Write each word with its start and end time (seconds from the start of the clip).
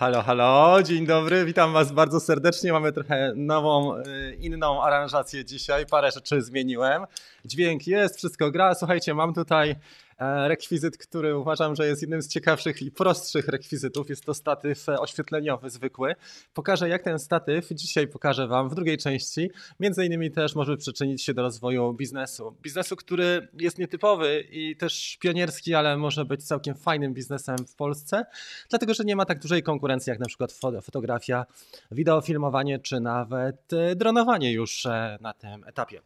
Halo, 0.00 0.22
halo, 0.22 0.82
dzień 0.82 1.06
dobry, 1.06 1.44
witam 1.44 1.72
Was 1.72 1.92
bardzo 1.92 2.20
serdecznie. 2.20 2.72
Mamy 2.72 2.92
trochę 2.92 3.32
nową, 3.36 3.96
y, 3.96 4.36
inną 4.40 4.82
aranżację 4.82 5.44
dzisiaj. 5.44 5.86
Parę 5.86 6.10
rzeczy 6.10 6.42
zmieniłem. 6.42 7.04
Dźwięk 7.44 7.86
jest, 7.86 8.16
wszystko 8.16 8.50
gra. 8.50 8.74
Słuchajcie, 8.74 9.14
mam 9.14 9.34
tutaj 9.34 9.76
rekwizyt, 10.20 10.98
który 10.98 11.36
uważam, 11.36 11.76
że 11.76 11.86
jest 11.86 12.02
jednym 12.02 12.22
z 12.22 12.28
ciekawszych 12.28 12.82
i 12.82 12.90
prostszych 12.90 13.48
rekwizytów. 13.48 14.10
Jest 14.10 14.24
to 14.24 14.34
statyw 14.34 14.88
e, 14.88 15.00
oświetleniowy, 15.00 15.70
zwykły. 15.70 16.14
Pokażę, 16.54 16.88
jak 16.88 17.02
ten 17.02 17.18
statyw 17.18 17.68
dzisiaj 17.68 18.08
pokażę 18.08 18.46
Wam 18.46 18.68
w 18.68 18.74
drugiej 18.74 18.98
części. 18.98 19.50
Między 19.80 20.06
innymi 20.06 20.30
też 20.30 20.54
może 20.54 20.76
przyczynić 20.76 21.22
się 21.22 21.34
do 21.34 21.42
rozwoju 21.42 21.92
biznesu. 21.92 22.56
Biznesu, 22.62 22.96
który 22.96 23.48
jest 23.60 23.78
nietypowy 23.78 24.44
i 24.50 24.76
też 24.76 25.18
pionierski, 25.20 25.74
ale 25.74 25.96
może 25.96 26.24
być 26.24 26.44
całkiem 26.44 26.74
fajnym 26.74 27.14
biznesem 27.14 27.56
w 27.58 27.74
Polsce, 27.74 28.24
dlatego 28.70 28.94
że 28.94 29.04
nie 29.04 29.16
ma 29.16 29.24
tak 29.24 29.38
dużej 29.38 29.62
konkurencji 29.62 30.10
jak 30.10 30.18
na 30.18 30.26
przykład 30.26 30.52
fotografia, 30.82 31.46
wideofilmowanie 31.90 32.78
czy 32.78 33.00
nawet 33.00 33.72
e, 33.72 33.96
dronowanie 33.96 34.52
już 34.52 34.84
na 35.20 35.32
tym 35.32 35.64
etapie. 35.64 36.00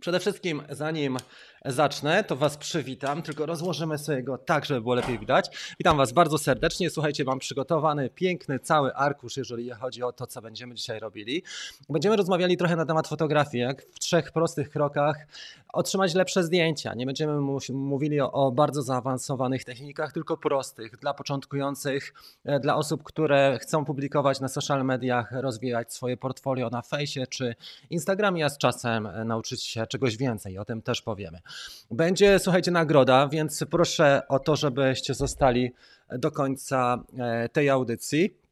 Przede 0.00 0.20
wszystkim, 0.20 0.62
zanim 0.70 1.16
zacznę, 1.64 2.24
to 2.24 2.36
Was 2.36 2.56
przywitam, 2.56 3.22
tylko 3.22 3.46
rozłożymy 3.46 3.98
sobie 3.98 4.22
go 4.22 4.38
tak, 4.38 4.64
żeby 4.64 4.80
było 4.80 4.94
lepiej 4.94 5.18
widać. 5.18 5.74
Witam 5.78 5.96
Was 5.96 6.12
bardzo 6.12 6.38
serdecznie. 6.38 6.90
Słuchajcie, 6.90 7.24
mam 7.24 7.38
przygotowany 7.38 8.10
piękny 8.10 8.58
cały 8.58 8.94
arkusz, 8.94 9.36
jeżeli 9.36 9.70
chodzi 9.70 10.02
o 10.02 10.12
to, 10.12 10.26
co 10.26 10.42
będziemy 10.42 10.74
dzisiaj 10.74 11.00
robili. 11.00 11.42
Będziemy 11.88 12.16
rozmawiali 12.16 12.56
trochę 12.56 12.76
na 12.76 12.86
temat 12.86 13.08
fotografii, 13.08 13.62
jak 13.62 13.82
w 13.82 13.98
trzech 13.98 14.32
prostych 14.32 14.70
krokach 14.70 15.26
otrzymać 15.72 16.14
lepsze 16.14 16.44
zdjęcia. 16.44 16.94
Nie 16.94 17.06
będziemy 17.06 17.40
mówili 17.70 18.20
o, 18.20 18.32
o 18.32 18.52
bardzo 18.52 18.82
zaawansowanych 18.82 19.64
technikach, 19.64 20.12
tylko 20.12 20.36
prostych, 20.36 20.96
dla 20.96 21.14
początkujących, 21.14 22.14
e, 22.44 22.60
dla 22.60 22.76
osób, 22.76 23.02
które 23.02 23.58
chcą 23.62 23.84
publikować 23.84 24.40
na 24.40 24.48
social 24.48 24.84
mediach, 24.84 25.32
rozwijać 25.32 25.94
swoje 25.94 26.16
portfolio 26.16 26.70
na 26.70 26.82
fejsie 26.82 27.26
czy 27.26 27.54
Instagramie, 27.90 28.44
a 28.44 28.48
z 28.48 28.58
czasem 28.58 29.06
e, 29.06 29.24
nauczyć 29.24 29.62
się 29.62 29.86
czegoś 29.86 30.16
więcej. 30.16 30.58
O 30.58 30.64
tym 30.64 30.82
też 30.82 31.02
powiemy. 31.02 31.38
Będzie, 31.90 32.38
słuchajcie, 32.38 32.70
nagroda, 32.70 33.28
więc 33.28 33.64
proszę 33.70 34.22
o 34.28 34.38
to, 34.38 34.56
żebyście 34.56 35.14
zostali 35.14 35.72
do 36.10 36.30
końca 36.30 37.04
e, 37.18 37.48
tej 37.48 37.70
audycji. 37.70 38.42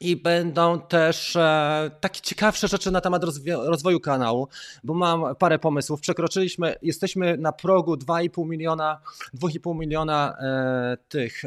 I 0.00 0.16
będą 0.16 0.80
też 0.80 1.36
e, 1.36 1.90
takie 2.00 2.20
ciekawsze 2.20 2.68
rzeczy 2.68 2.90
na 2.90 3.00
temat 3.00 3.24
rozwoju 3.46 4.00
kanału, 4.00 4.48
bo 4.84 4.94
mam 4.94 5.36
parę 5.36 5.58
pomysłów. 5.58 6.00
Przekroczyliśmy, 6.00 6.76
jesteśmy 6.82 7.36
na 7.36 7.52
progu 7.52 7.94
2,5 7.94 8.46
miliona, 8.48 9.00
2,5 9.34 9.78
miliona 9.78 10.36
e, 10.40 10.96
tych 11.08 11.42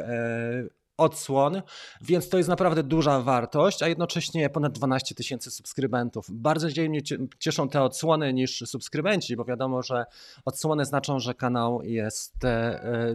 odsłon, 0.97 1.61
więc 2.01 2.29
to 2.29 2.37
jest 2.37 2.49
naprawdę 2.49 2.83
duża 2.83 3.21
wartość, 3.21 3.83
a 3.83 3.87
jednocześnie 3.87 4.49
ponad 4.49 4.73
12 4.73 5.15
tysięcy 5.15 5.51
subskrybentów. 5.51 6.27
Bardziej 6.31 6.89
mnie 6.89 7.01
cieszą 7.39 7.69
te 7.69 7.81
odsłony 7.81 8.33
niż 8.33 8.63
subskrybenci, 8.65 9.35
bo 9.35 9.45
wiadomo, 9.45 9.83
że 9.83 10.05
odsłony 10.45 10.85
znaczą, 10.85 11.19
że 11.19 11.33
kanał 11.33 11.81
jest, 11.83 12.45
e, 12.45 13.13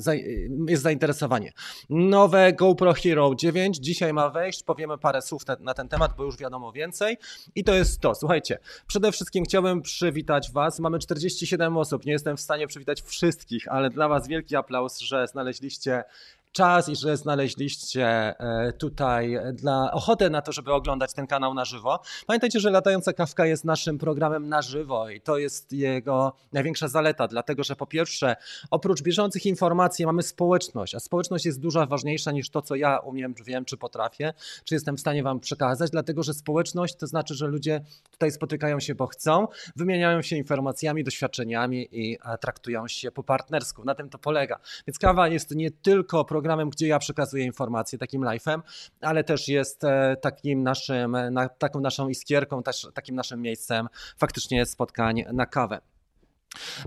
jest 0.69 0.83
zainteresowanie. 0.83 1.53
Nowe 1.91 2.53
GoPro 2.53 2.93
Hero 2.93 3.35
9 3.35 3.77
dzisiaj 3.77 4.13
ma 4.13 4.31
wejść, 4.31 4.63
powiemy 4.63 4.99
parę 4.99 5.23
słów 5.23 5.43
na 5.61 5.75
ten 5.75 5.89
temat, 5.89 6.17
bo 6.17 6.25
już 6.25 6.37
wiadomo 6.37 6.73
więcej 6.73 7.17
i 7.55 7.65
to 7.65 7.75
jest 7.75 8.01
to. 8.01 8.15
Słuchajcie, 8.15 8.59
przede 8.87 9.13
wszystkim 9.13 9.45
chciałbym 9.45 9.83
przywitać 9.83 10.53
Was. 10.53 10.81
Mamy 10.81 10.99
47 10.99 11.77
osób, 11.77 12.07
nie 12.07 12.13
jestem 12.13 12.37
w 12.37 12.41
stanie 12.41 12.67
przywitać 12.67 13.03
wszystkich, 13.03 13.69
ale 13.69 13.91
dla 13.91 14.09
Was 14.09 14.29
wielki 14.29 14.57
aplauz, 14.57 14.99
że 14.99 15.27
znaleźliście 15.27 16.05
czas 16.53 16.89
i 16.89 16.97
że 16.97 17.17
znaleźliście 17.17 18.07
e, 18.07 18.73
tutaj 18.73 19.39
dla 19.53 19.93
ochotę 19.93 20.31
na 20.31 20.43
to, 20.43 20.53
żeby 20.53 20.73
oglądać 20.73 21.13
ten 21.13 21.27
kanał 21.27 21.55
na 21.55 21.65
żywo. 21.65 22.01
Pamiętajcie, 22.27 22.61
że 22.61 22.71
Latająca 22.71 23.13
Kawka 23.13 23.47
jest 23.47 23.65
naszym 23.65 23.99
programem 23.99 24.49
na 24.49 24.63
żywo 24.63 25.11
i 25.11 25.21
to 25.21 25.39
jest 25.39 25.73
jego 25.73 26.33
największa 26.53 26.89
zaleta, 26.89 27.29
dlatego 27.29 27.65
że 27.65 27.77
po 27.77 27.87
pierwsze, 27.87 28.37
oprócz 28.71 29.03
bieżących 29.03 29.47
informacji 29.47 30.07
mamy 30.07 30.23
społeczność, 30.23 30.95
a 30.95 31.01
społeczność 31.01 31.47
jest 31.47 31.61
dużo 31.61 31.87
ważniejsza 31.87 32.33
niż 32.33 32.51
to, 32.51 32.63
co 32.63 32.75
ja 32.75 32.99
umiem, 32.99 33.35
czy 33.35 33.45
wiem, 33.45 33.65
czy 33.65 33.77
potrafię, 33.77 34.35
czy 34.65 34.75
jestem 34.75 34.97
w 34.97 35.01
stanie 35.01 35.23
wam 35.23 35.41
przekazać, 35.41 35.91
dlatego 35.91 36.23
że 36.23 36.35
społeczność 36.35 36.97
to 36.97 37.07
znaczy, 37.07 37.35
że 37.35 37.47
ludzie 37.47 37.81
tutaj 38.11 38.31
spotykają 38.31 38.81
się, 38.81 38.95
bo 38.95 39.07
chcą, 39.07 39.49
wymieniają 39.77 40.23
się 40.23 40.37
informacjami, 40.37 41.05
doświadczeniami 41.05 41.89
i 41.93 42.19
traktują 42.41 42.89
się 42.89 43.11
po 43.11 43.23
partnersku. 43.23 43.85
Na 43.85 43.95
tym 43.95 44.09
to 44.09 44.19
polega. 44.19 44.59
Więc 44.87 44.99
kawa 44.99 45.29
jest 45.29 45.51
nie 45.51 45.71
tylko 45.71 46.25
programem, 46.25 46.40
programem, 46.41 46.71
gdzie 46.71 46.87
ja 46.87 46.99
przekazuję 46.99 47.45
informacje, 47.45 47.99
takim 47.99 48.23
live'em, 48.23 48.61
ale 49.01 49.25
też 49.25 49.49
jest 49.49 49.85
e, 49.85 50.17
takim 50.21 50.63
naszym, 50.63 51.17
na, 51.31 51.49
taką 51.49 51.81
naszą 51.81 52.09
iskierką, 52.09 52.63
też 52.63 52.87
takim 52.95 53.15
naszym 53.15 53.43
miejscem 53.43 53.89
faktycznie 54.19 54.67
spotkań 54.67 55.25
na 55.33 55.47
kawę. 55.47 55.81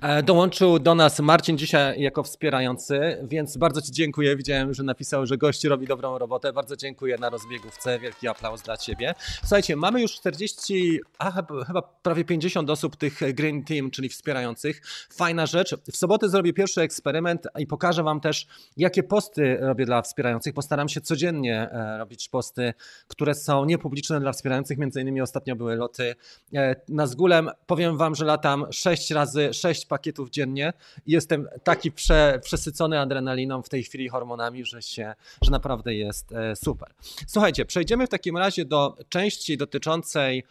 E, 0.01 0.24
dołączył 0.24 0.79
do 0.79 0.96
nas 0.96 1.19
Marcin 1.19 1.57
dzisiaj 1.57 2.01
jako 2.01 2.24
wspierający, 2.24 3.18
więc 3.24 3.57
bardzo 3.57 3.81
Ci 3.81 3.91
dziękuję. 3.91 4.35
Widziałem, 4.35 4.74
że 4.74 4.84
napisał, 4.84 5.25
że 5.25 5.38
gości 5.38 5.68
robi 5.68 5.88
dobrą 5.88 6.18
robotę. 6.18 6.53
Bardzo 6.53 6.75
dziękuję 6.75 7.18
na 7.18 7.29
rozbiegówce. 7.29 8.00
Wielki 8.00 8.28
aplauz 8.28 8.62
dla 8.62 8.78
Ciebie. 8.78 9.13
Słuchajcie, 9.40 9.75
mamy 9.75 10.02
już 10.02 10.16
40, 10.16 11.00
a 11.18 11.31
chyba 11.68 11.81
prawie 11.81 12.25
50 12.25 12.69
osób 12.69 12.96
tych 12.96 13.34
Green 13.34 13.63
Team, 13.63 13.91
czyli 13.91 14.09
wspierających. 14.09 14.81
Fajna 15.13 15.46
rzecz. 15.46 15.75
W 15.91 15.97
sobotę 15.97 16.29
zrobię 16.29 16.53
pierwszy 16.53 16.81
eksperyment 16.81 17.47
i 17.57 17.68
pokażę 17.68 18.03
Wam 18.03 18.19
też, 18.19 18.47
jakie 18.78 19.03
posty 19.03 19.57
robię 19.62 19.85
dla 19.85 20.02
wspierających. 20.02 20.53
Postaram 20.53 20.90
się 20.90 21.02
codziennie 21.02 21.69
e, 21.72 21.97
robić 21.97 22.29
posty, 22.29 22.73
które 23.07 23.35
są 23.35 23.66
niepubliczne 23.66 24.19
dla 24.19 24.31
wspierających. 24.31 24.78
Między 24.78 25.02
innymi 25.02 25.22
ostatnio 25.22 25.56
były 25.56 25.75
loty 25.75 26.16
e, 26.53 26.75
na 26.90 27.07
Zgulem. 27.07 27.50
Powiem 27.66 27.97
Wam, 27.97 28.16
że 28.16 28.25
latam 28.25 28.66
6 28.72 29.12
razy 29.12 29.53
6 29.53 29.86
pakietów 29.86 30.30
dziennie 30.30 30.74
i 31.06 31.12
jestem 31.12 31.47
taki 31.64 31.91
prze, 31.91 32.40
przesycony 32.44 33.00
adrenaliną 33.00 33.62
w 33.62 33.69
tej 33.69 33.84
chwili 33.84 34.09
hormonami, 34.09 34.66
że 34.66 34.81
się, 34.81 35.14
że 35.41 35.52
naprawdę 35.52 35.96
jest 35.96 36.31
e, 36.31 36.56
super. 36.56 36.90
Słuchajcie, 37.28 37.66
przejdziemy 37.66 38.08
w 38.08 38.09
takim 38.09 38.38
razie 38.38 38.66
do 38.66 38.97
części 39.09 39.58
dotyczącej 39.58 40.44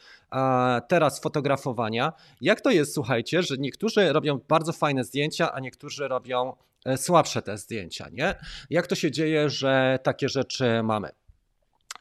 teraz 0.88 1.20
fotografowania. 1.20 2.12
Jak 2.40 2.60
to 2.60 2.70
jest, 2.70 2.94
słuchajcie, 2.94 3.42
że 3.42 3.56
niektórzy 3.58 4.12
robią 4.12 4.40
bardzo 4.48 4.72
fajne 4.72 5.04
zdjęcia, 5.04 5.52
a 5.52 5.60
niektórzy 5.60 6.08
robią 6.08 6.56
e, 6.84 6.96
słabsze 6.96 7.42
te 7.42 7.58
zdjęcia, 7.58 8.08
nie? 8.12 8.34
Jak 8.70 8.86
to 8.86 8.94
się 8.94 9.10
dzieje, 9.10 9.50
że 9.50 9.98
takie 10.02 10.28
rzeczy 10.28 10.82
mamy? 10.82 11.08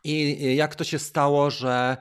I 0.03 0.55
jak 0.55 0.75
to 0.75 0.83
się 0.83 0.99
stało, 0.99 1.49
że 1.49 1.97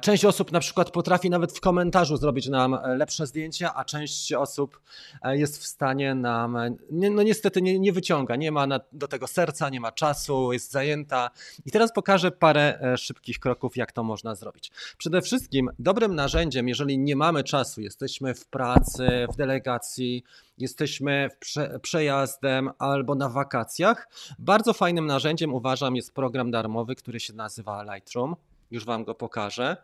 część 0.00 0.24
osób 0.24 0.52
na 0.52 0.60
przykład 0.60 0.90
potrafi 0.90 1.30
nawet 1.30 1.52
w 1.52 1.60
komentarzu 1.60 2.16
zrobić 2.16 2.48
nam 2.48 2.78
lepsze 2.96 3.26
zdjęcia, 3.26 3.74
a 3.74 3.84
część 3.84 4.32
osób 4.32 4.80
e, 5.22 5.38
jest 5.38 5.58
w 5.62 5.66
stanie 5.66 6.14
nam, 6.14 6.58
no 6.90 7.22
niestety 7.22 7.62
nie, 7.62 7.78
nie 7.78 7.92
wyciąga, 7.92 8.36
nie 8.36 8.52
ma 8.52 8.66
na, 8.66 8.80
do 8.92 9.08
tego 9.08 9.26
serca, 9.26 9.68
nie 9.68 9.80
ma 9.80 9.92
czasu, 9.92 10.52
jest 10.52 10.70
zajęta. 10.70 11.30
I 11.66 11.70
teraz 11.70 11.92
pokażę 11.92 12.30
parę 12.30 12.78
e, 12.80 12.98
szybkich 12.98 13.38
kroków, 13.38 13.76
jak 13.76 13.92
to 13.92 14.02
można 14.02 14.34
zrobić. 14.34 14.70
Przede 14.98 15.22
wszystkim 15.22 15.70
dobrym 15.78 16.14
narzędziem, 16.14 16.68
jeżeli 16.68 16.98
nie 16.98 17.16
mamy 17.16 17.44
czasu, 17.44 17.80
jesteśmy 17.80 18.34
w 18.34 18.46
pracy, 18.46 19.26
w 19.32 19.36
delegacji, 19.36 20.24
jesteśmy 20.58 21.28
prze, 21.40 21.80
przejazdem 21.82 22.70
albo 22.78 23.14
na 23.14 23.28
wakacjach. 23.28 24.08
Bardzo 24.38 24.72
fajnym 24.72 25.06
narzędziem 25.06 25.54
uważam 25.54 25.96
jest 25.96 26.14
program 26.14 26.50
darmowy, 26.50 26.94
który 26.94 27.20
się 27.20 27.32
nazywa 27.32 27.82
Lightroom. 27.94 28.36
Już 28.70 28.84
Wam 28.84 29.04
go 29.04 29.14
pokażę 29.14 29.76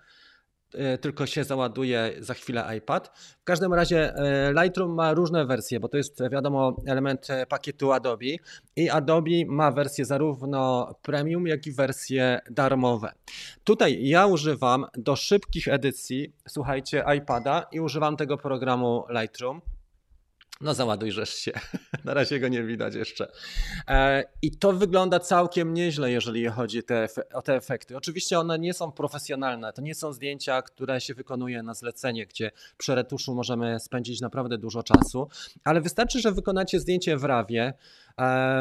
e, 0.75 0.99
tylko 0.99 1.27
się 1.27 1.45
załaduje 1.45 2.15
za 2.19 2.35
chwilę 2.35 2.77
iPad. 2.79 3.19
W 3.41 3.45
każdym 3.45 3.75
razie 3.75 4.15
e, 4.15 4.53
Lightroom 4.53 4.95
ma 4.95 5.15
różne 5.15 5.47
wersje, 5.47 5.81
bo 5.81 5.89
to 5.89 5.97
jest 5.97 6.23
wiadomo 6.31 6.77
element 6.87 7.31
e, 7.31 7.47
pakietu 7.47 7.93
Adobe 7.93 8.27
i 8.77 8.91
Adobe 8.91 9.31
ma 9.47 9.71
wersje 9.71 10.05
zarówno 10.05 10.95
premium, 11.03 11.47
jak 11.47 11.67
i 11.67 11.73
wersje 11.73 12.41
darmowe. 12.51 13.13
Tutaj 13.65 14.07
ja 14.07 14.27
używam 14.27 14.87
do 14.95 15.17
szybkich 15.17 15.69
edycji, 15.69 16.33
słuchajcie, 16.49 17.05
iPada 17.19 17.67
i 17.73 17.81
używam 17.81 18.17
tego 18.17 18.39
programu 18.39 19.05
Lightroom. 19.09 19.61
No 20.61 20.75
załadujesz 20.75 21.35
się. 21.35 21.53
Na 22.05 22.15
razie 22.15 22.41
go 22.41 22.49
nie 22.49 22.63
widać 22.63 22.95
jeszcze. 22.95 23.33
E, 23.89 24.25
I 24.43 24.51
to 24.51 24.73
wygląda 24.73 25.21
całkiem 25.21 25.75
nieźle, 25.75 26.11
jeżeli 26.11 26.47
chodzi 26.47 26.83
o 27.33 27.43
te 27.43 27.57
efekty. 27.57 27.97
Oczywiście 27.97 28.39
one 28.39 28.59
nie 28.59 28.75
są 28.75 28.93
profesjonalne. 28.93 29.73
To 29.73 29.83
nie 29.83 29.95
są 29.95 30.13
zdjęcia, 30.13 30.63
które 30.63 31.01
się 31.01 31.15
wykonuje 31.15 31.63
na 31.63 31.75
zlecenie, 31.75 32.27
gdzie 32.27 32.51
przy 32.77 32.95
retuszu 32.95 33.35
możemy 33.35 33.81
spędzić 33.81 34.21
naprawdę 34.21 34.59
dużo 34.59 34.83
czasu, 34.83 35.29
ale 35.65 35.81
wystarczy, 35.81 36.21
że 36.21 36.33
wykonacie 36.33 36.81
zdjęcie 36.81 37.17
w 37.17 37.25
rawie, 37.25 37.75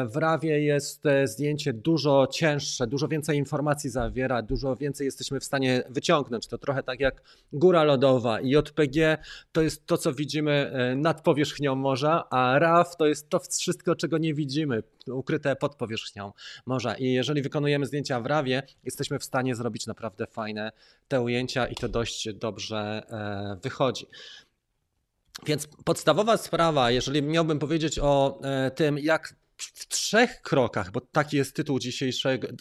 w 0.06 0.16
RAWie 0.16 0.64
jest 0.64 1.06
e, 1.06 1.28
zdjęcie 1.28 1.72
dużo 1.72 2.26
cięższe, 2.26 2.86
dużo 2.86 3.08
więcej 3.08 3.38
informacji 3.38 3.90
zawiera, 3.90 4.42
dużo 4.42 4.76
więcej 4.76 5.04
jesteśmy 5.04 5.40
w 5.40 5.44
stanie 5.44 5.82
wyciągnąć. 5.90 6.46
To 6.46 6.58
trochę 6.58 6.82
tak 6.82 7.00
jak 7.00 7.22
góra 7.52 7.84
lodowa 7.84 8.40
i 8.40 8.50
JPG 8.50 9.18
to 9.52 9.62
jest 9.62 9.86
to, 9.86 9.98
co 9.98 10.12
widzimy 10.12 10.52
e, 10.52 10.96
nad 10.96 11.22
powierzchnią 11.22 11.74
morza, 11.74 12.24
a 12.30 12.58
RAW 12.58 12.96
to 12.96 13.06
jest 13.06 13.28
to 13.28 13.40
wszystko, 13.40 13.94
czego 13.94 14.18
nie 14.18 14.34
widzimy, 14.34 14.82
ukryte 15.06 15.56
pod 15.56 15.76
powierzchnią 15.76 16.32
morza. 16.66 16.94
I 16.94 17.12
jeżeli 17.12 17.42
wykonujemy 17.42 17.86
zdjęcia 17.86 18.20
w 18.20 18.26
RAWie, 18.26 18.62
jesteśmy 18.84 19.18
w 19.18 19.24
stanie 19.24 19.54
zrobić 19.54 19.86
naprawdę 19.86 20.26
fajne 20.26 20.72
te 21.08 21.20
ujęcia 21.20 21.66
i 21.66 21.74
to 21.74 21.88
dość 21.88 22.32
dobrze 22.32 23.02
wychodzi. 23.62 24.06
Więc 25.46 25.68
podstawowa 25.84 26.36
sprawa, 26.36 26.90
jeżeli 26.90 27.22
miałbym 27.22 27.58
powiedzieć 27.58 27.98
o 27.98 28.40
tym, 28.74 28.98
jak 28.98 29.34
w 29.56 29.88
trzech 29.88 30.42
krokach, 30.42 30.90
bo 30.90 31.00
taki 31.00 31.36
jest 31.36 31.56
tytuł 31.56 31.78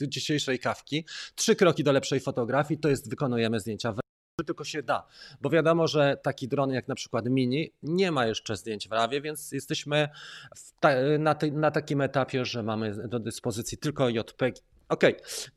dzisiejszej, 0.01 0.59
kawki, 0.59 1.05
trzy 1.35 1.55
kroki 1.55 1.83
do 1.83 1.91
lepszej 1.91 2.19
fotografii, 2.19 2.79
to 2.79 2.89
jest 2.89 3.09
wykonujemy 3.09 3.59
zdjęcia 3.59 3.91
w 3.91 4.03
tylko 4.45 4.63
się 4.63 4.83
da, 4.83 5.07
bo 5.41 5.49
wiadomo, 5.49 5.87
że 5.87 6.17
taki 6.23 6.47
dron 6.47 6.71
jak 6.71 6.87
na 6.87 6.95
przykład 6.95 7.25
Mini 7.25 7.73
nie 7.83 8.11
ma 8.11 8.25
jeszcze 8.25 8.55
zdjęć 8.55 8.89
w 8.89 8.91
RAWie, 8.91 9.21
więc 9.21 9.51
jesteśmy 9.51 10.09
ta, 10.79 10.89
na, 11.19 11.35
na, 11.51 11.71
takim 11.71 12.01
etapie, 12.01 12.45
że 12.45 12.63
mamy 12.63 13.07
do 13.07 13.19
dyspozycji 13.19 13.77
tylko 13.77 14.09
JPEG. 14.09 14.55
Ok, 14.89 15.03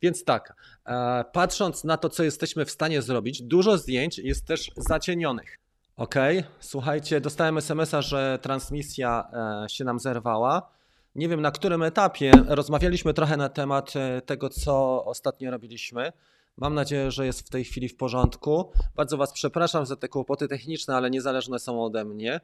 więc 0.02 0.24
tak, 0.24 0.54
e, 0.86 1.24
patrząc 1.32 1.84
na 1.84 1.96
to, 1.96 2.08
co 2.08 2.22
jesteśmy 2.24 2.64
w 2.64 2.70
stanie 2.70 3.02
zrobić, 3.02 3.42
dużo 3.42 3.78
zdjęć 3.78 4.18
jest 4.18 4.46
też 4.46 4.70
zacienionych. 4.76 5.58
Ok, 5.96 6.14
słuchajcie, 6.60 7.20
dostałem 7.20 7.58
SMS-a, 7.58 8.02
że 8.02 8.38
transmisja 8.42 9.30
e, 9.64 9.68
się 9.68 9.84
nam 9.84 10.00
zerwała. 10.00 10.75
Nie 11.16 11.28
wiem 11.28 11.40
na 11.40 11.50
którym 11.50 11.82
etapie. 11.82 12.32
Rozmawialiśmy 12.48 13.14
trochę 13.14 13.36
na 13.36 13.48
temat 13.48 13.96
e, 13.96 14.22
tego, 14.22 14.48
co 14.48 15.04
ostatnio 15.04 15.50
robiliśmy. 15.50 16.12
Mam 16.56 16.74
nadzieję, 16.74 17.10
że 17.10 17.26
jest 17.26 17.46
w 17.46 17.50
tej 17.50 17.64
chwili 17.64 17.88
w 17.88 17.96
porządku. 17.96 18.70
Bardzo 18.96 19.16
Was 19.16 19.32
przepraszam 19.32 19.86
za 19.86 19.96
te 19.96 20.08
kłopoty 20.08 20.48
techniczne, 20.48 20.96
ale 20.96 21.10
niezależne 21.10 21.58
są 21.58 21.84
ode 21.84 22.04
mnie. 22.04 22.40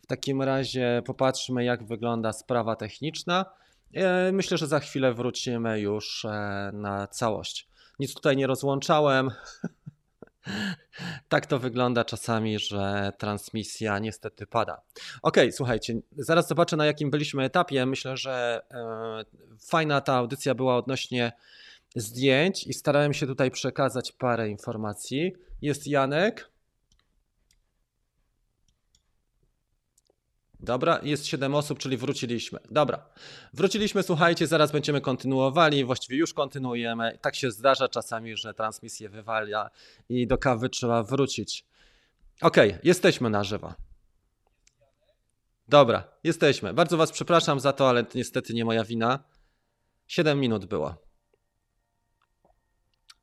W 0.00 0.06
takim 0.06 0.42
razie 0.42 1.02
popatrzmy, 1.06 1.64
jak 1.64 1.84
wygląda 1.84 2.32
sprawa 2.32 2.76
techniczna. 2.76 3.44
E, 3.94 4.32
myślę, 4.32 4.58
że 4.58 4.66
za 4.66 4.80
chwilę 4.80 5.14
wrócimy 5.14 5.80
już 5.80 6.24
e, 6.24 6.70
na 6.72 7.06
całość. 7.06 7.68
Nic 7.98 8.14
tutaj 8.14 8.36
nie 8.36 8.46
rozłączałem. 8.46 9.30
tak 11.28 11.46
to 11.46 11.58
wygląda 11.58 12.04
czasami, 12.04 12.58
że 12.58 13.12
transmisja 13.18 13.98
niestety 13.98 14.46
pada. 14.46 14.80
Ok, 15.22 15.36
słuchajcie, 15.50 15.94
zaraz 16.16 16.48
zobaczę 16.48 16.76
na 16.76 16.86
jakim 16.86 17.10
byliśmy 17.10 17.44
etapie. 17.44 17.86
Myślę, 17.86 18.16
że 18.16 18.62
e, 18.70 19.24
fajna 19.60 20.00
ta 20.00 20.14
audycja 20.14 20.54
była 20.54 20.76
odnośnie 20.76 21.32
zdjęć 21.96 22.66
i 22.66 22.72
starałem 22.72 23.14
się 23.14 23.26
tutaj 23.26 23.50
przekazać 23.50 24.12
parę 24.12 24.48
informacji. 24.48 25.32
Jest 25.62 25.86
Janek. 25.86 26.55
Dobra, 30.66 31.00
jest 31.02 31.26
7 31.26 31.54
osób, 31.54 31.78
czyli 31.78 31.96
wróciliśmy. 31.96 32.58
Dobra, 32.70 33.08
wróciliśmy, 33.52 34.02
słuchajcie, 34.02 34.46
zaraz 34.46 34.72
będziemy 34.72 35.00
kontynuowali, 35.00 35.84
właściwie 35.84 36.16
już 36.18 36.34
kontynuujemy. 36.34 37.18
Tak 37.20 37.36
się 37.36 37.50
zdarza 37.50 37.88
czasami, 37.88 38.36
że 38.36 38.54
transmisję 38.54 39.08
wywala 39.08 39.70
i 40.08 40.26
do 40.26 40.38
kawy 40.38 40.68
trzeba 40.68 41.02
wrócić. 41.02 41.64
Ok, 42.40 42.56
jesteśmy 42.82 43.30
na 43.30 43.44
żywo. 43.44 43.74
Dobra, 45.68 46.04
jesteśmy. 46.24 46.74
Bardzo 46.74 46.96
Was 46.96 47.12
przepraszam 47.12 47.60
za 47.60 47.72
to, 47.72 47.88
ale 47.88 48.04
niestety 48.14 48.54
nie 48.54 48.64
moja 48.64 48.84
wina. 48.84 49.18
7 50.06 50.40
minut 50.40 50.64
było. 50.64 50.94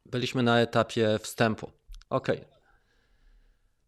Byliśmy 0.06 0.44
na 0.44 0.60
etapie 0.60 1.20
wstępu. 1.20 1.72
Ok, 2.10 2.28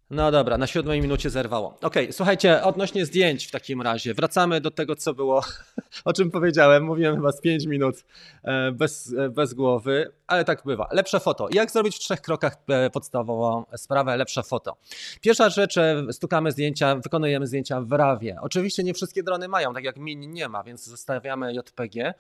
no 0.10 0.32
dobra, 0.32 0.58
na 0.58 0.68
siódmej 0.68 1.02
minucie 1.02 1.30
zerwało. 1.30 1.68
Okej, 1.68 2.04
okay, 2.04 2.14
słuchajcie, 2.14 2.64
odnośnie 2.64 3.06
zdjęć 3.06 3.48
w 3.48 3.52
takim 3.52 3.82
razie, 3.82 4.14
wracamy 4.14 4.62
do 4.62 4.72
tego, 4.72 4.96
co 4.96 5.14
było, 5.14 5.44
o 6.06 6.14
czym 6.14 6.32
powiedziałem. 6.32 6.84
Mówiłem 6.84 7.16
chyba 7.16 7.32
z 7.32 7.42
5 7.42 7.66
minut 7.66 8.06
e, 8.44 8.72
bez, 8.72 9.14
e, 9.14 9.30
bez 9.30 9.54
głowy, 9.54 10.12
ale 10.28 10.46
tak 10.46 10.64
bywa. 10.66 10.88
Lepsze 10.92 11.20
foto. 11.20 11.48
Jak 11.52 11.72
zrobić 11.72 11.96
w 11.96 12.00
trzech 12.00 12.22
krokach 12.22 12.58
e, 12.68 12.90
podstawową 12.90 13.66
sprawę 13.78 14.18
lepsze 14.18 14.44
foto? 14.44 14.78
Pierwsza 15.22 15.50
rzecz, 15.50 15.76
stukamy 16.12 16.52
zdjęcia, 16.52 16.96
wykonujemy 16.96 17.48
zdjęcia 17.48 17.82
w 17.82 17.92
RAWie. 17.92 18.38
Oczywiście 18.42 18.84
nie 18.84 18.94
wszystkie 18.94 19.24
drony 19.24 19.48
mają, 19.48 19.74
tak 19.74 19.84
jak 19.84 19.98
Mini 19.98 20.28
nie 20.28 20.50
ma, 20.50 20.64
więc 20.64 20.86
zostawiamy 20.86 21.54
JPG, 21.54 22.14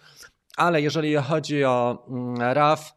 ale 0.57 0.81
jeżeli 0.81 1.15
chodzi 1.15 1.63
o 1.63 2.05
mm, 2.09 2.41
RAW, 2.41 2.93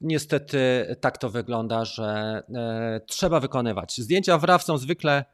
niestety 0.00 0.86
tak 1.00 1.18
to 1.18 1.30
wygląda, 1.30 1.84
że 1.84 2.42
e, 2.54 3.00
trzeba 3.06 3.40
wykonywać. 3.40 3.98
Zdjęcia 3.98 4.38
w 4.38 4.44
RAW 4.44 4.62
są 4.62 4.78
zwykle 4.78 5.24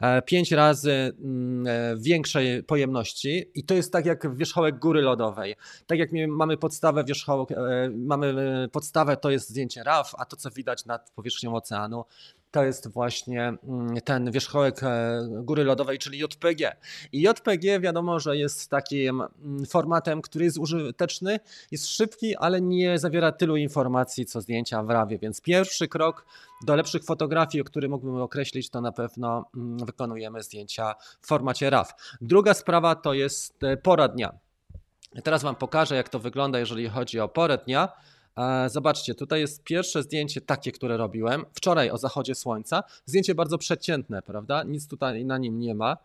e, 0.00 0.22
pięć 0.22 0.52
razy 0.52 0.92
mm, 0.92 1.66
e, 1.66 1.96
większej 1.96 2.62
pojemności 2.62 3.44
i 3.54 3.64
to 3.64 3.74
jest 3.74 3.92
tak 3.92 4.06
jak 4.06 4.36
wierzchołek 4.36 4.78
góry 4.78 5.02
lodowej. 5.02 5.54
Tak 5.86 5.98
jak 5.98 6.10
mamy 6.28 6.56
podstawę 6.56 7.04
wierzchołek, 7.04 7.48
mamy 7.92 8.34
podstawę 8.72 9.16
to 9.16 9.30
jest 9.30 9.48
zdjęcie 9.48 9.82
RAW, 9.82 10.14
a 10.18 10.24
to 10.24 10.36
co 10.36 10.50
widać 10.50 10.84
nad 10.84 11.10
powierzchnią 11.10 11.54
oceanu 11.54 12.04
to 12.54 12.64
jest 12.64 12.88
właśnie 12.88 13.42
mm, 13.42 14.00
ten 14.04 14.30
wierzchołek 14.30 14.82
e, 14.82 15.20
góry 15.30 15.64
lodowej, 15.64 15.98
czyli 15.98 16.18
JPG. 16.18 16.76
I 17.12 17.22
JPG 17.22 17.80
wiadomo, 17.80 18.20
że 18.20 18.36
jest 18.36 18.70
takim 18.70 19.20
mm, 19.20 19.66
formatem, 19.66 20.22
który 20.22 20.44
jest 20.44 20.58
użyteczny, 20.58 21.40
jest 21.70 21.88
szybki, 21.88 22.36
ale 22.36 22.60
nie 22.60 22.98
zawiera 22.98 23.32
tylu 23.32 23.56
informacji 23.56 24.26
co 24.26 24.40
zdjęcia 24.40 24.82
w 24.82 24.90
RAWie, 24.90 25.18
więc 25.18 25.40
pierwszy 25.40 25.88
krok 25.88 26.26
do 26.66 26.76
lepszych 26.76 27.04
fotografii, 27.04 27.62
o 27.62 27.64
których 27.64 27.90
mógłbym 27.90 28.16
określić, 28.16 28.70
to 28.70 28.80
na 28.80 28.92
pewno 28.92 29.44
mm, 29.56 29.86
wykonujemy 29.86 30.42
zdjęcia 30.42 30.94
w 31.20 31.26
formacie 31.26 31.70
RAW. 31.70 31.92
Druga 32.20 32.54
sprawa 32.54 32.94
to 32.94 33.14
jest 33.14 33.64
e, 33.64 33.76
pora 33.76 34.08
dnia. 34.08 34.38
Teraz 35.24 35.42
Wam 35.42 35.56
pokażę, 35.56 35.94
jak 35.94 36.08
to 36.08 36.18
wygląda, 36.18 36.58
jeżeli 36.58 36.88
chodzi 36.88 37.20
o 37.20 37.28
porę 37.28 37.58
dnia. 37.58 37.88
Zobaczcie, 38.66 39.14
tutaj 39.14 39.40
jest 39.40 39.64
pierwsze 39.64 40.02
zdjęcie 40.02 40.40
takie, 40.40 40.72
które 40.72 40.96
robiłem 40.96 41.44
wczoraj 41.54 41.90
o 41.90 41.98
zachodzie 41.98 42.34
słońca. 42.34 42.82
Zdjęcie 43.06 43.34
bardzo 43.34 43.58
przeciętne, 43.58 44.22
prawda? 44.22 44.62
Nic 44.62 44.88
tutaj 44.88 45.24
na 45.24 45.38
nim 45.38 45.58
nie 45.58 45.74
ma. 45.74 45.96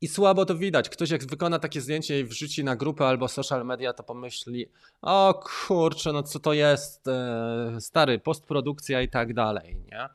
I 0.00 0.08
słabo 0.08 0.44
to 0.44 0.54
widać. 0.54 0.88
Ktoś 0.88 1.10
jak 1.10 1.24
wykona 1.24 1.58
takie 1.58 1.80
zdjęcie 1.80 2.20
i 2.20 2.24
wrzuci 2.24 2.64
na 2.64 2.76
grupę 2.76 3.06
albo 3.06 3.28
social 3.28 3.66
media, 3.66 3.92
to 3.92 4.02
pomyśli, 4.02 4.66
o 5.02 5.42
kurczę, 5.66 6.12
no 6.12 6.22
co 6.22 6.40
to 6.40 6.52
jest, 6.52 7.08
e, 7.08 7.76
stary, 7.80 8.18
postprodukcja 8.18 9.02
i 9.02 9.08
tak 9.08 9.34
dalej. 9.34 9.76
Nie? 9.92 10.08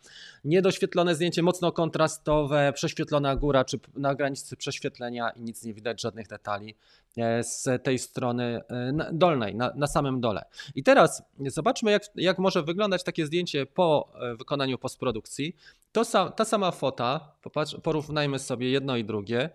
Niedoświetlone 0.47 1.15
zdjęcie, 1.15 1.43
mocno 1.43 1.71
kontrastowe, 1.71 2.73
prześwietlona 2.73 3.35
góra 3.35 3.65
czy 3.65 3.79
na 3.95 4.15
granicy 4.15 4.57
prześwietlenia 4.57 5.29
i 5.29 5.41
nic 5.41 5.63
nie 5.63 5.73
widać, 5.73 6.01
żadnych 6.01 6.27
detali 6.27 6.75
e, 7.17 7.43
z 7.43 7.83
tej 7.83 7.99
strony 7.99 8.61
e, 8.69 9.09
dolnej, 9.11 9.55
na, 9.55 9.71
na 9.75 9.87
samym 9.87 10.21
dole. 10.21 10.45
I 10.75 10.83
teraz 10.83 11.23
zobaczmy, 11.39 11.91
jak, 11.91 12.03
jak 12.15 12.39
może 12.39 12.63
wyglądać 12.63 13.03
takie 13.03 13.25
zdjęcie 13.25 13.65
po 13.65 14.13
wykonaniu 14.37 14.77
postprodukcji. 14.77 15.55
To, 15.91 16.05
ta 16.31 16.45
sama 16.45 16.71
fota, 16.71 17.31
popatrz, 17.41 17.75
porównajmy 17.83 18.39
sobie 18.39 18.71
jedno 18.71 18.97
i 18.97 19.03
drugie. 19.03 19.49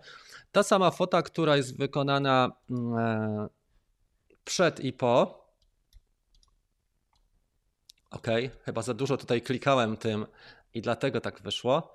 Ta 0.51 0.63
sama 0.63 0.91
fota, 0.91 1.21
która 1.21 1.57
jest 1.57 1.77
wykonana 1.77 2.51
mm, 2.69 2.97
e, 2.97 3.47
przed 4.45 4.79
i 4.79 4.93
po. 4.93 5.43
Ok, 8.11 8.27
chyba 8.65 8.81
za 8.81 8.93
dużo 8.93 9.17
tutaj 9.17 9.41
klikałem 9.41 9.97
tym 9.97 10.25
i 10.73 10.81
dlatego 10.81 11.21
tak 11.21 11.41
wyszło. 11.41 11.93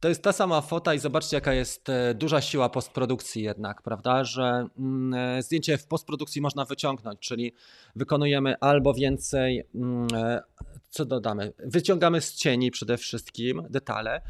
To 0.00 0.08
jest 0.08 0.22
ta 0.22 0.32
sama 0.32 0.60
fota 0.60 0.94
i 0.94 0.98
zobaczcie 0.98 1.36
jaka 1.36 1.52
jest 1.52 1.88
e, 1.88 2.14
duża 2.14 2.40
siła 2.40 2.68
postprodukcji 2.68 3.42
jednak, 3.42 3.82
prawda, 3.82 4.24
że 4.24 4.66
mm, 4.78 5.14
e, 5.14 5.42
zdjęcie 5.42 5.78
w 5.78 5.86
postprodukcji 5.86 6.40
można 6.40 6.64
wyciągnąć, 6.64 7.20
czyli 7.20 7.54
wykonujemy 7.96 8.54
albo 8.60 8.94
więcej, 8.94 9.64
mm, 9.74 10.08
co 10.90 11.04
dodamy, 11.04 11.52
wyciągamy 11.58 12.20
z 12.20 12.34
cieni 12.34 12.70
przede 12.70 12.96
wszystkim 12.96 13.66
detale, 13.70 14.20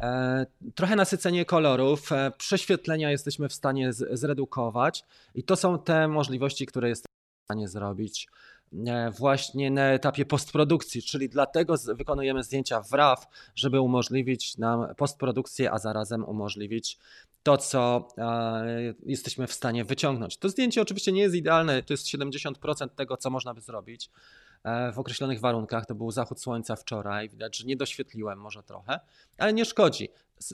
E, 0.00 0.46
trochę 0.74 0.96
nasycenie 0.96 1.44
kolorów, 1.44 2.12
e, 2.12 2.32
prześwietlenia 2.38 3.10
jesteśmy 3.10 3.48
w 3.48 3.52
stanie 3.52 3.92
zredukować 3.92 5.04
i 5.34 5.42
to 5.42 5.56
są 5.56 5.78
te 5.78 6.08
możliwości, 6.08 6.66
które 6.66 6.88
jesteśmy 6.88 7.16
w 7.42 7.44
stanie 7.44 7.68
zrobić. 7.68 8.28
e, 8.28 8.55
właśnie 9.18 9.70
na 9.70 9.84
etapie 9.84 10.26
postprodukcji, 10.26 11.02
czyli 11.02 11.28
dlatego 11.28 11.74
wykonujemy 11.94 12.44
zdjęcia 12.44 12.82
w 12.82 12.92
RAW, 12.92 13.26
żeby 13.54 13.80
umożliwić 13.80 14.58
nam 14.58 14.94
postprodukcję, 14.94 15.72
a 15.72 15.78
zarazem 15.78 16.24
umożliwić 16.24 16.98
to, 17.42 17.56
co 17.56 18.08
jesteśmy 19.06 19.46
w 19.46 19.52
stanie 19.52 19.84
wyciągnąć. 19.84 20.36
To 20.36 20.48
zdjęcie 20.48 20.82
oczywiście 20.82 21.12
nie 21.12 21.20
jest 21.20 21.34
idealne, 21.34 21.82
to 21.82 21.92
jest 21.92 22.06
70% 22.06 22.88
tego, 22.88 23.16
co 23.16 23.30
można 23.30 23.54
by 23.54 23.60
zrobić, 23.60 24.10
E, 24.10 24.45
w 24.92 24.98
określonych 24.98 25.40
warunkach. 25.40 25.86
To 25.86 25.94
był 25.94 26.10
zachód 26.10 26.40
słońca 26.40 26.76
wczoraj, 26.76 27.28
widać, 27.28 27.56
że 27.56 27.66
nie 27.66 27.76
doświetliłem 27.76 28.40
może 28.40 28.62
trochę, 28.62 29.00
ale 29.38 29.52
nie 29.52 29.64
szkodzi. 29.64 30.08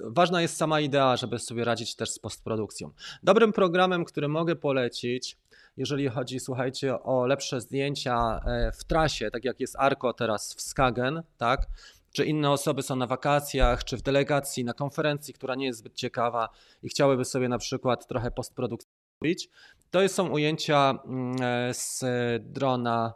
Ważna 0.05 0.43
jest 0.43 0.57
sama 0.57 0.81
idea, 0.81 1.17
żeby 1.17 1.39
sobie 1.39 1.65
radzić 1.65 1.95
też 1.95 2.11
z 2.11 2.19
postprodukcją. 2.19 2.91
Dobrym 3.23 3.53
programem, 3.53 4.05
który 4.05 4.29
mogę 4.29 4.57
polecić, 4.57 5.37
jeżeli 5.77 6.09
chodzi, 6.09 6.41
słuchajcie, 6.41 7.03
o 7.03 7.27
lepsze 7.27 7.61
zdjęcia 7.61 8.41
e, 8.47 8.73
w 8.73 8.85
trasie, 8.85 9.31
tak 9.31 9.45
jak 9.45 9.61
jest 9.61 9.77
Arko 9.79 10.13
teraz 10.13 10.55
w 10.55 10.61
Skagen, 10.61 11.23
tak? 11.37 11.67
Czy 12.13 12.25
inne 12.25 12.51
osoby 12.51 12.83
są 12.83 12.97
na 12.97 13.07
wakacjach, 13.07 13.85
czy 13.85 13.97
w 13.97 14.03
delegacji, 14.03 14.65
na 14.65 14.73
konferencji, 14.75 15.35
która 15.35 15.55
nie 15.55 15.67
jest 15.67 15.79
zbyt 15.79 15.95
ciekawa 15.95 16.49
i 16.83 16.89
chciałyby 16.89 17.25
sobie 17.25 17.49
na 17.49 17.59
przykład 17.59 18.07
trochę 18.07 18.31
postprodukcji 18.31 18.91
robić. 19.21 19.51
To 19.91 20.09
są 20.09 20.29
ujęcia 20.29 20.99
mm, 21.05 21.37
e, 21.43 21.75
z 21.75 22.05
drona, 22.41 23.15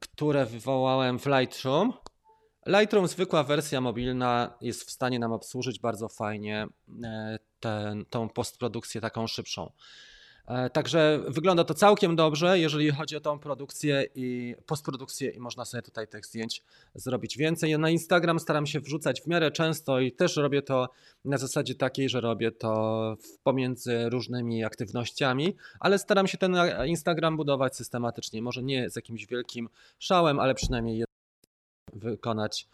które 0.00 0.46
wywołałem 0.46 1.18
w 1.18 1.26
Lightroom. 1.26 1.92
Lightroom, 2.66 3.08
zwykła 3.08 3.42
wersja 3.44 3.80
mobilna, 3.80 4.56
jest 4.60 4.84
w 4.84 4.90
stanie 4.90 5.18
nam 5.18 5.32
obsłużyć 5.32 5.78
bardzo 5.78 6.08
fajnie 6.08 6.66
e, 7.04 7.38
tą 8.10 8.28
postprodukcję 8.28 9.00
taką 9.00 9.26
szybszą. 9.26 9.72
E, 10.46 10.70
także 10.70 11.20
wygląda 11.28 11.64
to 11.64 11.74
całkiem 11.74 12.16
dobrze, 12.16 12.58
jeżeli 12.58 12.90
chodzi 12.90 13.16
o 13.16 13.20
tą 13.20 13.38
produkcję 13.38 14.06
i 14.14 14.54
postprodukcję 14.66 15.30
i 15.30 15.40
można 15.40 15.64
sobie 15.64 15.82
tutaj 15.82 16.08
tych 16.08 16.26
zdjęć 16.26 16.62
zrobić 16.94 17.36
więcej. 17.36 17.70
Ja 17.70 17.78
na 17.78 17.90
Instagram 17.90 18.40
staram 18.40 18.66
się 18.66 18.80
wrzucać 18.80 19.22
w 19.22 19.26
miarę 19.26 19.50
często 19.50 20.00
i 20.00 20.12
też 20.12 20.36
robię 20.36 20.62
to 20.62 20.88
na 21.24 21.38
zasadzie 21.38 21.74
takiej, 21.74 22.08
że 22.08 22.20
robię 22.20 22.52
to 22.52 23.16
pomiędzy 23.42 24.08
różnymi 24.08 24.64
aktywnościami, 24.64 25.56
ale 25.80 25.98
staram 25.98 26.26
się 26.26 26.38
ten 26.38 26.56
Instagram 26.86 27.36
budować 27.36 27.76
systematycznie. 27.76 28.42
Może 28.42 28.62
nie 28.62 28.90
z 28.90 28.96
jakimś 28.96 29.26
wielkim 29.26 29.68
szałem, 29.98 30.40
ale 30.40 30.54
przynajmniej 30.54 31.04
wykonać 31.92 32.68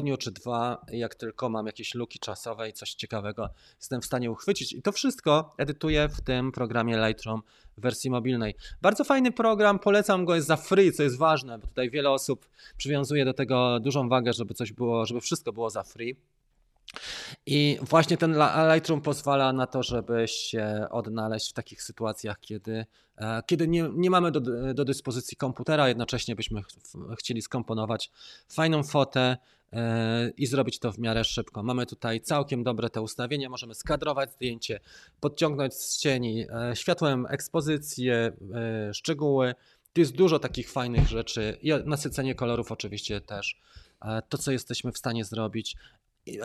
e, 0.00 0.02
dniu 0.02 0.16
czy 0.16 0.30
dwa, 0.30 0.84
jak 0.92 1.14
tylko 1.14 1.48
mam 1.48 1.66
jakieś 1.66 1.94
luki 1.94 2.18
czasowe 2.18 2.68
i 2.68 2.72
coś 2.72 2.94
ciekawego, 2.94 3.50
jestem 3.76 4.00
w 4.00 4.04
stanie 4.04 4.30
uchwycić. 4.30 4.72
I 4.72 4.82
to 4.82 4.92
wszystko 4.92 5.54
edytuję 5.58 6.08
w 6.08 6.20
tym 6.20 6.52
programie 6.52 7.06
Lightroom 7.06 7.42
w 7.78 7.80
wersji 7.80 8.10
mobilnej. 8.10 8.54
Bardzo 8.82 9.04
fajny 9.04 9.32
program, 9.32 9.78
polecam 9.78 10.24
go, 10.24 10.34
jest 10.34 10.46
za 10.46 10.56
free, 10.56 10.92
co 10.92 11.02
jest 11.02 11.18
ważne, 11.18 11.58
bo 11.58 11.66
tutaj 11.66 11.90
wiele 11.90 12.10
osób 12.10 12.48
przywiązuje 12.76 13.24
do 13.24 13.34
tego 13.34 13.80
dużą 13.80 14.08
wagę, 14.08 14.32
żeby 14.32 14.54
coś 14.54 14.72
było, 14.72 15.06
żeby 15.06 15.20
wszystko 15.20 15.52
było 15.52 15.70
za 15.70 15.82
free. 15.82 16.16
I 17.46 17.78
właśnie 17.82 18.16
ten 18.16 18.36
Lightroom 18.72 19.00
pozwala 19.00 19.52
na 19.52 19.66
to, 19.66 19.82
żeby 19.82 20.28
się 20.28 20.86
odnaleźć 20.90 21.50
w 21.50 21.52
takich 21.52 21.82
sytuacjach, 21.82 22.40
kiedy, 22.40 22.86
e, 23.16 23.42
kiedy 23.46 23.68
nie, 23.68 23.90
nie 23.94 24.10
mamy 24.10 24.30
do, 24.30 24.40
do 24.74 24.84
dyspozycji 24.84 25.36
komputera, 25.36 25.88
jednocześnie 25.88 26.36
byśmy 26.36 26.62
chcieli 27.18 27.42
skomponować 27.42 28.10
fajną 28.48 28.82
fotę 28.82 29.36
e, 29.72 30.30
i 30.36 30.46
zrobić 30.46 30.78
to 30.78 30.92
w 30.92 30.98
miarę 30.98 31.24
szybko. 31.24 31.62
Mamy 31.62 31.86
tutaj 31.86 32.20
całkiem 32.20 32.64
dobre 32.64 32.90
te 32.90 33.00
ustawienia, 33.00 33.50
możemy 33.50 33.74
skadrować 33.74 34.32
zdjęcie, 34.32 34.80
podciągnąć 35.20 35.74
z 35.74 35.98
cieni, 35.98 36.46
e, 36.70 36.76
światłem 36.76 37.26
ekspozycję, 37.30 38.32
szczegóły. 38.92 39.54
Tu 39.92 40.00
jest 40.00 40.16
dużo 40.16 40.38
takich 40.38 40.70
fajnych 40.70 41.08
rzeczy 41.08 41.58
i 41.62 41.72
nasycenie 41.84 42.34
kolorów 42.34 42.72
oczywiście 42.72 43.20
też 43.20 43.60
to, 44.28 44.38
co 44.38 44.52
jesteśmy 44.52 44.92
w 44.92 44.98
stanie 44.98 45.24
zrobić 45.24 45.76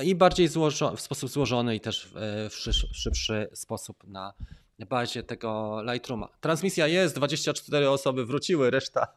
i 0.04 0.16
bardziej 0.16 0.48
złożo, 0.48 0.96
w 0.96 1.02
sposób 1.02 1.30
złożony 1.30 1.76
i 1.76 1.80
też 1.80 2.10
w 2.50 2.56
szybszy 2.94 3.50
sposób 3.54 4.04
na 4.08 4.34
bazie 4.80 5.24
tego 5.24 5.82
Lightrooma. 5.94 6.30
Transmisja 6.42 6.88
jest, 6.88 7.16
24 7.16 7.90
osoby 7.90 8.26
wróciły, 8.26 8.72
reszta 8.72 9.08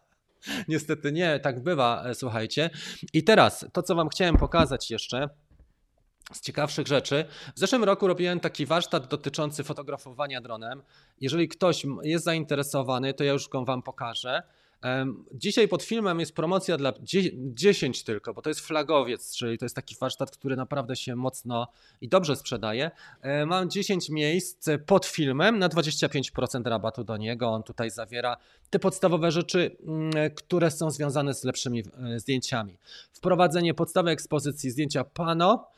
niestety 0.69 1.13
nie, 1.13 1.41
tak 1.41 1.63
bywa, 1.63 2.05
e, 2.05 2.15
słuchajcie. 2.15 2.71
I 3.13 3.25
teraz 3.25 3.67
to, 3.73 3.83
co 3.83 3.95
Wam 3.95 4.09
chciałem 4.09 4.37
pokazać 4.37 4.91
jeszcze 4.91 5.29
z 6.33 6.41
ciekawszych 6.41 6.87
rzeczy. 6.87 7.25
W 7.57 7.59
zeszłym 7.59 7.85
roku 7.85 8.07
robiłem 8.07 8.41
taki 8.41 8.67
warsztat 8.67 9.07
dotyczący 9.07 9.65
fotografowania 9.65 10.41
dronem. 10.41 10.83
Jeżeli 11.21 11.49
ktoś 11.49 11.87
jest 12.03 12.25
zainteresowany, 12.25 13.15
to 13.15 13.25
ja 13.25 13.33
już 13.33 13.49
go 13.49 13.65
Wam 13.65 13.83
pokażę. 13.83 14.43
Dzisiaj 15.33 15.69
pod 15.69 15.83
filmem 15.83 16.21
jest 16.21 16.35
promocja 16.35 16.77
dla 16.77 16.93
10 17.55 18.05
tylko, 18.05 18.35
bo 18.35 18.43
to 18.43 18.51
jest 18.51 18.61
flagowiec, 18.61 19.37
czyli 19.37 19.59
to 19.59 19.65
jest 19.65 19.77
taki 19.77 19.97
warsztat, 20.01 20.31
który 20.31 20.57
naprawdę 20.57 20.97
się 20.97 21.17
mocno 21.17 21.69
i 22.01 22.09
dobrze 22.09 22.37
sprzedaje. 22.37 22.91
Mam 23.47 23.71
10 23.71 24.11
miejsc 24.11 24.69
pod 24.87 25.07
filmem 25.07 25.59
na 25.59 25.69
25% 25.69 26.67
rabatu 26.67 27.05
do 27.05 27.17
niego. 27.17 27.49
On 27.49 27.63
tutaj 27.63 27.91
zawiera 27.91 28.37
te 28.71 28.79
podstawowe 28.79 29.31
rzeczy, 29.31 29.77
mm, 29.87 30.13
które 30.35 30.71
są 30.71 30.91
związane 30.91 31.35
z 31.35 31.45
lepszymi 31.45 31.83
e, 32.15 32.21
zdjęciami. 32.21 32.79
Wprowadzenie 33.13 33.75
podstawy 33.75 34.11
ekspozycji 34.11 34.71
zdjęcia 34.71 35.05
pano, 35.05 35.69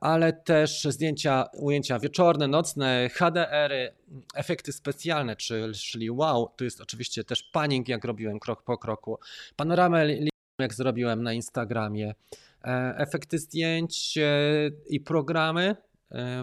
ale 0.00 0.32
też 0.32 0.84
zdjęcia, 0.84 1.44
ujęcia 1.52 1.98
wieczorne, 1.98 2.48
nocne, 2.48 3.10
HDR-y, 3.12 3.92
efekty 4.34 4.72
specjalne, 4.72 5.36
czyli 5.36 6.10
wow, 6.10 6.52
tu 6.56 6.64
jest 6.64 6.80
oczywiście 6.80 7.24
też 7.24 7.42
panning, 7.42 7.88
jak 7.88 8.04
robiłem 8.04 8.38
krok 8.38 8.62
po 8.62 8.78
kroku, 8.78 9.18
panoramę, 9.56 10.06
jak 10.58 10.74
zrobiłem 10.74 11.22
na 11.22 11.32
Instagramie, 11.32 12.14
e, 12.64 12.94
efekty 12.96 13.38
zdjęć 13.38 14.18
e, 14.18 14.30
i 14.88 15.00
programy, 15.00 15.76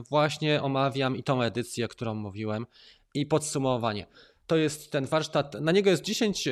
właśnie 0.09 0.61
omawiam 0.61 1.15
i 1.15 1.23
tą 1.23 1.41
edycję, 1.41 1.87
którą 1.87 2.15
mówiłem 2.15 2.65
i 3.13 3.25
podsumowanie. 3.25 4.07
To 4.47 4.57
jest 4.57 4.91
ten 4.91 5.05
warsztat, 5.05 5.53
na 5.61 5.71
niego 5.71 5.89
jest 5.89 6.03
10, 6.03 6.49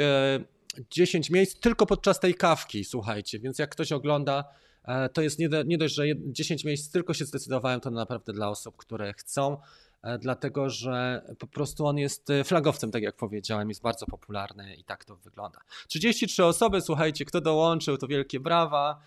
10 0.91 1.29
miejsc 1.29 1.59
tylko 1.59 1.85
podczas 1.85 2.19
tej 2.19 2.35
kawki, 2.35 2.85
słuchajcie, 2.85 3.39
więc 3.39 3.59
jak 3.59 3.69
ktoś 3.69 3.91
ogląda, 3.91 4.43
E, 4.43 4.64
to 5.13 5.21
jest 5.21 5.39
nie, 5.39 5.49
nie 5.65 5.77
dość, 5.77 5.95
że 5.95 6.03
10 6.17 6.63
miejsc 6.63 6.91
tylko 6.91 7.13
się 7.13 7.25
zdecydowałem, 7.25 7.79
to 7.79 7.91
naprawdę 7.91 8.33
dla 8.33 8.49
osób, 8.49 8.77
które 8.77 9.13
chcą, 9.13 9.57
e, 10.03 10.17
dlatego 10.17 10.69
że 10.69 11.25
po 11.39 11.47
prostu 11.47 11.85
on 11.85 11.97
jest 11.97 12.29
e, 12.29 12.43
flagowcem, 12.43 12.91
tak 12.91 13.03
jak 13.03 13.15
powiedziałem, 13.15 13.69
jest 13.69 13.81
bardzo 13.81 14.05
popularny 14.05 14.75
i 14.75 14.83
tak 14.83 15.05
to 15.05 15.15
wygląda. 15.15 15.59
33 15.87 16.45
osoby, 16.45 16.81
słuchajcie, 16.81 17.25
kto 17.25 17.41
dołączył, 17.41 17.97
to 17.97 18.07
wielkie 18.07 18.39
brawa 18.39 19.01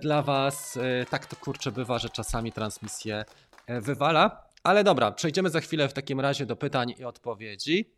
dla 0.00 0.22
Was. 0.22 0.78
Tak 1.10 1.26
to 1.26 1.36
kurczę 1.36 1.72
bywa, 1.72 1.98
że 1.98 2.08
czasami 2.08 2.52
transmisję 2.52 3.24
wywala. 3.68 4.46
Ale 4.62 4.84
dobra, 4.84 5.12
przejdziemy 5.12 5.50
za 5.50 5.60
chwilę 5.60 5.88
w 5.88 5.92
takim 5.92 6.20
razie 6.20 6.46
do 6.46 6.56
pytań 6.56 6.94
i 6.98 7.04
odpowiedzi. 7.04 7.95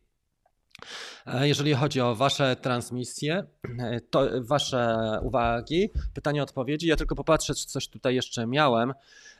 E, 1.26 1.48
jeżeli 1.48 1.74
chodzi 1.74 2.00
o 2.00 2.14
Wasze 2.14 2.56
transmisje, 2.56 3.44
e, 3.78 4.00
to 4.00 4.22
Wasze 4.40 4.98
uwagi, 5.22 5.90
pytania, 6.14 6.42
odpowiedzi, 6.42 6.86
ja 6.86 6.96
tylko 6.96 7.14
popatrzę, 7.14 7.54
czy 7.54 7.66
coś 7.66 7.88
tutaj 7.88 8.14
jeszcze 8.14 8.46
miałem. 8.46 8.94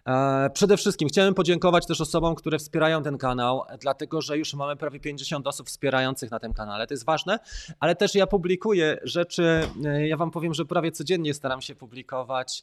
E, 0.07 0.50
przede 0.50 0.76
wszystkim 0.76 1.09
chciałem 1.09 1.35
podziękować 1.35 1.87
też 1.87 2.00
osobom, 2.00 2.35
które 2.35 2.59
wspierają 2.59 3.02
ten 3.02 3.18
kanał, 3.18 3.62
dlatego 3.80 4.23
że 4.23 4.38
już 4.38 4.54
mamy 4.54 4.76
prawie 4.76 5.00
50 5.00 5.47
osób 5.47 5.66
wspierających 5.66 6.30
na 6.30 6.38
tym 6.38 6.52
kanale. 6.52 6.87
To 6.87 6.95
jest 6.95 7.04
ważne, 7.04 7.38
ale 7.80 7.97
też 7.97 8.14
ja 8.14 8.26
publikuję 8.26 8.99
rzeczy, 9.02 9.61
ja 10.07 10.16
Wam 10.16 10.30
powiem, 10.30 10.54
że 10.54 10.64
prawie 10.64 10.92
codziennie 10.92 11.35
staram 11.35 11.61
się 11.61 11.75
publikować 11.75 12.62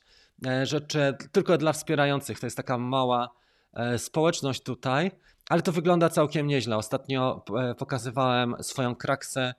rzeczy 0.63 1.13
tylko 1.31 1.57
dla 1.57 1.73
wspierających. 1.73 2.39
To 2.39 2.45
jest 2.45 2.57
taka 2.57 2.77
mała 2.77 3.29
społeczność 3.97 4.63
tutaj. 4.63 5.11
Ale 5.49 5.61
to 5.61 5.71
wygląda 5.71 6.09
całkiem 6.09 6.47
nieźle. 6.47 6.77
Ostatnio 6.77 7.45
e, 7.57 7.75
pokazywałem 7.75 8.55
swoją 8.61 8.95
kraksę 8.95 9.53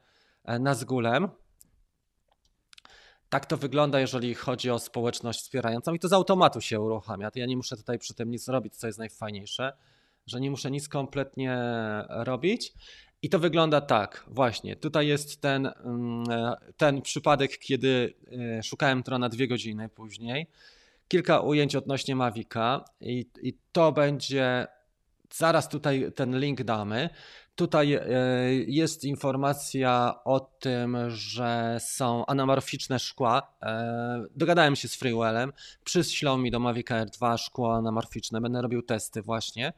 e, 0.45 0.59
na 0.59 0.75
zgulem. 0.75 1.29
Tak 3.29 3.47
to 3.47 3.57
wygląda, 3.57 4.01
jeżeli 4.01 4.35
chodzi 4.35 4.71
o 4.71 4.79
społeczność 4.79 5.41
wspierającą 5.41 5.95
i 5.95 5.99
to 5.99 6.09
z 6.09 6.13
automatu 6.13 6.61
się 6.61 6.81
uruchamia. 6.81 7.31
Ja 7.35 7.47
nie 7.47 7.57
muszę 7.57 7.77
tutaj 7.77 7.99
przy 7.99 8.15
tym 8.15 8.31
nic 8.31 8.49
robić, 8.49 8.77
co 8.77 8.87
jest 8.87 8.99
najfajniejsze, 8.99 9.73
że 10.27 10.41
nie 10.41 10.51
muszę 10.51 10.71
nic 10.71 10.89
kompletnie 10.89 11.59
robić. 12.09 12.73
I 13.23 13.29
to 13.29 13.39
wygląda 13.39 13.81
tak, 13.81 14.25
właśnie. 14.29 14.77
Tutaj 14.77 15.07
jest 15.07 15.41
ten, 15.41 15.67
mm, 15.67 16.25
e, 16.31 16.57
ten 16.77 17.03
przypadek, 17.03 17.59
kiedy 17.59 18.15
szukałem 18.63 19.03
trona 19.03 19.29
dwie 19.29 19.49
godziny 19.49 19.89
później. 19.89 20.47
Kilka 21.09 21.41
ujęć 21.41 21.77
odnośnie 21.77 22.17
Mavika 22.17 22.85
i, 23.01 23.31
i 23.43 23.59
to 23.73 23.93
będzie 23.93 24.67
Zaraz 25.35 25.69
tutaj 25.69 26.13
ten 26.15 26.39
link 26.39 26.63
damy. 26.63 27.11
Tutaj 27.55 27.95
e, 27.95 28.03
jest 28.67 29.05
informacja 29.05 30.15
o 30.25 30.41
tym, 30.41 30.97
że 31.09 31.77
są 31.81 32.27
anamorficzne 32.27 32.99
szkła. 32.99 33.55
E, 33.63 34.25
dogadałem 34.37 34.77
się 34.77 34.89
z 34.89 34.97
Freewellem, 34.97 35.53
przyślą 35.85 36.39
mi 36.39 36.51
do 36.51 36.61
Mavic 36.61 36.91
Air 36.91 37.11
2 37.11 37.39
szkło 37.39 37.77
anamorficzne, 37.77 38.41
będę 38.41 38.63
robił 38.63 38.83
testy 38.83 39.23
właśnie 39.23 39.73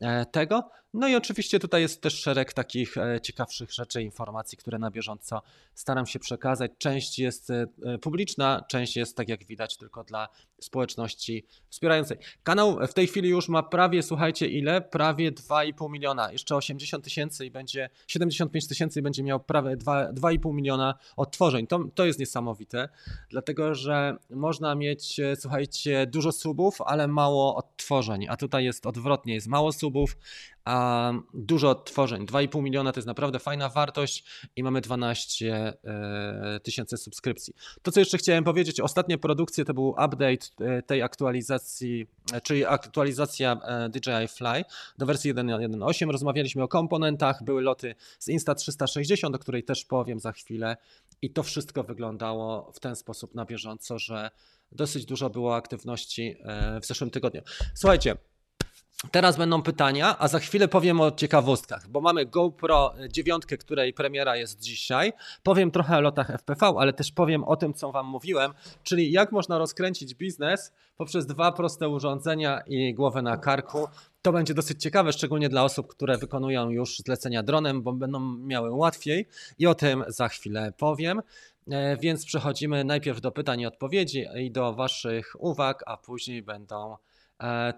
e, 0.00 0.26
tego. 0.26 0.70
No 0.98 1.08
i 1.08 1.14
oczywiście 1.14 1.58
tutaj 1.60 1.82
jest 1.82 2.00
też 2.00 2.20
szereg 2.20 2.52
takich 2.52 2.96
e, 2.96 3.20
ciekawszych 3.20 3.72
rzeczy, 3.72 4.02
informacji, 4.02 4.58
które 4.58 4.78
na 4.78 4.90
bieżąco 4.90 5.42
staram 5.74 6.06
się 6.06 6.18
przekazać. 6.18 6.70
Część 6.78 7.18
jest 7.18 7.50
e, 7.50 7.66
publiczna, 8.00 8.64
część 8.68 8.96
jest, 8.96 9.16
tak 9.16 9.28
jak 9.28 9.44
widać, 9.44 9.76
tylko 9.76 10.04
dla 10.04 10.28
społeczności 10.60 11.44
wspierającej. 11.70 12.18
Kanał 12.42 12.78
w 12.88 12.94
tej 12.94 13.06
chwili 13.06 13.28
już 13.28 13.48
ma 13.48 13.62
prawie, 13.62 14.02
słuchajcie, 14.02 14.48
ile? 14.48 14.80
Prawie 14.80 15.32
2,5 15.32 15.90
miliona. 15.90 16.32
Jeszcze 16.32 16.56
80 16.56 17.04
tysięcy 17.04 17.46
i 17.46 17.50
będzie 17.50 17.90
75 18.06 18.68
tysięcy 18.68 19.00
i 19.00 19.02
będzie 19.02 19.22
miał 19.22 19.40
prawie 19.40 19.76
2,5 19.76 20.54
miliona 20.54 20.94
odtworzeń. 21.16 21.66
To, 21.66 21.84
to 21.94 22.06
jest 22.06 22.18
niesamowite, 22.18 22.88
dlatego 23.30 23.74
że 23.74 24.16
można 24.30 24.74
mieć, 24.74 25.20
e, 25.20 25.36
słuchajcie, 25.36 26.06
dużo 26.06 26.32
subów, 26.32 26.80
ale 26.80 27.08
mało 27.08 27.56
odtworzeń, 27.56 28.26
a 28.28 28.36
tutaj 28.36 28.64
jest 28.64 28.86
odwrotnie, 28.86 29.34
jest 29.34 29.46
mało 29.46 29.72
subów, 29.72 30.16
a 30.64 31.12
dużo 31.34 31.70
odtworzeń. 31.70 32.26
2,5 32.26 32.62
miliona 32.62 32.92
to 32.92 32.98
jest 32.98 33.06
naprawdę 33.06 33.38
fajna 33.38 33.68
wartość 33.68 34.24
i 34.56 34.62
mamy 34.62 34.80
12 34.80 35.74
e, 35.84 36.60
tysięcy 36.60 36.96
subskrypcji. 36.96 37.54
To, 37.82 37.92
co 37.92 38.00
jeszcze 38.00 38.18
chciałem 38.18 38.44
powiedzieć, 38.44 38.80
ostatnie 38.80 39.18
produkcje 39.18 39.64
to 39.64 39.74
był 39.74 39.88
update 39.88 40.46
e, 40.60 40.82
tej 40.82 41.02
aktualizacji, 41.02 42.06
e, 42.32 42.40
czyli 42.40 42.64
aktualizacja 42.64 43.56
DJI 43.90 44.28
Fly 44.28 44.64
do 44.98 45.06
wersji 45.06 45.34
1.1.8. 45.34 46.10
Rozmawialiśmy 46.10 46.62
o 46.62 46.68
komponentach, 46.68 47.44
były 47.44 47.62
loty 47.62 47.94
z 48.18 48.28
Insta360, 48.28 49.34
o 49.34 49.38
której 49.38 49.64
też 49.64 49.84
powiem 49.84 50.20
za 50.20 50.32
chwilę 50.32 50.76
i 51.22 51.30
to 51.30 51.42
wszystko 51.42 51.84
wyglądało 51.84 52.72
w 52.72 52.80
ten 52.80 52.96
sposób 52.96 53.34
na 53.34 53.44
bieżąco, 53.44 53.98
że 53.98 54.30
dosyć 54.72 55.04
dużo 55.04 55.30
było 55.30 55.56
aktywności 55.56 56.36
w 56.82 56.86
zeszłym 56.86 57.10
tygodniu. 57.10 57.42
Słuchajcie, 57.74 58.16
Teraz 59.10 59.36
będą 59.36 59.62
pytania, 59.62 60.16
a 60.18 60.28
za 60.28 60.38
chwilę 60.38 60.68
powiem 60.68 61.00
o 61.00 61.10
ciekawostkach, 61.10 61.88
bo 61.88 62.00
mamy 62.00 62.26
GoPro 62.26 62.94
9, 63.08 63.46
której 63.46 63.92
premiera 63.92 64.36
jest 64.36 64.60
dzisiaj. 64.60 65.12
Powiem 65.42 65.70
trochę 65.70 65.96
o 65.96 66.00
lotach 66.00 66.30
FPV, 66.30 66.74
ale 66.78 66.92
też 66.92 67.12
powiem 67.12 67.44
o 67.44 67.56
tym, 67.56 67.74
co 67.74 67.92
Wam 67.92 68.06
mówiłem, 68.06 68.54
czyli 68.82 69.12
jak 69.12 69.32
można 69.32 69.58
rozkręcić 69.58 70.14
biznes 70.14 70.72
poprzez 70.96 71.26
dwa 71.26 71.52
proste 71.52 71.88
urządzenia 71.88 72.60
i 72.66 72.94
głowę 72.94 73.22
na 73.22 73.36
karku. 73.36 73.88
To 74.22 74.32
będzie 74.32 74.54
dosyć 74.54 74.82
ciekawe, 74.82 75.12
szczególnie 75.12 75.48
dla 75.48 75.64
osób, 75.64 75.86
które 75.86 76.18
wykonują 76.18 76.70
już 76.70 76.98
zlecenia 76.98 77.42
dronem, 77.42 77.82
bo 77.82 77.92
będą 77.92 78.20
miały 78.20 78.70
łatwiej 78.70 79.26
i 79.58 79.66
o 79.66 79.74
tym 79.74 80.04
za 80.08 80.28
chwilę 80.28 80.72
powiem. 80.78 81.22
E, 81.70 81.96
więc 81.96 82.24
przechodzimy 82.24 82.84
najpierw 82.84 83.20
do 83.20 83.32
pytań 83.32 83.60
i 83.60 83.66
odpowiedzi 83.66 84.26
i 84.36 84.50
do 84.50 84.72
Waszych 84.72 85.36
uwag, 85.38 85.84
a 85.86 85.96
później 85.96 86.42
będą 86.42 86.96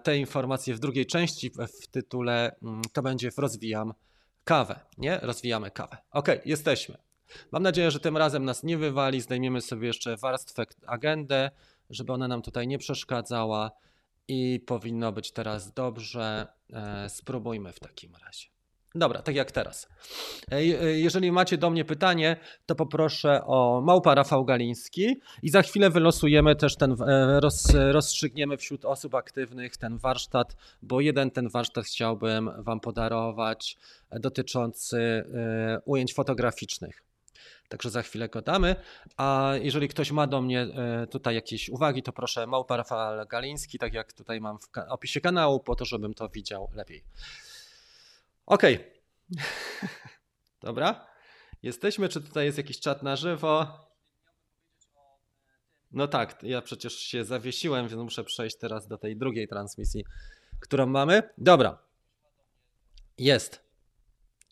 te 0.03 0.17
informacje 0.17 0.75
w 0.75 0.79
drugiej 0.79 1.05
części 1.05 1.51
w 1.81 1.87
tytule 1.87 2.55
mm, 2.63 2.81
to 2.93 3.01
będzie 3.01 3.29
Rozwijam 3.37 3.93
kawę, 4.43 4.79
nie? 4.97 5.19
Rozwijamy 5.21 5.71
kawę. 5.71 5.97
Ok, 6.11 6.27
jesteśmy. 6.45 6.97
Mam 7.51 7.63
nadzieję, 7.63 7.91
że 7.91 7.99
tym 7.99 8.17
razem 8.17 8.45
nas 8.45 8.63
nie 8.63 8.77
wywali. 8.77 9.21
Zdejmiemy 9.21 9.61
sobie 9.61 9.87
jeszcze 9.87 10.17
warstwę 10.17 10.65
agendę, 10.87 11.51
żeby 11.89 12.13
ona 12.13 12.27
nam 12.27 12.41
tutaj 12.41 12.67
nie 12.67 12.77
przeszkadzała 12.77 13.71
i 14.27 14.59
powinno 14.67 15.11
być 15.11 15.31
teraz 15.31 15.73
dobrze. 15.73 16.47
E, 16.73 17.09
spróbujmy 17.09 17.73
w 17.73 17.79
takim 17.79 18.15
razie. 18.25 18.47
Dobra, 18.95 19.21
tak 19.21 19.35
jak 19.35 19.51
teraz. 19.51 19.87
E, 20.51 20.55
e, 20.55 20.59
jeżeli 20.99 21.31
macie 21.31 21.57
do 21.57 21.69
mnie 21.69 21.85
pytanie, 21.85 22.37
to 22.65 22.75
poproszę 22.75 23.41
o 23.45 23.81
małpa 23.81 24.15
Rafał 24.15 24.45
Galiński 24.45 25.21
i 25.43 25.49
za 25.49 25.61
chwilę 25.61 25.89
wylosujemy 25.89 26.55
też 26.55 26.75
ten, 26.75 26.95
e, 27.01 27.39
roz, 27.39 27.67
rozstrzygniemy 27.91 28.57
wśród 28.57 28.85
osób 28.85 29.15
aktywnych 29.15 29.77
ten 29.77 29.97
warsztat, 29.97 30.55
bo 30.81 31.01
jeden 31.01 31.31
ten 31.31 31.49
warsztat 31.49 31.85
chciałbym 31.85 32.63
Wam 32.63 32.79
podarować 32.79 33.77
dotyczący 34.11 35.23
ujęć 35.85 36.13
fotograficznych. 36.13 37.03
Także 37.69 37.89
za 37.89 38.01
chwilę 38.01 38.29
go 38.29 38.41
damy. 38.41 38.75
A 39.17 39.53
jeżeli 39.61 39.87
ktoś 39.87 40.11
ma 40.11 40.27
do 40.27 40.41
mnie 40.41 40.67
tutaj 41.11 41.35
jakieś 41.35 41.69
uwagi, 41.69 42.03
to 42.03 42.13
proszę 42.13 42.47
małpa 42.47 42.77
Rafał 42.77 43.27
Galiński, 43.27 43.79
tak 43.79 43.93
jak 43.93 44.13
tutaj 44.13 44.41
mam 44.41 44.59
w 44.59 44.67
opisie 44.89 45.21
kanału, 45.21 45.59
po 45.59 45.75
to, 45.75 45.85
żebym 45.85 46.13
to 46.13 46.29
widział 46.29 46.69
lepiej. 46.73 47.03
Okej. 48.45 48.75
Okay. 48.75 49.45
Dobra. 50.61 51.07
Jesteśmy, 51.63 52.09
czy 52.09 52.21
tutaj 52.21 52.45
jest 52.45 52.57
jakiś 52.57 52.79
czat 52.79 53.03
na 53.03 53.15
żywo? 53.15 53.67
No 55.91 56.07
tak, 56.07 56.43
ja 56.43 56.61
przecież 56.61 56.93
się 56.93 57.25
zawiesiłem, 57.25 57.87
więc 57.87 58.01
muszę 58.01 58.23
przejść 58.23 58.57
teraz 58.57 58.87
do 58.87 58.97
tej 58.97 59.17
drugiej 59.17 59.47
transmisji, 59.47 60.05
którą 60.59 60.85
mamy. 60.85 61.23
Dobra. 61.37 61.77
Jest. 63.17 63.63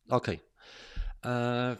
Ok. 0.09 0.27
Eee, 0.27 0.39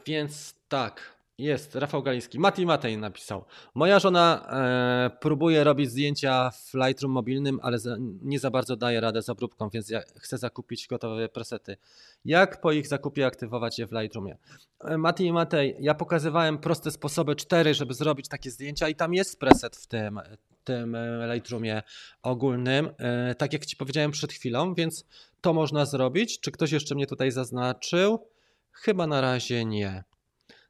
więc 0.06 0.56
tak. 0.68 1.19
Jest, 1.40 1.76
Rafał 1.76 2.04
Galiński. 2.04 2.40
Mati 2.40 2.66
Matej 2.66 2.98
napisał. 2.98 3.46
Moja 3.76 4.00
żona 4.00 4.48
e, 4.52 5.10
próbuje 5.20 5.64
robić 5.64 5.90
zdjęcia 5.90 6.52
w 6.52 6.74
Lightroom 6.74 7.12
mobilnym, 7.12 7.60
ale 7.62 7.80
za, 7.80 7.98
nie 8.22 8.40
za 8.40 8.52
bardzo 8.52 8.76
daje 8.76 9.02
radę 9.02 9.22
z 9.22 9.30
obróbką, 9.30 9.70
więc 9.70 9.90
ja 9.90 10.02
chcę 10.16 10.38
zakupić 10.38 10.88
gotowe 10.88 11.30
presety. 11.30 11.78
Jak 12.26 12.62
po 12.62 12.72
ich 12.72 12.88
zakupie 12.88 13.26
aktywować 13.26 13.80
je 13.80 13.88
w 13.88 13.92
Lightroomie? 13.92 14.38
E, 14.80 14.98
Mati 14.98 15.26
i 15.26 15.34
Matej, 15.34 15.76
ja 15.80 15.94
pokazywałem 15.94 16.58
proste 16.58 16.92
sposoby, 16.92 17.36
cztery, 17.36 17.74
żeby 17.74 17.94
zrobić 17.94 18.28
takie 18.28 18.52
zdjęcia 18.52 18.90
i 18.90 18.96
tam 18.96 19.14
jest 19.14 19.40
preset 19.40 19.76
w 19.76 19.88
tym, 19.88 20.20
tym 20.64 20.96
e, 20.96 21.34
Lightroomie 21.34 21.84
ogólnym, 22.22 22.90
e, 22.98 23.36
tak 23.36 23.54
jak 23.54 23.66
Ci 23.66 23.76
powiedziałem 23.76 24.12
przed 24.12 24.34
chwilą, 24.34 24.74
więc 24.74 25.06
to 25.42 25.54
można 25.54 25.86
zrobić. 25.86 26.40
Czy 26.40 26.52
ktoś 26.52 26.72
jeszcze 26.72 26.96
mnie 26.96 27.08
tutaj 27.08 27.32
zaznaczył? 27.32 28.28
Chyba 28.72 29.08
na 29.08 29.22
razie 29.22 29.66
nie. 29.66 30.04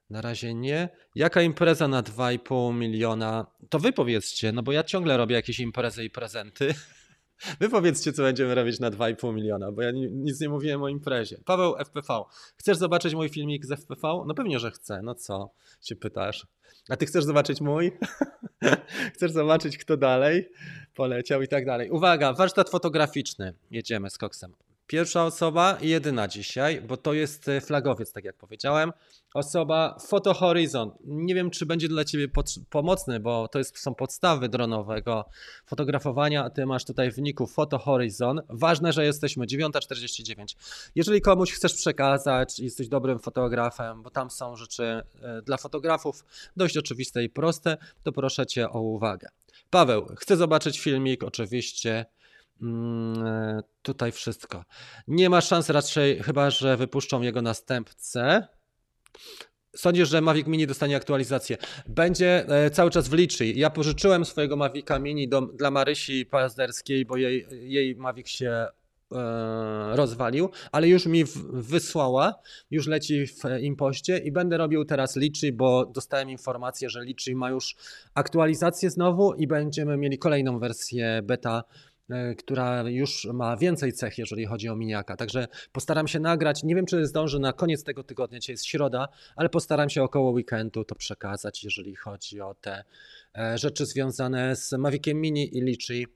Na 0.10 0.22
razie 0.22 0.54
nie. 0.54 0.89
Jaka 1.15 1.41
impreza 1.41 1.88
na 1.88 2.04
2,5 2.04 2.74
miliona? 2.74 3.45
To 3.69 3.80
wy 3.80 3.93
powiedzcie, 3.93 4.52
no 4.52 4.63
bo 4.63 4.72
ja 4.72 4.84
ciągle 4.84 5.17
robię 5.17 5.36
jakieś 5.36 5.60
imprezy 5.60 6.04
i 6.04 6.10
prezenty. 6.10 6.74
Wy 7.60 7.69
powiedzcie, 7.69 8.13
co 8.13 8.24
będziemy 8.24 8.56
robić 8.56 8.80
na 8.80 8.91
2,5 8.91 9.34
miliona, 9.34 9.72
bo 9.72 9.82
ja 9.82 9.91
nic 10.12 10.41
nie 10.41 10.50
mówiłem 10.50 10.84
o 10.84 10.89
imprezie. 10.89 11.38
Paweł 11.45 11.76
FPV, 11.78 12.24
chcesz 12.56 12.78
zobaczyć 12.78 13.13
mój 13.15 13.30
filmik 13.30 13.65
z 13.65 13.72
FPV? 13.72 14.24
No 14.28 14.34
pewnie, 14.34 14.60
że 14.60 14.72
chcę. 14.72 15.02
No 15.04 15.15
co 15.15 15.52
się 15.82 15.95
pytasz? 15.95 16.48
A 16.89 16.95
ty 16.98 17.06
chcesz 17.06 17.24
zobaczyć 17.24 17.62
mój? 17.62 17.91
chcesz 19.15 19.32
zobaczyć, 19.32 19.78
kto 19.78 19.98
dalej 19.98 20.50
poleciał 20.95 21.41
i 21.41 21.48
tak 21.48 21.65
dalej. 21.65 21.89
Uwaga, 21.91 22.34
warsztat 22.34 22.69
fotograficzny. 22.69 23.54
Jedziemy 23.72 24.10
z 24.10 24.17
koksem. 24.17 24.54
Pierwsza 24.89 25.25
osoba 25.25 25.78
i 25.82 25.89
jedyna 25.89 26.28
dzisiaj, 26.28 26.82
bo 26.82 26.97
to 26.97 27.13
jest 27.13 27.47
e, 27.47 27.62
flagowiec, 27.62 28.13
tak 28.13 28.23
jak 28.23 28.38
powiedziałem. 28.38 28.91
Osoba 29.34 29.97
Photo 30.08 30.34
Horizon. 30.34 30.91
Nie 31.06 31.36
wiem, 31.36 31.49
czy 31.49 31.65
będzie 31.65 31.88
dla 31.88 32.06
Ciebie 32.06 32.28
pomocny, 32.69 33.19
bo 33.19 33.47
to 33.47 33.60
jest, 33.60 33.80
są 33.80 33.95
podstawy 33.95 34.49
dronowego 34.49 35.25
fotografowania, 35.65 36.43
a 36.43 36.49
Ty 36.49 36.65
masz 36.65 36.86
tutaj 36.86 37.12
w 37.12 37.17
niku 37.17 37.47
Photo 37.47 37.78
Horizon. 37.78 38.41
Ważne, 38.49 38.93
że 38.93 39.06
jesteśmy 39.06 39.45
9.49. 39.45 40.56
Jeżeli 40.95 41.21
komuś 41.21 41.52
chcesz 41.52 41.73
przekazać, 41.73 42.60
jesteś 42.60 42.88
dobrym 42.88 43.19
fotografem, 43.19 44.04
bo 44.04 44.10
tam 44.10 44.32
są 44.32 44.56
rzeczy 44.56 44.84
e, 44.84 45.41
dla 45.41 45.58
fotografów 45.58 46.25
dość 46.58 46.78
oczywiste 46.78 47.23
i 47.23 47.30
proste, 47.30 47.78
to 48.04 48.12
proszę 48.12 48.45
Cię 48.45 48.69
o 48.69 48.82
uwagę. 48.82 49.30
Paweł, 49.69 50.08
chcę 50.19 50.38
zobaczyć 50.38 50.80
filmik, 50.80 51.23
oczywiście 51.23 52.06
tutaj 53.82 54.12
wszystko. 54.12 54.63
Nie 55.08 55.30
ma 55.30 55.41
szans 55.41 55.69
raczej, 55.69 56.24
chyba 56.24 56.50
że 56.50 56.78
wypuszczą 56.78 57.22
jego 57.22 57.41
następcę. 57.41 58.48
Sądzisz, 59.76 60.10
że 60.10 60.22
Mavic 60.22 60.48
Mini 60.48 60.67
dostanie 60.67 60.95
aktualizację? 60.95 61.58
Będzie 61.88 62.45
e, 62.48 62.69
cały 62.69 62.91
czas 62.91 63.08
w 63.08 63.13
liczy. 63.13 63.45
Ja 63.45 63.69
pożyczyłem 63.69 64.26
swojego 64.26 64.56
Mavica 64.56 65.00
Mini 65.00 65.30
do, 65.30 65.41
dla 65.41 65.72
Marysi 65.72 66.26
Pazderskiej, 66.26 67.06
bo 67.06 67.17
jej, 67.17 67.48
jej 67.52 67.95
Mavic 67.95 68.28
się 68.28 68.50
e, 68.50 68.67
rozwalił, 69.95 70.50
ale 70.72 70.88
już 70.88 71.06
mi 71.06 71.26
w, 71.26 71.38
wysłała, 71.52 72.36
już 72.72 72.88
leci 72.88 73.28
w 73.28 73.43
impoście 73.62 74.17
i 74.17 74.32
będę 74.32 74.58
robił 74.58 74.86
teraz 74.86 75.15
liczy, 75.15 75.52
bo 75.52 75.86
dostałem 75.86 76.30
informację, 76.30 76.89
że 76.89 77.04
liczy 77.04 77.36
ma 77.36 77.50
już 77.50 77.76
aktualizację 78.13 78.89
znowu 78.89 79.34
i 79.34 79.48
będziemy 79.48 79.98
mieli 79.98 80.17
kolejną 80.17 80.60
wersję 80.60 81.22
beta 81.24 81.63
E, 81.63 81.88
która 82.38 82.89
już 82.89 83.28
ma 83.34 83.58
więcej 83.58 83.93
cech, 83.93 84.17
jeżeli 84.17 84.45
chodzi 84.45 84.69
o 84.69 84.76
miniaka. 84.76 85.17
Także 85.17 85.48
postaram 85.72 86.08
się 86.08 86.19
nagrać. 86.19 86.63
Nie 86.63 86.76
wiem, 86.76 86.86
czy 86.86 87.06
zdążę 87.06 87.39
na 87.39 87.54
koniec 87.54 87.84
tego 87.84 88.04
tygodnia, 88.04 88.39
dzisiaj 88.39 88.54
jest 88.54 88.65
środa, 88.65 89.08
ale 89.36 89.50
postaram 89.50 89.89
się 89.89 90.04
około 90.04 90.32
weekendu 90.32 90.84
to 90.86 90.95
przekazać, 90.95 91.63
jeżeli 91.63 91.95
chodzi 91.95 92.41
o 92.41 92.54
te 92.54 92.84
e, 93.38 93.58
rzeczy 93.58 93.86
związane 93.86 94.56
z 94.56 94.74
Maviciem 94.74 95.22
Mini 95.22 95.58
i 95.58 95.62
Litchi. 95.62 96.08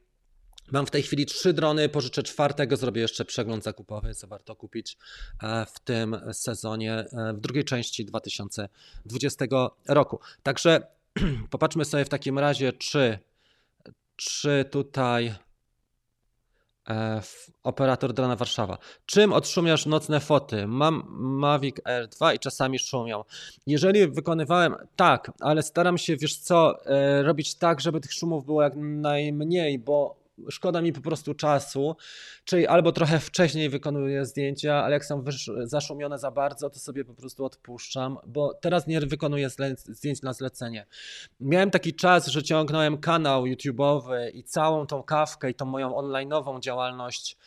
Mam 0.72 0.86
w 0.86 0.92
tej 0.92 1.04
chwili 1.04 1.26
trzy 1.26 1.54
drony, 1.54 1.90
pożyczę 1.90 2.24
czwartego, 2.24 2.78
zrobię 2.78 3.02
jeszcze 3.02 3.26
przegląd 3.26 3.64
zakupowy, 3.64 4.16
co 4.16 4.28
warto 4.28 4.56
kupić 4.56 4.98
e, 5.44 5.66
w 5.66 5.80
tym 5.80 6.16
sezonie, 6.34 7.06
w 7.34 7.40
drugiej 7.40 7.64
części 7.64 8.06
2020 8.06 9.46
roku. 9.88 10.20
Także 10.44 10.88
popatrzmy 11.50 11.86
sobie 11.86 12.06
w 12.06 12.10
takim 12.10 12.40
razie, 12.40 12.74
czy, 12.74 13.20
czy 14.16 14.66
tutaj 14.72 15.34
E, 15.34 15.53
operator 17.64 18.14
drona 18.14 18.36
Warszawa. 18.36 18.78
Czym 19.06 19.34
odszumiasz 19.34 19.86
nocne 19.86 20.20
foty? 20.20 20.68
Mam 20.68 21.04
Mavic 21.20 21.76
Air 21.86 22.08
2 22.08 22.34
i 22.34 22.40
czasami 22.40 22.80
szumią. 22.80 23.24
Jeżeli 23.68 24.08
wykonywałem, 24.08 24.76
tak, 24.96 25.32
ale 25.40 25.64
staram 25.64 25.98
się, 25.98 26.18
wiesz 26.18 26.38
co, 26.38 26.86
e, 26.86 27.24
robić 27.24 27.56
tak, 27.56 27.82
żeby 27.82 28.00
tych 28.00 28.14
szumów 28.14 28.46
było 28.46 28.64
jak 28.64 28.74
najmniej, 28.76 29.80
bo 29.80 30.23
szkoda 30.50 30.82
mi 30.82 30.94
po 30.94 31.02
prostu 31.02 31.34
czasu, 31.34 31.96
czyli 32.46 32.68
albo 32.68 32.92
trochę 32.92 33.20
wcześniej 33.20 33.70
wykonuję 33.70 34.26
zdjęcia, 34.26 34.76
ale 34.76 34.94
jak 34.94 35.06
są 35.06 35.24
zaszumione 35.64 36.20
za 36.20 36.32
bardzo, 36.32 36.70
to 36.70 36.80
sobie 36.80 37.06
po 37.06 37.14
prostu 37.14 37.46
odpuszczam, 37.46 38.18
bo 38.28 38.54
teraz 38.54 38.88
nie 38.88 39.00
wykonuję 39.00 39.50
zdjęć 39.88 40.22
na 40.22 40.34
zlecenie. 40.34 40.86
Miałem 41.40 41.72
taki 41.72 41.94
czas, 41.94 42.28
że 42.28 42.44
ciągnąłem 42.44 42.98
kanał 42.98 43.44
YouTube'owy 43.44 44.30
i 44.34 44.44
całą 44.44 44.88
tą 44.88 45.04
kawkę 45.04 45.50
i 45.50 45.54
tą 45.54 45.66
moją 45.66 45.90
online'ową 45.90 46.60
działalność 46.60 47.38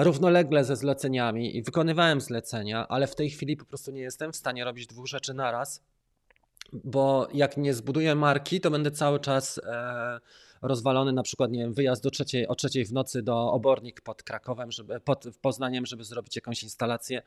równolegle 0.00 0.64
ze 0.64 0.76
zleceniami 0.76 1.56
i 1.56 1.62
wykonywałem 1.62 2.20
zlecenia, 2.20 2.88
ale 2.88 3.06
w 3.06 3.14
tej 3.14 3.30
chwili 3.30 3.56
po 3.56 3.64
prostu 3.64 3.90
nie 3.90 4.00
jestem 4.00 4.32
w 4.32 4.36
stanie 4.36 4.64
robić 4.64 4.86
dwóch 4.86 5.06
rzeczy 5.06 5.34
naraz, 5.34 5.82
bo 6.72 7.28
jak 7.32 7.56
nie 7.56 7.74
zbuduję 7.74 8.14
marki, 8.14 8.60
to 8.60 8.70
będę 8.70 8.90
cały 8.90 9.20
czas 9.20 9.60
e, 9.64 10.20
rozwalony, 10.66 11.12
na 11.12 11.22
przykład 11.22 11.50
nie 11.50 11.58
wiem, 11.58 11.74
wyjazd 11.74 12.02
do 12.02 12.10
trzeciej, 12.10 12.48
o 12.48 12.54
trzeciej 12.54 12.84
w 12.84 12.92
nocy 12.92 13.22
do 13.22 13.52
Obornik 13.52 14.00
pod 14.00 14.22
Krakowem, 14.22 14.72
żeby, 14.72 15.00
pod 15.00 15.24
Poznaniem, 15.40 15.86
żeby 15.86 16.04
zrobić 16.04 16.36
jakąś 16.36 16.62
instalację, 16.62 17.22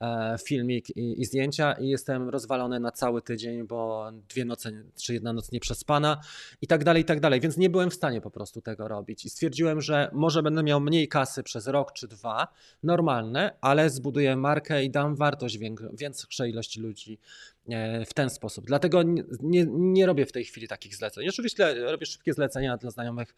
e, 0.00 0.36
filmik 0.44 0.96
i, 0.96 1.20
i, 1.20 1.24
zdjęcia. 1.24 1.72
I 1.72 1.88
jestem 1.88 2.28
rozwalony 2.28 2.80
na 2.80 2.92
cały 2.92 3.22
tydzień, 3.22 3.66
bo 3.66 4.10
dwie 4.28 4.44
noce 4.44 4.72
czy 4.96 5.14
jedna 5.14 5.32
noc 5.32 5.52
nie 5.52 5.60
przespana 5.60 6.20
i 6.62 6.66
tak 6.66 6.84
dalej, 6.84 7.02
i 7.02 7.04
tak 7.04 7.20
dalej, 7.20 7.40
więc 7.40 7.56
nie 7.56 7.70
byłem 7.70 7.90
w 7.90 7.94
stanie 7.94 8.20
po 8.20 8.30
prostu 8.30 8.60
tego 8.60 8.88
robić. 8.88 9.24
I 9.24 9.30
stwierdziłem, 9.30 9.80
że 9.80 10.10
może 10.12 10.42
będę 10.42 10.62
miał 10.62 10.80
mniej 10.80 11.08
kasy 11.08 11.42
przez 11.42 11.66
rok 11.66 11.92
czy 11.92 12.08
dwa, 12.08 12.48
normalne, 12.82 13.56
ale 13.60 13.90
zbuduję 13.90 14.36
markę 14.36 14.84
i 14.84 14.90
dam 14.90 15.16
wartość 15.16 15.58
większej 15.92 16.50
ilości 16.50 16.80
ludzi 16.80 17.18
w 18.06 18.14
ten 18.14 18.30
sposób. 18.30 18.66
Dlatego 18.66 19.02
nie, 19.02 19.24
nie, 19.40 19.66
nie, 19.70 20.06
robię 20.06 20.26
w 20.26 20.32
tej 20.32 20.44
chwili 20.44 20.68
takich 20.68 20.96
zleceń. 20.96 21.28
Oczywiście 21.28 21.74
robię 21.74 22.06
szybkie 22.06 22.32
zlecenia 22.32 22.76
dla 22.76 22.90
znajomych, 22.90 23.34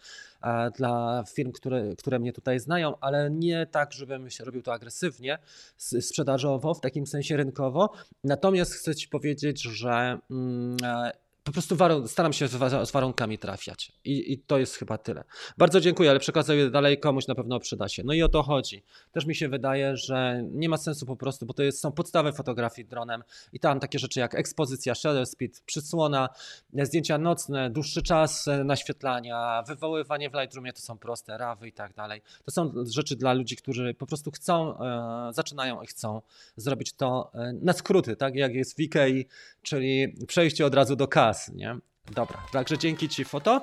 dla 0.76 1.24
firm, 1.34 1.52
które, 1.52 1.96
które 1.98 2.18
mnie 2.18 2.32
tutaj 2.32 2.60
znają, 2.60 2.94
ale 3.00 3.30
nie 3.30 3.66
tak, 3.66 3.92
żebym 3.92 4.30
się 4.30 4.44
robił 4.44 4.62
to 4.62 4.72
agresywnie, 4.72 5.38
sprzedażowo, 5.76 6.74
w 6.74 6.80
takim 6.80 7.06
sensie 7.06 7.36
rynkowo. 7.36 7.92
Natomiast 8.24 8.74
chcę 8.74 8.94
Ci 8.94 9.08
powiedzieć, 9.08 9.62
że 9.62 10.18
mm, 10.30 10.76
e, 10.82 11.12
po 11.44 11.53
prostu 11.53 11.76
staram 12.07 12.33
się 12.33 12.48
z 12.85 12.90
warunkami 12.92 13.38
trafiać. 13.38 13.92
I, 14.05 14.33
I, 14.33 14.38
to 14.38 14.59
jest 14.59 14.76
chyba 14.76 14.98
tyle. 14.98 15.24
Bardzo 15.59 15.81
dziękuję, 15.81 16.11
ale 16.11 16.20
przekazuję 16.20 16.70
dalej 16.70 17.00
komuś 17.00 17.26
na 17.26 17.35
pewno 17.35 17.61
przyda 17.61 17.88
się. 17.88 18.03
No 18.05 18.12
i 18.12 18.22
o 18.22 18.29
to 18.29 18.42
chodzi. 18.42 18.83
Też 19.12 19.26
mi 19.26 19.35
się 19.35 19.48
wydaje, 19.48 19.96
że 19.96 20.42
nie 20.53 20.68
ma 20.68 20.76
sensu 20.76 21.07
po 21.07 21.16
prostu, 21.16 21.46
bo 21.46 21.55
to 21.55 21.62
jest, 21.62 21.81
są 21.81 21.92
podstawy 21.92 22.33
fotografii 22.33 22.88
dronem 22.88 23.22
i 23.53 23.61
tam 23.61 23.81
takie 23.81 23.98
rzeczy 23.98 24.20
jak 24.20 24.35
ekspozycja, 24.35 24.94
shutter 24.94 25.26
speed, 25.26 25.61
przysłona, 25.66 26.29
zdjęcia 26.72 27.18
nocne, 27.18 27.70
dłuższy 27.70 28.03
czas 28.03 28.46
naświetlania, 28.64 29.62
wywoływanie 29.66 30.31
w 30.31 30.35
Lightroomie 30.35 30.72
to 30.72 30.81
są 30.81 30.98
proste, 30.98 31.38
rawy 31.38 31.68
i 31.68 31.72
tak 31.72 31.94
dalej. 31.94 32.22
To 32.44 32.50
są 32.50 32.72
rzeczy 32.87 33.16
dla 33.16 33.33
ludzi, 33.33 33.57
którzy 33.57 33.94
po 33.94 34.07
prostu 34.07 34.31
chcą, 34.31 34.79
e, 34.79 35.33
zaczynają 35.33 35.83
i 35.83 35.87
chcą 35.87 36.22
zrobić 36.57 36.92
to 36.92 37.31
e, 37.35 37.53
na 37.53 37.72
skróty, 37.72 38.16
tak 38.16 38.35
jak 38.35 38.55
jest 38.55 38.76
w 38.76 38.81
IKEA, 38.81 39.26
czyli 39.62 40.14
przejście 40.26 40.66
od 40.66 40.74
razu 40.74 40.96
do 40.96 41.09
nie? 41.54 41.78
Dobra, 42.14 42.42
także 42.52 42.78
dzięki 42.78 43.08
Ci 43.08 43.24
foto. 43.24 43.62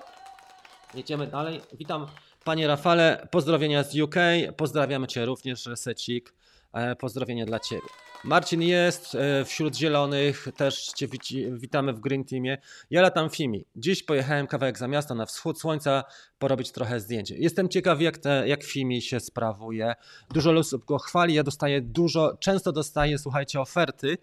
Jedziemy 0.94 1.28
dalej. 1.28 1.62
Witam 1.74 2.08
Panie 2.44 2.68
Rafale, 2.68 3.28
pozdrowienia 3.32 3.84
z 3.84 4.00
UK, 4.00 4.16
pozdrawiamy 4.58 5.08
Cię 5.08 5.26
również, 5.26 5.70
Secik, 5.76 6.34
e, 6.74 6.96
pozdrowienie 6.96 7.46
dla 7.46 7.60
Ciebie. 7.60 7.88
Marcin 8.24 8.62
jest 8.62 9.16
e, 9.16 9.46
wśród 9.46 9.76
zielonych, 9.76 10.48
też 10.58 10.88
Cię 10.88 11.08
witamy 11.52 11.94
w 11.94 12.00
Green 12.00 12.26
Teamie. 12.26 12.58
Ja 12.90 13.02
latam 13.02 13.30
Fimi. 13.30 13.66
Dziś 13.76 14.04
pojechałem 14.04 14.48
kawałek 14.48 14.78
za 14.78 14.88
miasto 14.88 15.16
na 15.16 15.26
wschód 15.26 15.60
słońca 15.60 16.04
porobić 16.40 16.72
trochę 16.72 17.00
zdjęć. 17.00 17.32
Jestem 17.32 17.70
ciekaw 17.70 18.02
jak, 18.02 18.18
te, 18.18 18.48
jak 18.48 18.64
Fimi 18.64 19.02
się 19.02 19.20
sprawuje. 19.20 19.96
Dużo 20.34 20.52
osób 20.52 20.86
go 20.86 20.98
chwali, 20.98 21.34
ja 21.34 21.44
dostaję 21.44 21.82
dużo, 21.82 22.38
często 22.40 22.72
dostaję, 22.72 23.18
słuchajcie, 23.18 23.62
oferty, 23.62 24.18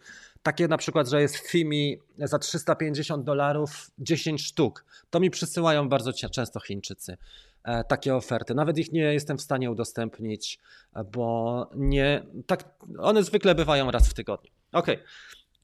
takie 0.44 0.68
na 0.68 0.76
przykład, 0.76 1.08
że 1.08 1.20
jest 1.20 1.36
Fimi 1.36 1.98
za 2.18 2.38
350 2.38 3.24
dolarów 3.24 3.90
10 3.98 4.42
sztuk. 4.42 4.84
To 5.10 5.20
mi 5.20 5.30
przysyłają 5.30 5.88
bardzo 5.88 6.12
często 6.12 6.60
Chińczycy 6.60 7.16
e, 7.64 7.84
takie 7.84 8.16
oferty. 8.16 8.54
Nawet 8.54 8.78
ich 8.78 8.92
nie 8.92 9.00
jestem 9.00 9.38
w 9.38 9.42
stanie 9.42 9.70
udostępnić, 9.70 10.58
bo 11.12 11.70
nie. 11.76 12.22
Tak, 12.46 12.64
one 12.98 13.22
zwykle 13.22 13.54
bywają 13.54 13.90
raz 13.90 14.08
w 14.08 14.14
tygodniu. 14.14 14.50
Ok, 14.72 14.86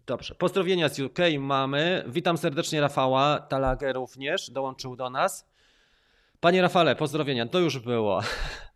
dobrze. 0.06 0.34
Pozdrowienia 0.34 0.88
z 0.88 1.00
UK 1.00 1.18
mamy. 1.38 2.04
Witam 2.08 2.38
serdecznie 2.38 2.80
Rafała. 2.80 3.38
Talagę 3.40 3.92
również 3.92 4.50
dołączył 4.50 4.96
do 4.96 5.10
nas. 5.10 5.48
Panie 6.40 6.62
Rafale, 6.62 6.96
pozdrowienia. 6.96 7.46
To 7.46 7.58
już 7.58 7.78
było. 7.78 8.20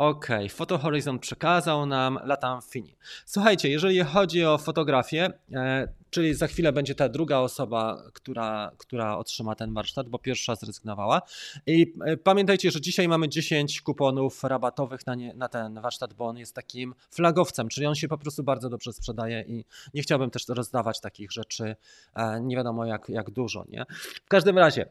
OK, 0.00 0.26
Photo 0.50 0.78
Horizon 0.78 1.18
przekazał 1.18 1.86
nam 1.86 2.18
Latam 2.24 2.62
Fini. 2.62 2.96
Słuchajcie, 3.26 3.68
jeżeli 3.68 4.00
chodzi 4.00 4.44
o 4.44 4.58
fotografię, 4.58 5.32
e, 5.52 5.88
czyli 6.10 6.34
za 6.34 6.46
chwilę 6.46 6.72
będzie 6.72 6.94
ta 6.94 7.08
druga 7.08 7.38
osoba, 7.38 8.02
która, 8.12 8.72
która 8.78 9.18
otrzyma 9.18 9.54
ten 9.54 9.74
warsztat, 9.74 10.08
bo 10.08 10.18
pierwsza 10.18 10.54
zrezygnowała. 10.54 11.22
I 11.66 11.94
e, 12.04 12.16
pamiętajcie, 12.16 12.70
że 12.70 12.80
dzisiaj 12.80 13.08
mamy 13.08 13.28
10 13.28 13.80
kuponów 13.80 14.44
rabatowych 14.44 15.06
na, 15.06 15.14
nie, 15.14 15.34
na 15.34 15.48
ten 15.48 15.80
warsztat, 15.80 16.14
bo 16.14 16.26
on 16.26 16.38
jest 16.38 16.54
takim 16.54 16.94
flagowcem, 17.10 17.68
czyli 17.68 17.86
on 17.86 17.94
się 17.94 18.08
po 18.08 18.18
prostu 18.18 18.42
bardzo 18.42 18.70
dobrze 18.70 18.92
sprzedaje 18.92 19.44
i 19.48 19.64
nie 19.94 20.02
chciałbym 20.02 20.30
też 20.30 20.48
rozdawać 20.48 21.00
takich 21.00 21.32
rzeczy, 21.32 21.76
e, 22.14 22.40
nie 22.40 22.56
wiadomo 22.56 22.84
jak, 22.84 23.08
jak 23.08 23.30
dużo. 23.30 23.64
Nie? 23.68 23.84
W 24.24 24.28
każdym 24.28 24.58
razie, 24.58 24.86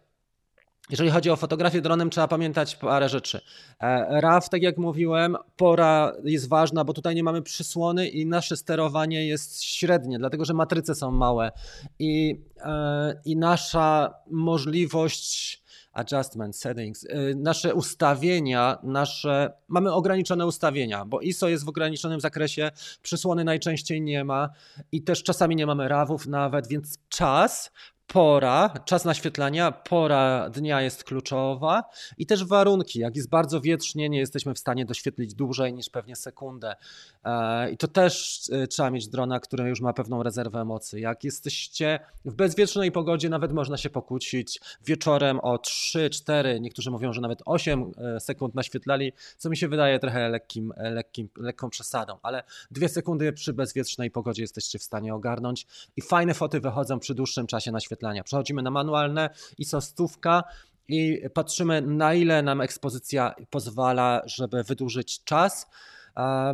jeżeli 0.89 1.10
chodzi 1.10 1.30
o 1.30 1.36
fotografię 1.36 1.82
dronem, 1.82 2.10
trzeba 2.10 2.28
pamiętać 2.28 2.75
parę 2.75 3.10
rzeczy. 3.10 3.41
E, 3.82 4.21
RAW, 4.21 4.49
tak 4.49 4.62
jak 4.62 4.78
mówiłem, 4.78 5.38
pora 5.58 6.13
jest 6.23 6.49
ważna, 6.49 6.84
bo 6.84 6.93
tutaj 6.93 7.15
nie 7.15 7.23
mamy 7.23 7.41
przysłony 7.41 8.08
i 8.08 8.25
nasze 8.25 8.58
sterowanie 8.58 9.28
jest 9.28 9.63
średnie, 9.63 10.19
dlatego 10.19 10.45
że 10.45 10.54
matryce 10.54 10.95
są 10.95 11.12
małe 11.12 11.52
i, 11.99 12.41
e, 12.58 13.21
i 13.25 13.38
nasza 13.38 14.13
możliwość 14.32 15.63
adjustment, 15.93 16.56
settings, 16.56 17.06
e, 17.10 17.36
nasze 17.36 17.75
ustawienia, 17.75 18.78
nasze, 18.84 19.54
mamy 19.67 19.93
ograniczone 19.93 20.45
ustawienia, 20.45 21.06
bo 21.06 21.21
ISO 21.21 21.49
jest 21.49 21.65
w 21.65 21.69
ograniczonym 21.69 22.19
zakresie, 22.19 22.71
przysłony 23.02 23.43
najczęściej 23.43 24.02
nie 24.02 24.23
ma 24.23 24.49
i 24.91 25.04
też 25.04 25.23
czasami 25.23 25.56
nie 25.56 25.65
mamy 25.65 25.88
RAWów 25.88 26.28
nawet, 26.28 26.67
więc 26.67 26.97
czas 27.10 27.71
pora, 28.13 28.74
czas 28.86 29.06
naświetlania, 29.06 29.72
pora 29.72 30.50
dnia 30.50 30.82
jest 30.82 31.04
kluczowa 31.04 31.84
i 32.17 32.26
też 32.26 32.45
warunki. 32.45 33.00
Jak 33.00 33.15
jest 33.15 33.30
bardzo 33.30 33.62
wietrznie, 33.62 34.10
nie 34.10 34.19
jesteśmy 34.19 34.54
w 34.54 34.60
stanie 34.60 34.86
doświetlić 34.86 35.34
dłużej 35.34 35.74
niż 35.74 35.89
pewnie 35.89 36.15
sekundę. 36.15 36.76
E, 37.24 37.72
I 37.72 37.78
to 37.78 37.88
też 37.88 38.41
e, 38.52 38.67
trzeba 38.67 38.91
mieć 38.91 39.08
drona, 39.08 39.39
który 39.39 39.69
już 39.69 39.82
ma 39.82 39.93
pewną 39.93 40.24
rezerwę 40.24 40.65
mocy. 40.65 41.00
Jak 41.00 41.24
jesteście 41.24 42.00
w 42.26 42.34
bezwietrznej 42.34 42.91
pogodzie, 42.91 43.30
nawet 43.30 43.52
można 43.52 43.78
się 43.78 43.89
pokłócić 43.89 44.60
wieczorem 44.86 45.39
o 45.39 45.58
3, 45.58 46.10
4, 46.10 46.60
niektórzy 46.60 46.91
mówią, 46.91 47.13
że 47.13 47.22
nawet 47.22 47.39
8 47.45 47.91
e, 47.98 48.19
sekund 48.19 48.56
naświetlali, 48.56 49.13
co 49.38 49.50
mi 49.50 49.58
się 49.58 49.67
wydaje 49.67 50.00
trochę 50.00 50.30
lekkim, 50.30 50.74
lekkim, 50.78 51.30
lekką 51.38 51.69
przesadą, 51.69 52.17
ale 52.22 52.43
dwie 52.72 52.89
sekundy 52.89 53.34
przy 53.34 53.54
bezwietrznej 53.54 54.12
pogodzie 54.12 54.43
jesteście 54.43 54.80
w 54.80 54.84
stanie 54.84 55.15
ogarnąć 55.15 55.67
i 55.98 56.02
fajne 56.02 56.34
foty 56.34 56.60
wychodzą 56.60 57.00
przy 57.00 57.15
dłuższym 57.15 57.48
czasie 57.48 57.72
naświetlania 57.72 57.98
wyświetlania. 57.99 58.23
Przechodzimy 58.23 58.62
na 58.62 58.71
manualne 58.71 59.29
ISO 59.57 59.81
stówka 59.81 60.43
i 60.88 61.21
patrzymy 61.33 61.81
na 61.81 62.13
ile 62.13 62.41
nam 62.41 62.62
ekspozycja 62.62 63.35
pozwala, 63.49 64.21
żeby 64.25 64.63
wydłużyć 64.63 65.23
czas 65.23 65.67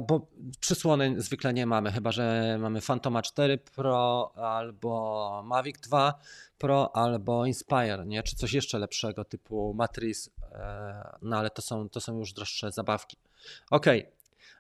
bo 0.08 0.28
przysłony 0.60 1.22
zwykle 1.22 1.54
nie 1.54 1.66
mamy, 1.66 1.92
chyba 1.92 2.12
że 2.12 2.58
mamy 2.60 2.82
Phantoma 2.82 3.22
4 3.22 3.58
Pro 3.58 4.32
albo 4.36 5.44
Mavic 5.46 5.80
2 5.80 6.14
Pro 6.58 6.96
albo 6.96 7.46
Inspire, 7.46 8.06
nie? 8.06 8.24
czy 8.24 8.36
coś 8.36 8.54
jeszcze 8.54 8.80
lepszego 8.80 9.26
typu 9.26 9.74
Matrix, 9.74 10.30
e, 10.52 11.18
no 11.22 11.38
ale 11.38 11.50
to 11.50 11.62
są, 11.62 11.90
to 11.90 12.02
są 12.02 12.20
już 12.20 12.34
droższe 12.34 12.72
zabawki. 12.72 13.18
Ok, 13.72 13.86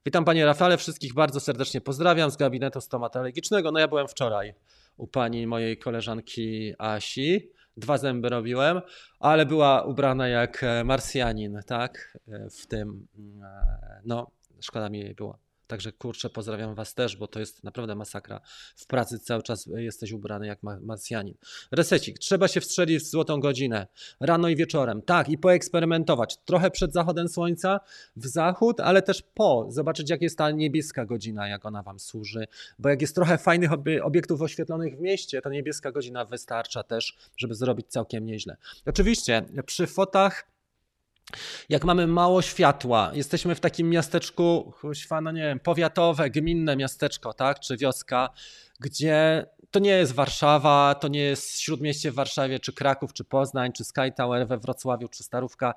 witam 0.05 0.25
Panie 0.25 0.45
Rafale, 0.45 0.77
wszystkich 0.77 1.13
bardzo 1.13 1.39
serdecznie 1.39 1.81
pozdrawiam 1.81 2.31
z 2.31 2.37
gabinetu 2.37 2.81
stomatologicznego. 2.81 3.71
No 3.71 3.79
ja 3.79 3.87
byłem 3.87 4.07
wczoraj 4.07 4.53
u 4.97 5.07
pani 5.07 5.47
mojej 5.47 5.77
koleżanki 5.77 6.73
Asi. 6.77 7.51
Dwa 7.77 7.97
zęby 7.97 8.29
robiłem, 8.29 8.81
ale 9.19 9.45
była 9.45 9.83
ubrana 9.83 10.27
jak 10.27 10.63
e, 10.63 10.83
Marsjanin, 10.83 11.59
tak? 11.67 12.17
E, 12.27 12.49
w 12.49 12.67
tym, 12.67 13.07
e, 13.43 14.01
no, 14.05 14.31
szkoda 14.61 14.89
mi 14.89 14.99
jej 14.99 15.15
było. 15.15 15.37
Także 15.67 15.91
kurczę, 15.91 16.29
pozdrawiam 16.29 16.75
Was 16.75 16.93
też, 16.93 17.17
bo 17.17 17.27
to 17.27 17.39
jest 17.39 17.63
naprawdę 17.63 17.95
masakra. 17.95 18.41
W 18.75 18.87
pracy 18.87 19.19
cały 19.19 19.43
czas 19.43 19.69
jesteś 19.75 20.11
ubrany 20.11 20.47
jak 20.47 20.59
Marsjanin. 20.81 21.35
Resecik, 21.71 22.19
trzeba 22.19 22.47
się 22.47 22.61
wstrzelić 22.61 23.03
w 23.03 23.05
złotą 23.05 23.39
godzinę, 23.39 23.87
rano 24.19 24.49
i 24.49 24.55
wieczorem. 24.55 25.01
Tak, 25.01 25.29
i 25.29 25.37
poeksperymentować. 25.37 26.37
Trochę 26.45 26.71
przed 26.71 26.93
zachodem 26.93 27.29
słońca 27.29 27.79
w 28.15 28.27
zachód, 28.27 28.79
ale 28.79 29.01
też 29.01 29.23
po. 29.33 29.65
Zobaczyć, 29.69 30.09
jak 30.09 30.21
jest 30.21 30.37
ta 30.37 30.51
niebieska 30.51 31.05
godzina, 31.05 31.47
jak 31.47 31.65
ona 31.65 31.83
Wam 31.83 31.99
służy. 31.99 32.47
Bo 32.79 32.89
jak 32.89 33.01
jest 33.01 33.15
trochę 33.15 33.37
fajnych 33.37 33.71
obiektów 34.03 34.41
oświetlonych 34.41 34.97
w 34.97 35.01
mieście, 35.01 35.41
to 35.41 35.49
niebieska 35.49 35.91
godzina 35.91 36.25
wystarcza 36.25 36.83
też, 36.83 37.17
żeby 37.37 37.55
zrobić 37.55 37.87
całkiem 37.87 38.25
nieźle. 38.25 38.57
Oczywiście 38.85 39.45
przy 39.65 39.87
fotach 39.87 40.54
jak 41.69 41.83
mamy 41.83 42.07
mało 42.07 42.41
światła, 42.41 43.11
jesteśmy 43.13 43.55
w 43.55 43.59
takim 43.59 43.89
miasteczku, 43.89 44.73
no 45.21 45.31
nie 45.31 45.41
wiem, 45.41 45.59
powiatowe, 45.59 46.29
gminne 46.29 46.75
miasteczko, 46.75 47.33
tak, 47.33 47.59
czy 47.59 47.77
wioska, 47.77 48.29
gdzie 48.79 49.45
to 49.75 49.79
nie 49.79 49.89
jest 49.89 50.13
Warszawa, 50.13 50.95
to 50.95 51.07
nie 51.07 51.19
jest 51.19 51.59
Śródmieście 51.59 52.11
w 52.11 52.15
Warszawie, 52.15 52.59
czy 52.59 52.73
Kraków, 52.73 53.13
czy 53.13 53.23
Poznań, 53.23 53.71
czy 53.73 53.83
Sky 53.83 54.11
Tower 54.17 54.47
we 54.47 54.57
Wrocławiu, 54.57 55.07
czy 55.07 55.23
Starówka, 55.23 55.73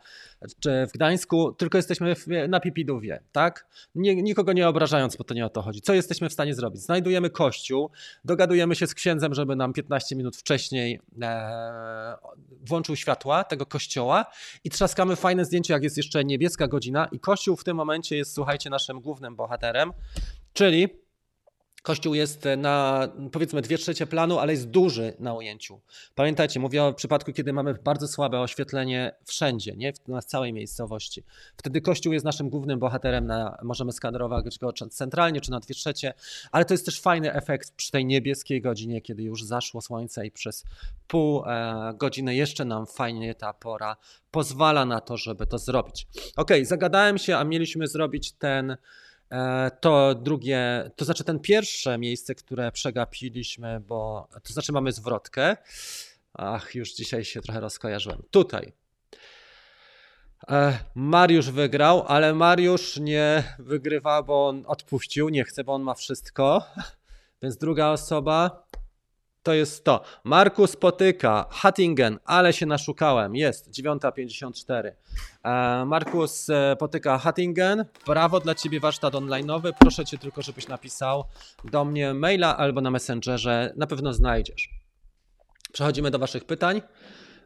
czy 0.61 0.87
w 0.87 0.93
Gdańsku, 0.93 1.53
tylko 1.53 1.79
jesteśmy 1.79 2.15
na 2.49 2.61
Pipidówie, 2.61 3.23
tak? 3.33 3.67
Nie, 3.95 4.23
nikogo 4.23 4.53
nie 4.53 4.69
obrażając, 4.69 5.17
bo 5.17 5.25
to 5.25 5.35
nie 5.35 5.47
o 5.47 5.49
to 5.49 5.63
chodzi. 5.63 5.81
Co 5.81 5.95
jesteśmy 5.95 6.29
w 6.29 6.33
stanie 6.33 6.55
zrobić? 6.55 6.83
Znajdujemy 6.83 7.31
kościół, 7.31 7.91
dogadujemy 8.25 8.75
się 8.75 8.87
z 8.87 8.95
księdzem, 8.95 9.35
żeby 9.35 9.57
nam 9.57 9.73
15 9.73 10.17
minut 10.17 10.37
wcześniej 10.37 11.01
e, 11.23 12.15
włączył 12.61 12.97
światła 12.97 13.45
tego 13.45 13.67
kościoła 13.67 14.27
i 14.65 14.71
trzaskamy 14.71 15.17
fajne 15.17 15.45
zdjęcie, 15.45 15.75
jak 15.75 15.83
jest 15.83 15.97
jeszcze 15.97 16.25
niebieska 16.25 16.69
godzina 16.69 17.09
i 17.13 17.21
kościół 17.21 17.57
w 17.57 17.65
tym 17.65 17.77
momencie 17.77 18.17
jest, 18.17 18.35
słuchajcie, 18.35 18.71
naszym 18.71 19.01
głównym 19.01 19.37
bohaterem, 19.37 19.93
czyli 20.53 20.89
Kościół 21.83 22.14
jest 22.14 22.45
na 22.57 23.09
powiedzmy 23.33 23.62
dwie 23.62 23.79
trzecie 23.79 24.07
planu, 24.07 24.38
ale 24.38 24.53
jest 24.53 24.69
duży 24.71 25.12
na 25.19 25.35
ujęciu. 25.35 25.81
Pamiętajcie, 26.14 26.61
mówię 26.61 26.85
o 26.85 26.93
przypadku, 26.93 27.33
kiedy 27.33 27.53
mamy 27.53 27.75
bardzo 27.75 28.09
słabe 28.09 28.41
oświetlenie 28.41 29.14
wszędzie, 29.25 29.77
nie? 29.77 29.93
na 30.09 30.23
całej 30.23 30.53
miejscowości. 30.53 31.25
Wtedy 31.57 31.81
Kościół 31.81 32.12
jest 32.12 32.25
naszym 32.25 32.51
głównym 32.51 32.79
bohaterem, 32.79 33.27
na, 33.27 33.59
możemy 33.62 33.93
skanerować 33.93 34.59
go 34.59 34.73
centralnie 34.73 35.41
czy 35.41 35.51
na 35.51 35.61
dwie 35.61 35.75
trzecie, 35.75 36.14
ale 36.53 36.64
to 36.64 36.75
jest 36.75 36.85
też 36.85 37.01
fajny 37.01 37.33
efekt 37.33 37.73
przy 37.77 37.91
tej 37.91 38.07
niebieskiej 38.07 38.61
godzinie, 38.61 39.01
kiedy 39.01 39.23
już 39.23 39.45
zaszło 39.45 39.81
słońce 39.81 40.27
i 40.27 40.31
przez 40.31 40.64
pół 41.09 41.45
e, 41.47 41.95
godziny 41.97 42.35
jeszcze 42.35 42.64
nam 42.64 42.87
fajnie 42.87 43.35
ta 43.35 43.53
pora 43.53 43.97
pozwala 44.31 44.85
na 44.85 45.01
to, 45.01 45.17
żeby 45.17 45.47
to 45.47 45.59
zrobić. 45.59 46.07
Ok, 46.37 46.51
zagadałem 46.62 47.19
się, 47.19 47.37
a 47.37 47.45
mieliśmy 47.45 47.87
zrobić 47.87 48.33
ten 48.33 48.71
E, 48.71 49.08
to 49.81 50.14
drugie, 50.14 50.91
to 50.97 51.05
znaczy 51.05 51.25
ten 51.25 51.41
pierwsze 51.41 51.99
miejsce, 51.99 52.35
które 52.35 52.73
przegapiliśmy, 52.73 53.81
bo 53.81 54.29
to 54.43 54.53
znaczy 54.53 54.73
mamy 54.73 54.93
zwrotkę. 54.93 55.57
Ach, 56.35 56.75
już 56.75 56.95
dzisiaj 56.95 57.25
się 57.25 57.41
trochę 57.41 57.61
rozkojarzyłem. 57.61 58.23
Tutaj. 58.31 58.73
E, 60.49 60.79
Mariusz 60.95 61.51
wygrał, 61.51 62.05
ale 62.07 62.35
Mariusz 62.35 62.97
nie 62.97 63.57
wygrywa, 63.59 64.23
bo 64.23 64.49
on 64.49 64.64
odpuścił, 64.67 65.29
nie 65.29 65.45
chce, 65.45 65.64
bo 65.64 65.75
on 65.75 65.83
ma 65.83 65.95
wszystko. 65.95 66.62
Więc 67.43 67.57
druga 67.57 67.88
osoba 67.88 68.68
to 69.49 69.55
jest 69.55 69.85
to. 69.85 70.01
Markus 70.25 70.77
Potyka, 70.77 71.47
Hattingen, 71.51 72.19
ale 72.25 72.53
się 72.53 72.67
naszukałem. 72.67 73.37
Jest, 73.37 73.71
9.54. 73.71 74.93
E, 75.45 75.85
Markus 75.85 76.51
e, 76.51 76.77
Potyka, 76.79 77.19
Hattingen. 77.19 77.85
Brawo 78.07 78.41
dla 78.41 78.55
Ciebie, 78.55 78.81
warsztat 78.81 79.15
online'owy. 79.15 79.73
Proszę 79.81 80.05
Cię 80.05 80.19
tylko, 80.19 80.43
żebyś 80.43 80.69
napisał 80.69 81.25
do 81.65 81.85
mnie 81.85 82.15
maila 82.15 82.57
albo 82.57 82.81
na 82.81 82.91
Messengerze. 82.91 83.73
Na 83.77 83.87
pewno 83.87 84.13
znajdziesz. 84.13 84.69
Przechodzimy 85.73 86.11
do 86.11 86.19
Waszych 86.19 86.45
pytań, 86.45 86.83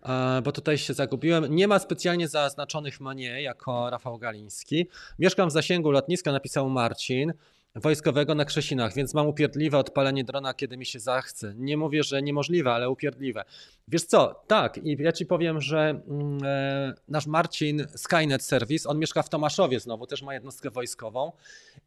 e, 0.02 0.42
bo 0.44 0.52
tutaj 0.52 0.78
się 0.78 0.94
zagubiłem. 0.94 1.54
Nie 1.54 1.68
ma 1.68 1.78
specjalnie 1.78 2.28
zaznaczonych 2.28 3.00
mnie 3.00 3.42
jako 3.42 3.90
Rafał 3.90 4.18
Galiński. 4.18 4.88
Mieszkam 5.18 5.48
w 5.48 5.52
zasięgu 5.52 5.90
lotniska, 5.90 6.32
napisał 6.32 6.70
Marcin 6.70 7.32
wojskowego 7.74 8.34
na 8.34 8.44
Krzesinach, 8.44 8.94
więc 8.94 9.14
mam 9.14 9.26
upierdliwe 9.26 9.78
odpalenie 9.78 10.24
drona, 10.24 10.54
kiedy 10.54 10.76
mi 10.76 10.86
się 10.86 11.00
zachce. 11.00 11.54
Nie 11.56 11.76
mówię, 11.76 12.02
że 12.02 12.22
niemożliwe, 12.22 12.72
ale 12.72 12.90
upierdliwe. 12.90 13.44
Wiesz 13.88 14.04
co, 14.04 14.42
tak, 14.46 14.78
i 14.78 14.96
ja 15.02 15.12
ci 15.12 15.26
powiem, 15.26 15.60
że 15.60 16.02
mm, 16.08 16.38
e, 16.44 16.94
nasz 17.08 17.26
Marcin 17.26 17.86
Skynet 17.96 18.42
Service, 18.42 18.88
on 18.88 18.98
mieszka 18.98 19.22
w 19.22 19.28
Tomaszowie 19.28 19.80
znowu, 19.80 20.06
też 20.06 20.22
ma 20.22 20.34
jednostkę 20.34 20.70
wojskową 20.70 21.32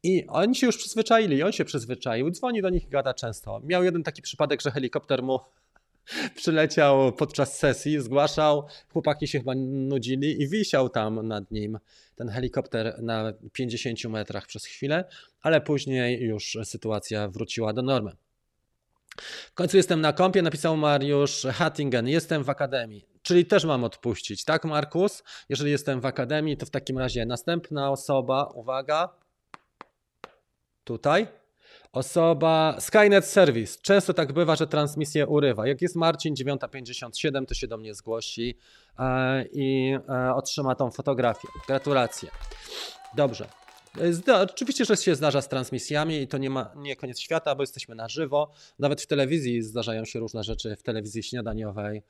i 0.04 0.28
oni 0.28 0.56
się 0.56 0.67
już 0.67 0.78
przyzwyczaili, 0.78 1.43
on 1.43 1.52
się 1.52 1.65
przyzwyczaił, 1.65 2.32
dzwoni 2.32 2.62
do 2.62 2.69
nich 2.69 2.84
i 2.84 2.88
gada 2.88 3.13
często. 3.13 3.62
Miał 3.63 3.84
jeden 3.84 4.04
taki 4.04 4.21
przypadek, 4.21 4.62
że 4.62 4.71
helikopter 4.71 5.24
mu 5.24 5.39
przyleciał 6.36 7.12
podczas 7.12 7.58
sesji, 7.58 8.02
zgłaszał, 8.02 8.67
chłopaki 8.93 9.28
się 9.28 9.39
chyba 9.39 9.54
nudzili 9.65 10.41
i 10.41 10.48
wisiał 10.48 10.89
tam 10.89 11.28
nad 11.28 11.52
nim 11.52 11.80
ten 12.15 12.30
helikopter 12.30 12.95
na 13.02 13.34
50 13.54 14.04
metrach 14.04 14.48
przez 14.48 14.65
chwilę, 14.65 15.06
ale 15.45 15.62
później 15.62 16.21
już 16.21 16.58
sytuacja 16.63 17.27
wróciła 17.27 17.73
do 17.73 17.81
normy. 17.81 18.12
W 19.51 19.53
końcu 19.53 19.77
jestem 19.77 20.01
na 20.01 20.13
kąpie, 20.13 20.41
napisał 20.41 20.77
Mariusz 20.77 21.47
Hattingen, 21.53 22.08
jestem 22.08 22.43
w 22.43 22.49
akademii, 22.49 23.05
czyli 23.21 23.45
też 23.45 23.65
mam 23.65 23.84
odpuścić, 23.84 24.43
tak 24.43 24.65
Markus? 24.65 25.23
Jeżeli 25.49 25.71
jestem 25.71 26.01
w 26.01 26.05
akademii, 26.05 26.58
to 26.58 26.65
w 26.65 26.69
takim 26.69 26.97
razie 26.97 27.25
następna 27.25 27.91
osoba, 27.91 28.45
uwaga, 28.45 29.10
tutaj, 30.84 31.27
Osoba 31.91 32.75
Skynet 32.79 33.25
Service. 33.25 33.79
Często 33.81 34.13
tak 34.13 34.34
bywa, 34.34 34.55
że 34.55 34.67
transmisję 34.67 35.27
urywa. 35.27 35.67
Jak 35.67 35.81
jest 35.81 35.95
Marcin 35.95 36.36
957, 36.36 37.45
to 37.45 37.53
się 37.53 37.67
do 37.67 37.77
mnie 37.77 37.93
zgłosi 37.93 38.58
e, 38.99 39.45
i 39.51 39.97
e, 40.10 40.36
otrzyma 40.36 40.75
tą 40.75 40.91
fotografię. 40.91 41.47
Gratulacje. 41.67 42.29
Dobrze. 43.15 43.64
Zda, 44.12 44.41
oczywiście, 44.41 44.86
że 44.86 44.97
się 44.97 45.15
zdarza 45.15 45.41
z 45.41 45.49
transmisjami 45.49 46.21
i 46.21 46.27
to 46.27 46.38
nie, 46.38 46.49
ma, 46.49 46.71
nie 46.75 46.95
koniec 46.95 47.19
świata, 47.19 47.55
bo 47.55 47.63
jesteśmy 47.63 47.95
na 47.95 48.10
żywo. 48.10 48.51
Nawet 48.79 49.01
w 49.01 49.08
telewizji 49.08 49.62
zdarzają 49.62 50.05
się 50.05 50.19
różne 50.19 50.43
rzeczy, 50.43 50.75
w 50.75 50.84
telewizji 50.84 51.23
śniadaniowej. 51.23 52.03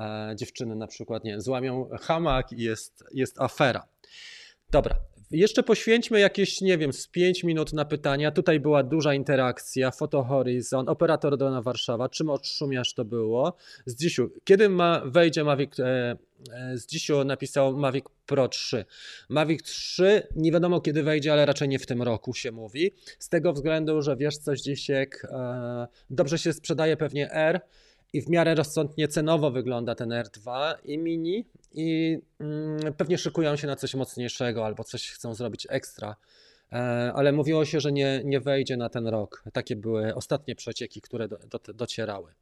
E, 0.00 0.32
dziewczyny 0.36 0.76
na 0.76 0.86
przykład 0.86 1.24
nie 1.24 1.40
złamią 1.40 1.88
hamak 2.00 2.52
i 2.52 2.62
jest, 2.62 3.04
jest 3.14 3.40
afera. 3.40 3.86
Dobra, 4.70 4.96
jeszcze 5.30 5.62
poświęćmy 5.62 6.20
jakieś, 6.20 6.60
nie 6.60 6.78
wiem, 6.78 6.92
z 6.92 7.08
5 7.08 7.44
minut 7.44 7.72
na 7.72 7.84
pytania. 7.84 8.30
Tutaj 8.30 8.60
była 8.60 8.82
duża 8.82 9.14
interakcja. 9.14 9.90
Fotohorizon, 9.90 10.88
operator 10.88 11.36
drona 11.36 11.62
Warszawa. 11.62 12.08
Czym 12.08 12.30
odszumiasz 12.30 12.94
to 12.94 13.04
było? 13.04 13.56
Z 13.86 13.94
dzisiu, 13.94 14.30
kiedy 14.44 14.68
ma, 14.68 15.02
wejdzie 15.04 15.44
Mavic, 15.44 15.80
e, 15.80 16.16
e, 16.52 16.76
z 16.76 16.86
dzisiu 16.86 17.24
napisał 17.24 17.76
Mavic 17.76 18.04
Pro 18.26 18.48
3. 18.48 18.84
Mavic 19.28 19.62
3 19.62 20.22
nie 20.36 20.52
wiadomo 20.52 20.80
kiedy 20.80 21.02
wejdzie, 21.02 21.32
ale 21.32 21.46
raczej 21.46 21.68
nie 21.68 21.78
w 21.78 21.86
tym 21.86 22.02
roku 22.02 22.34
się 22.34 22.52
mówi. 22.52 22.94
Z 23.18 23.28
tego 23.28 23.52
względu, 23.52 24.02
że 24.02 24.16
wiesz 24.16 24.38
coś 24.38 24.60
dzisiek, 24.60 25.26
e, 25.30 25.86
dobrze 26.10 26.38
się 26.38 26.52
sprzedaje 26.52 26.96
pewnie 26.96 27.32
R 27.32 27.60
i 28.12 28.22
w 28.22 28.28
miarę 28.28 28.54
rozsądnie 28.54 29.08
cenowo 29.08 29.50
wygląda 29.50 29.94
ten 29.94 30.08
R2 30.08 30.74
i 30.84 30.98
Mini 30.98 31.44
i 31.72 32.18
mm, 32.40 32.94
pewnie 32.94 33.18
szykują 33.18 33.56
się 33.56 33.66
na 33.66 33.76
coś 33.76 33.94
mocniejszego 33.94 34.66
albo 34.66 34.84
coś 34.84 35.10
chcą 35.10 35.34
zrobić 35.34 35.66
ekstra. 35.70 36.16
E, 36.72 36.76
ale 37.14 37.32
mówiło 37.32 37.64
się, 37.64 37.80
że 37.80 37.92
nie, 37.92 38.22
nie 38.24 38.40
wejdzie 38.40 38.76
na 38.76 38.88
ten 38.88 39.06
rok. 39.06 39.44
Takie 39.52 39.76
były 39.76 40.14
ostatnie 40.14 40.54
przecieki, 40.54 41.00
które 41.00 41.28
do, 41.28 41.38
do, 41.38 41.72
docierały. 41.74 42.34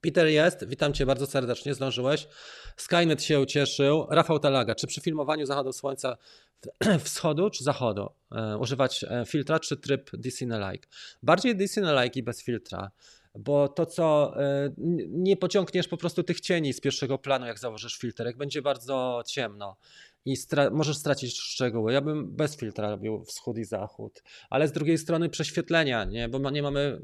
Peter 0.00 0.26
jest, 0.26 0.66
witam 0.66 0.92
Cię 0.92 1.06
bardzo 1.06 1.26
serdecznie, 1.26 1.74
zdążyłeś. 1.74 2.28
Skynet 2.76 3.22
się 3.22 3.40
ucieszył. 3.40 4.06
Rafał 4.10 4.38
Talaga, 4.38 4.74
czy 4.74 4.86
przy 4.86 5.00
filmowaniu 5.00 5.46
zachodu 5.46 5.72
słońca 5.72 6.16
wschodu 7.04 7.50
czy 7.50 7.64
zachodu 7.64 8.10
e, 8.32 8.58
używać 8.58 9.04
e, 9.04 9.24
filtra 9.26 9.60
czy 9.60 9.76
tryb 9.76 10.10
DC-like? 10.10 10.88
Bardziej 11.22 11.56
DC-like 11.56 12.18
i 12.18 12.22
bez 12.22 12.42
filtra 12.42 12.90
bo 13.38 13.68
to, 13.68 13.86
co 13.86 14.34
e, 14.42 14.70
nie 15.08 15.36
pociągniesz 15.36 15.88
po 15.88 15.96
prostu 15.96 16.22
tych 16.22 16.40
cieni 16.40 16.72
z 16.72 16.80
pierwszego 16.80 17.18
planu, 17.18 17.46
jak 17.46 17.58
założysz 17.58 17.98
filtrek, 17.98 18.36
będzie 18.36 18.62
bardzo 18.62 19.22
ciemno 19.26 19.76
i 20.24 20.36
stra 20.36 20.70
możesz 20.70 20.96
stracić 20.96 21.38
szczegóły. 21.38 21.92
Ja 21.92 22.00
bym 22.00 22.36
bez 22.36 22.56
filtra 22.56 22.90
robił 22.90 23.24
wschód 23.24 23.58
i 23.58 23.64
zachód, 23.64 24.22
ale 24.50 24.68
z 24.68 24.72
drugiej 24.72 24.98
strony 24.98 25.28
prześwietlenia, 25.28 26.04
nie? 26.04 26.28
bo 26.28 26.50
nie 26.50 26.62
mamy 26.62 27.00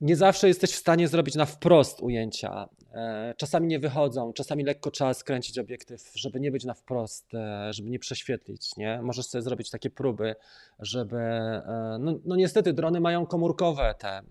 nie 0.00 0.16
zawsze 0.16 0.48
jesteś 0.48 0.70
w 0.70 0.76
stanie 0.76 1.08
zrobić 1.08 1.34
na 1.34 1.46
wprost 1.46 2.00
ujęcia. 2.00 2.68
E, 2.92 3.34
czasami 3.36 3.66
nie 3.66 3.78
wychodzą, 3.78 4.32
czasami 4.32 4.64
lekko 4.64 4.90
trzeba 4.90 5.14
skręcić 5.14 5.58
obiektyw, 5.58 6.12
żeby 6.14 6.40
nie 6.40 6.50
być 6.50 6.64
na 6.64 6.74
wprost, 6.74 7.34
e, 7.34 7.72
żeby 7.72 7.90
nie 7.90 7.98
prześwietlić. 7.98 8.76
Nie? 8.76 9.02
Możesz 9.02 9.26
sobie 9.26 9.42
zrobić 9.42 9.70
takie 9.70 9.90
próby, 9.90 10.34
żeby. 10.78 11.16
E, 11.16 11.96
no, 12.00 12.14
no 12.24 12.36
niestety, 12.36 12.72
drony 12.72 13.00
mają 13.00 13.26
komórkowe, 13.26 13.94
te 13.98 14.22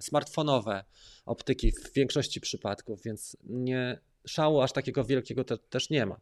smartfonowe 0.00 0.84
optyki 1.26 1.72
w 1.72 1.92
większości 1.92 2.40
przypadków, 2.40 3.02
więc 3.02 3.36
nie, 3.44 3.98
szału 4.26 4.60
aż 4.60 4.72
takiego 4.72 5.04
wielkiego 5.04 5.44
te, 5.44 5.58
też 5.58 5.90
nie 5.90 6.06
ma. 6.06 6.20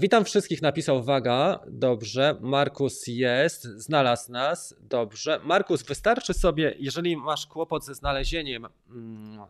Witam 0.00 0.24
wszystkich, 0.24 0.62
napisał 0.62 1.02
Waga. 1.02 1.60
Dobrze. 1.66 2.36
Markus 2.40 3.06
jest, 3.06 3.62
znalazł 3.64 4.32
nas. 4.32 4.74
Dobrze. 4.80 5.40
Markus, 5.44 5.82
wystarczy 5.82 6.34
sobie, 6.34 6.74
jeżeli 6.78 7.16
masz 7.16 7.46
kłopot 7.46 7.84
ze 7.84 7.94
znalezieniem 7.94 8.66
mm, 8.90 9.46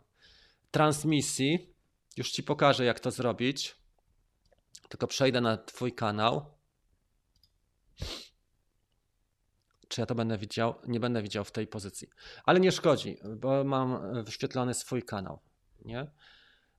transmisji, 0.76 1.74
już 2.16 2.30
ci 2.30 2.42
pokażę, 2.42 2.84
jak 2.84 3.00
to 3.00 3.10
zrobić. 3.10 3.76
Tylko 4.88 5.06
przejdę 5.06 5.40
na 5.40 5.56
Twój 5.56 5.92
kanał. 5.92 6.54
Czy 9.88 10.00
ja 10.00 10.06
to 10.06 10.14
będę 10.14 10.38
widział? 10.38 10.74
Nie 10.86 11.00
będę 11.00 11.22
widział 11.22 11.44
w 11.44 11.52
tej 11.52 11.66
pozycji. 11.66 12.08
Ale 12.44 12.60
nie 12.60 12.72
szkodzi, 12.72 13.16
bo 13.36 13.64
mam 13.64 14.14
wyświetlony 14.24 14.74
swój 14.74 15.02
kanał. 15.02 15.38
Nie? 15.84 16.10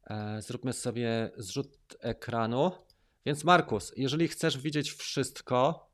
E, 0.04 0.42
zróbmy 0.42 0.74
sobie 0.74 1.32
zrzut 1.38 1.78
ekranu. 2.00 2.72
Więc 3.26 3.44
Markus, 3.44 3.94
jeżeli 3.96 4.28
chcesz 4.28 4.58
widzieć 4.58 4.92
wszystko, 4.92 5.87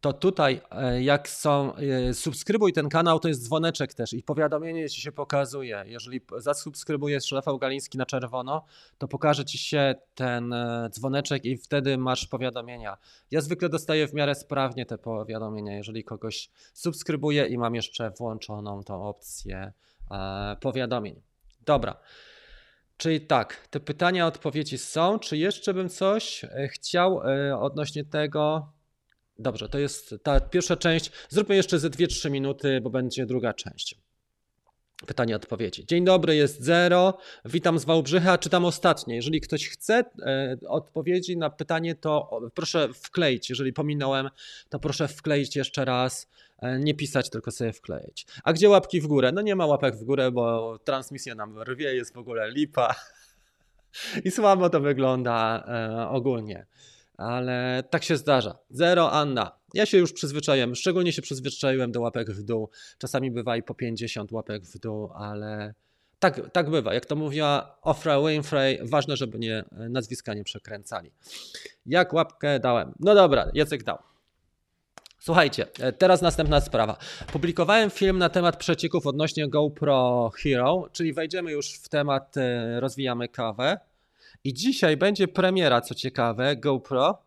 to 0.00 0.12
tutaj 0.12 0.60
e, 0.70 1.02
jak 1.02 1.28
są, 1.28 1.74
e, 1.74 2.14
subskrybuj 2.14 2.72
ten 2.72 2.88
kanał, 2.88 3.20
to 3.20 3.28
jest 3.28 3.44
dzwoneczek 3.44 3.94
też 3.94 4.12
i 4.12 4.22
powiadomienie 4.22 4.88
ci 4.88 5.00
się 5.00 5.12
pokazuje. 5.12 5.84
Jeżeli 5.86 6.20
zasubskrybujesz 6.36 7.32
Rafał 7.32 7.58
Galiński 7.58 7.98
na 7.98 8.06
czerwono, 8.06 8.64
to 8.98 9.08
pokaże 9.08 9.44
ci 9.44 9.58
się 9.58 9.94
ten 10.14 10.52
e, 10.52 10.88
dzwoneczek 10.90 11.44
i 11.44 11.56
wtedy 11.56 11.98
masz 11.98 12.26
powiadomienia. 12.26 12.96
Ja 13.30 13.40
zwykle 13.40 13.68
dostaję 13.68 14.08
w 14.08 14.14
miarę 14.14 14.34
sprawnie 14.34 14.86
te 14.86 14.98
powiadomienia, 14.98 15.76
jeżeli 15.76 16.04
kogoś 16.04 16.50
subskrybuję 16.74 17.46
i 17.46 17.58
mam 17.58 17.74
jeszcze 17.74 18.10
włączoną 18.18 18.82
tą 18.82 19.02
opcję 19.02 19.72
powiadomień. 20.60 21.22
Dobra. 21.66 22.00
Czyli 22.96 23.20
tak, 23.20 23.68
te 23.70 23.80
pytania, 23.80 24.26
odpowiedzi 24.26 24.78
są. 24.78 25.18
Czy 25.18 25.36
jeszcze 25.36 25.74
bym 25.74 25.88
coś 25.88 26.44
chciał 26.72 27.20
odnośnie 27.60 28.04
tego? 28.04 28.72
Dobrze, 29.40 29.68
to 29.68 29.78
jest 29.78 30.14
ta 30.22 30.40
pierwsza 30.40 30.76
część. 30.76 31.10
Zróbmy 31.28 31.56
jeszcze 31.56 31.78
ze 31.78 31.90
2-3 31.90 32.30
minuty, 32.30 32.80
bo 32.80 32.90
będzie 32.90 33.26
druga 33.26 33.54
część. 33.54 33.94
Pytanie, 35.06 35.36
odpowiedzi. 35.36 35.86
Dzień 35.86 36.04
dobry, 36.04 36.36
jest 36.36 36.62
zero. 36.62 37.18
Witam 37.44 37.78
z 37.78 37.84
Wałbrzycha. 37.84 38.38
Czytam 38.38 38.64
ostatnie. 38.64 39.16
Jeżeli 39.16 39.40
ktoś 39.40 39.68
chce 39.68 40.04
e, 40.22 40.56
odpowiedzi 40.68 41.36
na 41.36 41.50
pytanie, 41.50 41.94
to 41.94 42.40
proszę 42.54 42.88
wkleić. 42.94 43.50
Jeżeli 43.50 43.72
pominąłem, 43.72 44.30
to 44.68 44.78
proszę 44.78 45.08
wkleić 45.08 45.56
jeszcze 45.56 45.84
raz. 45.84 46.28
E, 46.58 46.78
nie 46.78 46.94
pisać, 46.94 47.30
tylko 47.30 47.50
sobie 47.50 47.72
wkleić. 47.72 48.26
A 48.44 48.52
gdzie 48.52 48.68
łapki 48.68 49.00
w 49.00 49.06
górę? 49.06 49.32
No 49.32 49.40
nie 49.40 49.56
ma 49.56 49.66
łapek 49.66 49.96
w 49.96 50.04
górę, 50.04 50.30
bo 50.30 50.78
transmisja 50.84 51.34
nam 51.34 51.62
rwie, 51.62 51.94
jest 51.94 52.14
w 52.14 52.18
ogóle 52.18 52.50
lipa. 52.50 52.94
I 54.24 54.30
słabo 54.30 54.70
to 54.70 54.80
wygląda 54.80 55.64
e, 55.68 56.08
ogólnie 56.08 56.66
ale 57.20 57.84
tak 57.90 58.04
się 58.04 58.16
zdarza. 58.16 58.58
Zero 58.70 59.12
Anna. 59.12 59.52
Ja 59.74 59.86
się 59.86 59.98
już 59.98 60.12
przyzwyczaiłem, 60.12 60.74
szczególnie 60.74 61.12
się 61.12 61.22
przyzwyczaiłem 61.22 61.92
do 61.92 62.00
łapek 62.00 62.30
w 62.30 62.42
dół. 62.42 62.70
Czasami 62.98 63.30
bywa 63.30 63.56
i 63.56 63.62
po 63.62 63.74
50 63.74 64.32
łapek 64.32 64.64
w 64.64 64.78
dół, 64.78 65.10
ale 65.14 65.74
tak, 66.18 66.50
tak 66.52 66.70
bywa. 66.70 66.94
Jak 66.94 67.06
to 67.06 67.16
mówiła 67.16 67.78
Ofra 67.82 68.20
Winfrey, 68.20 68.78
ważne, 68.82 69.16
żeby 69.16 69.38
nie, 69.38 69.64
nazwiska 69.72 70.34
nie 70.34 70.44
przekręcali. 70.44 71.12
Jak 71.86 72.12
łapkę 72.12 72.60
dałem? 72.60 72.92
No 73.00 73.14
dobra, 73.14 73.50
Jacek 73.54 73.84
dał. 73.84 73.98
Słuchajcie, 75.18 75.66
teraz 75.98 76.22
następna 76.22 76.60
sprawa. 76.60 76.96
Publikowałem 77.32 77.90
film 77.90 78.18
na 78.18 78.28
temat 78.28 78.56
przecieków 78.56 79.06
odnośnie 79.06 79.48
GoPro 79.48 80.30
Hero, 80.34 80.88
czyli 80.92 81.12
wejdziemy 81.12 81.52
już 81.52 81.72
w 81.72 81.88
temat, 81.88 82.36
e, 82.36 82.80
rozwijamy 82.80 83.28
kawę. 83.28 83.78
I 84.44 84.54
dzisiaj 84.54 84.96
będzie 84.96 85.28
premiera, 85.28 85.80
co 85.80 85.94
ciekawe, 85.94 86.56
GoPro. 86.56 87.22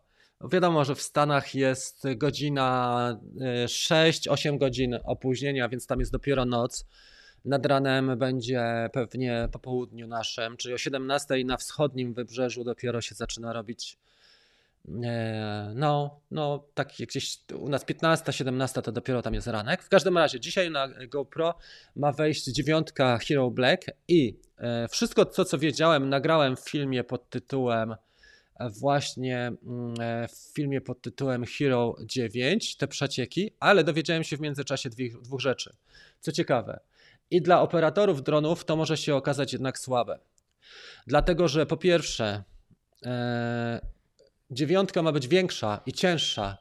Wiadomo, 0.51 0.85
że 0.85 0.95
w 0.95 1.01
Stanach 1.01 1.55
jest 1.55 2.03
godzina 2.15 3.19
6-8 3.65 4.55
e, 4.55 4.57
godzin 4.57 4.99
opóźnienia, 5.03 5.69
więc 5.69 5.87
tam 5.87 5.99
jest 5.99 6.11
dopiero 6.11 6.45
noc. 6.45 6.85
Nad 7.45 7.65
ranem 7.65 8.17
będzie 8.17 8.89
pewnie 8.93 9.49
po 9.51 9.59
południu 9.59 10.07
naszym, 10.07 10.57
czyli 10.57 10.73
o 10.73 10.77
17 10.77 11.43
na 11.45 11.57
wschodnim 11.57 12.13
wybrzeżu 12.13 12.63
dopiero 12.63 13.01
się 13.01 13.15
zaczyna 13.15 13.53
robić 13.53 13.97
no, 15.75 16.21
no, 16.31 16.65
tak 16.73 16.93
gdzieś 16.99 17.37
u 17.59 17.69
nas 17.69 17.85
15, 17.85 18.33
17 18.33 18.81
to 18.81 18.91
dopiero 18.91 19.21
tam 19.21 19.33
jest 19.33 19.47
ranek. 19.47 19.83
W 19.83 19.89
każdym 19.89 20.17
razie 20.17 20.39
dzisiaj 20.39 20.71
na 20.71 20.87
GoPro 21.07 21.55
ma 21.95 22.11
wejść 22.11 22.45
dziewiątka 22.45 23.17
Hero 23.17 23.51
Black 23.51 23.85
i 24.07 24.39
e, 24.57 24.87
wszystko 24.87 25.25
to, 25.25 25.45
co 25.45 25.57
wiedziałem, 25.57 26.09
nagrałem 26.09 26.55
w 26.55 26.69
filmie 26.69 27.03
pod 27.03 27.29
tytułem 27.29 27.91
e, 27.91 28.69
właśnie 28.69 29.37
mm, 29.37 29.57
w 30.27 30.53
filmie 30.55 30.81
pod 30.81 31.01
tytułem 31.01 31.45
Hero 31.45 31.95
9, 32.05 32.77
te 32.77 32.87
przecieki, 32.87 33.51
ale 33.59 33.83
dowiedziałem 33.83 34.23
się 34.23 34.37
w 34.37 34.41
międzyczasie 34.41 34.89
dwóch, 34.89 35.21
dwóch 35.21 35.41
rzeczy. 35.41 35.75
Co 36.19 36.31
ciekawe, 36.31 36.79
i 37.31 37.41
dla 37.41 37.61
operatorów 37.61 38.23
dronów 38.23 38.65
to 38.65 38.75
może 38.75 38.97
się 38.97 39.15
okazać 39.15 39.53
jednak 39.53 39.79
słabe. 39.79 40.19
Dlatego, 41.07 41.47
że 41.47 41.65
po 41.65 41.77
pierwsze, 41.77 42.43
dziewiątka 44.53 45.01
ma 45.01 45.11
być 45.11 45.27
większa 45.27 45.81
i 45.85 45.93
cięższa. 45.93 46.57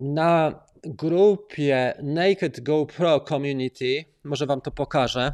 Na 0.00 0.64
grupie 0.84 1.94
Naked 2.02 2.60
GoPro 2.60 3.20
Community, 3.20 4.04
może 4.24 4.46
Wam 4.46 4.60
to 4.60 4.70
pokażę. 4.70 5.32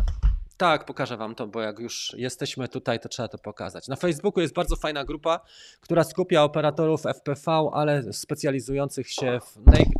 Tak, 0.56 0.84
pokażę 0.84 1.16
Wam 1.16 1.34
to, 1.34 1.46
bo 1.46 1.60
jak 1.60 1.78
już 1.78 2.14
jesteśmy 2.16 2.68
tutaj, 2.68 3.00
to 3.00 3.08
trzeba 3.08 3.28
to 3.28 3.38
pokazać. 3.38 3.88
Na 3.88 3.96
Facebooku 3.96 4.40
jest 4.40 4.54
bardzo 4.54 4.76
fajna 4.76 5.04
grupa, 5.04 5.40
która 5.80 6.04
skupia 6.04 6.42
operatorów 6.44 7.02
FPV, 7.02 7.70
ale 7.72 8.12
specjalizujących 8.12 9.10
się 9.10 9.38
w 9.40 9.56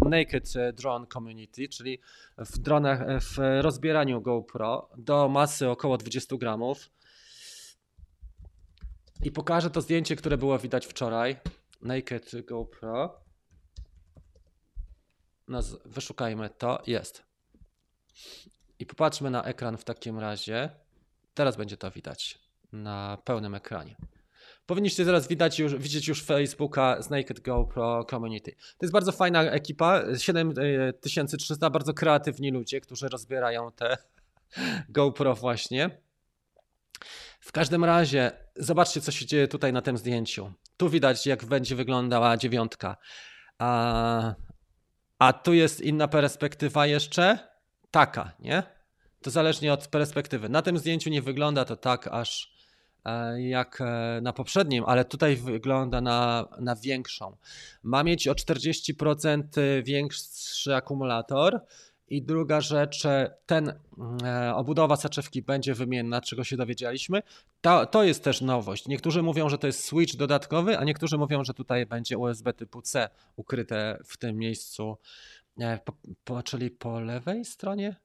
Naked 0.08 0.52
Drone 0.74 1.06
Community, 1.06 1.68
czyli 1.68 2.00
w 2.38 2.58
dronach, 2.58 3.20
w 3.20 3.38
rozbieraniu 3.60 4.20
GoPro 4.20 4.88
do 4.96 5.28
masy 5.28 5.68
około 5.68 5.98
20 5.98 6.36
gramów. 6.36 6.90
I 9.22 9.30
pokażę 9.30 9.70
to 9.70 9.80
zdjęcie, 9.80 10.16
które 10.16 10.38
było 10.38 10.58
widać 10.58 10.86
wczoraj. 10.86 11.36
Naked 11.82 12.30
GoPro. 12.46 13.20
wyszukajmy 15.84 16.50
to. 16.50 16.82
Jest. 16.86 17.22
I 18.78 18.86
popatrzmy 18.86 19.30
na 19.30 19.44
ekran 19.44 19.76
w 19.76 19.84
takim 19.84 20.18
razie. 20.18 20.70
Teraz 21.34 21.56
będzie 21.56 21.76
to 21.76 21.90
widać 21.90 22.38
na 22.72 23.18
pełnym 23.24 23.54
ekranie. 23.54 23.96
Powinniście 24.66 25.04
zaraz 25.04 25.28
widać 25.28 25.58
już, 25.58 25.74
widzieć 25.74 26.08
już 26.08 26.24
Facebooka 26.24 27.02
z 27.02 27.10
Naked 27.10 27.40
GoPro 27.40 28.04
Community. 28.04 28.52
To 28.52 28.86
jest 28.86 28.92
bardzo 28.92 29.12
fajna 29.12 29.42
ekipa, 29.42 30.02
7300, 30.18 31.70
bardzo 31.70 31.94
kreatywni 31.94 32.50
ludzie, 32.50 32.80
którzy 32.80 33.08
rozbierają 33.08 33.72
te 33.72 33.96
GoPro 34.88 35.34
właśnie. 35.34 36.07
W 37.40 37.52
każdym 37.52 37.84
razie, 37.84 38.32
zobaczcie, 38.56 39.00
co 39.00 39.12
się 39.12 39.26
dzieje 39.26 39.48
tutaj 39.48 39.72
na 39.72 39.82
tym 39.82 39.98
zdjęciu. 39.98 40.52
Tu 40.76 40.88
widać, 40.88 41.26
jak 41.26 41.44
będzie 41.44 41.76
wyglądała 41.76 42.36
dziewiątka. 42.36 42.96
A, 43.58 44.34
a 45.18 45.32
tu 45.32 45.52
jest 45.52 45.80
inna 45.80 46.08
perspektywa 46.08 46.86
jeszcze. 46.86 47.38
Taka, 47.90 48.32
nie? 48.38 48.62
To 49.22 49.30
zależnie 49.30 49.72
od 49.72 49.86
perspektywy. 49.86 50.48
Na 50.48 50.62
tym 50.62 50.78
zdjęciu 50.78 51.10
nie 51.10 51.22
wygląda 51.22 51.64
to 51.64 51.76
tak 51.76 52.06
aż 52.06 52.52
e, 53.04 53.42
jak 53.42 53.80
e, 53.80 54.20
na 54.22 54.32
poprzednim, 54.32 54.84
ale 54.86 55.04
tutaj 55.04 55.36
wygląda 55.36 56.00
na, 56.00 56.48
na 56.60 56.76
większą. 56.76 57.36
Ma 57.82 58.02
mieć 58.02 58.28
o 58.28 58.32
40% 58.32 59.42
większy 59.82 60.74
akumulator 60.74 61.60
i 62.10 62.22
druga 62.22 62.60
rzecz, 62.60 63.02
ten 63.46 63.72
e, 64.24 64.54
obudowa 64.54 64.96
soczewki 64.96 65.42
będzie 65.42 65.74
wymienna, 65.74 66.20
czego 66.20 66.44
się 66.44 66.56
dowiedzieliśmy. 66.56 67.22
To, 67.60 67.86
to 67.86 68.04
jest 68.04 68.24
też 68.24 68.40
nowość. 68.40 68.88
Niektórzy 68.88 69.22
mówią, 69.22 69.48
że 69.48 69.58
to 69.58 69.66
jest 69.66 69.84
switch 69.84 70.16
dodatkowy, 70.16 70.78
a 70.78 70.84
niektórzy 70.84 71.18
mówią, 71.18 71.44
że 71.44 71.54
tutaj 71.54 71.86
będzie 71.86 72.18
USB 72.18 72.52
typu 72.52 72.82
C 72.82 73.08
ukryte 73.36 73.98
w 74.04 74.16
tym 74.16 74.38
miejscu, 74.38 74.98
e, 75.60 75.78
po, 75.78 75.92
po, 76.24 76.42
czyli 76.42 76.70
po 76.70 77.00
lewej 77.00 77.44
stronie. 77.44 77.96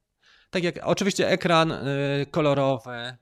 Tak 0.50 0.64
jak 0.64 0.80
oczywiście 0.84 1.30
ekran 1.30 1.72
y, 1.72 2.26
kolorowy. 2.32 3.18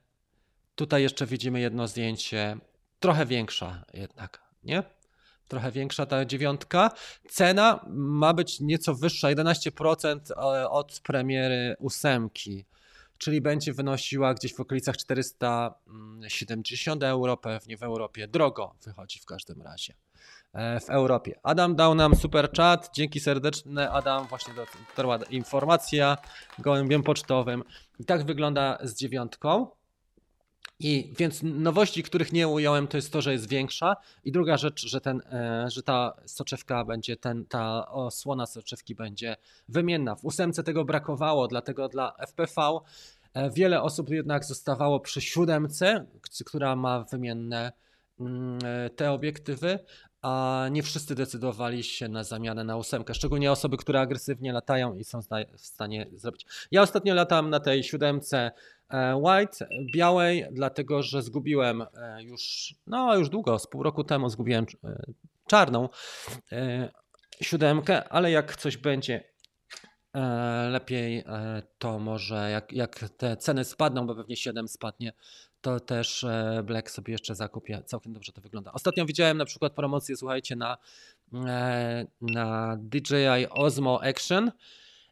Tutaj 0.74 1.02
jeszcze 1.02 1.26
widzimy 1.26 1.60
jedno 1.60 1.88
zdjęcie, 1.88 2.56
trochę 3.00 3.26
większa 3.26 3.84
jednak, 3.94 4.42
nie? 4.64 4.82
Trochę 5.52 5.72
większa 5.72 6.06
ta 6.06 6.24
dziewiątka. 6.24 6.90
Cena 7.28 7.84
ma 7.88 8.34
być 8.34 8.60
nieco 8.60 8.94
wyższa, 8.94 9.28
11% 9.28 10.18
e, 10.30 10.70
od 10.70 11.00
premiery 11.00 11.76
ósemki, 11.78 12.64
czyli 13.18 13.40
będzie 13.40 13.72
wynosiła 13.72 14.34
gdzieś 14.34 14.54
w 14.54 14.60
okolicach 14.60 14.96
470 14.96 17.02
euro, 17.02 17.36
pewnie 17.36 17.76
w 17.76 17.82
Europie. 17.82 18.28
Drogo 18.28 18.74
wychodzi 18.84 19.20
w 19.20 19.24
każdym 19.24 19.62
razie 19.62 19.94
e, 20.52 20.80
w 20.80 20.90
Europie. 20.90 21.40
Adam 21.42 21.76
dał 21.76 21.94
nam 21.94 22.16
super 22.16 22.50
chat, 22.56 22.90
dzięki 22.94 23.20
serdeczne 23.20 23.90
Adam, 23.90 24.26
właśnie 24.26 24.54
dotarła 24.54 25.18
informacja 25.30 26.18
gołębiem 26.58 27.02
pocztowym. 27.02 27.64
I 27.98 28.04
tak 28.04 28.24
wygląda 28.24 28.78
z 28.82 28.94
dziewiątką. 28.94 29.81
I 30.82 31.12
więc 31.18 31.40
nowości, 31.42 32.02
których 32.02 32.32
nie 32.32 32.48
ująłem, 32.48 32.88
to 32.88 32.96
jest 32.96 33.12
to, 33.12 33.22
że 33.22 33.32
jest 33.32 33.48
większa. 33.48 33.96
I 34.24 34.32
druga 34.32 34.56
rzecz, 34.56 34.86
że, 34.86 35.00
ten, 35.00 35.22
e, 35.32 35.66
że 35.70 35.82
ta 35.82 36.16
soczewka 36.26 36.84
będzie, 36.84 37.16
ten, 37.16 37.46
ta 37.46 37.88
osłona 37.88 38.46
soczewki 38.46 38.94
będzie 38.94 39.36
wymienna. 39.68 40.16
W 40.16 40.24
ósemce 40.24 40.62
tego 40.62 40.84
brakowało, 40.84 41.48
dlatego 41.48 41.88
dla 41.88 42.16
FPV 42.26 42.78
e, 43.34 43.50
wiele 43.50 43.82
osób 43.82 44.10
jednak 44.10 44.44
zostawało 44.44 45.00
przy 45.00 45.20
siódemce, 45.20 46.06
która 46.46 46.76
ma 46.76 47.04
wymienne 47.04 47.72
mm, 48.20 48.58
e, 48.64 48.90
te 48.90 49.12
obiektywy, 49.12 49.78
a 50.22 50.66
nie 50.70 50.82
wszyscy 50.82 51.14
decydowali 51.14 51.84
się 51.84 52.08
na 52.08 52.24
zamianę 52.24 52.64
na 52.64 52.76
ósemkę, 52.76 53.14
szczególnie 53.14 53.52
osoby, 53.52 53.76
które 53.76 54.00
agresywnie 54.00 54.52
latają 54.52 54.94
i 54.94 55.04
są 55.04 55.20
w 55.56 55.60
stanie 55.60 56.06
zrobić. 56.14 56.46
Ja 56.70 56.82
ostatnio 56.82 57.14
latam 57.14 57.50
na 57.50 57.60
tej 57.60 57.84
siódemce 57.84 58.50
e, 58.88 59.16
white, 59.16 59.66
białej, 59.94 60.46
dlatego 60.52 61.02
że 61.02 61.22
zgubiłem 61.22 61.82
e, 61.82 62.22
już, 62.22 62.74
no 62.86 63.16
już 63.16 63.28
długo, 63.28 63.58
z 63.58 63.66
pół 63.66 63.82
roku 63.82 64.04
temu 64.04 64.28
zgubiłem 64.28 64.66
e, 64.84 65.02
czarną 65.46 65.88
siódemkę, 67.40 68.08
ale 68.08 68.30
jak 68.30 68.56
coś 68.56 68.76
będzie 68.76 69.32
lepiej, 70.70 71.24
to 71.78 71.98
może 71.98 72.50
jak, 72.50 72.72
jak 72.72 73.08
te 73.16 73.36
ceny 73.36 73.64
spadną, 73.64 74.06
bo 74.06 74.14
pewnie 74.14 74.36
7 74.36 74.68
spadnie, 74.68 75.12
to 75.62 75.80
też 75.80 76.24
e, 76.24 76.62
Black 76.64 76.90
sobie 76.90 77.12
jeszcze 77.12 77.34
zakupię. 77.34 77.82
Całkiem 77.86 78.12
dobrze 78.12 78.32
to 78.32 78.40
wygląda. 78.40 78.72
Ostatnio 78.72 79.06
widziałem 79.06 79.38
na 79.38 79.44
przykład 79.44 79.72
promocję, 79.72 80.16
słuchajcie, 80.16 80.56
na, 80.56 80.76
e, 81.34 82.06
na 82.20 82.76
DJI 82.80 83.48
Osmo 83.50 84.02
Action 84.04 84.52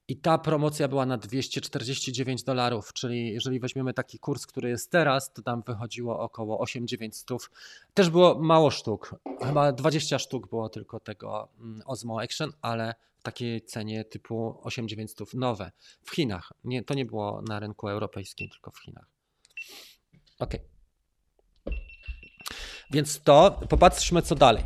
i 0.08 0.16
ta 0.16 0.38
promocja 0.38 0.88
była 0.88 1.06
na 1.06 1.16
249 1.16 2.42
dolarów, 2.42 2.92
czyli 2.92 3.32
jeżeli 3.32 3.60
weźmiemy 3.60 3.94
taki 3.94 4.18
kurs, 4.18 4.46
który 4.46 4.68
jest 4.68 4.90
teraz, 4.90 5.32
to 5.32 5.42
tam 5.42 5.62
wychodziło 5.62 6.20
około 6.20 6.64
8-900. 6.64 7.50
Też 7.94 8.10
było 8.10 8.38
mało 8.38 8.70
sztuk, 8.70 9.14
chyba 9.42 9.72
20 9.72 10.18
sztuk 10.18 10.48
było 10.48 10.68
tylko 10.68 11.00
tego 11.00 11.48
mm, 11.60 11.82
Osmo 11.86 12.22
Action, 12.22 12.52
ale 12.62 12.94
w 13.18 13.22
takiej 13.22 13.62
cenie 13.62 14.04
typu 14.04 14.60
8-900 14.64 15.34
nowe 15.34 15.72
w 16.02 16.10
Chinach. 16.10 16.52
Nie, 16.64 16.84
to 16.84 16.94
nie 16.94 17.04
było 17.04 17.42
na 17.42 17.60
rynku 17.60 17.88
europejskim, 17.88 18.48
tylko 18.48 18.70
w 18.70 18.78
Chinach. 18.78 19.19
Ok. 20.40 20.54
Więc 22.90 23.20
to, 23.22 23.60
popatrzmy 23.68 24.22
co 24.22 24.34
dalej. 24.34 24.64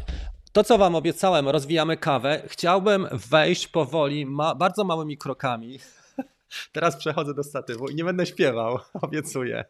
To, 0.53 0.65
co 0.65 0.79
Wam 0.79 0.95
obiecałem, 0.95 1.49
rozwijamy 1.49 1.97
kawę. 1.97 2.43
Chciałbym 2.47 3.09
wejść 3.13 3.69
powoli, 3.69 4.27
ma, 4.27 4.55
bardzo 4.55 4.85
małymi 4.85 5.19
krokami. 5.19 5.79
Teraz 6.73 6.97
przechodzę 6.97 7.35
do 7.35 7.45
statywu 7.45 7.89
i 7.89 7.95
nie 7.95 8.05
będę 8.05 8.27
śpiewał, 8.27 8.79
obiecuję. 9.03 9.65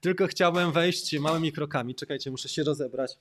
Tylko 0.00 0.26
chciałbym 0.26 0.72
wejść 0.72 1.18
małymi 1.18 1.52
krokami. 1.52 1.94
Czekajcie, 1.94 2.30
muszę 2.30 2.48
się 2.48 2.62
rozebrać, 2.62 3.18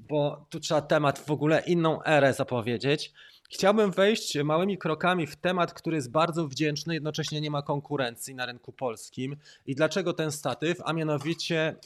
bo 0.00 0.46
tu 0.50 0.60
trzeba 0.60 0.82
temat 0.82 1.18
w 1.18 1.30
ogóle 1.30 1.62
inną 1.66 2.02
erę 2.02 2.34
zapowiedzieć. 2.34 3.12
Chciałbym 3.52 3.90
wejść 3.90 4.38
małymi 4.44 4.78
krokami 4.78 5.26
w 5.26 5.36
temat, 5.36 5.74
który 5.74 5.96
jest 5.96 6.10
bardzo 6.10 6.48
wdzięczny, 6.48 6.94
jednocześnie 6.94 7.40
nie 7.40 7.50
ma 7.50 7.62
konkurencji 7.62 8.34
na 8.34 8.46
rynku 8.46 8.72
polskim. 8.72 9.36
I 9.66 9.74
dlaczego 9.74 10.12
ten 10.12 10.32
statyw? 10.32 10.78
A 10.84 10.92
mianowicie 10.92 11.76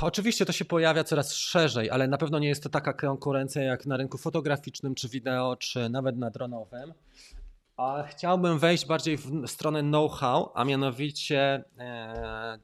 Oczywiście 0.00 0.46
to 0.46 0.52
się 0.52 0.64
pojawia 0.64 1.04
coraz 1.04 1.34
szerzej, 1.34 1.90
ale 1.90 2.08
na 2.08 2.18
pewno 2.18 2.38
nie 2.38 2.48
jest 2.48 2.62
to 2.62 2.68
taka 2.68 2.92
konkurencja 2.92 3.62
jak 3.62 3.86
na 3.86 3.96
rynku 3.96 4.18
fotograficznym, 4.18 4.94
czy 4.94 5.08
wideo, 5.08 5.56
czy 5.56 5.88
nawet 5.88 6.16
na 6.16 6.30
dronowym. 6.30 6.94
A 7.76 8.02
chciałbym 8.02 8.58
wejść 8.58 8.86
bardziej 8.86 9.16
w 9.16 9.46
stronę 9.46 9.82
know-how, 9.82 10.52
a 10.54 10.64
mianowicie 10.64 11.64
e, 11.78 12.58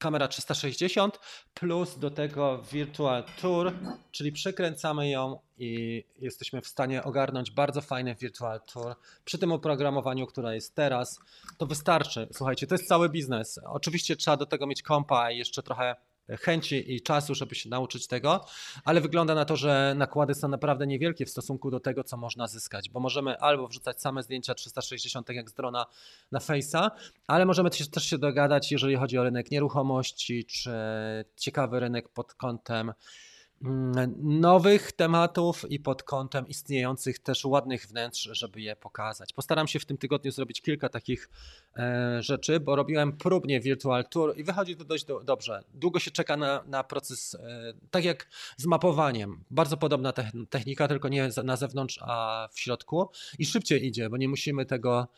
kamera 0.00 0.28
360 0.28 1.20
plus 1.54 1.98
do 1.98 2.10
tego 2.10 2.62
Virtual 2.72 3.24
Tour, 3.40 3.72
czyli 4.12 4.32
przekręcamy 4.32 5.10
ją 5.10 5.38
i 5.58 6.04
jesteśmy 6.18 6.60
w 6.60 6.66
stanie 6.66 7.04
ogarnąć 7.04 7.50
bardzo 7.50 7.80
fajny 7.80 8.14
Virtual 8.14 8.60
Tour. 8.72 8.94
Przy 9.24 9.38
tym 9.38 9.52
oprogramowaniu, 9.52 10.26
które 10.26 10.54
jest 10.54 10.74
teraz, 10.74 11.20
to 11.58 11.66
wystarczy. 11.66 12.28
Słuchajcie, 12.32 12.66
to 12.66 12.74
jest 12.74 12.88
cały 12.88 13.08
biznes. 13.08 13.60
Oczywiście 13.66 14.16
trzeba 14.16 14.36
do 14.36 14.46
tego 14.46 14.66
mieć 14.66 14.82
kompa 14.82 15.30
i 15.30 15.38
jeszcze 15.38 15.62
trochę 15.62 15.96
chęci 16.40 16.94
i 16.94 17.00
czasu, 17.00 17.34
żeby 17.34 17.54
się 17.54 17.68
nauczyć 17.68 18.06
tego, 18.06 18.44
ale 18.84 19.00
wygląda 19.00 19.34
na 19.34 19.44
to, 19.44 19.56
że 19.56 19.94
nakłady 19.96 20.34
są 20.34 20.48
naprawdę 20.48 20.86
niewielkie 20.86 21.26
w 21.26 21.30
stosunku 21.30 21.70
do 21.70 21.80
tego, 21.80 22.04
co 22.04 22.16
można 22.16 22.46
zyskać, 22.46 22.90
bo 22.90 23.00
możemy 23.00 23.38
albo 23.38 23.68
wrzucać 23.68 24.00
same 24.00 24.22
zdjęcia 24.22 24.54
360 24.54 25.26
tak 25.26 25.36
jak 25.36 25.50
z 25.50 25.54
drona 25.54 25.86
na 26.32 26.38
Face'a, 26.38 26.90
ale 27.26 27.46
możemy 27.46 27.70
też 27.70 28.04
się 28.04 28.18
dogadać, 28.18 28.72
jeżeli 28.72 28.96
chodzi 28.96 29.18
o 29.18 29.22
rynek 29.22 29.50
nieruchomości, 29.50 30.44
czy 30.44 30.70
ciekawy 31.36 31.80
rynek 31.80 32.08
pod 32.08 32.34
kątem 32.34 32.92
nowych 34.22 34.92
tematów 34.92 35.70
i 35.70 35.80
pod 35.80 36.02
kątem 36.02 36.48
istniejących 36.48 37.18
też 37.18 37.44
ładnych 37.44 37.86
wnętrz, 37.86 38.28
żeby 38.32 38.60
je 38.60 38.76
pokazać. 38.76 39.32
Postaram 39.32 39.68
się 39.68 39.78
w 39.78 39.84
tym 39.84 39.98
tygodniu 39.98 40.32
zrobić 40.32 40.62
kilka 40.62 40.88
takich 40.88 41.28
e, 41.76 42.22
rzeczy, 42.22 42.60
bo 42.60 42.76
robiłem 42.76 43.12
próbnie 43.12 43.60
Virtual 43.60 44.04
Tour 44.04 44.38
i 44.38 44.44
wychodzi 44.44 44.76
to 44.76 44.84
dość 44.84 45.04
do, 45.04 45.20
dobrze. 45.20 45.62
Długo 45.74 45.98
się 45.98 46.10
czeka 46.10 46.36
na, 46.36 46.64
na 46.66 46.84
proces, 46.84 47.34
e, 47.34 47.72
tak 47.90 48.04
jak 48.04 48.28
z 48.56 48.66
mapowaniem. 48.66 49.44
Bardzo 49.50 49.76
podobna 49.76 50.12
technika, 50.50 50.88
tylko 50.88 51.08
nie 51.08 51.28
na 51.44 51.56
zewnątrz, 51.56 51.98
a 52.02 52.48
w 52.52 52.60
środku 52.60 53.08
i 53.38 53.46
szybciej 53.46 53.86
idzie, 53.86 54.10
bo 54.10 54.16
nie 54.16 54.28
musimy 54.28 54.66
tego 54.66 55.08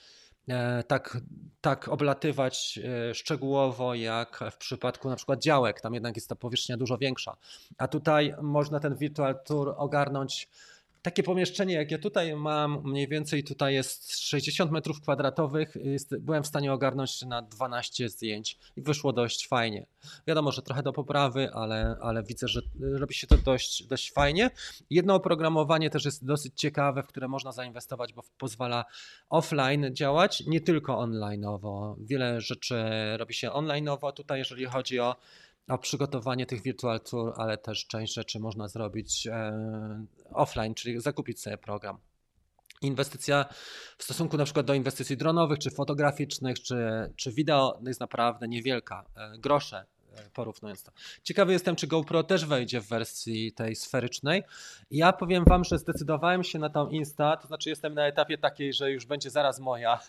tak, 0.87 1.19
tak 1.61 1.89
oblatywać 1.89 2.81
e, 2.85 3.15
szczegółowo 3.15 3.95
jak 3.95 4.45
w 4.51 4.57
przypadku 4.57 5.09
na 5.09 5.17
przykład 5.17 5.43
działek. 5.43 5.81
Tam 5.81 5.95
jednak 5.95 6.17
jest 6.17 6.29
ta 6.29 6.37
powierzchnia 6.37 6.77
dużo 6.77 6.99
większa. 6.99 7.37
A 7.79 7.89
tutaj 7.89 8.35
można 8.43 8.81
ten 8.81 8.97
Virtual 8.97 9.43
Tour 9.45 9.75
ogarnąć 9.77 10.49
takie 11.03 11.23
pomieszczenie, 11.23 11.75
jak 11.75 11.91
ja 11.91 11.99
tutaj 11.99 12.37
mam, 12.37 12.83
mniej 12.85 13.09
więcej 13.09 13.45
tutaj 13.45 13.75
jest 13.75 14.21
60 14.21 14.71
metrów 14.71 15.01
kwadratowych, 15.01 15.77
byłem 16.21 16.43
w 16.43 16.47
stanie 16.47 16.73
ogarnąć 16.73 17.23
na 17.23 17.43
12 17.43 18.09
zdjęć 18.09 18.59
i 18.77 18.83
wyszło 18.83 19.13
dość 19.13 19.49
fajnie. 19.49 19.87
Wiadomo, 20.27 20.53
że 20.53 20.63
trochę 20.63 20.83
do 20.83 20.93
poprawy, 20.93 21.51
ale, 21.53 21.97
ale 22.01 22.23
widzę, 22.23 22.49
że 22.49 22.61
robi 22.81 23.15
się 23.15 23.27
to 23.27 23.37
dość, 23.37 23.87
dość 23.87 24.13
fajnie. 24.13 24.51
Jedno 24.91 25.15
oprogramowanie 25.15 25.91
też 25.91 26.05
jest 26.05 26.25
dosyć 26.25 26.53
ciekawe, 26.57 27.03
w 27.03 27.07
które 27.07 27.29
można 27.29 27.53
zainwestować, 27.53 28.13
bo 28.13 28.23
pozwala 28.39 28.85
offline 29.31 29.95
działać, 29.95 30.43
nie 30.47 30.61
tylko 30.61 30.99
onlineowo. 30.99 31.97
Wiele 32.01 32.41
rzeczy 32.41 32.85
robi 33.17 33.35
się 33.35 33.53
onlineowo. 33.53 34.13
Tutaj, 34.13 34.39
jeżeli 34.39 34.65
chodzi 34.65 35.01
o 35.01 35.17
o 35.69 35.79
przygotowanie 35.79 36.47
tych 36.47 36.63
virtual 36.63 37.01
tour, 37.01 37.33
ale 37.37 37.59
też 37.59 37.87
część 37.87 38.15
rzeczy 38.15 38.41
można 38.41 38.69
zrobić 38.69 39.27
e, 39.27 39.53
offline, 40.33 40.75
czyli 40.75 41.01
zakupić 41.01 41.41
sobie 41.41 41.59
program. 41.59 41.99
Inwestycja 42.83 43.45
w 43.99 44.05
stosunku 44.05 44.37
na 44.37 44.45
przykład 44.45 44.67
do 44.67 44.75
inwestycji 44.75 45.17
dronowych, 45.17 45.59
czy 45.59 45.71
fotograficznych, 45.71 46.63
czy, 46.63 46.77
czy 47.17 47.33
wideo 47.33 47.79
jest 47.87 48.01
naprawdę 48.01 48.49
niewielka. 48.49 49.05
E, 49.17 49.39
grosze 49.39 49.85
e, 50.17 50.31
porównując 50.35 50.83
to. 50.83 50.93
Ciekawy 51.23 51.53
jestem, 51.53 51.77
czy 51.77 51.87
GoPro 51.87 52.23
też 52.23 52.47
wejdzie 52.47 52.81
w 52.81 52.89
wersji 52.89 53.53
tej 53.53 53.77
sferycznej. 53.77 54.43
Ja 54.91 55.13
powiem 55.13 55.45
Wam, 55.45 55.65
że 55.65 55.79
zdecydowałem 55.79 56.45
się 56.45 56.59
na 56.59 56.71
tą 56.71 56.89
Insta, 56.89 57.37
to 57.37 57.49
znaczy 57.49 57.71
jestem 57.71 57.95
na 57.95 58.07
etapie 58.07 58.39
takiej, 58.39 58.73
że 58.73 58.91
już 58.91 59.07
będzie 59.07 59.31
zaraz 59.31 59.61
moja 59.61 60.01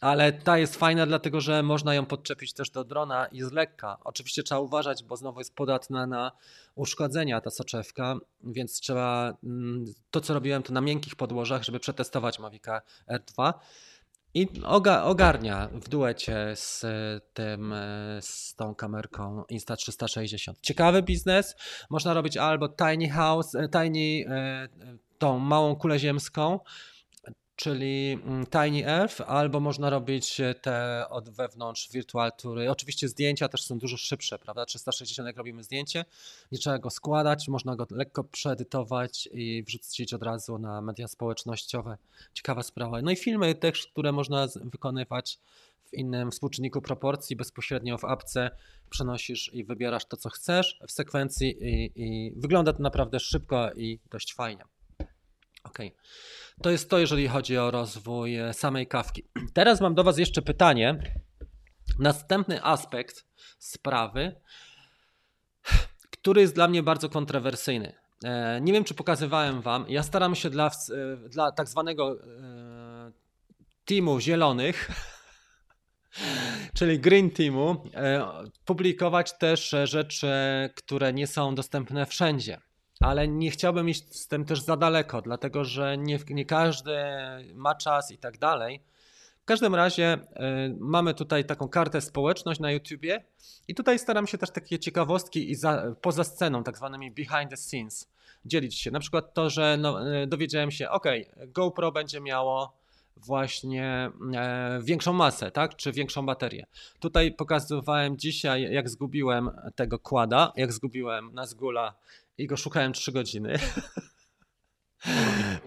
ale 0.00 0.32
ta 0.32 0.58
jest 0.58 0.76
fajna, 0.76 1.06
dlatego 1.06 1.40
że 1.40 1.62
można 1.62 1.94
ją 1.94 2.06
podczepić 2.06 2.52
też 2.52 2.70
do 2.70 2.84
drona 2.84 3.26
i 3.26 3.38
jest 3.38 3.52
lekka. 3.52 3.98
Oczywiście 4.04 4.42
trzeba 4.42 4.60
uważać, 4.60 5.04
bo 5.04 5.16
znowu 5.16 5.40
jest 5.40 5.54
podatna 5.54 6.06
na 6.06 6.32
uszkodzenia 6.74 7.40
ta 7.40 7.50
soczewka, 7.50 8.16
więc 8.44 8.80
trzeba 8.80 9.32
mm, 9.44 9.84
to, 10.10 10.20
co 10.20 10.34
robiłem, 10.34 10.62
to 10.62 10.72
na 10.72 10.80
miękkich 10.80 11.16
podłożach, 11.16 11.64
żeby 11.64 11.80
przetestować 11.80 12.38
Mavica 12.38 12.82
R2. 13.10 13.52
I 14.34 14.48
ogarnia 15.04 15.68
w 15.72 15.88
duecie 15.88 16.52
z 16.54 16.84
tym, 17.34 17.74
z 18.20 18.54
tą 18.54 18.74
kamerką 18.74 19.42
Insta360. 19.52 20.52
Ciekawy 20.62 21.02
biznes. 21.02 21.56
Można 21.90 22.14
robić 22.14 22.36
albo 22.36 22.68
tiny 22.68 23.08
house, 23.08 23.54
e, 23.54 23.68
tiny, 23.68 24.24
e, 24.28 24.68
tą 25.18 25.38
małą 25.38 25.76
kulę 25.76 25.98
ziemską, 25.98 26.60
czyli 27.56 28.18
mm, 28.24 28.46
Tiny 28.46 28.86
Earth, 28.86 29.20
albo 29.26 29.60
można 29.60 29.90
robić 29.90 30.40
te 30.62 31.04
od 31.08 31.30
wewnątrz 31.30 31.90
virtual 31.92 32.32
tury. 32.32 32.70
Oczywiście 32.70 33.08
zdjęcia 33.08 33.48
też 33.48 33.62
są 33.62 33.78
dużo 33.78 33.96
szybsze, 33.96 34.38
prawda? 34.38 34.66
360 34.66 35.26
jak 35.26 35.36
robimy 35.36 35.62
zdjęcie, 35.62 36.04
nie 36.52 36.58
trzeba 36.58 36.78
go 36.78 36.90
składać, 36.90 37.48
można 37.48 37.76
go 37.76 37.86
lekko 37.90 38.24
przeedytować 38.24 39.28
i 39.32 39.62
wrzucić 39.62 40.14
od 40.14 40.22
razu 40.22 40.58
na 40.58 40.80
media 40.80 41.08
społecznościowe. 41.08 41.98
Ciekawa 42.34 42.62
sprawa. 42.62 43.02
No 43.02 43.10
i 43.10 43.16
filmy 43.16 43.54
też, 43.54 43.86
które 43.86 44.12
można 44.12 44.46
wykonywać 44.64 45.38
w 45.84 45.94
innym 45.94 46.30
współczynniku 46.30 46.82
proporcji, 46.82 47.36
bezpośrednio 47.36 47.98
w 47.98 48.04
apce 48.04 48.50
przenosisz 48.90 49.54
i 49.54 49.64
wybierasz 49.64 50.04
to, 50.04 50.16
co 50.16 50.30
chcesz 50.30 50.80
w 50.88 50.92
sekwencji 50.92 51.56
i, 51.60 51.92
i 51.96 52.32
wygląda 52.36 52.72
to 52.72 52.82
naprawdę 52.82 53.20
szybko 53.20 53.72
i 53.72 53.98
dość 54.10 54.34
fajnie. 54.34 54.64
Ok. 55.66 55.78
To 56.62 56.70
jest 56.70 56.90
to, 56.90 56.98
jeżeli 56.98 57.28
chodzi 57.28 57.58
o 57.58 57.70
rozwój 57.70 58.36
e, 58.36 58.54
samej 58.54 58.86
kawki. 58.86 59.24
Teraz 59.54 59.80
mam 59.80 59.94
do 59.94 60.04
Was 60.04 60.18
jeszcze 60.18 60.42
pytanie. 60.42 61.14
Następny 61.98 62.64
aspekt 62.64 63.24
sprawy, 63.58 64.40
który 66.20 66.40
jest 66.40 66.54
dla 66.54 66.68
mnie 66.68 66.82
bardzo 66.82 67.08
kontrowersyjny. 67.08 67.92
E, 68.24 68.60
nie 68.60 68.72
wiem, 68.72 68.84
czy 68.84 68.94
pokazywałem 68.94 69.60
Wam. 69.60 69.84
Ja 69.88 70.02
staram 70.02 70.34
się 70.34 70.50
dla, 70.50 70.66
e, 70.66 71.28
dla 71.28 71.52
tak 71.52 71.68
zwanego 71.68 72.16
teamu 73.84 74.20
zielonych, 74.20 74.90
czyli 76.78 77.00
Green 77.00 77.30
Teamu, 77.30 77.84
publikować 78.64 79.38
też 79.38 79.74
rzeczy, 79.84 80.28
które 80.74 81.12
nie 81.12 81.26
są 81.26 81.54
dostępne 81.54 82.06
wszędzie 82.06 82.60
ale 83.00 83.28
nie 83.28 83.50
chciałbym 83.50 83.88
iść 83.88 84.14
z 84.14 84.28
tym 84.28 84.44
też 84.44 84.60
za 84.60 84.76
daleko, 84.76 85.22
dlatego 85.22 85.64
że 85.64 85.98
nie, 85.98 86.18
nie 86.30 86.44
każdy 86.44 86.96
ma 87.54 87.74
czas 87.74 88.10
i 88.10 88.18
tak 88.18 88.38
dalej. 88.38 88.80
W 89.42 89.44
każdym 89.46 89.74
razie 89.74 90.14
y, 90.14 90.76
mamy 90.78 91.14
tutaj 91.14 91.44
taką 91.44 91.68
kartę 91.68 92.00
społeczność 92.00 92.60
na 92.60 92.72
YouTubie 92.72 93.24
i 93.68 93.74
tutaj 93.74 93.98
staram 93.98 94.26
się 94.26 94.38
też 94.38 94.50
takie 94.50 94.78
ciekawostki 94.78 95.50
i 95.50 95.54
za, 95.54 95.94
poza 96.00 96.24
sceną, 96.24 96.64
tak 96.64 96.76
zwanymi 96.76 97.10
behind 97.10 97.50
the 97.50 97.56
scenes 97.56 98.08
dzielić 98.44 98.80
się. 98.80 98.90
Na 98.90 99.00
przykład 99.00 99.34
to, 99.34 99.50
że 99.50 99.76
no, 99.80 100.12
e, 100.16 100.26
dowiedziałem 100.26 100.70
się, 100.70 100.90
ok, 100.90 101.04
GoPro 101.46 101.92
będzie 101.92 102.20
miało 102.20 102.72
właśnie 103.16 104.10
e, 104.34 104.80
większą 104.82 105.12
masę, 105.12 105.50
tak? 105.50 105.76
Czy 105.76 105.92
większą 105.92 106.26
baterię. 106.26 106.66
Tutaj 107.00 107.32
pokazywałem 107.32 108.18
dzisiaj, 108.18 108.72
jak 108.72 108.88
zgubiłem 108.88 109.50
tego 109.74 109.98
kłada, 109.98 110.52
jak 110.56 110.72
zgubiłem 110.72 111.34
Nazgula 111.34 111.94
i 112.38 112.46
go 112.46 112.56
szukałem 112.56 112.92
3 112.92 113.12
godziny. 113.12 113.58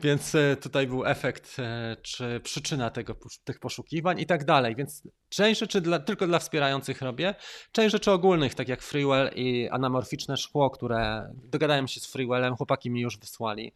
Więc 0.04 0.36
e, 0.36 0.56
tutaj 0.56 0.88
był 0.88 1.06
efekt, 1.06 1.60
e, 1.60 1.98
czy 2.02 2.40
przyczyna 2.40 2.90
tego, 2.90 3.16
tych 3.44 3.60
poszukiwań 3.60 4.20
i 4.20 4.26
tak 4.26 4.46
dalej. 4.46 4.76
Więc 4.76 5.04
część 5.30 5.60
rzeczy 5.60 5.82
dla, 5.82 6.00
tylko 6.00 6.28
dla 6.28 6.40
wspierających 6.40 7.02
robię, 7.02 7.36
część 7.72 7.92
rzeczy 7.92 8.12
ogólnych, 8.12 8.56
tak 8.56 8.68
jak 8.68 8.82
Freewell 8.82 9.32
i 9.36 9.70
anamorficzne 9.70 10.38
szkło, 10.38 10.70
które 10.70 11.32
dogadałem 11.44 11.88
się 11.88 12.00
z 12.00 12.06
Freewellem, 12.06 12.56
chłopaki 12.56 12.90
mi 12.90 13.02
już 13.02 13.18
wysłali. 13.18 13.74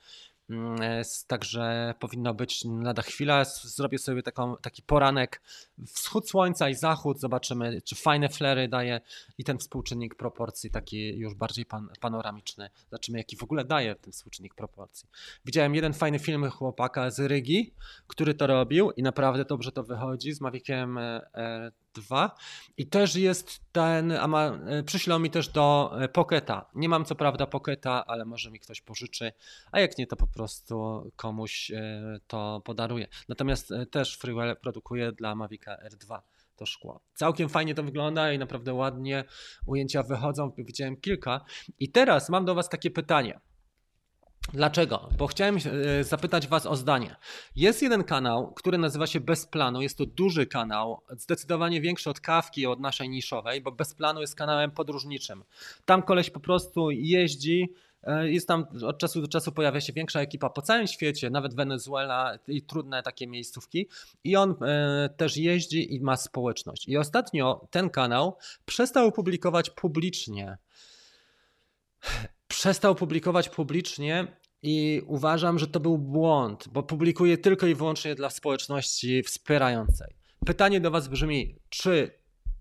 Mm, 0.50 0.80
także 1.28 1.94
powinno 2.00 2.34
być 2.34 2.66
lada 2.82 3.02
chwila. 3.02 3.46
Zrobię 3.46 3.98
sobie 3.98 4.24
taką, 4.24 4.58
taki 4.58 4.82
poranek, 4.82 5.42
wschód 5.88 6.30
słońca 6.30 6.70
i 6.70 6.76
zachód, 6.76 7.20
zobaczymy, 7.20 7.82
czy 7.82 7.96
fajne 7.96 8.30
flery 8.30 8.68
daje 8.68 9.02
i 9.38 9.44
ten 9.44 9.58
współczynnik 9.58 10.16
proporcji 10.16 10.72
taki 10.72 11.18
już 11.18 11.34
bardziej 11.34 11.66
pan, 11.66 11.90
panoramiczny. 12.00 12.70
Zobaczymy, 12.92 13.18
jaki 13.18 13.38
w 13.38 13.44
ogóle 13.44 13.66
daje 13.66 13.96
ten 13.96 14.14
współczynnik 14.14 14.56
proporcji. 14.56 15.10
Widziałem 15.46 15.76
jeden 15.76 15.94
fajny 15.94 16.20
film 16.20 16.50
chłopaka 16.50 17.12
z 17.12 17.20
Rygi, 17.20 17.74
który 18.08 18.34
to 18.34 18.48
robił 18.48 18.92
i 18.92 19.04
naprawdę 19.04 19.46
dobrze 19.46 19.72
to 19.72 19.84
wychodzi 19.84 20.34
z 20.34 20.42
Maviciem 20.42 20.98
e, 20.98 21.72
2 21.94 22.36
i 22.78 22.88
też 22.88 23.16
jest 23.16 23.60
ten, 23.72 24.12
a 24.12 24.28
ma, 24.28 24.46
e, 24.46 24.84
przyślą 24.84 25.20
mi 25.20 25.30
też 25.30 25.50
do 25.50 25.96
e, 26.02 26.08
Pocketa. 26.08 26.70
Nie 26.76 26.90
mam 26.90 27.06
co 27.06 27.16
prawda 27.16 27.48
Pocketa, 27.48 28.06
ale 28.06 28.26
może 28.26 28.52
mi 28.52 28.60
ktoś 28.60 28.82
pożyczy, 28.82 29.32
a 29.72 29.80
jak 29.80 29.98
nie, 29.98 30.08
to 30.08 30.16
po 30.16 30.28
prostu 30.28 31.04
komuś 31.16 31.72
e, 31.72 32.20
to 32.28 32.62
podaruję. 32.66 33.08
Natomiast 33.30 33.74
też 33.92 34.18
Freewell 34.18 34.56
produkuje 34.58 35.12
dla 35.12 35.36
Mavica 35.36 35.78
R2 35.90 36.20
to 36.56 36.66
szkło. 36.66 37.02
Całkiem 37.14 37.50
fajnie 37.50 37.76
to 37.76 37.84
wygląda 37.84 38.34
i 38.34 38.40
naprawdę 38.40 38.74
ładnie 38.74 39.24
ujęcia 39.66 40.04
wychodzą. 40.04 40.52
Widziałem 40.58 40.98
kilka. 40.98 41.46
I 41.80 41.90
teraz 41.92 42.30
mam 42.30 42.46
do 42.46 42.56
Was 42.56 42.70
takie 42.70 42.92
pytanie. 42.92 43.40
Dlaczego? 44.52 45.10
Bo 45.18 45.28
chciałem 45.28 45.58
e, 45.58 46.04
zapytać 46.04 46.48
Was 46.48 46.66
o 46.66 46.76
zdanie. 46.76 47.16
Jest 47.56 47.82
jeden 47.82 48.04
kanał, 48.04 48.54
który 48.54 48.78
nazywa 48.78 49.08
się 49.08 49.20
Bez 49.20 49.46
Planu. 49.46 49.82
Jest 49.82 49.98
to 49.98 50.06
duży 50.06 50.46
kanał, 50.46 51.02
zdecydowanie 51.10 51.82
większy 51.82 52.10
od 52.10 52.20
kawki 52.20 52.68
od 52.68 52.80
naszej 52.80 53.10
niszowej, 53.10 53.62
bo 53.62 53.72
Bez 53.72 53.94
Planu 53.94 54.22
jest 54.22 54.36
kanałem 54.36 54.72
podróżniczym. 54.72 55.44
Tam 55.86 56.02
koleś 56.02 56.30
po 56.30 56.40
prostu 56.40 56.92
jeździ. 56.92 57.74
E, 58.04 58.30
jest 58.30 58.48
tam 58.48 58.66
od 58.88 58.98
czasu 58.98 59.22
do 59.22 59.28
czasu 59.28 59.52
pojawia 59.52 59.82
się 59.82 59.94
większa 59.94 60.22
ekipa 60.22 60.50
po 60.50 60.62
całym 60.62 60.88
świecie, 60.88 61.30
nawet 61.30 61.56
Wenezuela 61.56 62.38
i 62.48 62.62
trudne 62.62 63.04
takie 63.04 63.28
miejscówki. 63.28 63.88
I 64.24 64.36
on 64.36 64.56
e, 64.62 65.10
też 65.18 65.38
jeździ 65.38 65.96
i 65.96 66.02
ma 66.02 66.18
społeczność. 66.18 66.88
I 66.88 66.98
ostatnio 66.98 67.68
ten 67.72 67.90
kanał 67.90 68.38
przestał 68.66 69.12
publikować 69.12 69.70
publicznie 69.70 70.58
przestał 72.54 72.96
publikować 72.96 73.50
publicznie 73.50 74.28
i 74.62 75.02
uważam, 75.08 75.60
że 75.60 75.68
to 75.68 75.80
był 75.80 75.98
błąd, 75.98 76.68
bo 76.72 76.84
publikuje 76.84 77.38
tylko 77.38 77.68
i 77.68 77.76
wyłącznie 77.76 78.16
dla 78.16 78.30
społeczności 78.30 79.24
wspierającej. 79.24 80.16
Pytanie 80.46 80.82
do 80.82 80.92
Was 80.92 81.08
brzmi, 81.08 81.56
czy 81.70 82.12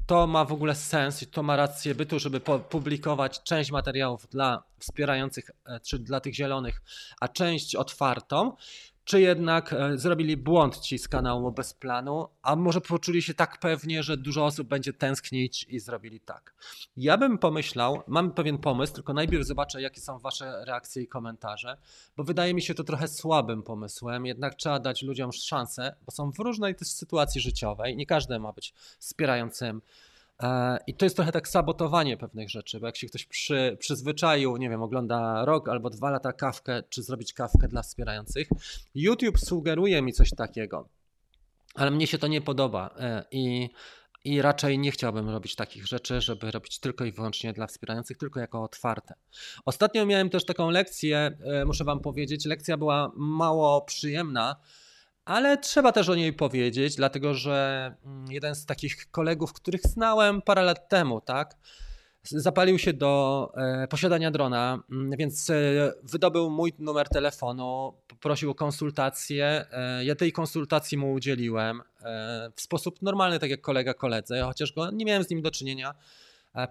to 0.07 0.27
ma 0.27 0.45
w 0.45 0.53
ogóle 0.53 0.75
sens 0.75 1.23
i 1.23 1.27
to 1.27 1.43
ma 1.43 1.57
rację 1.57 1.95
bytu, 1.95 2.19
żeby 2.19 2.41
publikować 2.71 3.43
część 3.43 3.71
materiałów 3.71 4.29
dla 4.29 4.63
wspierających, 4.79 5.51
e, 5.67 5.81
czy 5.81 5.99
dla 5.99 6.21
tych 6.21 6.35
zielonych, 6.35 6.83
a 7.21 7.29
część 7.29 7.75
otwartą, 7.75 8.57
czy 9.05 9.21
jednak 9.21 9.73
e, 9.73 9.99
zrobili 9.99 10.37
błąd 10.37 10.79
ci 10.79 10.99
z 10.99 11.09
kanału 11.09 11.53
bez 11.53 11.75
planu, 11.75 12.29
a 12.43 12.57
może 12.57 12.81
poczuli 12.81 13.23
się 13.23 13.35
tak 13.35 13.61
pewnie, 13.61 14.03
że 14.03 14.17
dużo 14.17 14.45
osób 14.45 14.69
będzie 14.69 14.93
tęsknić 14.93 15.67
i 15.69 15.81
zrobili 15.81 16.21
tak. 16.21 16.55
Ja 16.97 17.19
bym 17.19 17.39
pomyślał, 17.39 18.03
mam 18.07 18.33
pewien 18.33 18.59
pomysł, 18.59 18.95
tylko 18.95 19.13
najpierw 19.13 19.47
zobaczę, 19.47 19.83
jakie 19.83 20.01
są 20.01 20.19
wasze 20.19 20.65
reakcje 20.65 21.03
i 21.03 21.09
komentarze, 21.09 21.77
bo 22.17 22.25
wydaje 22.25 22.55
mi 22.55 22.63
się 22.63 22.75
to 22.75 22.85
trochę 22.85 23.09
słabym 23.09 23.63
pomysłem, 23.63 24.27
jednak 24.27 24.55
trzeba 24.55 24.79
dać 24.79 25.03
ludziom 25.03 25.33
szansę, 25.33 25.97
bo 26.07 26.13
są 26.13 26.33
w 26.33 26.39
różnej 26.39 26.75
też 26.75 26.89
sytuacji 26.89 27.41
życiowej, 27.41 27.97
nie 27.97 28.07
każdy 28.07 28.39
ma 28.39 28.53
być 28.53 28.75
wspierającym 28.99 29.83
I 30.87 30.95
to 30.95 31.07
jest 31.07 31.17
trochę 31.17 31.33
tak 31.33 31.49
sabotowanie 31.49 32.17
pewnych 32.17 32.51
rzeczy, 32.51 32.81
bo 32.81 32.87
jak 32.87 32.97
się 32.97 33.07
ktoś 33.07 33.27
przy, 33.27 33.77
przyzwyczaił, 33.81 34.57
nie 34.57 34.71
wiem, 34.71 34.83
ogląda 34.83 35.45
rok 35.45 35.69
albo 35.69 35.91
dwa 35.91 36.11
lata 36.11 36.33
kawkę, 36.33 36.83
czy 36.89 37.03
zrobić 37.03 37.33
kawkę 37.33 37.69
dla 37.69 37.83
wspierających, 37.83 38.49
YouTube 38.95 39.39
sugeruje 39.39 40.03
mi 40.03 40.13
coś 40.13 40.31
takiego, 40.31 40.89
ale 41.75 41.91
mnie 41.91 42.07
się 42.07 42.19
to 42.19 42.27
nie 42.27 42.41
podoba 42.41 42.95
e, 42.99 43.25
i, 43.31 43.71
i 44.25 44.43
raczej 44.43 44.79
nie 44.79 44.91
chciałbym 44.91 45.31
robić 45.31 45.55
takich 45.57 45.87
rzeczy, 45.87 46.21
żeby 46.21 46.51
robić 46.51 46.79
tylko 46.79 47.05
i 47.05 47.13
wyłącznie 47.13 47.53
dla 47.53 47.67
wspierających, 47.67 48.19
tylko 48.19 48.41
jako 48.41 48.63
otwarte. 48.63 49.15
Ostatnio 49.65 50.07
miałem 50.07 50.31
też 50.31 50.45
taką 50.45 50.71
lekcję, 50.71 51.39
e, 51.45 51.65
muszę 51.65 51.85
Wam 51.85 52.01
powiedzieć, 52.01 52.45
lekcja 52.45 52.77
była 52.77 53.13
mało 53.17 53.83
przyjemna, 53.83 54.57
ale 55.25 55.59
trzeba 55.59 55.93
też 55.93 56.09
o 56.09 56.15
niej 56.15 56.33
powiedzieć, 56.33 56.97
dlatego 56.97 57.35
że 57.35 57.95
mm, 58.05 58.33
jeden 58.33 58.55
z 58.55 58.67
takich 58.67 59.11
kolegów, 59.11 59.53
których 59.53 59.83
znałem 59.83 60.43
parę 60.43 60.63
lat 60.63 60.89
temu, 60.89 61.21
tak, 61.21 61.57
zapalił 62.25 62.79
się 62.79 62.93
do 62.93 63.53
e, 63.57 63.89
posiadania 63.89 64.31
drona, 64.31 64.83
mm, 64.91 65.17
więc 65.19 65.51
e, 65.51 65.55
wydobył 66.03 66.51
mój 66.51 66.73
numer 66.79 67.09
telefonu, 67.09 67.95
poprosił 68.09 68.51
o 68.51 68.55
konsultację. 68.55 69.65
E, 69.73 70.05
ja 70.05 70.15
tej 70.15 70.33
konsultacji 70.33 70.99
mu 70.99 71.13
udzieliłem 71.13 71.83
w 72.57 72.61
sposób 72.61 73.03
normalny, 73.03 73.39
tak 73.39 73.51
jak 73.51 73.61
kolega 73.61 73.95
koledze, 73.95 74.43
chociaż 74.43 74.73
go 74.73 74.91
nie 74.91 75.05
miałem 75.05 75.25
z 75.25 75.31
nim 75.31 75.43
do 75.43 75.51
czynienia 75.51 75.95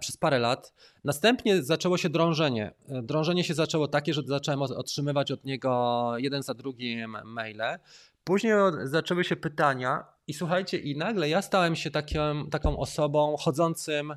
przez 0.00 0.16
parę 0.16 0.38
lat. 0.38 0.72
Następnie 1.04 1.62
zaczęło 1.62 1.98
się 1.98 2.08
drążenie. 2.08 2.74
Drążenie 2.88 3.44
się 3.44 3.54
zaczęło 3.54 3.88
takie, 3.88 4.14
że 4.14 4.22
zacząłem 4.26 4.62
otrzymywać 4.62 5.30
od 5.30 5.44
niego 5.44 6.12
jeden 6.18 6.42
za 6.42 6.54
drugim 6.54 7.16
maile. 7.24 7.78
Później 8.24 8.54
zaczęły 8.84 9.24
się 9.24 9.36
pytania, 9.36 10.12
i 10.26 10.34
słuchajcie, 10.34 10.78
i 10.78 10.96
nagle 10.96 11.28
ja 11.28 11.42
stałem 11.42 11.76
się 11.76 11.90
taką, 11.90 12.50
taką 12.50 12.78
osobą 12.78 13.36
chodzącym. 13.36 14.14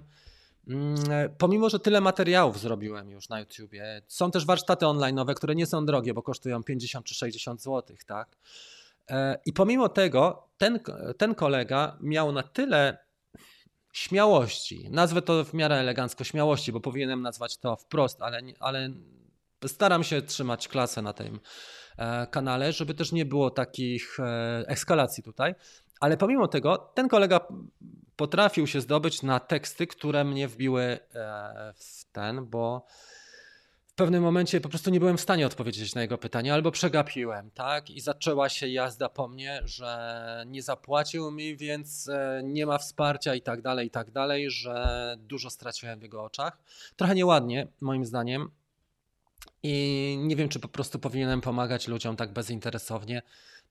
Mm, 0.67 0.95
pomimo, 1.37 1.69
że 1.69 1.79
tyle 1.79 2.01
materiałów 2.01 2.59
zrobiłem 2.59 3.09
już 3.11 3.29
na 3.29 3.39
YouTubie, 3.39 4.01
są 4.07 4.31
też 4.31 4.45
warsztaty 4.45 4.87
online, 4.87 5.19
które 5.35 5.55
nie 5.55 5.65
są 5.65 5.85
drogie, 5.85 6.13
bo 6.13 6.21
kosztują 6.21 6.63
50 6.63 7.05
czy 7.05 7.15
60 7.15 7.61
zł, 7.61 7.97
tak? 8.05 8.37
E, 9.09 9.39
I 9.45 9.53
pomimo 9.53 9.89
tego, 9.89 10.47
ten, 10.57 10.79
ten 11.17 11.35
kolega 11.35 11.97
miał 12.01 12.31
na 12.31 12.43
tyle 12.43 12.97
śmiałości, 13.93 14.89
nazwę 14.89 15.21
to 15.21 15.43
w 15.43 15.53
miarę 15.53 15.75
elegancko 15.75 16.23
śmiałości, 16.23 16.71
bo 16.71 16.79
powinienem 16.79 17.21
nazwać 17.21 17.57
to 17.57 17.75
wprost, 17.75 18.21
ale, 18.21 18.41
ale 18.59 18.89
staram 19.67 20.03
się 20.03 20.21
trzymać 20.21 20.67
klasę 20.67 21.01
na 21.01 21.13
tym, 21.13 21.39
kanale, 22.31 22.73
żeby 22.73 22.93
też 22.93 23.11
nie 23.11 23.25
było 23.25 23.49
takich 23.49 24.19
e, 24.19 24.63
eskalacji 24.67 25.23
tutaj. 25.23 25.55
Ale 25.99 26.17
pomimo 26.17 26.47
tego, 26.47 26.77
ten 26.77 27.07
kolega 27.07 27.47
potrafił 28.15 28.67
się 28.67 28.81
zdobyć 28.81 29.23
na 29.23 29.39
teksty, 29.39 29.87
które 29.87 30.23
mnie 30.23 30.47
wbiły 30.47 30.83
e, 30.83 30.99
w 31.75 32.05
ten, 32.11 32.45
bo 32.45 32.85
w 33.87 33.97
pewnym 33.97 34.23
momencie 34.23 34.61
po 34.61 34.69
prostu 34.69 34.89
nie 34.89 34.99
byłem 34.99 35.17
w 35.17 35.21
stanie 35.21 35.45
odpowiedzieć 35.45 35.95
na 35.95 36.01
jego 36.01 36.17
pytanie, 36.17 36.53
albo 36.53 36.71
przegapiłem, 36.71 37.51
tak? 37.51 37.89
I 37.89 38.01
zaczęła 38.01 38.49
się 38.49 38.67
jazda 38.67 39.09
po 39.09 39.27
mnie, 39.27 39.61
że 39.65 40.43
nie 40.47 40.61
zapłacił 40.61 41.31
mi, 41.31 41.57
więc 41.57 42.09
nie 42.43 42.65
ma 42.65 42.77
wsparcia 42.77 43.35
i 43.35 43.41
tak 43.41 43.61
dalej, 43.61 43.87
i 43.87 43.91
tak 43.91 44.11
dalej, 44.11 44.51
że 44.51 45.15
dużo 45.19 45.49
straciłem 45.49 45.99
w 45.99 46.03
jego 46.03 46.23
oczach. 46.23 46.57
Trochę 46.95 47.15
nieładnie, 47.15 47.67
moim 47.81 48.05
zdaniem, 48.05 48.51
i 49.63 50.17
nie 50.21 50.35
wiem, 50.35 50.49
czy 50.49 50.59
po 50.59 50.67
prostu 50.67 50.99
powinienem 50.99 51.41
pomagać 51.41 51.87
ludziom 51.87 52.15
tak 52.15 52.33
bezinteresownie, 52.33 53.21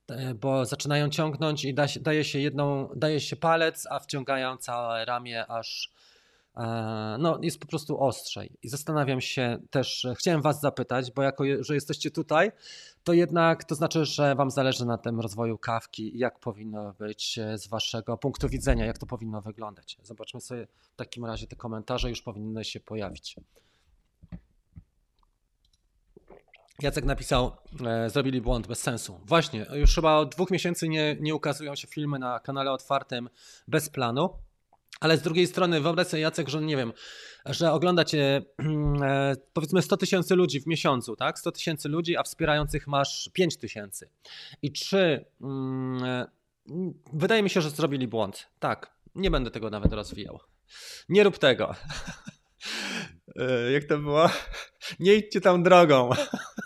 e, 0.09 0.35
bo 0.35 0.67
zaczynają 0.67 1.09
ciągnąć 1.09 1.65
i 1.65 1.75
da 1.75 1.89
się, 1.89 2.01
daje 2.01 2.25
się 2.25 2.39
jedną, 2.39 2.89
daje 2.97 3.21
się 3.21 3.37
palec, 3.37 3.87
a 3.91 3.99
wciągają 3.99 4.57
całe 4.57 5.05
ramię 5.05 5.47
aż 5.47 5.93
e, 6.57 7.17
no, 7.19 7.39
jest 7.43 7.61
po 7.61 7.67
prostu 7.67 8.01
ostrzej. 8.01 8.51
I 8.63 8.69
zastanawiam 8.69 9.21
się 9.21 9.59
też, 9.71 10.07
chciałem 10.19 10.43
Was 10.43 10.61
zapytać, 10.61 11.13
bo 11.13 11.23
jako, 11.23 11.45
że 11.61 11.75
jesteście 11.75 12.11
tutaj, 12.11 12.53
to 13.05 13.13
jednak 13.13 13.65
to 13.65 13.75
znaczy, 13.75 14.05
że 14.05 14.35
Wam 14.35 14.51
zależy 14.51 14.87
na 14.87 14.99
tym 14.99 15.21
rozwoju 15.21 15.59
kawki 15.59 16.17
i 16.17 16.19
jak 16.19 16.39
powinno 16.39 16.93
być 16.93 17.39
e, 17.39 17.59
z 17.59 17.69
Waszego 17.69 18.17
punktu 18.17 18.49
widzenia, 18.49 18.87
jak 18.87 18.99
to 18.99 19.07
powinno 19.07 19.41
wyglądać. 19.41 19.97
Zobaczmy 20.03 20.41
sobie 20.41 20.67
w 20.93 20.97
takim 20.97 21.25
razie 21.25 21.47
te 21.47 21.57
komentarze, 21.57 22.09
już 22.09 22.23
powinny 22.23 22.65
się 22.65 22.81
pojawić. 22.81 23.37
Jacek 26.83 27.05
napisał, 27.05 27.57
e, 27.87 28.11
zrobili 28.11 28.41
błąd 28.41 28.67
bez 28.67 28.83
sensu. 28.83 29.21
Właśnie, 29.25 29.67
już 29.73 29.95
chyba 29.95 30.17
od 30.17 30.35
dwóch 30.35 30.51
miesięcy 30.51 30.89
nie, 30.89 31.17
nie 31.21 31.35
ukazują 31.35 31.75
się 31.75 31.89
filmy 31.89 32.19
na 32.19 32.41
kanale 32.41 32.73
otwartym 32.73 33.29
bez 33.69 33.91
planu, 33.91 34.31
Ale 35.01 35.17
z 35.17 35.23
drugiej 35.23 35.47
strony 35.47 35.81
wyobraź 35.81 36.07
sobie 36.07 36.23
Jacek, 36.23 36.49
że 36.49 36.63
nie 36.63 36.77
wiem, 36.77 36.93
że 37.47 37.73
ogląda 37.73 38.05
cię 38.05 38.43
e, 39.03 39.37
powiedzmy 39.53 39.83
100 39.83 39.97
tysięcy 39.97 40.35
ludzi 40.35 40.61
w 40.61 40.67
miesiącu, 40.67 41.17
tak? 41.17 41.39
100 41.39 41.53
tysięcy 41.53 41.89
ludzi, 41.89 42.17
a 42.17 42.23
wspierających 42.23 42.87
masz 42.87 43.31
5 43.33 43.57
tysięcy. 43.57 44.09
I 44.63 44.73
czy 44.73 45.25
mm, 45.41 46.05
e, 46.05 46.27
wydaje 47.13 47.43
mi 47.43 47.51
się, 47.51 47.61
że 47.61 47.71
zrobili 47.71 48.09
błąd. 48.09 48.47
Tak, 48.59 48.91
nie 49.15 49.31
będę 49.31 49.51
tego 49.51 49.71
nawet 49.71 49.93
rozwijał. 49.93 50.41
Nie 51.09 51.25
rób 51.25 51.39
tego. 51.39 51.75
E, 53.37 53.73
jak 53.73 53.85
to 53.85 53.99
było? 53.99 54.31
Nie 55.01 55.15
idźcie 55.15 55.41
tam 55.41 55.63
drogą. 55.63 56.11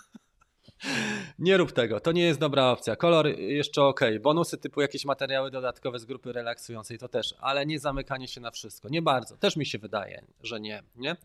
Nie 1.39 1.57
rób 1.57 1.73
tego, 1.73 2.01
to 2.01 2.13
nie 2.13 2.23
jest 2.23 2.41
dobra 2.41 2.71
opcja. 2.71 2.97
Kolor 2.97 3.27
jeszcze 3.39 3.83
ok, 3.83 4.01
bonusy 4.21 4.59
typu 4.59 4.81
jakieś 4.81 5.05
materiały 5.05 5.51
dodatkowe 5.51 5.99
z 5.99 6.05
grupy 6.05 6.33
relaksującej 6.33 6.99
to 6.99 7.09
też, 7.09 7.35
ale 7.41 7.67
nie 7.67 7.81
zamykanie 7.81 8.29
się 8.29 8.41
na 8.41 8.51
wszystko. 8.51 8.89
Nie 8.89 9.03
bardzo, 9.03 9.37
też 9.37 9.57
mi 9.57 9.67
się 9.67 9.79
wydaje, 9.79 10.25
że 10.43 10.61
nie. 10.61 10.83
nie? 10.97 11.17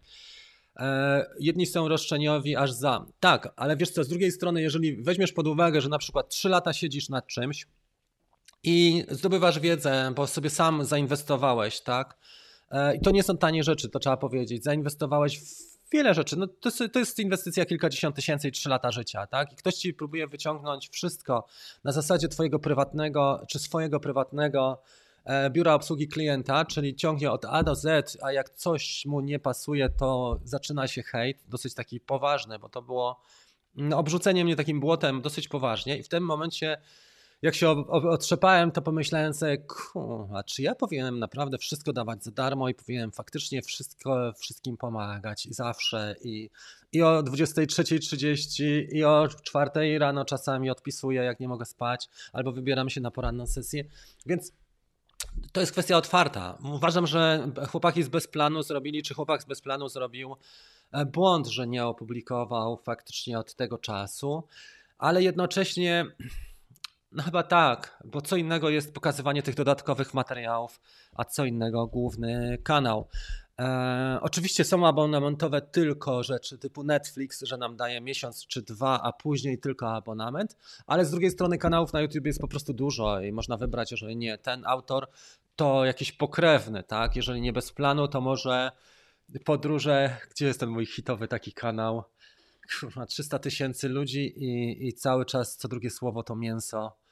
E, 0.79 1.25
jedni 1.39 1.65
są 1.65 1.87
roszczeniowi 1.87 2.55
aż 2.55 2.71
za. 2.71 3.05
Tak, 3.19 3.53
ale 3.55 3.77
wiesz 3.77 3.89
co, 3.89 4.03
z 4.03 4.07
drugiej 4.07 4.31
strony, 4.31 4.61
jeżeli 4.61 5.03
weźmiesz 5.03 5.31
pod 5.31 5.47
uwagę, 5.47 5.81
że 5.81 5.89
na 5.89 5.97
przykład 5.97 6.29
3 6.29 6.49
lata 6.49 6.73
siedzisz 6.73 7.09
nad 7.09 7.27
czymś 7.27 7.67
i 8.63 9.05
zdobywasz 9.09 9.59
wiedzę, 9.59 10.11
bo 10.15 10.27
sobie 10.27 10.49
sam 10.49 10.85
zainwestowałeś, 10.85 11.81
tak? 11.81 12.17
E, 12.71 12.95
I 12.95 13.01
to 13.01 13.11
nie 13.11 13.23
są 13.23 13.37
tanie 13.37 13.63
rzeczy, 13.63 13.89
to 13.89 13.99
trzeba 13.99 14.17
powiedzieć. 14.17 14.63
Zainwestowałeś 14.63 15.39
w 15.39 15.72
wiele 15.93 16.13
rzeczy. 16.13 16.37
No 16.37 16.47
to, 16.47 16.69
to 16.93 16.99
jest 16.99 17.19
inwestycja 17.19 17.65
kilkadziesiąt 17.65 18.15
tysięcy 18.15 18.47
i 18.47 18.51
trzy 18.51 18.69
lata 18.69 18.91
życia, 18.91 19.27
tak? 19.27 19.53
I 19.53 19.55
ktoś 19.55 19.73
ci 19.73 19.93
próbuje 19.93 20.27
wyciągnąć 20.27 20.89
wszystko 20.89 21.45
na 21.83 21.91
zasadzie 21.91 22.27
twojego 22.27 22.59
prywatnego 22.59 23.45
czy 23.49 23.59
swojego 23.59 23.99
prywatnego 23.99 24.81
e, 25.25 25.49
biura 25.49 25.73
obsługi 25.73 26.07
klienta, 26.07 26.65
czyli 26.65 26.95
ciągnie 26.95 27.31
od 27.31 27.45
A 27.45 27.63
do 27.63 27.75
Z, 27.75 28.17
a 28.21 28.31
jak 28.31 28.49
coś 28.49 29.05
mu 29.05 29.21
nie 29.21 29.39
pasuje, 29.39 29.89
to 29.89 30.39
zaczyna 30.43 30.87
się 30.87 31.03
hejt, 31.03 31.43
dosyć 31.47 31.73
taki 31.73 31.99
poważny, 31.99 32.59
bo 32.59 32.69
to 32.69 32.81
było 32.81 33.21
no, 33.75 33.97
obrzucenie 33.97 34.45
mnie 34.45 34.55
takim 34.55 34.79
błotem 34.79 35.21
dosyć 35.21 35.47
poważnie 35.47 35.97
i 35.97 36.03
w 36.03 36.09
tym 36.09 36.23
momencie 36.23 36.77
jak 37.43 37.55
się 37.55 37.69
otrzepałem, 37.89 38.71
to 38.71 38.81
pomyślałem 38.81 39.33
sobie, 39.33 39.57
a 40.35 40.43
czy 40.43 40.61
ja 40.61 40.75
powinienem 40.75 41.19
naprawdę 41.19 41.57
wszystko 41.57 41.93
dawać 41.93 42.23
za 42.23 42.31
darmo 42.31 42.69
i 42.69 42.73
powinienem 42.73 43.11
faktycznie 43.11 43.61
wszystko, 43.61 44.33
wszystkim 44.37 44.77
pomagać 44.77 45.45
i 45.45 45.53
zawsze 45.53 46.15
i, 46.23 46.49
i 46.91 47.01
o 47.01 47.23
23.30 47.23 48.63
i 48.91 49.03
o 49.03 49.27
4 49.43 49.99
rano 49.99 50.25
czasami 50.25 50.69
odpisuję, 50.69 51.23
jak 51.23 51.39
nie 51.39 51.47
mogę 51.47 51.65
spać, 51.65 52.09
albo 52.33 52.51
wybieram 52.51 52.89
się 52.89 53.01
na 53.01 53.11
poranną 53.11 53.47
sesję, 53.47 53.83
więc 54.25 54.51
to 55.51 55.59
jest 55.59 55.71
kwestia 55.71 55.97
otwarta. 55.97 56.57
Uważam, 56.75 57.07
że 57.07 57.51
chłopaki 57.69 58.03
z 58.03 58.09
Bezplanu 58.09 58.63
zrobili, 58.63 59.03
czy 59.03 59.13
chłopak 59.13 59.41
z 59.41 59.45
Bezplanu 59.45 59.89
zrobił 59.89 60.35
e, 60.91 61.05
błąd, 61.05 61.47
że 61.47 61.67
nie 61.67 61.85
opublikował 61.85 62.77
faktycznie 62.77 63.39
od 63.39 63.55
tego 63.55 63.77
czasu, 63.77 64.43
ale 64.97 65.23
jednocześnie 65.23 66.05
no 67.13 67.23
chyba 67.23 67.43
tak, 67.43 68.03
bo 68.05 68.21
co 68.21 68.35
innego 68.35 68.69
jest 68.69 68.93
pokazywanie 68.93 69.43
tych 69.43 69.55
dodatkowych 69.55 70.13
materiałów, 70.13 70.81
a 71.13 71.25
co 71.25 71.45
innego 71.45 71.87
główny 71.87 72.57
kanał. 72.63 73.07
E, 73.59 74.19
oczywiście 74.21 74.63
są 74.63 74.87
abonamentowe 74.87 75.61
tylko 75.61 76.23
rzeczy 76.23 76.57
typu 76.57 76.83
Netflix, 76.83 77.41
że 77.41 77.57
nam 77.57 77.77
daje 77.77 78.01
miesiąc 78.01 78.47
czy 78.47 78.61
dwa, 78.61 79.01
a 79.01 79.11
później 79.11 79.59
tylko 79.59 79.95
abonament, 79.95 80.57
ale 80.87 81.05
z 81.05 81.11
drugiej 81.11 81.31
strony 81.31 81.57
kanałów 81.57 81.93
na 81.93 82.01
YouTube 82.01 82.25
jest 82.25 82.41
po 82.41 82.47
prostu 82.47 82.73
dużo 82.73 83.21
i 83.21 83.31
można 83.31 83.57
wybrać, 83.57 83.91
jeżeli 83.91 84.15
nie 84.15 84.37
ten 84.37 84.63
autor, 84.65 85.07
to 85.55 85.85
jakiś 85.85 86.11
pokrewny, 86.11 86.83
tak? 86.83 87.15
Jeżeli 87.15 87.41
nie 87.41 87.53
bez 87.53 87.71
planu, 87.71 88.07
to 88.07 88.21
może 88.21 88.71
podróże, 89.45 90.17
gdzie 90.31 90.45
jest 90.45 90.59
ten 90.59 90.69
mój 90.69 90.85
hitowy 90.85 91.27
taki 91.27 91.53
kanał? 91.53 92.03
Kurwa, 92.79 93.05
300 93.05 93.39
tysięcy 93.39 93.89
ludzi 93.89 94.43
i, 94.43 94.87
i 94.87 94.93
cały 94.93 95.25
czas 95.25 95.57
co 95.57 95.67
drugie 95.67 95.89
słowo 95.89 96.23
to 96.23 96.35
mięso 96.35 97.02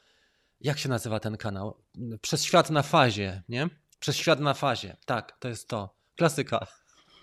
jak 0.64 0.80
się 0.80 0.90
nazywa 0.90 1.20
ten 1.20 1.38
kanał? 1.38 1.78
Przez 2.22 2.44
świat 2.44 2.70
na 2.70 2.82
fazie, 2.84 3.44
nie? 3.50 3.70
Przez 4.00 4.16
świat 4.16 4.40
na 4.40 4.54
fazie. 4.54 4.98
Tak, 5.06 5.38
to 5.40 5.48
jest 5.48 5.70
to. 5.70 5.96
Klasyka. 6.16 6.68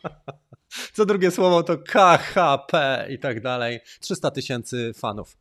Co 0.95 1.07
drugie 1.07 1.31
słowo 1.31 1.63
to 1.63 1.79
KHP 1.79 3.07
i 3.11 3.19
tak 3.19 3.41
dalej. 3.41 3.81
300 4.01 4.31
tysięcy 4.31 4.93
fanów. 4.95 5.37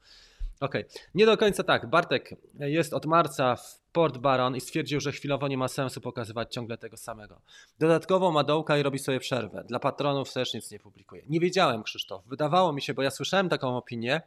Okej, 0.59 0.85
okay. 0.87 1.01
nie 1.15 1.25
do 1.25 1.37
końca 1.37 1.63
tak. 1.63 1.89
Bartek 1.89 2.29
jest 2.59 2.93
od 2.93 3.05
marca 3.05 3.55
w 3.55 3.81
Port 3.91 4.17
Baron 4.17 4.55
i 4.55 4.61
stwierdził, 4.61 4.99
że 4.99 5.11
chwilowo 5.11 5.47
nie 5.47 5.57
ma 5.57 5.67
sensu 5.67 6.01
pokazywać 6.01 6.53
ciągle 6.53 6.77
tego 6.77 6.97
samego. 6.97 7.41
Dodatkowo 7.79 8.31
ma 8.31 8.43
dołka 8.43 8.77
i 8.77 8.83
robi 8.83 8.99
sobie 8.99 9.19
przerwę. 9.19 9.63
Dla 9.67 9.79
patronów 9.79 10.33
też 10.33 10.53
nic 10.53 10.71
nie 10.71 10.79
publikuje. 10.79 11.23
Nie 11.29 11.39
wiedziałem, 11.39 11.83
Krzysztof. 11.83 12.25
Wydawało 12.25 12.73
mi 12.73 12.81
się, 12.81 12.93
bo 12.93 13.01
ja 13.01 13.11
słyszałem 13.11 13.49
taką 13.49 13.77
opinię, 13.77 14.21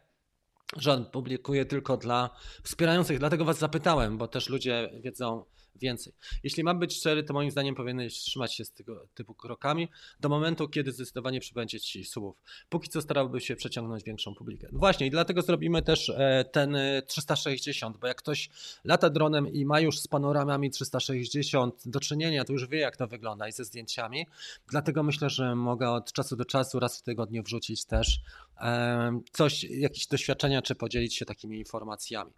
że 0.76 0.92
on 0.92 1.06
publikuje 1.06 1.64
tylko 1.64 1.96
dla 1.96 2.30
wspierających. 2.62 3.18
Dlatego 3.18 3.44
Was 3.44 3.58
zapytałem, 3.58 4.18
bo 4.18 4.28
też 4.28 4.48
ludzie 4.48 4.90
wiedzą, 5.02 5.44
więcej. 5.76 6.12
Jeśli 6.42 6.64
mam 6.64 6.78
być 6.78 6.96
szczery, 6.96 7.22
to 7.22 7.34
moim 7.34 7.50
zdaniem 7.50 7.74
powinieneś 7.74 8.14
trzymać 8.14 8.54
się 8.54 8.64
z 8.64 8.72
tego 8.72 9.06
typu 9.14 9.34
krokami 9.34 9.88
do 10.20 10.28
momentu, 10.28 10.68
kiedy 10.68 10.92
zdecydowanie 10.92 11.40
przybędzie 11.40 11.80
Ci 11.80 12.04
słów. 12.04 12.36
Póki 12.68 12.88
co 12.88 13.02
starałby 13.02 13.40
się 13.40 13.56
przeciągnąć 13.56 14.04
większą 14.04 14.34
publikę. 14.34 14.68
No 14.72 14.78
właśnie 14.78 15.06
i 15.06 15.10
dlatego 15.10 15.42
zrobimy 15.42 15.82
też 15.82 16.08
e, 16.08 16.44
ten 16.52 16.76
360, 17.06 17.96
bo 17.98 18.06
jak 18.06 18.16
ktoś 18.16 18.50
lata 18.84 19.10
dronem 19.10 19.48
i 19.48 19.64
ma 19.64 19.80
już 19.80 20.00
z 20.00 20.08
panoramami 20.08 20.70
360 20.70 21.82
do 21.86 22.00
czynienia, 22.00 22.44
to 22.44 22.52
już 22.52 22.68
wie 22.68 22.78
jak 22.78 22.96
to 22.96 23.06
wygląda 23.06 23.48
i 23.48 23.52
ze 23.52 23.64
zdjęciami. 23.64 24.26
Dlatego 24.68 25.02
myślę, 25.02 25.30
że 25.30 25.56
mogę 25.56 25.90
od 25.90 26.12
czasu 26.12 26.36
do 26.36 26.44
czasu 26.44 26.80
raz 26.80 26.98
w 26.98 27.02
tygodniu 27.02 27.42
wrzucić 27.42 27.84
też 27.84 28.20
e, 28.60 29.20
coś, 29.32 29.64
jakieś 29.64 30.06
doświadczenia, 30.06 30.62
czy 30.62 30.74
podzielić 30.74 31.16
się 31.16 31.24
takimi 31.24 31.58
informacjami. 31.58 32.32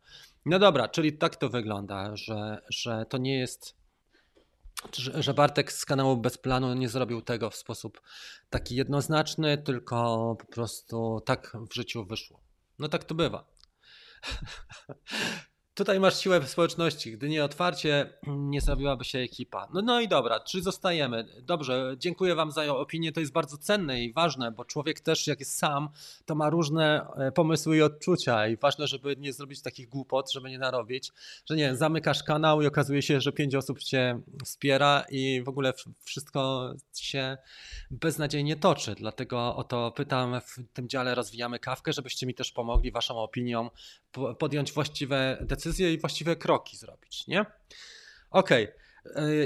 No 0.44 0.58
dobra, 0.58 0.88
czyli 0.88 1.18
tak 1.18 1.36
to 1.36 1.48
wygląda, 1.48 2.16
że, 2.16 2.62
że 2.70 3.06
to 3.08 3.18
nie 3.18 3.38
jest, 3.38 3.76
że 5.14 5.34
Bartek 5.34 5.72
z 5.72 5.84
kanału 5.84 6.16
Bez 6.16 6.38
Planu 6.38 6.74
nie 6.74 6.88
zrobił 6.88 7.22
tego 7.22 7.50
w 7.50 7.56
sposób 7.56 8.02
taki 8.50 8.76
jednoznaczny, 8.76 9.58
tylko 9.58 10.36
po 10.40 10.46
prostu 10.46 11.20
tak 11.26 11.56
w 11.70 11.74
życiu 11.74 12.04
wyszło. 12.04 12.40
No 12.78 12.88
tak 12.88 13.04
to 13.04 13.14
bywa. 13.14 13.46
Tutaj 15.74 16.00
masz 16.00 16.20
siłę 16.20 16.46
społeczności. 16.46 17.12
Gdy 17.12 17.28
nie 17.28 17.44
otwarcie, 17.44 18.12
nie 18.52 18.60
zrobiłaby 18.60 19.04
się 19.04 19.18
ekipa. 19.18 19.68
No, 19.74 19.82
no 19.82 20.00
i 20.00 20.08
dobra, 20.08 20.40
czy 20.40 20.62
zostajemy? 20.62 21.26
Dobrze, 21.42 21.94
dziękuję 21.98 22.34
Wam 22.34 22.50
za 22.50 22.76
opinię. 22.76 23.12
To 23.12 23.20
jest 23.20 23.32
bardzo 23.32 23.58
cenne 23.58 24.02
i 24.02 24.12
ważne, 24.12 24.52
bo 24.52 24.64
człowiek 24.64 25.00
też, 25.00 25.26
jak 25.26 25.40
jest 25.40 25.58
sam, 25.58 25.88
to 26.26 26.34
ma 26.34 26.50
różne 26.50 27.06
e, 27.16 27.32
pomysły 27.32 27.76
i 27.76 27.82
odczucia. 27.82 28.48
I 28.48 28.56
ważne, 28.56 28.86
żeby 28.86 29.16
nie 29.16 29.32
zrobić 29.32 29.62
takich 29.62 29.88
głupot, 29.88 30.32
żeby 30.32 30.50
nie 30.50 30.58
narobić, 30.58 31.12
że 31.46 31.56
nie 31.56 31.76
zamykasz 31.76 32.22
kanał 32.22 32.62
i 32.62 32.66
okazuje 32.66 33.02
się, 33.02 33.20
że 33.20 33.32
pięć 33.32 33.54
osób 33.54 33.78
Cię 33.78 34.20
wspiera 34.44 35.04
i 35.10 35.42
w 35.42 35.48
ogóle 35.48 35.72
wszystko 36.04 36.72
się 36.96 37.36
beznadziejnie 37.90 38.56
toczy. 38.56 38.94
Dlatego 38.94 39.56
o 39.56 39.64
to 39.64 39.92
pytam 39.92 40.40
w 40.40 40.56
tym 40.72 40.88
dziale 40.88 41.14
Rozwijamy 41.14 41.58
Kawkę, 41.58 41.92
żebyście 41.92 42.26
mi 42.26 42.34
też 42.34 42.52
pomogli 42.52 42.92
Waszą 42.92 43.18
opinią 43.18 43.70
podjąć 44.38 44.72
właściwe 44.72 45.38
decyzje 45.40 45.92
i 45.92 45.98
właściwe 45.98 46.36
kroki 46.36 46.76
zrobić, 46.76 47.26
nie? 47.26 47.46
Okej. 48.30 48.64
Okay. 48.64 48.82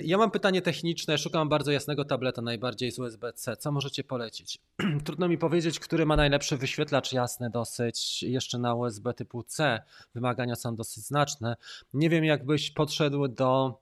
Ja 0.05 0.19
mam 0.19 0.31
pytanie 0.31 0.63
techniczne, 0.63 1.19
szukam 1.19 1.49
bardzo 1.49 1.73
jasnego 1.73 2.05
tableta, 2.05 2.43
najbardziej 2.43 2.93
z 2.93 2.99
USB-C. 2.99 3.57
Co 3.57 3.73
możecie 3.73 4.05
polecić? 4.05 4.59
Trudno 5.05 5.29
mi 5.29 5.39
powiedzieć, 5.39 5.81
który 5.81 6.07
ma 6.07 6.17
najlepszy 6.17 6.57
wyświetlacz 6.57 7.13
jasny 7.13 7.51
dosyć, 7.51 8.23
jeszcze 8.23 8.59
na 8.59 8.75
USB 8.75 9.15
typu 9.15 9.43
C. 9.43 9.83
Wymagania 10.15 10.57
są 10.57 10.77
dosyć 10.77 11.05
znaczne. 11.05 11.57
Nie 11.95 12.11
wiem, 12.11 12.25
jakbyś 12.25 12.71
podszedł 12.71 13.29
do 13.29 13.81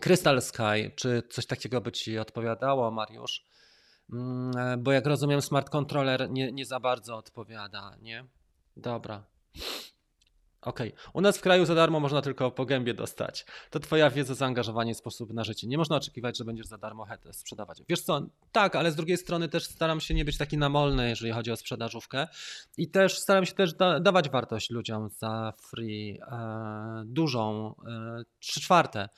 Crystal 0.00 0.42
Sky, 0.42 0.90
czy 0.96 1.22
coś 1.30 1.46
takiego 1.46 1.80
by 1.80 1.92
ci 1.92 2.18
odpowiadało, 2.18 2.90
Mariusz? 2.90 3.44
Mm, 4.12 4.82
bo 4.82 4.92
jak 4.92 5.06
rozumiem, 5.06 5.42
smart 5.42 5.70
controller 5.70 6.30
nie, 6.30 6.52
nie 6.52 6.66
za 6.66 6.80
bardzo 6.80 7.16
odpowiada, 7.16 7.96
nie? 8.02 8.24
Dobra. 8.76 9.24
Okej. 10.62 10.88
Okay. 10.92 11.10
U 11.12 11.20
nas 11.20 11.38
w 11.38 11.40
kraju 11.40 11.64
za 11.64 11.74
darmo 11.74 12.00
można 12.00 12.22
tylko 12.22 12.50
po 12.50 12.66
gębie 12.66 12.94
dostać. 12.94 13.46
To 13.70 13.80
twoja 13.80 14.10
wiedza, 14.10 14.34
zaangażowanie, 14.34 14.94
sposób 14.94 15.32
na 15.32 15.44
życie. 15.44 15.66
Nie 15.66 15.78
można 15.78 15.96
oczekiwać, 15.96 16.38
że 16.38 16.44
będziesz 16.44 16.66
za 16.66 16.78
darmo 16.78 17.04
hetę 17.04 17.32
sprzedawać. 17.32 17.82
Wiesz 17.88 18.00
co, 18.00 18.26
tak, 18.52 18.76
ale 18.76 18.92
z 18.92 18.96
drugiej 18.96 19.16
strony 19.16 19.48
też 19.48 19.64
staram 19.64 20.00
się 20.00 20.14
nie 20.14 20.24
być 20.24 20.38
taki 20.38 20.58
namolny, 20.58 21.08
jeżeli 21.08 21.32
chodzi 21.32 21.50
o 21.50 21.56
sprzedażówkę 21.56 22.26
i 22.76 22.90
też 22.90 23.18
staram 23.18 23.46
się 23.46 23.54
też 23.54 23.74
da 23.74 24.00
dawać 24.00 24.30
wartość 24.30 24.70
ludziom 24.70 25.08
za 25.08 25.52
free 25.70 26.18
e, 26.20 27.02
dużą, 27.06 27.74
e, 27.86 28.22
trzy 28.38 28.60
czwarte. 28.60 29.08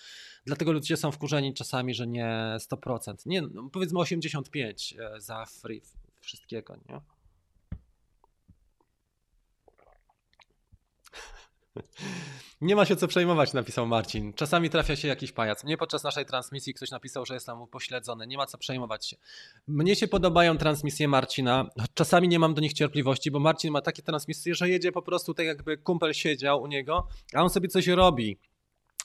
Dlatego 0.47 0.73
ludzie 0.73 0.97
są 0.97 1.13
wkurzeni 1.13 1.55
czasami, 1.55 1.95
że 1.95 2.07
nie 2.07 2.57
100%. 2.73 3.15
Nie, 3.27 3.43
no, 3.43 3.69
powiedzmy 3.73 3.99
85% 3.99 5.01
e, 5.01 5.21
za 5.21 5.45
free 5.47 5.83
wszystkiego, 6.21 6.77
nie? 6.89 7.01
Nie 12.61 12.77
ma 12.77 12.85
się 12.85 12.97
co 12.97 13.09
przejmować, 13.09 13.53
napisał 13.53 13.87
Marcin. 13.87 14.33
Czasami 14.33 14.71
trafia 14.71 14.97
się 14.97 15.09
jakiś 15.09 15.33
pajac. 15.33 15.65
Mnie 15.65 15.77
podczas 15.77 16.05
naszej 16.05 16.27
transmisji 16.27 16.75
ktoś 16.75 16.91
napisał, 16.91 17.27
że 17.27 17.35
jest 17.35 17.47
tam 17.47 17.63
upośledzony. 17.63 18.27
Nie 18.27 18.37
ma 18.37 18.47
co 18.47 18.59
przejmować 18.59 19.07
się. 19.07 19.17
Mnie 19.69 19.97
się 19.97 20.09
podobają 20.09 20.59
transmisje 20.59 21.09
Marcina. 21.09 21.71
Czasami 21.95 22.29
nie 22.29 22.39
mam 22.39 22.55
do 22.55 22.61
nich 22.61 22.73
cierpliwości, 22.73 23.31
bo 23.31 23.39
Marcin 23.39 23.73
ma 23.73 23.81
takie 23.81 24.03
transmisje, 24.03 24.55
że 24.55 24.69
jedzie 24.69 24.93
po 24.93 25.03
prostu 25.03 25.35
tak 25.35 25.47
jakby 25.47 25.79
kumpel 25.79 26.15
siedział 26.15 26.63
u 26.63 26.67
niego, 26.67 27.09
a 27.35 27.43
on 27.43 27.51
sobie 27.51 27.69
coś 27.69 27.87
robi. 27.87 28.39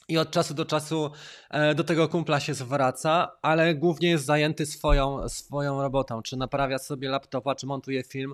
I 0.09 0.17
od 0.17 0.31
czasu 0.31 0.53
do 0.53 0.65
czasu 0.65 1.11
e, 1.49 1.75
do 1.75 1.83
tego 1.83 2.07
kumpla 2.07 2.39
się 2.39 2.53
zwraca, 2.53 3.31
ale 3.41 3.75
głównie 3.75 4.09
jest 4.09 4.25
zajęty 4.25 4.65
swoją, 4.65 5.29
swoją 5.29 5.81
robotą. 5.81 6.21
Czy 6.21 6.37
naprawia 6.37 6.77
sobie 6.77 7.09
laptopa, 7.09 7.55
czy 7.55 7.65
montuje 7.65 8.03
film 8.03 8.33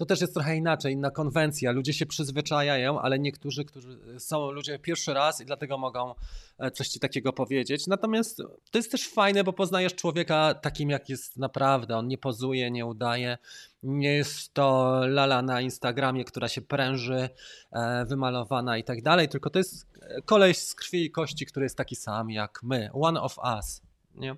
to 0.00 0.06
też 0.06 0.20
jest 0.20 0.34
trochę 0.34 0.56
inaczej, 0.56 0.92
inna 0.92 1.10
konwencja. 1.10 1.72
Ludzie 1.72 1.92
się 1.92 2.06
przyzwyczajają, 2.06 3.00
ale 3.00 3.18
niektórzy, 3.18 3.64
którzy 3.64 3.98
są 4.18 4.50
ludzie 4.50 4.78
pierwszy 4.78 5.14
raz 5.14 5.40
i 5.40 5.44
dlatego 5.44 5.78
mogą 5.78 6.14
e, 6.58 6.70
coś 6.70 6.88
ci 6.88 7.00
takiego 7.00 7.32
powiedzieć. 7.32 7.86
Natomiast 7.86 8.36
to 8.70 8.78
jest 8.78 8.90
też 8.90 9.08
fajne, 9.08 9.44
bo 9.44 9.52
poznajesz 9.52 9.94
człowieka 9.94 10.54
takim, 10.54 10.90
jak 10.90 11.08
jest 11.08 11.36
naprawdę. 11.36 11.96
On 11.96 12.08
nie 12.08 12.18
pozuje, 12.18 12.70
nie 12.70 12.86
udaje. 12.86 13.38
Nie 13.82 14.12
jest 14.12 14.54
to 14.54 15.00
lala 15.06 15.42
na 15.42 15.60
Instagramie, 15.60 16.24
która 16.24 16.48
się 16.48 16.60
pręży, 16.60 17.28
e, 17.72 18.04
wymalowana 18.04 18.78
i 18.78 18.84
tak 18.84 19.02
dalej, 19.02 19.28
tylko 19.28 19.50
to 19.50 19.58
jest 19.58 19.86
koleś 20.24 20.58
z 20.58 20.74
krwi 20.74 21.04
i 21.04 21.10
kości, 21.10 21.46
który 21.46 21.64
jest 21.64 21.76
taki 21.76 21.96
sam 21.96 22.30
jak 22.30 22.60
my. 22.62 22.90
One 22.92 23.20
of 23.20 23.38
us. 23.38 23.82
Nie? 24.14 24.36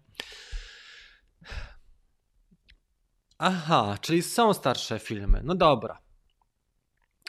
Aha, 3.44 3.98
czyli 4.00 4.22
są 4.22 4.54
starsze 4.54 4.98
filmy. 4.98 5.40
No 5.44 5.54
dobra. 5.54 5.98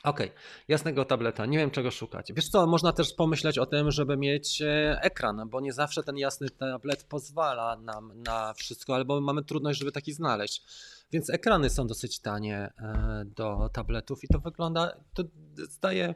Okej, 0.04 0.28
okay. 0.28 0.40
jasnego 0.68 1.06
tableta, 1.06 1.46
nie 1.46 1.58
wiem 1.58 1.72
czego 1.72 1.92
szukać. 1.92 2.34
Wiesz 2.34 2.50
co, 2.50 2.68
można 2.68 2.94
też 2.94 3.14
pomyśleć 3.14 3.58
o 3.58 3.66
tym, 3.66 3.92
żeby 3.92 4.18
mieć 4.18 4.62
e, 4.62 5.00
ekran, 5.02 5.50
bo 5.50 5.62
nie 5.62 5.74
zawsze 5.74 6.04
ten 6.04 6.18
jasny 6.18 6.50
tablet 6.50 7.04
pozwala 7.04 7.76
nam 7.76 8.22
na 8.22 8.54
wszystko, 8.54 8.96
albo 8.96 9.22
mamy 9.22 9.44
trudność, 9.44 9.80
żeby 9.80 9.92
taki 9.92 10.14
znaleźć. 10.14 10.64
Więc 11.12 11.30
ekrany 11.30 11.70
są 11.70 11.88
dosyć 11.88 12.20
tanie 12.20 12.58
e, 12.58 13.24
do 13.26 13.70
tabletów 13.74 14.24
i 14.24 14.28
to 14.28 14.40
wygląda, 14.40 14.98
to 15.14 15.24
zdaje 15.70 16.16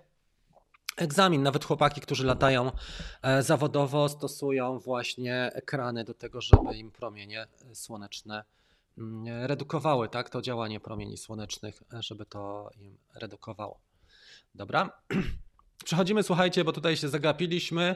egzamin. 0.97 1.43
Nawet 1.43 1.65
chłopaki, 1.65 2.01
którzy 2.01 2.25
latają 2.25 2.71
e, 3.21 3.43
zawodowo, 3.43 4.09
stosują 4.09 4.79
właśnie 4.79 5.51
ekrany 5.53 6.03
do 6.03 6.13
tego, 6.13 6.41
żeby 6.41 6.77
im 6.77 6.91
promienie 6.91 7.47
słoneczne 7.73 8.43
redukowały 9.41 10.09
tak, 10.09 10.29
to 10.29 10.41
działanie 10.41 10.79
promieni 10.79 11.17
słonecznych, 11.17 11.83
żeby 11.99 12.25
to 12.25 12.69
im 12.77 12.97
redukowało. 13.15 13.79
Dobra. 14.55 15.01
Przechodzimy, 15.85 16.23
słuchajcie, 16.23 16.63
bo 16.63 16.73
tutaj 16.73 16.97
się 16.97 17.09
zagapiliśmy. 17.09 17.95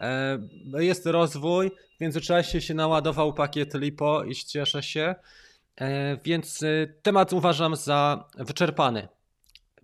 E, 0.00 0.38
jest 0.78 1.06
rozwój, 1.06 1.70
w 1.96 2.00
międzyczasie 2.00 2.60
się 2.60 2.74
naładował 2.74 3.34
pakiet 3.34 3.74
LiPo 3.74 4.24
i 4.24 4.34
cieszę 4.34 4.82
się. 4.82 5.14
E, 5.76 6.16
więc 6.24 6.62
y, 6.62 6.94
temat 7.02 7.32
uważam 7.32 7.76
za 7.76 8.28
wyczerpany 8.38 9.08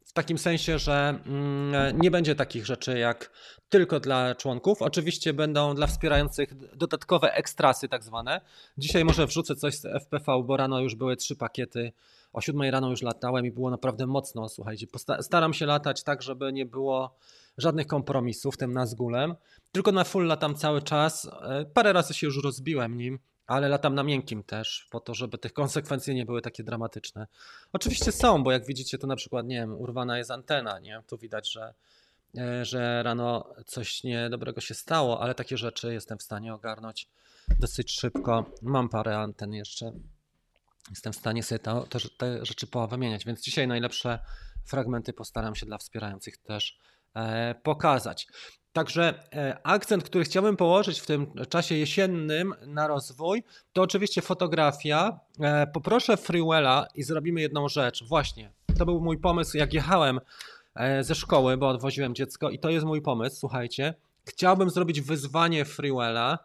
w 0.08 0.12
takim 0.12 0.38
sensie, 0.38 0.78
że 0.78 1.20
mm, 1.26 2.00
nie 2.00 2.10
będzie 2.10 2.34
takich 2.34 2.66
rzeczy 2.66 2.98
jak 2.98 3.30
tylko 3.68 4.00
dla 4.00 4.34
członków. 4.34 4.82
Oczywiście 4.82 5.32
będą 5.32 5.74
dla 5.74 5.86
wspierających 5.86 6.76
dodatkowe 6.76 7.32
ekstrasy, 7.32 7.88
tak 7.88 8.04
zwane. 8.04 8.40
Dzisiaj 8.78 9.04
może 9.04 9.26
wrzucę 9.26 9.56
coś 9.56 9.74
z 9.74 9.84
FPV, 9.84 10.42
bo 10.42 10.56
rano 10.56 10.80
już 10.80 10.94
były 10.94 11.16
trzy 11.16 11.36
pakiety. 11.36 11.92
O 12.32 12.40
siódmej 12.40 12.70
rano 12.70 12.90
już 12.90 13.02
latałem 13.02 13.46
i 13.46 13.50
było 13.50 13.70
naprawdę 13.70 14.06
mocno. 14.06 14.48
Słuchajcie, 14.48 14.86
staram 15.20 15.54
się 15.54 15.66
latać 15.66 16.02
tak, 16.02 16.22
żeby 16.22 16.52
nie 16.52 16.66
było 16.66 17.16
żadnych 17.58 17.86
kompromisów 17.86 18.56
tym 18.56 18.72
Nazgulem. 18.72 19.34
Tylko 19.72 19.92
na 19.92 20.04
full 20.04 20.26
latam 20.26 20.54
cały 20.54 20.82
czas. 20.82 21.24
E, 21.42 21.64
parę 21.74 21.92
razy 21.92 22.14
się 22.14 22.26
już 22.26 22.42
rozbiłem 22.42 22.96
nim 22.96 23.18
ale 23.48 23.68
latam 23.68 23.94
na 23.94 24.02
miękkim 24.02 24.42
też, 24.42 24.86
po 24.90 25.00
to, 25.00 25.14
żeby 25.14 25.38
tych 25.38 25.52
konsekwencji 25.52 26.14
nie 26.14 26.26
były 26.26 26.42
takie 26.42 26.64
dramatyczne. 26.64 27.26
Oczywiście 27.72 28.12
są, 28.12 28.42
bo 28.42 28.52
jak 28.52 28.66
widzicie, 28.66 28.98
to 28.98 29.06
na 29.06 29.16
przykład, 29.16 29.46
nie 29.46 29.56
wiem, 29.56 29.80
urwana 29.80 30.18
jest 30.18 30.30
antena, 30.30 30.78
nie? 30.78 31.02
Tu 31.06 31.18
widać, 31.18 31.52
że, 31.52 31.74
że 32.62 33.02
rano 33.02 33.54
coś 33.66 34.04
niedobrego 34.04 34.60
się 34.60 34.74
stało, 34.74 35.20
ale 35.20 35.34
takie 35.34 35.56
rzeczy 35.56 35.92
jestem 35.92 36.18
w 36.18 36.22
stanie 36.22 36.54
ogarnąć 36.54 37.08
dosyć 37.60 37.92
szybko. 37.92 38.44
Mam 38.62 38.88
parę 38.88 39.18
anten 39.18 39.52
jeszcze. 39.52 39.92
Jestem 40.90 41.12
w 41.12 41.16
stanie 41.16 41.42
sobie 41.42 41.58
to, 41.58 41.86
te, 41.86 41.98
te 42.16 42.46
rzeczy 42.46 42.66
powymieniać, 42.66 43.24
więc 43.24 43.42
dzisiaj 43.42 43.68
najlepsze 43.68 44.18
fragmenty 44.64 45.12
postaram 45.12 45.54
się 45.54 45.66
dla 45.66 45.78
wspierających 45.78 46.36
też 46.36 46.78
e, 47.14 47.54
pokazać. 47.54 48.26
Także 48.72 49.14
e, 49.32 49.58
akcent, 49.62 50.04
który 50.04 50.24
chciałbym 50.24 50.56
położyć 50.56 51.00
w 51.00 51.06
tym 51.06 51.32
czasie 51.48 51.74
jesiennym 51.74 52.54
na 52.66 52.86
rozwój, 52.86 53.44
to 53.72 53.82
oczywiście 53.82 54.22
fotografia. 54.22 55.20
E, 55.40 55.66
poproszę 55.66 56.16
Freewella 56.16 56.86
i 56.94 57.02
zrobimy 57.02 57.40
jedną 57.40 57.68
rzecz. 57.68 58.04
Właśnie, 58.04 58.52
to 58.78 58.86
był 58.86 59.00
mój 59.00 59.18
pomysł, 59.18 59.56
jak 59.56 59.72
jechałem 59.72 60.18
e, 60.18 60.22
ze 61.00 61.14
szkoły, 61.14 61.56
bo 61.56 61.68
odwoziłem 61.68 62.14
dziecko 62.14 62.50
i 62.50 62.58
to 62.58 62.70
jest 62.70 62.86
mój 62.86 63.02
pomysł, 63.02 63.36
słuchajcie. 63.36 63.94
Chciałbym 64.28 64.70
zrobić 64.70 65.00
wyzwanie 65.00 65.64
Freewella, 65.64 66.38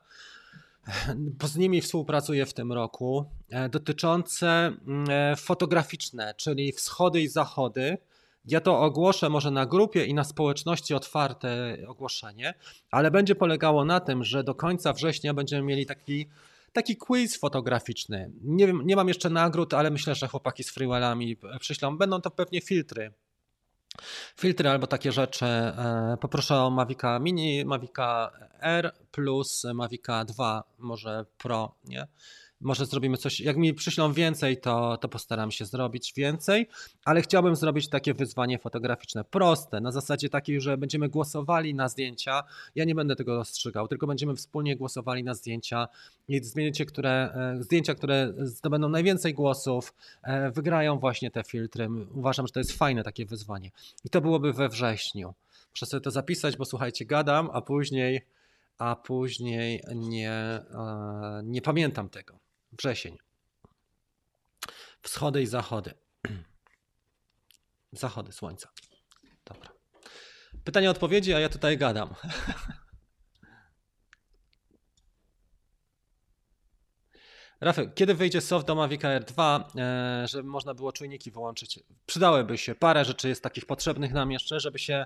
bo 1.15 1.47
z 1.47 1.55
nimi 1.55 1.81
współpracuję 1.81 2.45
w 2.45 2.53
tym 2.53 2.71
roku, 2.71 3.25
dotyczące 3.69 4.47
mm, 4.47 5.35
fotograficzne, 5.35 6.33
czyli 6.37 6.71
wschody 6.71 7.21
i 7.21 7.27
zachody 7.27 7.97
ja 8.45 8.61
to 8.61 8.79
ogłoszę 8.79 9.29
może 9.29 9.51
na 9.51 9.65
grupie 9.65 10.05
i 10.05 10.13
na 10.13 10.23
społeczności 10.23 10.93
otwarte 10.93 11.77
ogłoszenie, 11.87 12.53
ale 12.91 13.11
będzie 13.11 13.35
polegało 13.35 13.85
na 13.85 13.99
tym, 13.99 14.23
że 14.23 14.43
do 14.43 14.55
końca 14.55 14.93
września 14.93 15.33
będziemy 15.33 15.63
mieli 15.63 15.85
taki, 15.85 16.29
taki 16.73 16.97
quiz 16.97 17.37
fotograficzny. 17.37 18.31
Nie, 18.41 18.67
wiem, 18.67 18.81
nie 18.85 18.95
mam 18.95 19.07
jeszcze 19.07 19.29
nagród, 19.29 19.73
ale 19.73 19.91
myślę, 19.91 20.15
że 20.15 20.27
chłopaki 20.27 20.63
z 20.63 20.71
freewellami 20.71 21.37
przyślą. 21.59 21.97
Będą 21.97 22.21
to 22.21 22.31
pewnie 22.31 22.61
filtry. 22.61 23.13
Filtry 24.37 24.69
albo 24.69 24.87
takie 24.87 25.11
rzeczy. 25.11 25.45
E, 25.45 26.17
poproszę 26.21 26.55
o 26.55 26.69
Mavica 26.69 27.19
Mini, 27.19 27.65
Mavica 27.65 28.31
R 28.61 28.93
plus 29.11 29.63
Mavica 29.73 30.25
2, 30.25 30.63
może 30.77 31.25
Pro, 31.37 31.75
nie? 31.83 32.07
Może 32.63 32.85
zrobimy 32.85 33.17
coś, 33.17 33.39
jak 33.39 33.57
mi 33.57 33.73
przyślą 33.73 34.13
więcej, 34.13 34.57
to, 34.57 34.97
to 34.97 35.09
postaram 35.09 35.51
się 35.51 35.65
zrobić 35.65 36.13
więcej, 36.17 36.67
ale 37.05 37.21
chciałbym 37.21 37.55
zrobić 37.55 37.89
takie 37.89 38.13
wyzwanie 38.13 38.59
fotograficzne, 38.59 39.23
proste, 39.23 39.81
na 39.81 39.91
zasadzie 39.91 40.29
takiej, 40.29 40.61
że 40.61 40.77
będziemy 40.77 41.09
głosowali 41.09 41.75
na 41.75 41.87
zdjęcia, 41.87 42.43
ja 42.75 42.85
nie 42.85 42.95
będę 42.95 43.15
tego 43.15 43.35
rozstrzygał, 43.35 43.87
tylko 43.87 44.07
będziemy 44.07 44.35
wspólnie 44.35 44.75
głosowali 44.75 45.23
na 45.23 45.33
zdjęcia 45.33 45.87
i 46.27 46.43
zdjęcie, 46.43 46.85
które, 46.85 47.33
e, 47.35 47.63
zdjęcia, 47.63 47.95
które 47.95 48.33
zdobędą 48.37 48.89
najwięcej 48.89 49.33
głosów, 49.33 49.93
e, 50.23 50.51
wygrają 50.51 50.99
właśnie 50.99 51.31
te 51.31 51.43
filtry. 51.43 51.89
Uważam, 52.13 52.47
że 52.47 52.53
to 52.53 52.59
jest 52.59 52.71
fajne 52.71 53.03
takie 53.03 53.25
wyzwanie. 53.25 53.71
I 54.05 54.09
to 54.09 54.21
byłoby 54.21 54.53
we 54.53 54.69
wrześniu. 54.69 55.33
Muszę 55.71 55.85
sobie 55.85 56.01
to 56.01 56.11
zapisać, 56.11 56.57
bo 56.57 56.65
słuchajcie, 56.65 57.05
gadam, 57.05 57.49
a 57.53 57.61
później 57.61 58.21
a 58.77 58.95
później 58.95 59.83
nie, 59.95 60.31
e, 60.31 61.41
nie 61.43 61.61
pamiętam 61.61 62.09
tego. 62.09 62.39
Wrzesień. 62.77 63.17
Wschody 65.01 65.41
i 65.41 65.45
zachody. 65.45 65.93
Zachody 67.91 68.31
słońca. 68.31 68.69
Dobra. 69.45 69.69
Pytanie, 70.63 70.91
odpowiedzi, 70.91 71.33
a 71.33 71.39
ja 71.39 71.49
tutaj 71.49 71.77
gadam. 71.77 72.15
Rafał, 77.63 77.85
kiedy 77.95 78.13
wyjdzie 78.13 78.41
soft 78.41 78.67
do 78.67 78.75
Mavic 78.75 79.05
Air 79.05 79.23
2, 79.23 79.69
e, 79.75 80.27
żeby 80.27 80.49
można 80.49 80.73
było 80.73 80.91
czujniki 80.91 81.31
wyłączyć? 81.31 81.79
Przydałyby 82.05 82.57
się. 82.57 82.75
Parę 82.75 83.05
rzeczy 83.05 83.29
jest 83.29 83.43
takich 83.43 83.65
potrzebnych 83.65 84.13
nam 84.13 84.31
jeszcze, 84.31 84.59
żeby 84.59 84.79
się 84.79 85.05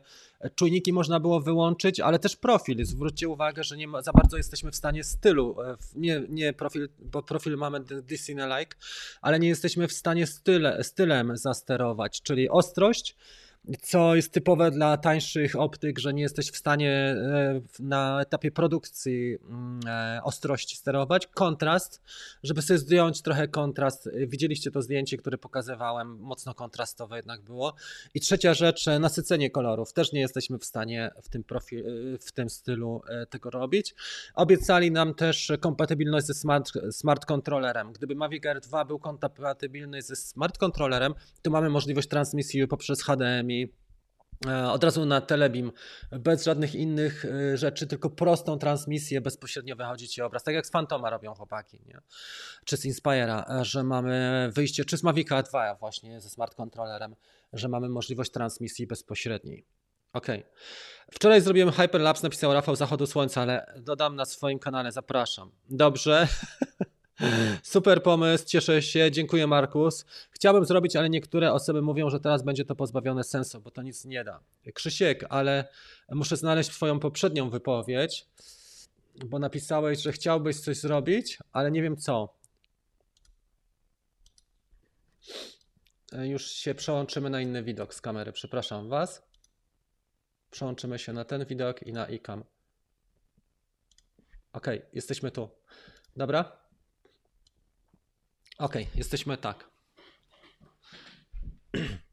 czujniki 0.56 0.94
można 0.94 1.20
było 1.20 1.40
wyłączyć, 1.40 2.00
ale 2.00 2.20
też 2.20 2.36
profil. 2.36 2.86
Zwróćcie 2.86 3.30
uwagę, 3.30 3.64
że 3.64 3.78
nie 3.78 3.88
ma, 3.88 4.02
za 4.02 4.12
bardzo 4.12 4.38
jesteśmy 4.38 4.72
w 4.72 4.76
stanie 4.76 5.04
stylu, 5.04 5.62
e, 5.62 5.78
nie, 5.96 6.22
nie 6.30 6.54
profil, 6.54 6.90
bo 7.00 7.24
profil 7.24 7.58
mamy 7.58 7.80
Disney-like, 7.80 8.76
ale 9.22 9.40
nie 9.40 9.48
jesteśmy 9.48 9.88
w 9.88 9.94
stanie 9.94 10.28
style, 10.28 10.84
stylem 10.84 11.38
zasterować, 11.38 12.22
czyli 12.22 12.50
ostrość, 12.50 13.16
co 13.82 14.16
jest 14.16 14.34
typowe 14.34 14.72
dla 14.72 14.98
tańszych 14.98 15.56
optyk, 15.56 16.00
że 16.00 16.14
nie 16.14 16.22
jesteś 16.22 16.52
w 16.52 16.58
stanie 16.58 16.92
e, 16.92 17.62
na 17.80 18.22
etapie 18.22 18.52
produkcji 18.52 19.38
mm, 19.50 19.80
e, 19.88 20.24
ostrości 20.24 20.76
sterować. 20.76 21.28
Kontrast, 21.28 22.02
żeby 22.44 22.62
sobie 22.62 22.80
zdjąć 22.80 23.22
trochę 23.22 23.48
kontrast. 23.48 24.10
Widzieliście 24.28 24.72
to 24.72 24.82
zdjęcie, 24.82 25.18
które 25.18 25.38
pokazywałem, 25.38 26.20
mocno 26.20 26.54
kontrastowe 26.54 27.16
jednak 27.16 27.42
było. 27.42 27.74
I 28.14 28.20
trzecia 28.20 28.54
rzecz, 28.54 28.86
nasycenie 29.00 29.50
kolorów. 29.50 29.94
Też 29.94 30.12
nie 30.12 30.20
jesteśmy 30.20 30.60
w 30.60 30.66
stanie 30.66 31.12
w 31.24 31.30
tym, 31.30 31.44
profil, 31.44 31.84
w 32.20 32.32
tym 32.32 32.50
stylu 32.50 33.02
e, 33.10 33.26
tego 33.26 33.50
robić. 33.50 33.96
Obiecali 34.34 34.92
nam 34.92 35.14
też 35.14 35.52
kompatybilność 35.60 36.26
ze 36.26 36.34
smart, 36.34 36.72
smart 36.92 37.26
controllerem. 37.26 37.94
Gdyby 37.94 38.16
Mavic 38.16 38.46
Air 38.46 38.60
2 38.62 38.86
był 38.86 39.00
kompatybilny 39.00 40.02
ze 40.02 40.16
smart 40.16 40.58
controllerem, 40.58 41.14
to 41.42 41.52
mamy 41.52 41.70
możliwość 41.70 42.08
transmisji 42.08 42.68
poprzez 42.68 43.04
HDMI 43.04 43.57
E, 43.57 43.57
od 44.72 44.84
razu 44.84 45.06
na 45.06 45.22
Telebim, 45.22 45.72
bez 46.12 46.44
żadnych 46.44 46.76
innych 46.76 47.26
e, 47.26 47.58
rzeczy, 47.58 47.88
tylko 47.88 48.10
prostą 48.10 48.60
transmisję, 48.60 49.22
bezpośrednio 49.22 49.76
wychodzi 49.76 50.08
ci 50.08 50.22
obraz. 50.22 50.44
Tak 50.44 50.56
jak 50.56 50.68
z 50.68 50.70
Fantoma 50.72 51.10
robią 51.10 51.34
chłopaki, 51.34 51.80
nie? 51.86 52.00
czy 52.66 52.78
z 52.78 52.86
Inspire'a, 52.86 53.60
e, 53.60 53.66
że 53.66 53.84
mamy 53.84 54.50
wyjście, 54.54 54.86
czy 54.86 54.98
z 54.98 55.04
Mavica 55.04 55.44
2 55.44 55.76
właśnie 55.76 56.22
ze 56.22 56.30
smart 56.30 56.56
controllerem, 56.56 57.16
że 57.54 57.68
mamy 57.68 57.90
możliwość 57.90 58.32
transmisji 58.32 58.88
bezpośredniej. 58.88 59.66
Ok. 60.14 60.28
Wczoraj 61.12 61.42
zrobiłem 61.42 61.72
hyperlapse, 61.72 62.24
napisał 62.24 62.54
Rafał 62.54 62.76
Zachodu 62.76 63.08
Słońca, 63.08 63.42
ale 63.42 63.74
dodam 63.78 64.16
na 64.16 64.26
swoim 64.26 64.60
kanale, 64.60 64.92
zapraszam. 64.92 65.52
Dobrze. 65.70 66.28
Super 67.64 68.04
pomysł, 68.04 68.46
cieszę 68.46 68.82
się, 68.82 69.12
dziękuję 69.12 69.48
Markus. 69.48 70.06
Chciałbym 70.32 70.66
zrobić, 70.66 70.96
ale 70.96 71.10
niektóre 71.10 71.54
osoby 71.54 71.82
mówią, 71.82 72.10
że 72.10 72.20
teraz 72.20 72.44
będzie 72.44 72.66
to 72.66 72.76
pozbawione 72.76 73.24
sensu, 73.24 73.62
bo 73.62 73.72
to 73.72 73.82
nic 73.82 74.06
nie 74.06 74.24
da. 74.24 74.40
Krzysiek, 74.74 75.26
ale 75.30 75.68
muszę 76.12 76.38
znaleźć 76.38 76.70
Twoją 76.70 77.00
poprzednią 77.00 77.50
wypowiedź, 77.50 78.26
bo 79.26 79.40
napisałeś, 79.40 80.02
że 80.02 80.12
chciałbyś 80.12 80.60
coś 80.60 80.78
zrobić, 80.78 81.40
ale 81.52 81.72
nie 81.72 81.82
wiem 81.82 81.98
co. 81.98 82.34
Już 86.14 86.52
się 86.52 86.76
przełączymy 86.76 87.30
na 87.30 87.42
inny 87.42 87.64
widok 87.64 87.94
z 87.94 88.02
kamery, 88.02 88.32
przepraszam 88.32 88.90
Was. 88.90 89.24
Przełączymy 90.52 91.00
się 91.00 91.14
na 91.14 91.26
ten 91.26 91.46
widok 91.46 91.84
i 91.84 91.94
na 91.94 92.06
iCam. 92.06 92.44
Ok, 94.54 94.68
jesteśmy 94.94 95.32
tu. 95.32 95.50
Dobra? 96.16 96.67
Ok, 98.58 98.76
jesteśmy 98.96 99.38
tak. 99.38 99.70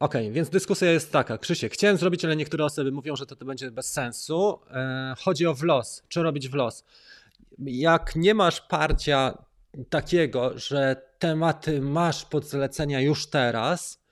Ok, 0.00 0.14
więc 0.30 0.50
dyskusja 0.50 0.90
jest 0.90 1.12
taka. 1.12 1.38
Krzysiek, 1.38 1.72
chciałem 1.72 1.96
zrobić, 1.96 2.24
ale 2.24 2.36
niektóre 2.36 2.64
osoby 2.64 2.92
mówią, 2.92 3.16
że 3.16 3.26
to, 3.26 3.36
to 3.36 3.44
będzie 3.44 3.70
bez 3.70 3.92
sensu. 3.92 4.58
E, 4.70 5.14
chodzi 5.18 5.46
o 5.46 5.54
wlos. 5.54 6.02
Czy 6.08 6.22
robić 6.22 6.48
wlos? 6.48 6.84
Jak 7.58 8.16
nie 8.16 8.34
masz 8.34 8.60
parcia 8.60 9.44
takiego, 9.90 10.58
że 10.58 10.96
tematy 11.18 11.80
masz 11.80 12.24
pod 12.24 12.44
zlecenia 12.44 13.00
już 13.00 13.26
teraz, 13.26 14.02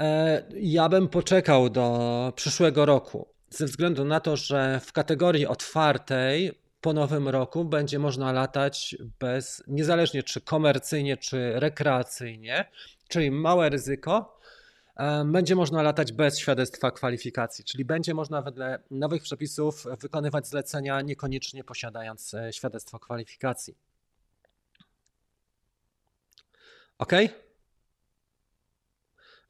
e, 0.00 0.42
ja 0.54 0.88
bym 0.88 1.08
poczekał 1.08 1.70
do 1.70 2.32
przyszłego 2.36 2.86
roku. 2.86 3.28
Ze 3.50 3.66
względu 3.66 4.04
na 4.04 4.20
to, 4.20 4.36
że 4.36 4.80
w 4.84 4.92
kategorii 4.92 5.46
otwartej 5.46 6.61
po 6.82 6.92
nowym 6.92 7.28
roku 7.28 7.64
będzie 7.64 7.98
można 7.98 8.32
latać 8.32 8.96
bez, 9.20 9.62
niezależnie 9.66 10.22
czy 10.22 10.40
komercyjnie, 10.40 11.16
czy 11.16 11.52
rekreacyjnie, 11.54 12.70
czyli 13.08 13.30
małe 13.30 13.68
ryzyko, 13.68 14.38
będzie 15.24 15.54
można 15.54 15.82
latać 15.82 16.12
bez 16.12 16.38
świadectwa 16.38 16.90
kwalifikacji, 16.90 17.64
czyli 17.64 17.84
będzie 17.84 18.14
można 18.14 18.42
wedle 18.42 18.78
nowych 18.90 19.22
przepisów 19.22 19.84
wykonywać 20.00 20.46
zlecenia 20.46 21.00
niekoniecznie 21.00 21.64
posiadając 21.64 22.34
e, 22.34 22.52
świadectwo 22.52 22.98
kwalifikacji. 22.98 23.74
OK? 26.98 27.12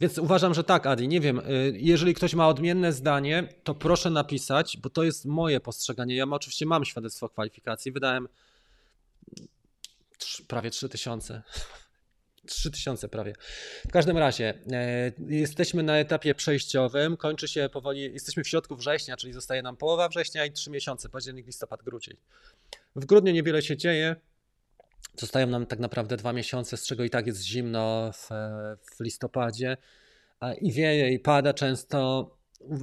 Więc 0.03 0.19
uważam, 0.19 0.55
że 0.55 0.65
tak, 0.65 0.87
Adi. 0.87 1.09
Nie 1.09 1.21
wiem, 1.21 1.39
y, 1.39 1.73
jeżeli 1.77 2.15
ktoś 2.15 2.35
ma 2.35 2.49
odmienne 2.49 2.93
zdanie, 2.93 3.49
to 3.65 3.75
proszę 3.75 4.11
napisać, 4.11 4.77
bo 4.77 4.91
to 4.91 5.05
jest 5.05 5.25
moje 5.25 5.61
postrzeganie. 5.61 6.17
Ja 6.17 6.25
oczywiście 6.31 6.67
mam 6.67 6.85
świadectwo 6.85 7.29
kwalifikacji. 7.29 7.93
Wydałem 7.93 8.29
prawie 10.49 10.71
3000. 10.71 11.43
3000 12.47 13.09
prawie. 13.15 13.35
W 13.89 13.93
każdym 13.93 14.19
razie, 14.19 14.55
e, 14.73 15.13
jesteśmy 15.29 15.83
na 15.83 15.97
etapie 15.97 16.35
przejściowym, 16.35 17.17
kończy 17.17 17.49
się 17.49 17.69
powoli, 17.73 18.01
jesteśmy 18.01 18.45
w 18.45 18.49
środku 18.49 18.77
września, 18.77 19.17
czyli 19.17 19.33
zostaje 19.33 19.63
nam 19.63 19.77
połowa 19.77 20.09
września 20.09 20.47
i 20.47 20.53
3 20.53 20.71
miesiące, 20.71 21.09
październik, 21.09 21.47
listopad, 21.47 21.83
grudzień. 21.83 22.17
W 22.97 23.05
grudniu 23.05 23.33
niewiele 23.33 23.63
się 23.63 23.77
dzieje, 23.77 24.17
Zostają 25.17 25.47
nam 25.47 25.67
tak 25.67 25.79
naprawdę 25.79 26.17
dwa 26.17 26.33
miesiące, 26.33 26.77
z 26.77 26.87
czego 26.87 27.05
i 27.05 27.11
tak 27.11 27.27
jest 27.27 27.43
zimno 27.43 28.13
w, 28.13 28.29
w 28.97 29.01
listopadzie 29.01 29.77
i 30.61 30.73
wieje 30.73 31.13
i 31.13 31.19
pada 31.19 31.55
często. 31.55 32.31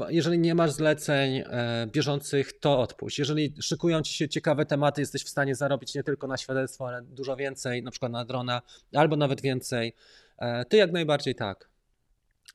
Jeżeli 0.09 0.39
nie 0.39 0.55
masz 0.55 0.71
zleceń 0.71 1.37
e, 1.37 1.87
bieżących, 1.87 2.59
to 2.59 2.79
odpuść. 2.79 3.19
Jeżeli 3.19 3.53
szykują 3.61 4.01
ci 4.01 4.13
się 4.13 4.29
ciekawe 4.29 4.65
tematy, 4.65 5.01
jesteś 5.01 5.23
w 5.23 5.29
stanie 5.29 5.55
zarobić 5.55 5.95
nie 5.95 6.03
tylko 6.03 6.27
na 6.27 6.37
świadectwo, 6.37 6.87
ale 6.87 7.01
dużo 7.01 7.35
więcej, 7.35 7.83
na 7.83 7.91
przykład 7.91 8.11
na 8.11 8.25
drona, 8.25 8.61
albo 8.93 9.15
nawet 9.15 9.41
więcej, 9.41 9.95
e, 10.37 10.65
to 10.65 10.77
jak 10.77 10.91
najbardziej 10.91 11.35
tak. 11.35 11.68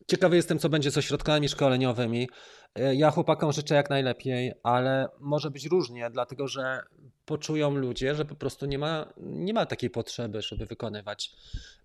Ciekawy 0.06 0.36
jestem, 0.36 0.58
co 0.58 0.68
będzie 0.68 0.90
z 0.90 0.98
ośrodkami 0.98 1.48
szkoleniowymi. 1.48 2.28
E, 2.74 2.94
ja 2.94 3.10
chłopakom 3.10 3.52
życzę 3.52 3.74
jak 3.74 3.90
najlepiej, 3.90 4.52
ale 4.62 5.08
może 5.20 5.50
być 5.50 5.66
różnie, 5.66 6.10
dlatego 6.10 6.48
że 6.48 6.82
poczują 7.24 7.70
ludzie, 7.70 8.14
że 8.14 8.24
po 8.24 8.34
prostu 8.34 8.66
nie 8.66 8.78
ma, 8.78 9.12
nie 9.16 9.54
ma 9.54 9.66
takiej 9.66 9.90
potrzeby, 9.90 10.42
żeby 10.42 10.66
wykonywać, 10.66 11.32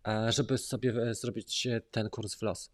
e, 0.07 0.32
żeby 0.32 0.57
sobie 0.57 0.93
e, 1.10 1.16
zrobić 1.16 1.68
ten 1.91 2.10
kurs 2.10 2.36
w 2.36 2.41
los. 2.41 2.72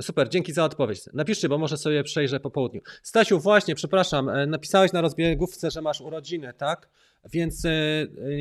Super, 0.00 0.28
dzięki 0.28 0.52
za 0.52 0.64
odpowiedź. 0.64 1.00
Napiszcie, 1.14 1.48
bo 1.48 1.58
może 1.58 1.76
sobie 1.76 2.04
przejrzę 2.04 2.40
po 2.40 2.50
południu. 2.50 2.80
Stasiu, 3.02 3.40
właśnie, 3.40 3.74
przepraszam, 3.74 4.30
napisałeś 4.46 4.92
na 4.92 5.00
rozbiegówce, 5.00 5.70
że 5.70 5.82
masz 5.82 6.00
urodziny, 6.00 6.52
tak? 6.52 6.88
Więc 7.32 7.62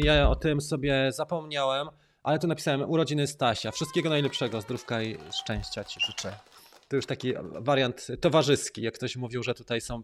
ja 0.03 0.29
o 0.29 0.35
tym 0.35 0.61
sobie 0.61 1.11
zapomniałem 1.11 1.87
ale 2.27 2.39
tu 2.39 2.47
napisałem 2.47 2.89
urodziny 2.89 3.27
Stasia. 3.27 3.71
Wszystkiego 3.71 4.09
najlepszego, 4.09 4.61
zdrówka 4.61 5.03
i 5.03 5.17
szczęścia 5.41 5.83
Ci 5.83 5.99
życzę. 5.99 6.33
To 6.87 6.95
już 6.95 7.05
taki 7.05 7.33
wariant 7.51 8.07
towarzyski, 8.21 8.81
jak 8.81 8.93
ktoś 8.93 9.15
mówił, 9.15 9.43
że 9.43 9.53
tutaj 9.53 9.81
są 9.81 10.03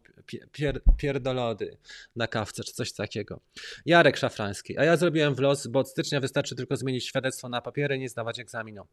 pier 0.51 0.81
pierdolody 0.97 1.77
na 2.15 2.27
kawce 2.27 2.63
czy 2.63 2.73
coś 2.73 2.93
takiego. 2.93 3.39
Jarek 3.85 4.17
Szafrański. 4.17 4.77
A 4.77 4.83
ja 4.83 4.97
zrobiłem 4.97 5.35
wlos, 5.35 5.67
bo 5.67 5.79
od 5.79 5.89
stycznia 5.89 6.19
wystarczy 6.19 6.55
tylko 6.55 6.77
zmienić 6.77 7.07
świadectwo 7.07 7.49
na 7.49 7.61
papiery, 7.61 7.99
nie 7.99 8.09
zdawać 8.09 8.39
egzaminu. 8.39 8.83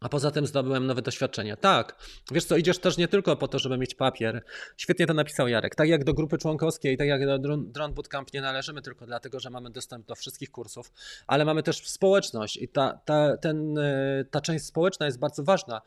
A 0.00 0.08
poza 0.08 0.30
tym 0.30 0.46
zdobyłem 0.46 0.86
nowe 0.86 1.02
doświadczenia. 1.02 1.56
Tak, 1.56 1.96
wiesz 2.32 2.44
co, 2.44 2.56
idziesz 2.56 2.78
też 2.78 2.96
nie 2.96 3.08
tylko 3.08 3.36
po 3.36 3.48
to, 3.48 3.58
żeby 3.58 3.78
mieć 3.78 3.94
papier. 3.94 4.44
Świetnie 4.76 5.06
to 5.06 5.14
napisał 5.14 5.48
Jarek. 5.48 5.74
Tak 5.74 5.88
jak 5.88 6.04
do 6.04 6.14
grupy 6.14 6.38
członkowskiej, 6.38 6.96
tak 6.96 7.08
jak 7.08 7.26
do 7.26 7.38
Drone 7.58 7.94
Bootcamp 7.94 8.32
nie 8.32 8.40
należymy 8.40 8.82
tylko 8.82 9.06
dlatego, 9.06 9.40
że 9.40 9.50
mamy 9.50 9.70
dostęp 9.70 10.06
do 10.06 10.14
wszystkich 10.14 10.50
kursów, 10.50 10.92
ale 11.26 11.44
mamy 11.44 11.62
też 11.62 11.88
społeczność 11.88 12.56
i 12.56 12.68
ta, 12.68 13.00
ta, 13.04 13.36
ten, 13.36 13.78
e, 13.78 14.24
ta 14.30 14.40
część 14.40 14.64
społeczna 14.64 15.06
jest 15.06 15.18
bardzo 15.18 15.44
ważna, 15.44 15.82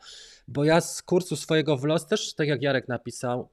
bo 0.48 0.64
ja 0.64 0.80
z 0.80 1.02
kursu 1.02 1.36
swojego 1.36 1.76
WLOS 1.76 2.06
też, 2.06 2.34
tak 2.34 2.48
jak 2.48 2.62
Jarek 2.62 2.88
napisał, 2.88 3.48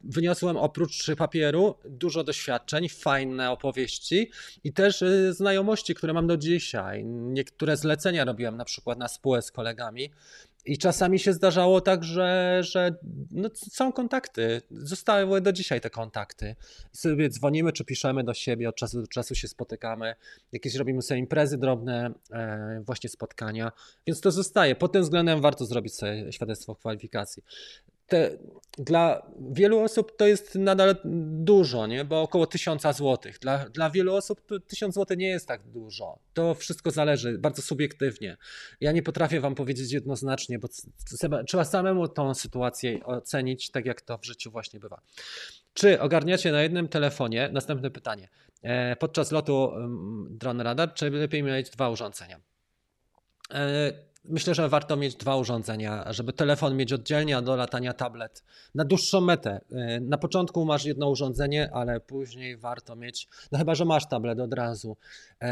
wyniosłem 0.00 0.56
oprócz 0.56 1.06
papieru 1.18 1.74
dużo 1.84 2.24
doświadczeń, 2.24 2.88
fajne 2.88 3.50
opowieści 3.50 4.30
i 4.64 4.72
też 4.72 5.02
e, 5.02 5.32
znajomości, 5.32 5.94
które 5.94 6.12
mam 6.12 6.26
do 6.26 6.36
dzisiaj. 6.36 7.04
Niektóre 7.04 7.76
zlecenia 7.76 8.24
robiłem 8.24 8.56
na 8.56 8.64
przykład 8.64 8.98
na 8.98 9.08
spółę 9.08 9.42
z 9.42 9.50
kolegami 9.50 10.10
i 10.66 10.78
czasami 10.78 11.18
się 11.18 11.32
zdarzało 11.32 11.80
tak, 11.80 12.04
że, 12.04 12.60
że 12.64 12.94
no, 13.30 13.48
są 13.54 13.92
kontakty. 13.92 14.62
Zostały 14.70 15.40
do 15.40 15.52
dzisiaj 15.52 15.80
te 15.80 15.90
kontakty. 15.90 16.56
I 16.94 16.96
sobie 16.96 17.28
dzwonimy 17.28 17.72
czy 17.72 17.84
piszemy 17.84 18.24
do 18.24 18.34
siebie, 18.34 18.68
od 18.68 18.76
czasu 18.76 19.00
do 19.00 19.06
czasu 19.06 19.34
się 19.34 19.48
spotykamy. 19.48 20.14
Jakieś 20.52 20.74
robimy 20.74 21.02
sobie 21.02 21.20
imprezy 21.20 21.58
drobne, 21.58 22.10
e, 22.32 22.82
właśnie 22.86 23.10
spotkania. 23.10 23.72
Więc 24.06 24.20
to 24.20 24.30
zostaje. 24.30 24.74
Pod 24.74 24.92
tym 24.92 25.02
względem 25.02 25.40
warto 25.40 25.64
zrobić 25.66 25.94
sobie 25.94 26.32
świadectwo 26.32 26.74
kwalifikacji 26.74 27.42
te, 28.06 28.38
dla 28.78 29.26
wielu 29.50 29.80
osób 29.80 30.16
to 30.16 30.26
jest 30.26 30.54
nadal 30.54 30.96
dużo, 31.44 31.86
nie? 31.86 32.04
bo 32.04 32.22
około 32.22 32.46
1000 32.46 32.82
zł. 32.82 33.18
Dla, 33.40 33.58
dla 33.68 33.90
wielu 33.90 34.14
osób 34.14 34.40
1000 34.66 34.94
zł 34.94 35.16
nie 35.16 35.28
jest 35.28 35.48
tak 35.48 35.62
dużo. 35.62 36.18
To 36.34 36.54
wszystko 36.54 36.90
zależy 36.90 37.38
bardzo 37.38 37.62
subiektywnie. 37.62 38.36
Ja 38.80 38.92
nie 38.92 39.02
potrafię 39.02 39.40
Wam 39.40 39.54
powiedzieć 39.54 39.92
jednoznacznie, 39.92 40.58
bo 40.58 40.68
trzeba 41.46 41.64
samemu 41.64 42.08
tą 42.08 42.34
sytuację 42.34 43.04
ocenić, 43.04 43.70
tak 43.70 43.86
jak 43.86 44.00
to 44.00 44.18
w 44.18 44.24
życiu 44.24 44.50
właśnie 44.50 44.80
bywa. 44.80 45.00
Czy 45.74 46.00
ogarniacie 46.00 46.52
na 46.52 46.62
jednym 46.62 46.88
telefonie? 46.88 47.50
Następne 47.52 47.90
pytanie. 47.90 48.28
E, 48.62 48.96
podczas 48.96 49.32
lotu 49.32 49.72
drone 50.30 50.64
radar, 50.64 50.94
czy 50.94 51.10
lepiej 51.10 51.42
mieć 51.42 51.70
dwa 51.70 51.90
urządzenia? 51.90 52.40
Myślę, 54.28 54.54
że 54.54 54.68
warto 54.68 54.96
mieć 54.96 55.14
dwa 55.14 55.36
urządzenia, 55.36 56.12
żeby 56.12 56.32
telefon 56.32 56.76
mieć 56.76 56.92
oddzielnie, 56.92 57.36
a 57.36 57.42
do 57.42 57.56
latania 57.56 57.92
tablet. 57.92 58.44
Na 58.74 58.84
dłuższą 58.84 59.20
metę. 59.20 59.60
Y, 59.96 60.00
na 60.00 60.18
początku 60.18 60.64
masz 60.64 60.84
jedno 60.84 61.10
urządzenie, 61.10 61.70
ale 61.72 62.00
później 62.00 62.56
warto 62.56 62.96
mieć, 62.96 63.28
no 63.52 63.58
chyba, 63.58 63.74
że 63.74 63.84
masz 63.84 64.08
tablet 64.08 64.40
od 64.40 64.54
razu, 64.54 64.96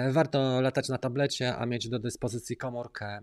y, 0.08 0.12
warto 0.12 0.60
latać 0.60 0.88
na 0.88 0.98
tablecie, 0.98 1.56
a 1.56 1.66
mieć 1.66 1.88
do 1.88 1.98
dyspozycji 1.98 2.56
komórkę. 2.56 3.18
Y, 3.18 3.22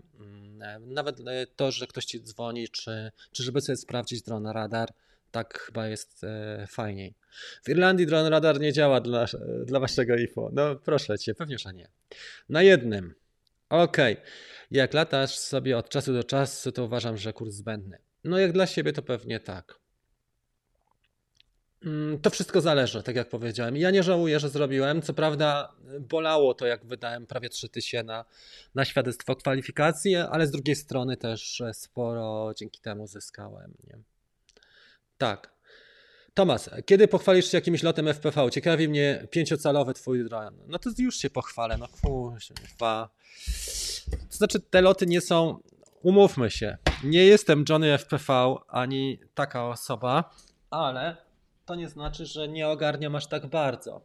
nawet 0.80 1.18
to, 1.56 1.72
że 1.72 1.88
ktoś 1.88 2.06
ci 2.06 2.24
dzwoni, 2.24 2.70
czy, 2.70 3.12
czy 3.32 3.43
żeby 3.43 3.62
sobie 3.62 3.78
sprawdzić 3.78 4.22
dron 4.22 4.47
radar, 4.47 4.89
tak 5.32 5.60
chyba 5.60 5.88
jest 5.88 6.26
fajniej. 6.68 7.14
W 7.64 7.70
Irlandii 7.70 8.06
dron 8.06 8.28
radar 8.28 8.60
nie 8.60 8.74
działa 8.74 9.02
dla, 9.02 9.26
dla 9.66 9.80
waszego 9.80 10.16
info. 10.16 10.49
No 10.54 10.76
proszę 10.76 11.20
cię, 11.20 11.36
pewnie, 11.36 11.58
że 11.58 11.74
nie. 11.74 11.88
Na 12.49 12.62
jednym. 12.62 13.14
Okej. 13.70 14.14
Okay. 14.14 14.26
Jak 14.72 14.93
latasz 14.93 15.38
sobie 15.38 15.78
od 15.78 15.89
czasu 15.89 16.13
do 16.13 16.24
czasu, 16.24 16.72
to 16.72 16.86
uważam, 16.86 17.17
że 17.17 17.34
kurs 17.34 17.53
zbędny. 17.53 17.97
No 18.24 18.38
jak 18.38 18.51
dla 18.51 18.67
siebie 18.67 18.93
to 18.93 19.01
pewnie 19.01 19.39
tak. 19.39 19.80
Mm, 21.86 22.19
To 22.19 22.30
wszystko 22.30 22.61
zależy, 22.61 23.03
tak 23.03 23.15
jak 23.15 23.30
powiedziałem. 23.30 23.78
Ja 23.78 23.91
nie 23.91 24.03
żałuję, 24.03 24.39
że 24.39 24.49
zrobiłem. 24.49 25.01
Co 25.01 25.13
prawda 25.13 25.74
bolało 25.99 26.53
to, 26.53 26.65
jak 26.65 26.86
wydałem 26.86 27.28
prawie 27.28 27.49
3000 27.49 28.03
na, 28.03 28.26
na 28.76 28.86
świadectwo 28.86 29.36
kwalifikacji, 29.36 30.15
ale 30.15 30.47
z 30.47 30.51
drugiej 30.51 30.76
strony 30.76 31.17
też 31.17 31.61
sporo 31.74 32.53
dzięki 32.57 32.82
temu 32.82 33.07
zyskałem. 33.07 33.74
Nie? 33.88 33.97
Tak. 35.17 35.61
Tomas, 36.34 36.69
kiedy 36.86 37.07
pochwalisz 37.07 37.51
się 37.51 37.57
jakimś 37.57 37.84
lotem 37.84 38.07
FPV? 38.07 38.51
Ciekawi 38.51 38.89
mnie 38.89 39.27
pięciocalowy 39.32 39.93
twój 39.93 40.25
dron. 40.25 40.57
No 40.67 40.79
to 40.79 40.89
już 40.97 41.17
się 41.17 41.29
pochwalę, 41.29 41.77
no 41.77 41.88
kurwa. 42.01 43.09
To 44.29 44.38
znaczy 44.38 44.59
te 44.59 44.82
loty 44.82 45.05
nie 45.05 45.21
są, 45.21 45.59
umówmy 46.01 46.51
się, 46.51 46.77
nie 47.03 47.25
jestem 47.25 47.65
Johnny 47.69 47.97
FPV 47.97 48.55
ani 48.67 49.19
taka 49.34 49.67
osoba, 49.67 50.36
ale 50.69 51.17
to 51.65 51.75
nie 51.75 51.89
znaczy, 51.89 52.25
że 52.25 52.47
nie 52.47 52.67
ogarniam 52.67 53.15
aż 53.15 53.27
tak 53.27 53.47
bardzo. 53.47 54.01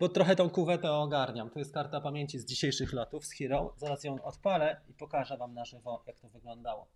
Bo 0.00 0.08
trochę 0.08 0.36
tą 0.36 0.50
kuwetę 0.50 0.92
ogarniam. 0.92 1.50
To 1.50 1.58
jest 1.58 1.74
karta 1.74 2.00
pamięci 2.00 2.38
z 2.38 2.44
dzisiejszych 2.44 2.92
lotów 2.92 3.26
z 3.26 3.32
Hero. 3.32 3.74
Zaraz 3.76 4.04
ją 4.04 4.22
odpalę 4.22 4.80
i 4.88 4.92
pokażę 4.92 5.36
wam 5.36 5.54
na 5.54 5.64
żywo, 5.64 6.02
jak 6.06 6.18
to 6.18 6.28
wyglądało. 6.28 6.86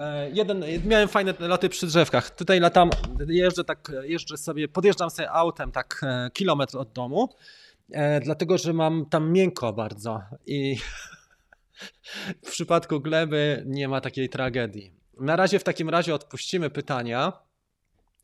E, 0.00 0.30
Jeden, 0.30 0.64
miałem 0.84 1.08
fajne 1.08 1.34
loty 1.38 1.68
przy 1.68 1.86
drzewkach. 1.86 2.30
Tutaj 2.30 2.60
latam, 2.60 2.90
jeżdżę 3.28 3.64
tak, 3.64 3.92
jeżdżę 4.02 4.36
sobie, 4.36 4.68
podjeżdżam 4.68 5.10
sobie 5.10 5.30
autem 5.30 5.72
tak 5.72 6.00
e, 6.02 6.30
kilometr 6.32 6.78
od 6.78 6.92
domu, 6.92 7.28
e, 7.90 8.20
dlatego 8.20 8.58
że 8.58 8.72
mam 8.72 9.06
tam 9.06 9.32
miękko 9.32 9.72
bardzo 9.72 10.22
i 10.46 10.76
w 12.46 12.50
przypadku 12.50 13.00
gleby 13.00 13.62
nie 13.66 13.88
ma 13.88 14.00
takiej 14.00 14.28
tragedii. 14.28 14.92
Na 15.20 15.36
razie 15.36 15.58
w 15.58 15.64
takim 15.64 15.88
razie 15.88 16.14
odpuścimy 16.14 16.70
pytania 16.70 17.32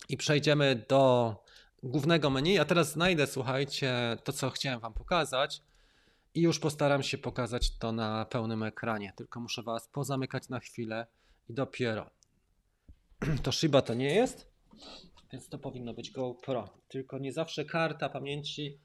i 0.08 0.16
przejdziemy 0.16 0.84
do 0.88 1.34
głównego 1.82 2.30
menu. 2.30 2.58
A 2.58 2.64
teraz 2.64 2.92
znajdę, 2.92 3.26
słuchajcie, 3.26 4.16
to 4.24 4.32
co 4.32 4.50
chciałem 4.50 4.80
wam 4.80 4.92
pokazać 4.94 5.62
i 6.34 6.40
już 6.40 6.58
postaram 6.58 7.02
się 7.02 7.18
pokazać 7.18 7.78
to 7.78 7.92
na 7.92 8.24
pełnym 8.24 8.62
ekranie. 8.62 9.12
Tylko 9.16 9.40
muszę 9.40 9.62
was 9.62 9.88
pozamykać 9.88 10.48
na 10.48 10.60
chwilę 10.60 11.06
i 11.48 11.54
dopiero. 11.54 12.10
To 13.42 13.52
Shiba 13.52 13.82
to 13.82 13.94
nie 13.94 14.14
jest, 14.14 14.46
więc 15.32 15.48
to 15.48 15.58
powinno 15.58 15.94
być 15.94 16.10
GoPro. 16.10 16.68
Tylko 16.88 17.18
nie 17.18 17.32
zawsze 17.32 17.64
karta 17.64 18.08
pamięci 18.08 18.80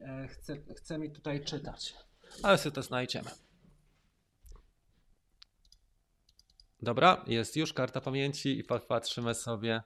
e, 0.00 0.28
chce, 0.28 0.56
chce 0.76 0.98
mi 0.98 1.10
tutaj 1.10 1.44
czytać. 1.44 1.94
Ale 2.42 2.58
sobie 2.58 2.74
to 2.74 2.82
znajdziemy. 2.82 3.30
Dobra, 6.82 7.24
jest 7.26 7.56
już 7.56 7.72
karta 7.72 8.00
pamięci 8.00 8.58
i 8.58 8.64
patrzymy 8.88 9.34
sobie. 9.34 9.82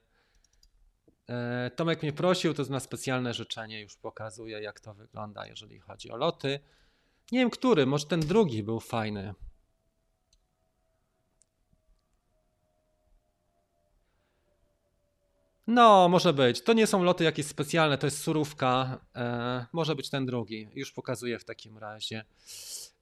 E, 1.28 1.70
Tomek 1.76 2.02
mnie 2.02 2.12
prosił, 2.12 2.54
to 2.54 2.62
jest 2.62 2.70
na 2.70 2.80
specjalne 2.80 3.34
życzenie, 3.34 3.80
już 3.80 3.96
pokazuję 3.96 4.62
jak 4.62 4.80
to 4.80 4.94
wygląda, 4.94 5.46
jeżeli 5.46 5.80
chodzi 5.80 6.10
o 6.10 6.16
loty. 6.16 6.60
Nie 7.32 7.38
wiem 7.38 7.50
który, 7.50 7.86
może 7.86 8.06
ten 8.06 8.20
drugi 8.20 8.62
był 8.62 8.80
fajny. 8.80 9.34
No, 15.70 16.08
może 16.08 16.32
być. 16.32 16.62
To 16.62 16.72
nie 16.72 16.86
są 16.86 17.02
loty 17.02 17.24
jakieś 17.24 17.46
specjalne, 17.46 17.98
to 17.98 18.06
jest 18.06 18.22
surówka. 18.22 19.00
E, 19.16 19.66
może 19.72 19.94
być 19.94 20.10
ten 20.10 20.26
drugi. 20.26 20.68
Już 20.74 20.92
pokazuję 20.92 21.38
w 21.38 21.44
takim 21.44 21.78
razie. 21.78 22.24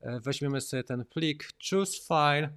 E, 0.01 0.21
weźmiemy 0.21 0.61
sobie 0.61 0.85
ten 0.85 1.05
plik. 1.05 1.49
Choose 1.71 1.99
file. 2.09 2.53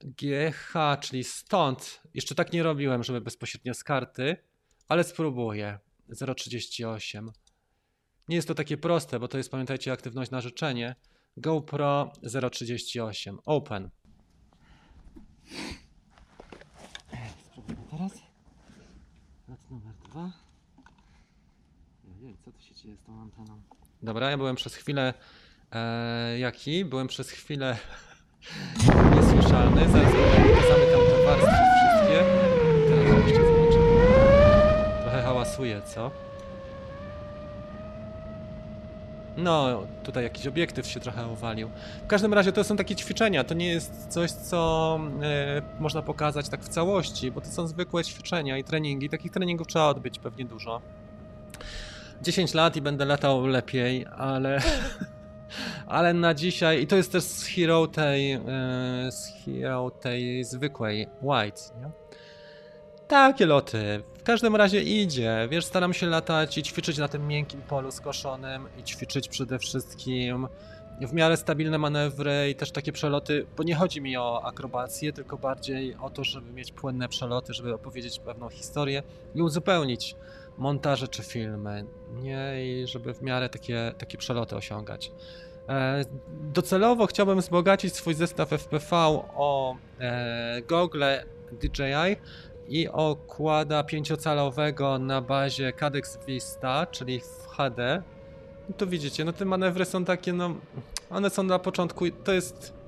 GH, 0.00 1.00
czyli 1.00 1.24
stąd. 1.24 2.00
Jeszcze 2.14 2.34
tak 2.34 2.52
nie 2.52 2.62
robiłem, 2.62 3.02
żeby 3.02 3.20
bezpośrednio 3.20 3.74
z 3.74 3.84
karty, 3.84 4.36
ale 4.88 5.04
spróbuję. 5.04 5.78
038. 6.36 7.32
Nie 8.28 8.36
jest 8.36 8.48
to 8.48 8.54
takie 8.54 8.76
proste, 8.76 9.20
bo 9.20 9.28
to 9.28 9.38
jest, 9.38 9.50
pamiętajcie, 9.50 9.92
aktywność 9.92 10.30
na 10.30 10.40
życzenie. 10.40 10.96
GoPro 11.36 12.12
038. 12.50 13.38
Open. 13.44 13.90
Spróbujmy 17.50 17.82
teraz. 17.90 18.33
Dwa. 20.14 20.30
Ojej, 22.22 22.36
co 22.44 22.52
tu 22.52 22.62
się 22.62 22.74
dzieje 22.74 22.96
z 22.96 23.02
tą 23.02 23.20
anteną? 23.20 23.60
Dobra, 24.02 24.30
ja 24.30 24.36
byłem 24.36 24.56
przez 24.56 24.74
chwilę. 24.74 25.14
E, 25.72 26.38
jaki? 26.38 26.84
Byłem 26.84 27.06
przez 27.08 27.30
chwilę 27.30 27.76
niesłyszalny. 29.16 29.88
Zaraz 29.88 30.12
zamykam 30.68 31.00
te 31.10 31.24
warstwy 31.24 31.50
wszystkie. 31.74 32.24
Teraz 32.88 33.28
jeszcze 33.28 33.46
zobaczymy. 33.46 34.06
Trochę 35.02 35.22
hałasuje, 35.22 35.82
co? 35.82 36.10
No, 39.36 39.86
tutaj 40.02 40.24
jakiś 40.24 40.46
obiektyw 40.46 40.86
się 40.86 41.00
trochę 41.00 41.28
uwalił. 41.28 41.70
W 42.04 42.06
każdym 42.06 42.34
razie 42.34 42.52
to 42.52 42.64
są 42.64 42.76
takie 42.76 42.96
ćwiczenia, 42.96 43.44
to 43.44 43.54
nie 43.54 43.68
jest 43.68 44.06
coś, 44.08 44.30
co 44.30 45.00
e, 45.22 45.62
można 45.80 46.02
pokazać 46.02 46.48
tak 46.48 46.60
w 46.60 46.68
całości, 46.68 47.30
bo 47.30 47.40
to 47.40 47.46
są 47.46 47.66
zwykłe 47.66 48.04
ćwiczenia 48.04 48.58
i 48.58 48.64
treningi. 48.64 49.08
Takich 49.08 49.32
treningów 49.32 49.66
trzeba 49.66 49.86
odbyć 49.86 50.18
pewnie 50.18 50.44
dużo. 50.44 50.80
10 52.22 52.54
lat 52.54 52.76
i 52.76 52.82
będę 52.82 53.04
latał 53.04 53.46
lepiej, 53.46 54.06
ale, 54.16 54.60
ale 55.86 56.14
na 56.14 56.34
dzisiaj, 56.34 56.82
i 56.82 56.86
to 56.86 56.96
jest 56.96 57.12
też 57.12 57.24
z 57.24 57.46
hero 57.46 57.86
tej, 57.86 58.32
e, 58.32 58.40
z 59.10 59.32
hero 59.44 59.90
tej 59.90 60.44
zwykłej 60.44 61.06
white, 61.22 61.60
nie? 61.80 62.03
Takie 63.08 63.46
loty. 63.46 64.02
W 64.18 64.22
każdym 64.22 64.56
razie 64.56 64.82
idzie. 64.82 65.48
Wiesz, 65.50 65.64
staram 65.64 65.94
się 65.94 66.06
latać 66.06 66.58
i 66.58 66.62
ćwiczyć 66.62 66.98
na 66.98 67.08
tym 67.08 67.26
miękkim 67.26 67.62
polu 67.62 67.90
skoszonym 67.90 68.66
i 68.80 68.84
ćwiczyć 68.84 69.28
przede 69.28 69.58
wszystkim 69.58 70.48
w 71.00 71.12
miarę 71.12 71.36
stabilne 71.36 71.78
manewry 71.78 72.50
i 72.50 72.54
też 72.54 72.70
takie 72.70 72.92
przeloty, 72.92 73.46
bo 73.56 73.62
nie 73.62 73.74
chodzi 73.74 74.00
mi 74.00 74.16
o 74.16 74.42
akrobację, 74.44 75.12
tylko 75.12 75.38
bardziej 75.38 75.96
o 76.00 76.10
to, 76.10 76.24
żeby 76.24 76.52
mieć 76.52 76.72
płynne 76.72 77.08
przeloty, 77.08 77.54
żeby 77.54 77.74
opowiedzieć 77.74 78.18
pewną 78.18 78.48
historię 78.48 79.02
i 79.34 79.42
uzupełnić 79.42 80.16
montaże 80.58 81.08
czy 81.08 81.22
filmy, 81.22 81.84
nie? 82.22 82.52
I 82.64 82.86
żeby 82.86 83.14
w 83.14 83.22
miarę 83.22 83.48
takie, 83.48 83.92
takie 83.98 84.18
przeloty 84.18 84.56
osiągać. 84.56 85.12
E, 85.68 86.04
Docelowo 86.52 87.06
chciałbym 87.06 87.40
wzbogacić 87.40 87.94
swój 87.94 88.14
zestaw 88.14 88.52
FPV 88.52 88.96
o 89.34 89.76
e, 90.00 90.62
gogle 90.62 91.24
DJI 91.52 92.16
i 92.68 92.88
okłada 92.88 93.84
pięciocalowego 93.84 94.98
na 94.98 95.20
bazie 95.20 95.72
Cadex 95.72 96.18
Vista, 96.26 96.86
czyli 96.86 97.20
w 97.20 97.46
HD. 97.48 98.02
I 98.70 98.74
tu 98.74 98.86
widzicie, 98.86 99.24
no 99.24 99.32
te 99.32 99.44
manewry 99.44 99.84
są 99.84 100.04
takie, 100.04 100.32
no 100.32 100.54
one 101.10 101.30
są 101.30 101.42
na 101.42 101.58
początku, 101.58 102.04
to 102.24 102.32
jest 102.32 102.84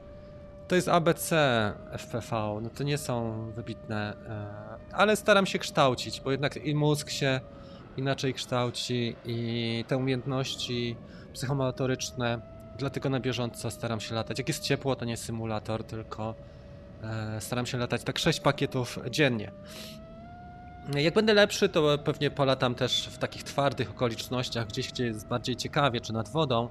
to 0.69 0.75
jest 0.75 0.89
ABC 0.89 1.37
FPV, 1.99 2.61
no 2.63 2.71
to 2.71 2.85
nie 2.85 2.99
są 2.99 3.45
wybitne, 3.51 4.17
e, 4.91 4.95
ale 4.95 5.17
staram 5.17 5.47
się 5.47 5.59
kształcić, 5.59 6.21
bo 6.21 6.31
jednak 6.31 6.57
i 6.57 6.75
mózg 6.75 7.11
się 7.11 7.41
inaczej 7.97 8.35
kształci 8.35 9.17
i 9.25 9.85
te 9.89 9.97
umiejętności 9.97 10.97
psychomotoryczne, 11.33 12.41
dlatego 12.79 13.11
na 13.11 13.21
bieżąco 13.21 13.71
staram 13.71 14.01
się 14.01 14.15
latać. 14.15 14.39
Jak 14.39 14.49
jest 14.49 14.63
ciepło, 14.63 14.97
to 14.97 15.05
nie 15.05 15.17
symulator, 15.17 15.85
tylko 15.85 16.35
staram 17.41 17.67
się 17.67 17.79
latać 17.79 18.05
tak 18.05 18.19
6 18.19 18.41
pakietów 18.41 18.99
dziennie. 19.11 19.53
Jak 20.95 21.15
będę 21.15 21.35
lepszy, 21.35 21.69
to 21.69 21.99
pewnie 21.99 22.31
polatam 22.31 22.75
też 22.75 23.07
w 23.07 23.19
takich 23.19 23.43
twardych 23.43 23.91
okolicznościach, 23.91 24.67
gdzieś, 24.67 24.93
gdzie 24.93 25.07
jest 25.07 25.29
bardziej 25.29 25.57
ciekawie, 25.57 26.01
czy 26.01 26.13
nad 26.13 26.29
wodą, 26.29 26.69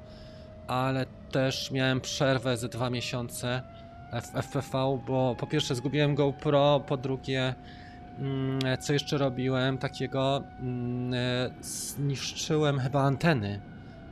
ale 0.67 1.05
też 1.31 1.71
miałem 1.71 2.01
przerwę 2.01 2.57
ze 2.57 2.69
dwa 2.69 2.89
miesiące 2.89 3.61
w 4.21 4.41
FPV, 4.41 5.01
bo 5.07 5.35
po 5.39 5.47
pierwsze 5.47 5.75
zgubiłem 5.75 6.15
GoPro, 6.15 6.79
po 6.87 6.97
drugie 6.97 7.55
mm, 8.19 8.59
co 8.79 8.93
jeszcze 8.93 9.17
robiłem 9.17 9.77
takiego, 9.77 10.43
mm, 10.59 11.13
e, 11.13 11.63
zniszczyłem 11.63 12.79
chyba 12.79 13.01
anteny, 13.01 13.61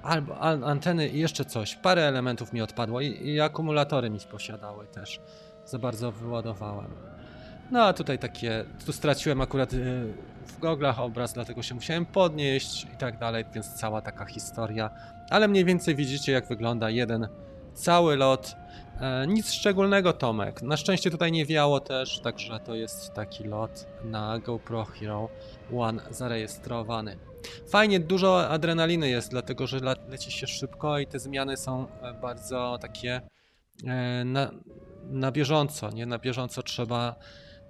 albo 0.03 0.39
an- 0.39 0.63
anteny 0.63 1.07
i 1.07 1.19
jeszcze 1.19 1.45
coś, 1.45 1.75
parę 1.75 2.07
elementów 2.07 2.53
mi 2.53 2.61
odpadło 2.61 3.01
i, 3.01 3.27
i 3.27 3.41
akumulatory 3.41 4.09
mi 4.09 4.19
posiadały 4.31 4.87
też, 4.87 5.19
za 5.65 5.79
bardzo 5.79 6.11
wyładowałem. 6.11 6.91
No 7.71 7.83
a 7.83 7.93
tutaj 7.93 8.19
takie, 8.19 8.65
tu 8.85 8.93
straciłem 8.93 9.41
akurat 9.41 9.73
y, 9.73 9.77
w 10.47 10.59
goglach 10.59 10.99
obraz, 10.99 11.33
dlatego 11.33 11.63
się 11.63 11.75
musiałem 11.75 12.05
podnieść 12.05 12.83
i 12.93 12.97
tak 12.97 13.17
dalej, 13.17 13.45
więc 13.53 13.73
cała 13.73 14.01
taka 14.01 14.25
historia. 14.25 14.89
Ale 15.29 15.47
mniej 15.47 15.65
więcej 15.65 15.95
widzicie 15.95 16.31
jak 16.31 16.47
wygląda 16.47 16.89
jeden 16.89 17.27
cały 17.73 18.15
lot. 18.15 18.55
E, 19.01 19.27
nic 19.27 19.51
szczególnego 19.51 20.13
Tomek. 20.13 20.61
Na 20.61 20.77
szczęście 20.77 21.11
tutaj 21.11 21.31
nie 21.31 21.45
wiało 21.45 21.79
też, 21.79 22.19
także 22.19 22.59
to 22.59 22.75
jest 22.75 23.13
taki 23.13 23.43
lot 23.43 23.87
na 24.03 24.39
GoPro 24.39 24.85
Hero 24.85 25.29
One 25.77 26.01
zarejestrowany. 26.09 27.17
Fajnie, 27.67 27.99
dużo 27.99 28.49
adrenaliny 28.49 29.09
jest, 29.09 29.31
dlatego 29.31 29.67
że 29.67 29.79
leci 30.09 30.31
się 30.31 30.47
szybko 30.47 30.99
i 30.99 31.07
te 31.07 31.19
zmiany 31.19 31.57
są 31.57 31.87
e, 32.01 32.13
bardzo 32.13 32.77
takie 32.81 33.21
e, 33.87 34.23
na, 34.25 34.51
na 35.09 35.31
bieżąco, 35.31 35.89
nie? 35.89 36.05
Na 36.05 36.19
bieżąco 36.19 36.63
trzeba 36.63 37.15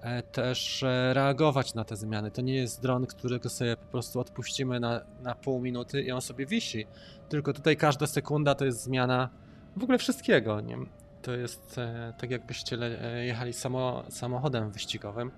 e, 0.02 0.24
też 0.24 0.84
e, 0.84 1.14
reagować 1.14 1.74
na 1.74 1.84
te 1.84 1.96
zmiany. 1.96 2.32
To 2.32 2.42
nie 2.42 2.56
jest 2.56 2.82
dron, 2.82 3.06
którego 3.06 3.50
sobie 3.50 3.78
po 3.78 3.86
prostu 3.86 4.20
odpuścimy 4.20 4.80
na, 4.80 5.02
na 5.22 5.36
pół 5.36 5.62
minuty 5.62 6.02
i 6.02 6.12
on 6.12 6.22
sobie 6.22 6.46
wisi. 6.46 6.88
Tylko 7.30 7.54
tutaj 7.54 7.78
każda 7.78 8.08
sekunda 8.08 8.56
to 8.56 8.66
jest 8.66 8.84
zmiana 8.84 9.30
w 9.78 9.84
ogóle 9.84 9.98
wszystkiego. 9.98 10.62
Nie? 10.62 10.78
To 11.22 11.32
jest 11.32 11.78
e, 11.78 12.14
tak 12.18 12.32
jakbyście 12.32 12.78
jechali 13.24 13.54
samo, 13.54 14.04
samochodem 14.10 14.72
wyścigowym. 14.72 15.32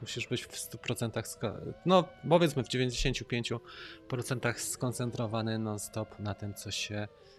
Musisz 0.00 0.28
być 0.28 0.44
w 0.44 0.52
100% 0.52 1.22
sko- 1.22 1.74
no 1.86 2.04
powiedzmy 2.28 2.64
w 2.64 2.68
95% 2.68 4.54
skoncentrowany 4.58 5.58
non-stop 5.58 6.18
na 6.18 6.34
tym, 6.34 6.54
co 6.54 6.70
się 6.70 6.94
dzieje. 6.94 7.29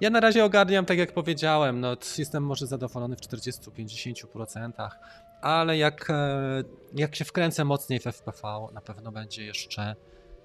Ja 0.00 0.10
na 0.10 0.20
razie 0.20 0.44
ogarniam, 0.44 0.84
tak 0.84 0.98
jak 0.98 1.12
powiedziałem, 1.12 1.80
no 1.80 1.96
jestem 2.18 2.44
może 2.44 2.66
zadowolony 2.66 3.16
w 3.16 3.20
40-50%, 3.20 4.90
ale 5.42 5.78
jak, 5.78 6.10
e, 6.10 6.64
jak 6.94 7.16
się 7.16 7.24
wkręcę 7.24 7.64
mocniej 7.64 8.00
w 8.00 8.06
FPV, 8.06 8.66
na 8.72 8.80
pewno 8.80 9.12
będzie 9.12 9.44
jeszcze 9.44 9.96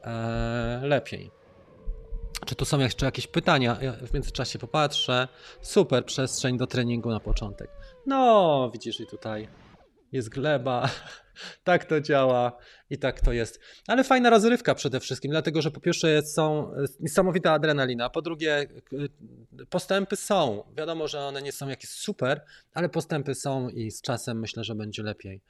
e, 0.04 0.80
lepiej. 0.84 1.32
Czy 2.46 2.56
tu 2.56 2.66
są 2.66 2.80
jeszcze 2.80 3.06
jakieś 3.06 3.28
pytania? 3.28 3.78
Ja 3.82 3.94
w 3.94 4.14
międzyczasie 4.14 4.60
popatrzę. 4.60 5.28
Super, 5.62 6.06
przestrzeń 6.06 6.58
do 6.58 6.68
treningu 6.68 7.10
na 7.10 7.20
początek. 7.20 7.70
No, 8.06 8.70
widzisz 8.74 9.00
i 9.00 9.08
tutaj 9.08 9.48
jest 10.12 10.30
gleba, 10.30 10.90
tak 11.64 11.86
to 11.86 12.02
działa 12.02 12.58
i 12.90 12.98
tak 12.98 13.22
to 13.22 13.34
jest. 13.34 13.60
Ale 13.88 14.04
fajna 14.04 14.30
rozrywka 14.30 14.76
przede 14.76 15.00
wszystkim, 15.00 15.32
dlatego 15.32 15.62
że 15.62 15.72
po 15.72 15.80
pierwsze 15.80 16.22
są 16.22 16.72
niesamowita 17.00 17.52
adrenalina, 17.52 18.10
po 18.10 18.22
drugie 18.22 18.68
postępy 19.70 20.16
są. 20.16 20.64
Wiadomo, 20.78 21.08
że 21.08 21.20
one 21.20 21.42
nie 21.42 21.52
są 21.52 21.68
jakieś 21.68 21.90
super, 21.90 22.42
ale 22.74 22.90
postępy 22.90 23.36
są 23.36 23.70
i 23.70 23.92
z 23.92 24.02
czasem 24.02 24.40
myślę, 24.40 24.64
że 24.64 24.76
będzie 24.76 25.04
lepiej. 25.04 25.42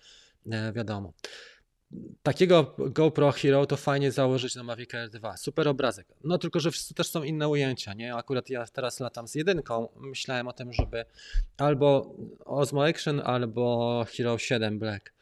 E, 0.51 0.73
wiadomo. 0.73 1.13
Takiego 2.23 2.75
GoPro 2.77 3.31
Hero 3.31 3.65
to 3.65 3.77
fajnie 3.77 4.11
założyć 4.11 4.55
na 4.55 4.63
Mavic 4.63 4.93
Air 4.93 5.09
2. 5.09 5.37
Super 5.37 5.67
obrazek. 5.67 6.07
No 6.23 6.37
tylko, 6.37 6.59
że 6.59 6.69
też 6.95 7.09
są 7.09 7.23
inne 7.23 7.47
ujęcia, 7.47 7.93
nie? 7.93 8.15
Akurat 8.15 8.49
ja 8.49 8.65
teraz 8.65 8.99
latam 8.99 9.27
z 9.27 9.35
jedynką. 9.35 9.89
Myślałem 9.95 10.47
o 10.47 10.53
tym, 10.53 10.73
żeby 10.73 11.05
albo 11.57 12.15
Osmo 12.45 12.85
Action, 12.85 13.21
albo 13.25 14.05
Hero 14.17 14.37
7 14.37 14.79
Black. 14.79 15.13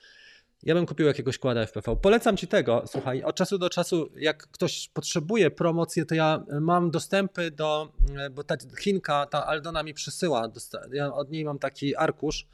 Ja 0.64 0.76
bym 0.76 0.86
kupił 0.86 1.08
jakiegoś 1.08 1.38
kłada 1.38 1.62
FPV. 1.62 1.96
Polecam 1.96 2.38
ci 2.38 2.48
tego, 2.48 2.84
słuchaj, 2.88 3.24
od 3.24 3.36
czasu 3.36 3.58
do 3.58 3.70
czasu, 3.70 4.10
jak 4.16 4.48
ktoś 4.48 4.90
potrzebuje 4.94 5.52
promocji, 5.52 6.06
to 6.06 6.16
ja 6.16 6.44
mam 6.62 6.92
dostępy 6.92 7.52
do, 7.52 7.92
bo 8.32 8.44
ta 8.44 8.56
Chinka, 8.80 9.26
ta 9.26 9.46
Aldona 9.46 9.84
mi 9.84 9.94
przysyła, 9.94 10.52
ja 10.92 11.14
od 11.14 11.32
niej 11.32 11.46
mam 11.46 11.60
taki 11.60 11.96
arkusz, 11.96 12.48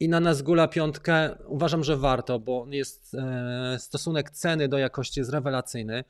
i 0.00 0.08
na 0.08 0.20
Nazgula 0.20 0.68
piątkę 0.68 1.36
uważam, 1.46 1.84
że 1.84 1.96
warto, 1.96 2.38
bo 2.38 2.66
jest 2.70 3.14
e, 3.14 3.76
stosunek 3.78 4.30
ceny 4.30 4.68
do 4.68 4.78
jakości 4.78 5.20
jest 5.20 5.32
rewelacyjny. 5.32 6.04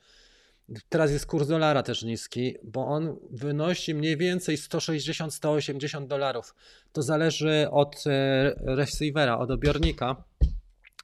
Teraz 0.89 1.11
jest 1.11 1.25
kurs 1.25 1.47
dolara 1.47 1.83
też 1.83 2.03
niski, 2.03 2.55
bo 2.63 2.87
on 2.87 3.17
wynosi 3.31 3.93
mniej 3.93 4.17
więcej 4.17 4.57
160-180 4.57 6.07
dolarów. 6.07 6.55
To 6.91 7.03
zależy 7.03 7.67
od 7.71 8.03
e, 8.07 8.53
receivera, 8.75 9.37
od 9.37 9.51
odbiornika, 9.51 10.23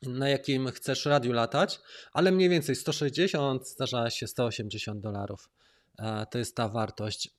na 0.02 0.30
jakim 0.30 0.68
chcesz 0.68 1.06
radiu 1.06 1.34
latać, 1.34 1.80
ale 2.14 2.32
mniej 2.32 2.50
więcej 2.50 2.76
160, 2.76 3.68
zdarza 3.68 4.10
się 4.10 4.28
180 4.28 5.02
dolarów. 5.02 5.50
E, 6.00 6.26
to 6.32 6.38
jest 6.38 6.56
ta 6.56 6.70
wartość 6.70 7.30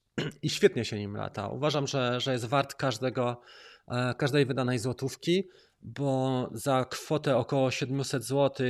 i 0.43 0.51
świetnie 0.51 0.85
się 0.85 0.99
nim 0.99 1.17
lata. 1.17 1.49
Uważam, 1.49 1.87
że, 1.87 2.21
że 2.21 2.33
jest 2.33 2.45
wart 2.45 2.75
każdego 2.75 3.41
E, 3.89 4.15
każdej 4.15 4.47
wydanej 4.47 4.79
złotówki, 4.79 5.49
bo 5.83 6.49
za 6.53 6.85
kwotę 6.85 7.37
około 7.37 7.71
700 7.71 8.25
zł 8.25 8.67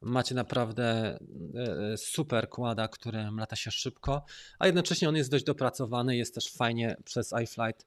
macie 0.00 0.34
naprawdę 0.34 0.84
e, 0.84 1.18
e, 1.92 1.96
super 1.96 2.48
kłada, 2.48 2.88
który 2.88 3.28
lata 3.36 3.56
się 3.56 3.70
szybko, 3.70 4.24
a 4.58 4.66
jednocześnie 4.66 5.08
on 5.08 5.16
jest 5.16 5.30
dość 5.30 5.44
dopracowany, 5.44 6.16
jest 6.16 6.34
też 6.34 6.52
fajnie 6.52 6.96
przez 7.04 7.32
iFlight, 7.42 7.86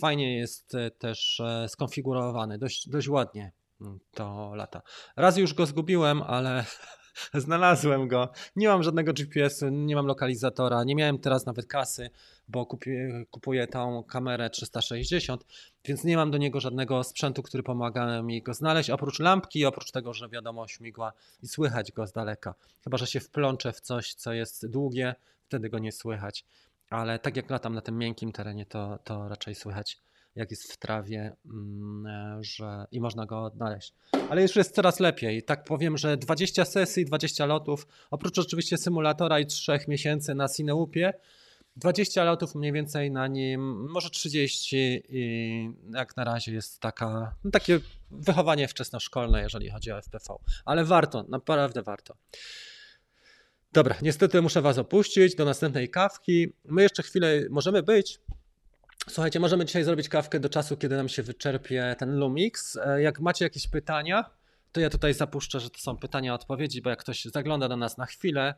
fajnie 0.00 0.38
jest 0.38 0.72
też 0.98 1.42
skonfigurowany, 1.68 2.58
dość, 2.58 2.88
dość 2.88 3.08
ładnie 3.08 3.52
to 4.14 4.54
lata. 4.54 4.82
Raz 5.16 5.36
już 5.36 5.54
go 5.54 5.66
zgubiłem, 5.66 6.22
ale 6.22 6.64
Znalazłem 7.34 8.08
go. 8.08 8.28
Nie 8.56 8.68
mam 8.68 8.82
żadnego 8.82 9.12
GPS-u, 9.12 9.68
nie 9.68 9.94
mam 9.94 10.06
lokalizatora, 10.06 10.84
nie 10.84 10.94
miałem 10.94 11.18
teraz 11.18 11.46
nawet 11.46 11.66
kasy, 11.66 12.10
bo 12.48 12.66
kupuję, 12.66 13.24
kupuję 13.30 13.66
tą 13.66 14.04
kamerę 14.04 14.50
360, 14.50 15.44
więc 15.84 16.04
nie 16.04 16.16
mam 16.16 16.30
do 16.30 16.38
niego 16.38 16.60
żadnego 16.60 17.04
sprzętu, 17.04 17.42
który 17.42 17.62
pomaga 17.62 18.22
mi 18.22 18.42
go 18.42 18.54
znaleźć, 18.54 18.90
oprócz 18.90 19.18
lampki, 19.18 19.66
oprócz 19.66 19.90
tego, 19.90 20.14
że 20.14 20.28
wiadomo 20.28 20.68
śmigła 20.68 21.12
i 21.42 21.48
słychać 21.48 21.92
go 21.92 22.06
z 22.06 22.12
daleka. 22.12 22.54
Chyba, 22.84 22.98
że 22.98 23.06
się 23.06 23.20
wplączę 23.20 23.72
w 23.72 23.80
coś, 23.80 24.14
co 24.14 24.32
jest 24.32 24.66
długie, 24.66 25.14
wtedy 25.46 25.70
go 25.70 25.78
nie 25.78 25.92
słychać. 25.92 26.44
Ale 26.90 27.18
tak 27.18 27.36
jak 27.36 27.50
latam 27.50 27.74
na 27.74 27.80
tym 27.80 27.98
miękkim 27.98 28.32
terenie, 28.32 28.66
to, 28.66 28.98
to 29.04 29.28
raczej 29.28 29.54
słychać 29.54 29.98
jak 30.34 30.50
jest 30.50 30.72
w 30.72 30.76
trawie 30.76 31.36
mm, 31.46 32.06
e, 32.06 32.44
że, 32.44 32.86
i 32.92 33.00
można 33.00 33.26
go 33.26 33.42
odnaleźć. 33.42 33.94
Ale 34.30 34.42
już 34.42 34.56
jest 34.56 34.74
coraz 34.74 35.00
lepiej. 35.00 35.42
Tak 35.42 35.64
powiem, 35.64 35.98
że 35.98 36.16
20 36.16 36.64
sesji, 36.64 37.04
20 37.04 37.46
lotów, 37.46 37.86
oprócz 38.10 38.38
oczywiście 38.38 38.78
symulatora 38.78 39.40
i 39.40 39.46
3 39.46 39.78
miesięcy 39.88 40.34
na 40.34 40.48
Cineupie, 40.48 41.12
20 41.76 42.24
lotów 42.24 42.54
mniej 42.54 42.72
więcej 42.72 43.10
na 43.10 43.26
nim, 43.26 43.90
może 43.90 44.10
30 44.10 45.02
i 45.08 45.70
jak 45.94 46.16
na 46.16 46.24
razie 46.24 46.52
jest 46.52 46.80
taka, 46.80 47.34
no 47.44 47.50
takie 47.50 47.80
wychowanie 48.10 48.68
wczesnoszkolne, 48.68 49.42
jeżeli 49.42 49.70
chodzi 49.70 49.92
o 49.92 49.98
FPV. 49.98 50.34
Ale 50.64 50.84
warto, 50.84 51.24
naprawdę 51.28 51.82
warto. 51.82 52.16
Dobra, 53.72 53.96
niestety 54.02 54.42
muszę 54.42 54.62
Was 54.62 54.78
opuścić 54.78 55.34
do 55.34 55.44
następnej 55.44 55.90
kawki. 55.90 56.52
My 56.64 56.82
jeszcze 56.82 57.02
chwilę 57.02 57.40
możemy 57.50 57.82
być, 57.82 58.20
Słuchajcie, 59.08 59.40
możemy 59.40 59.64
dzisiaj 59.64 59.84
zrobić 59.84 60.08
kawkę 60.08 60.40
do 60.40 60.48
czasu, 60.48 60.76
kiedy 60.76 60.96
nam 60.96 61.08
się 61.08 61.22
wyczerpie 61.22 61.96
ten 61.98 62.18
Lumix. 62.18 62.76
E, 62.76 63.02
jak 63.02 63.20
macie 63.20 63.44
jakieś 63.44 63.68
pytania, 63.68 64.30
to 64.72 64.80
ja 64.80 64.90
tutaj 64.90 65.14
zapuszczę, 65.14 65.60
że 65.60 65.70
to 65.70 65.78
są 65.78 65.96
pytania, 65.96 66.34
odpowiedzi, 66.34 66.82
bo 66.82 66.90
jak 66.90 66.98
ktoś 66.98 67.24
zagląda 67.24 67.68
do 67.68 67.76
nas 67.76 67.98
na 67.98 68.06
chwilę, 68.06 68.54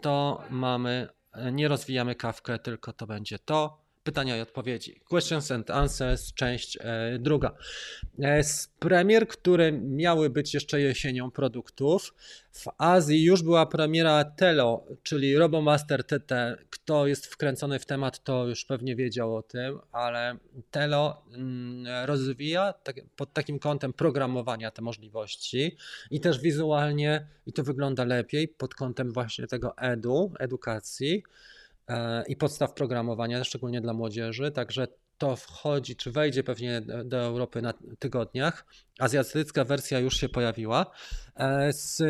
to 0.00 0.42
mamy, 0.50 1.08
e, 1.32 1.52
nie 1.52 1.68
rozwijamy 1.68 2.14
kawkę, 2.14 2.58
tylko 2.58 2.92
to 2.92 3.06
będzie 3.06 3.38
to 3.38 3.85
pytania 4.06 4.36
i 4.36 4.40
odpowiedzi. 4.40 5.00
Questions 5.08 5.50
and 5.50 5.70
Answers, 5.70 6.34
część 6.34 6.78
e, 6.80 7.18
druga. 7.18 7.54
E, 8.18 8.44
z 8.44 8.68
premier, 8.78 9.28
które 9.28 9.72
miały 9.72 10.30
być 10.30 10.54
jeszcze 10.54 10.80
jesienią 10.80 11.30
produktów, 11.30 12.14
w 12.52 12.64
Azji 12.78 13.24
już 13.24 13.42
była 13.42 13.66
premiera 13.66 14.24
Telo, 14.24 14.84
czyli 15.02 15.36
RoboMaster 15.36 16.04
TT. 16.04 16.56
Kto 16.70 17.06
jest 17.06 17.26
wkręcony 17.26 17.78
w 17.78 17.86
temat, 17.86 18.24
to 18.24 18.46
już 18.48 18.64
pewnie 18.64 18.96
wiedział 18.96 19.36
o 19.36 19.42
tym, 19.42 19.78
ale 19.92 20.36
Telo 20.70 21.22
mm, 21.34 22.06
rozwija 22.06 22.72
tak, 22.72 22.96
pod 23.16 23.32
takim 23.32 23.58
kątem 23.58 23.92
programowania 23.92 24.70
te 24.70 24.82
możliwości 24.82 25.76
i 26.10 26.20
też 26.20 26.40
wizualnie, 26.40 27.26
i 27.46 27.52
to 27.52 27.62
wygląda 27.62 28.04
lepiej 28.04 28.48
pod 28.48 28.74
kątem 28.74 29.12
właśnie 29.12 29.46
tego 29.46 29.76
edu, 29.78 30.32
edukacji 30.38 31.22
i 32.28 32.36
podstaw 32.36 32.72
programowania, 32.72 33.44
szczególnie 33.44 33.80
dla 33.80 33.92
młodzieży. 33.92 34.50
Także 34.50 34.88
to 35.18 35.36
wchodzi, 35.36 35.96
czy 35.96 36.10
wejdzie 36.10 36.44
pewnie 36.44 36.82
do 37.04 37.18
Europy 37.18 37.62
na 37.62 37.74
tygodniach. 37.98 38.66
Azjatycka 38.98 39.64
wersja 39.64 39.98
już 39.98 40.16
się 40.16 40.28
pojawiła. 40.28 40.86
E, 41.36 41.72
z, 41.72 42.02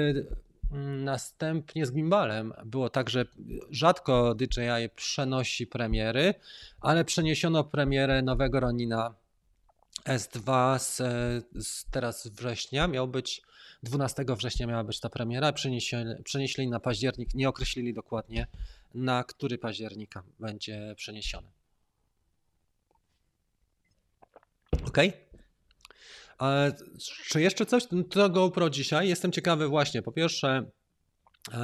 następnie 1.04 1.86
z 1.86 1.92
gimbalem 1.92 2.52
było 2.64 2.90
tak, 2.90 3.10
że 3.10 3.26
rzadko 3.70 4.34
DJI 4.34 4.88
przenosi 4.96 5.66
premiery, 5.66 6.34
ale 6.80 7.04
przeniesiono 7.04 7.64
premierę 7.64 8.22
nowego 8.22 8.60
Ronina 8.60 9.14
S2 10.04 10.78
z, 10.78 10.96
z 11.66 11.84
teraz 11.90 12.28
września. 12.28 12.88
Miał 12.88 13.08
być 13.08 13.42
12 13.82 14.24
września 14.36 14.66
miała 14.66 14.84
być 14.84 15.00
ta 15.00 15.08
premiera, 15.08 15.52
przenieśli, 15.52 15.98
przenieśli 16.24 16.68
na 16.68 16.80
październik, 16.80 17.34
nie 17.34 17.48
określili 17.48 17.94
dokładnie 17.94 18.46
na 18.94 19.24
który 19.24 19.58
października 19.58 20.22
będzie 20.38 20.94
przeniesiony. 20.96 21.48
Ok? 24.86 24.98
Czy 27.28 27.40
jeszcze 27.40 27.66
coś? 27.66 27.86
To 28.10 28.30
GoPro 28.30 28.70
dzisiaj. 28.70 29.08
Jestem 29.08 29.32
ciekawy 29.32 29.68
właśnie, 29.68 30.02
po 30.02 30.12
pierwsze, 30.12 30.70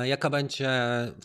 jaka 0.03 0.31
będzie 0.31 0.71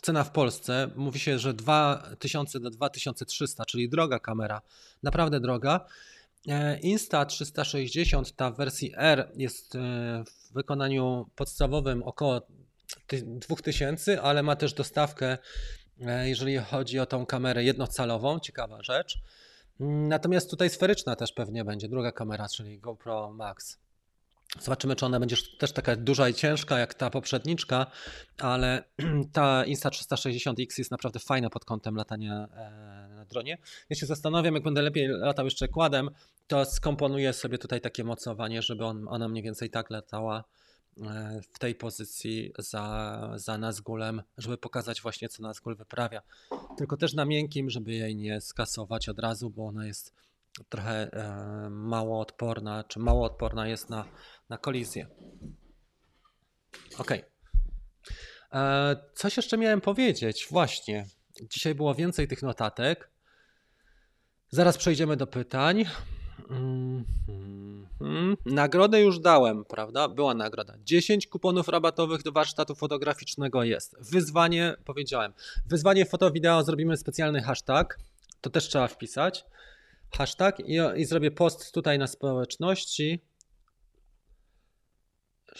cena 0.02 0.24
w 0.24 0.30
Polsce. 0.30 0.90
Mówi 0.96 1.18
się, 1.18 1.38
że 1.38 1.54
2000 1.54 2.60
do 2.60 2.70
2300, 2.70 3.64
czyli 3.64 3.88
droga 3.88 4.18
kamera, 4.18 4.62
naprawdę 5.02 5.40
droga. 5.40 5.86
E, 6.48 6.78
Insta 6.78 7.26
360, 7.26 8.36
ta 8.36 8.50
w 8.50 8.56
wersji 8.56 8.92
R 8.96 9.32
jest 9.36 9.74
e, 9.74 9.78
w 10.26 10.52
wykonaniu 10.52 11.30
podstawowym 11.36 12.02
około 12.02 12.46
2000, 13.48 14.22
ale 14.22 14.42
ma 14.42 14.56
też 14.56 14.72
dostawkę 14.72 15.26
E, 15.32 15.38
jeżeli 16.24 16.58
chodzi 16.58 16.98
o 16.98 17.06
tą 17.06 17.26
kamerę 17.26 17.64
jednocalową, 17.64 18.38
ciekawa 18.40 18.82
rzecz. 18.82 19.18
Mm, 19.80 20.08
Natomiast 20.08 20.50
tutaj 20.50 20.70
sferyczna 20.70 21.16
też 21.16 21.32
pewnie 21.32 21.64
będzie, 21.64 21.88
druga 21.88 22.12
kamera, 22.12 22.48
czyli 22.48 22.78
GoPro 22.78 23.32
Max. 23.32 23.78
Zobaczymy, 24.60 24.96
czy 24.96 25.06
ona 25.06 25.20
będzie 25.20 25.36
też 25.58 25.72
taka 25.72 25.96
duża 25.96 26.28
i 26.28 26.34
ciężka 26.34 26.78
jak 26.78 26.94
ta 26.94 27.10
poprzedniczka, 27.10 27.86
ale 28.38 28.84
ta 29.32 29.64
Insta360X 29.64 30.78
jest 30.78 30.90
naprawdę 30.90 31.18
fajna 31.18 31.50
pod 31.50 31.64
kątem 31.64 31.96
latania 31.96 32.48
e, 32.52 33.08
na 33.14 33.24
dronie. 33.24 33.58
Ja 33.90 33.96
się 33.96 34.06
zastanawiam, 34.06 34.54
jak 34.54 34.62
będę 34.62 34.82
lepiej 34.82 35.08
latał 35.08 35.44
jeszcze 35.44 35.68
kładem, 35.68 36.10
to 36.46 36.64
skomponuję 36.64 37.32
sobie 37.32 37.58
tutaj 37.58 37.80
takie 37.80 38.04
mocowanie, 38.04 38.62
żeby 38.62 38.84
on, 38.84 39.08
ona 39.08 39.28
mniej 39.28 39.42
więcej 39.44 39.70
tak 39.70 39.90
latała 39.90 40.38
e, 40.38 40.67
w 41.54 41.58
tej 41.58 41.74
pozycji 41.74 42.52
za, 42.58 43.30
za 43.36 43.58
Nazgulem, 43.58 44.22
żeby 44.38 44.58
pokazać 44.58 45.02
właśnie, 45.02 45.28
co 45.28 45.42
Nazgul 45.42 45.76
wyprawia. 45.76 46.22
Tylko 46.76 46.96
też 46.96 47.14
na 47.14 47.24
miękkim, 47.24 47.70
żeby 47.70 47.92
jej 47.92 48.16
nie 48.16 48.40
skasować 48.40 49.08
od 49.08 49.18
razu, 49.18 49.50
bo 49.50 49.66
ona 49.66 49.86
jest 49.86 50.14
trochę 50.68 51.12
e, 51.12 51.70
mało 51.70 52.20
odporna, 52.20 52.84
czy 52.84 52.98
mało 52.98 53.26
odporna 53.26 53.68
jest 53.68 53.90
na, 53.90 54.04
na 54.48 54.58
kolizję. 54.58 55.06
Ok. 56.98 57.10
E, 58.52 58.96
coś 59.14 59.36
jeszcze 59.36 59.58
miałem 59.58 59.80
powiedzieć. 59.80 60.46
Właśnie. 60.50 61.06
Dzisiaj 61.50 61.74
było 61.74 61.94
więcej 61.94 62.28
tych 62.28 62.42
notatek. 62.42 63.10
Zaraz 64.50 64.78
przejdziemy 64.78 65.16
do 65.16 65.26
pytań. 65.26 65.84
Mm. 66.50 67.04
Nagrodę 68.46 69.00
już 69.00 69.18
dałem, 69.18 69.64
prawda? 69.64 70.08
Była 70.08 70.34
nagroda. 70.34 70.74
10 70.84 71.26
kuponów 71.26 71.68
rabatowych 71.68 72.22
do 72.22 72.32
warsztatu 72.32 72.74
fotograficznego 72.74 73.64
jest. 73.64 73.96
Wyzwanie, 74.00 74.74
powiedziałem. 74.84 75.32
Wyzwanie 75.66 76.06
foto-wideo 76.06 76.64
zrobimy 76.64 76.96
specjalny 76.96 77.42
hashtag. 77.42 77.98
To 78.40 78.50
też 78.50 78.68
trzeba 78.68 78.88
wpisać. 78.88 79.44
Hashtag 80.16 80.60
i, 80.60 80.78
i 80.96 81.04
zrobię 81.04 81.30
post 81.30 81.72
tutaj 81.72 81.98
na 81.98 82.06
społeczności. 82.06 83.20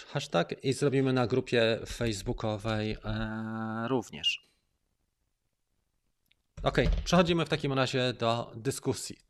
Hashtag 0.06 0.64
i 0.64 0.72
zrobimy 0.72 1.12
na 1.12 1.26
grupie 1.26 1.78
facebookowej 1.86 2.96
e, 3.05 3.88
również. 3.88 4.48
Ok, 6.62 6.78
przechodzimy 7.05 7.46
w 7.46 7.48
takim 7.48 7.72
razie 7.72 8.12
do 8.12 8.52
dyskusji. 8.55 9.27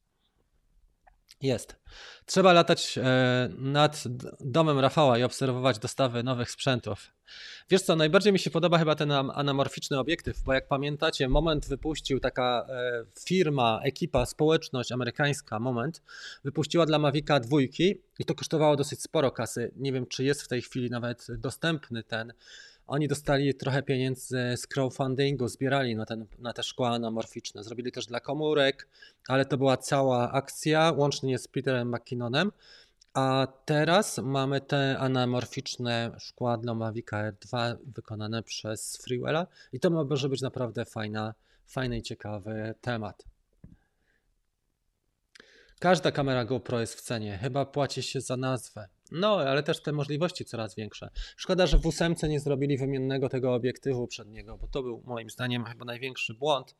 Jest. 1.42 1.76
Trzeba 2.26 2.52
latać 2.52 2.98
e, 2.98 3.48
nad 3.58 4.04
domem 4.40 4.78
Rafała 4.78 5.18
i 5.18 5.22
obserwować 5.22 5.78
dostawy 5.78 6.22
nowych 6.22 6.50
sprzętów. 6.50 7.10
Wiesz 7.70 7.82
co, 7.82 7.96
najbardziej 7.96 8.32
mi 8.32 8.38
się 8.38 8.50
podoba 8.50 8.78
chyba 8.78 8.94
ten 8.94 9.12
am- 9.12 9.30
anamorficzny 9.30 9.98
obiektyw, 9.98 10.42
bo 10.42 10.52
jak 10.52 10.68
pamiętacie, 10.68 11.28
Moment 11.28 11.68
wypuścił 11.68 12.20
taka 12.20 12.66
e, 12.68 13.04
firma, 13.26 13.80
ekipa, 13.84 14.26
społeczność 14.26 14.92
amerykańska, 14.92 15.58
Moment, 15.58 16.02
wypuściła 16.44 16.86
dla 16.86 16.98
Mavica 16.98 17.40
dwójki 17.40 18.00
i 18.18 18.24
to 18.24 18.34
kosztowało 18.34 18.76
dosyć 18.76 19.02
sporo 19.02 19.30
kasy. 19.30 19.72
Nie 19.76 19.92
wiem, 19.92 20.06
czy 20.06 20.24
jest 20.24 20.42
w 20.42 20.48
tej 20.48 20.62
chwili 20.62 20.90
nawet 20.90 21.26
dostępny 21.30 22.02
ten. 22.02 22.32
Oni 22.88 23.08
dostali 23.08 23.54
trochę 23.54 23.82
pieniędzy 23.82 24.54
z 24.56 24.66
crowdfundingu, 24.66 25.48
zbierali 25.48 25.96
na, 25.96 26.06
ten, 26.06 26.26
na 26.38 26.52
te 26.52 26.62
szkła 26.62 26.90
anamorficzne. 26.90 27.64
Zrobili 27.64 27.92
też 27.92 28.06
dla 28.06 28.20
komórek, 28.20 28.88
ale 29.28 29.44
to 29.44 29.58
była 29.58 29.76
cała 29.76 30.32
akcja, 30.32 30.92
łącznie 30.96 31.38
z 31.38 31.48
Peterem 31.48 31.94
McKinnonem. 31.94 32.52
A 33.14 33.46
teraz 33.64 34.18
mamy 34.18 34.60
te 34.60 34.98
anamorficzne 34.98 36.10
szkła 36.18 36.56
dla 36.56 36.74
Mavica 36.74 37.32
R2 37.32 37.76
wykonane 37.86 38.42
przez 38.42 38.96
Freewella 38.96 39.46
i 39.72 39.80
to 39.80 39.90
może 39.90 40.28
być 40.28 40.40
naprawdę 40.40 40.84
fajna, 40.84 41.34
fajny 41.66 41.98
i 41.98 42.02
ciekawy 42.02 42.74
temat. 42.80 43.24
Każda 45.80 46.12
kamera 46.12 46.44
GoPro 46.44 46.80
jest 46.80 46.94
w 46.94 47.00
cenie, 47.00 47.38
chyba 47.42 47.66
płaci 47.66 48.02
się 48.02 48.20
za 48.20 48.36
nazwę. 48.36 48.88
No, 49.12 49.36
ale 49.36 49.62
też 49.62 49.82
te 49.82 49.92
możliwości 49.92 50.44
coraz 50.44 50.74
większe. 50.74 51.10
Szkoda, 51.36 51.66
że 51.66 51.78
w 51.78 51.86
ósemce 51.86 52.28
nie 52.28 52.40
zrobili 52.40 52.78
wymiennego 52.78 53.28
tego 53.28 53.54
obiektywu 53.54 54.06
przedniego, 54.06 54.58
bo 54.58 54.66
to 54.66 54.82
był 54.82 55.02
moim 55.06 55.30
zdaniem 55.30 55.64
chyba 55.64 55.84
największy 55.84 56.34
błąd. 56.34 56.74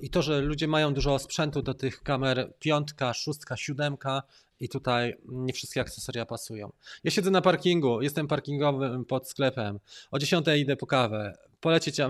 I 0.00 0.10
to, 0.10 0.22
że 0.22 0.40
ludzie 0.40 0.68
mają 0.68 0.94
dużo 0.94 1.18
sprzętu 1.18 1.62
do 1.62 1.74
tych 1.74 2.02
kamer 2.02 2.54
piątka, 2.58 3.14
szóstka, 3.14 3.56
siódemka 3.56 4.22
i 4.60 4.68
tutaj 4.68 5.16
nie 5.28 5.52
wszystkie 5.52 5.80
akcesoria 5.80 6.26
pasują. 6.26 6.72
Ja 7.04 7.10
siedzę 7.10 7.30
na 7.30 7.40
parkingu, 7.40 8.02
jestem 8.02 8.28
parkingowym 8.28 9.04
pod 9.04 9.28
sklepem. 9.28 9.78
O 10.10 10.18
10 10.18 10.46
idę 10.56 10.76
po 10.76 10.86
kawę. 10.86 11.38
Polecieć, 11.60 12.00
e, 12.00 12.08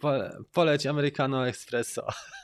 pole, 0.00 0.38
poleć 0.52 0.86
Americano 0.86 1.48
Espresso. 1.48 2.06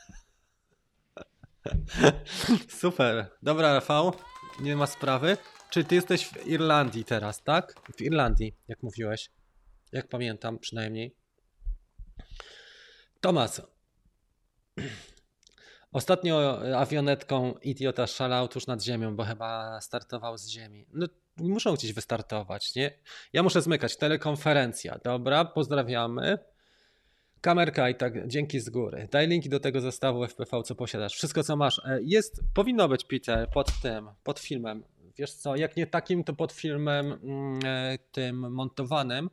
Super. 2.80 3.30
Dobra, 3.42 3.74
Rafał, 3.74 4.12
nie 4.60 4.76
ma 4.76 4.86
sprawy. 4.86 5.36
Czy 5.70 5.84
ty 5.84 5.94
jesteś 5.94 6.26
w 6.26 6.46
Irlandii 6.46 7.04
teraz, 7.04 7.42
tak? 7.42 7.74
W 7.96 8.00
Irlandii, 8.00 8.54
jak 8.68 8.82
mówiłeś. 8.82 9.30
Jak 9.92 10.08
pamiętam 10.08 10.58
przynajmniej. 10.58 11.16
Tomas. 13.20 13.62
Ostatnio 15.92 16.60
awionetką 16.78 17.54
idiota 17.62 18.06
szalał 18.06 18.48
tuż 18.48 18.66
nad 18.66 18.82
ziemią, 18.82 19.16
bo 19.16 19.24
chyba 19.24 19.80
startował 19.80 20.38
z 20.38 20.48
ziemi. 20.48 20.86
No, 20.92 21.06
muszą 21.36 21.74
gdzieś 21.74 21.92
wystartować, 21.92 22.74
nie? 22.74 22.98
Ja 23.32 23.42
muszę 23.42 23.62
zmykać. 23.62 23.96
Telekonferencja. 23.96 24.98
Dobra, 25.04 25.44
pozdrawiamy. 25.44 26.38
Kamerka 27.40 27.88
i 27.88 27.94
tak, 27.94 28.28
dzięki 28.28 28.60
z 28.60 28.70
góry. 28.70 29.08
Daj 29.10 29.28
linki 29.28 29.48
do 29.48 29.60
tego 29.60 29.80
zestawu 29.80 30.24
FPV, 30.24 30.62
co 30.62 30.74
posiadasz. 30.74 31.14
Wszystko, 31.14 31.42
co 31.42 31.56
masz. 31.56 31.78
E, 31.78 31.98
Jest, 32.02 32.40
powinno 32.54 32.88
być, 32.88 33.04
Peter, 33.04 33.50
pod 33.50 33.80
tym, 33.82 34.08
pod 34.24 34.40
filmem. 34.40 34.84
Wiesz 35.16 35.32
co, 35.32 35.56
jak 35.56 35.76
nie 35.76 35.86
takim, 35.86 36.24
to 36.24 36.32
pod 36.34 36.52
filmem 36.52 37.12
mm, 37.12 37.60
e, 37.64 37.98
tym 38.12 38.52
montowanym, 38.52 39.30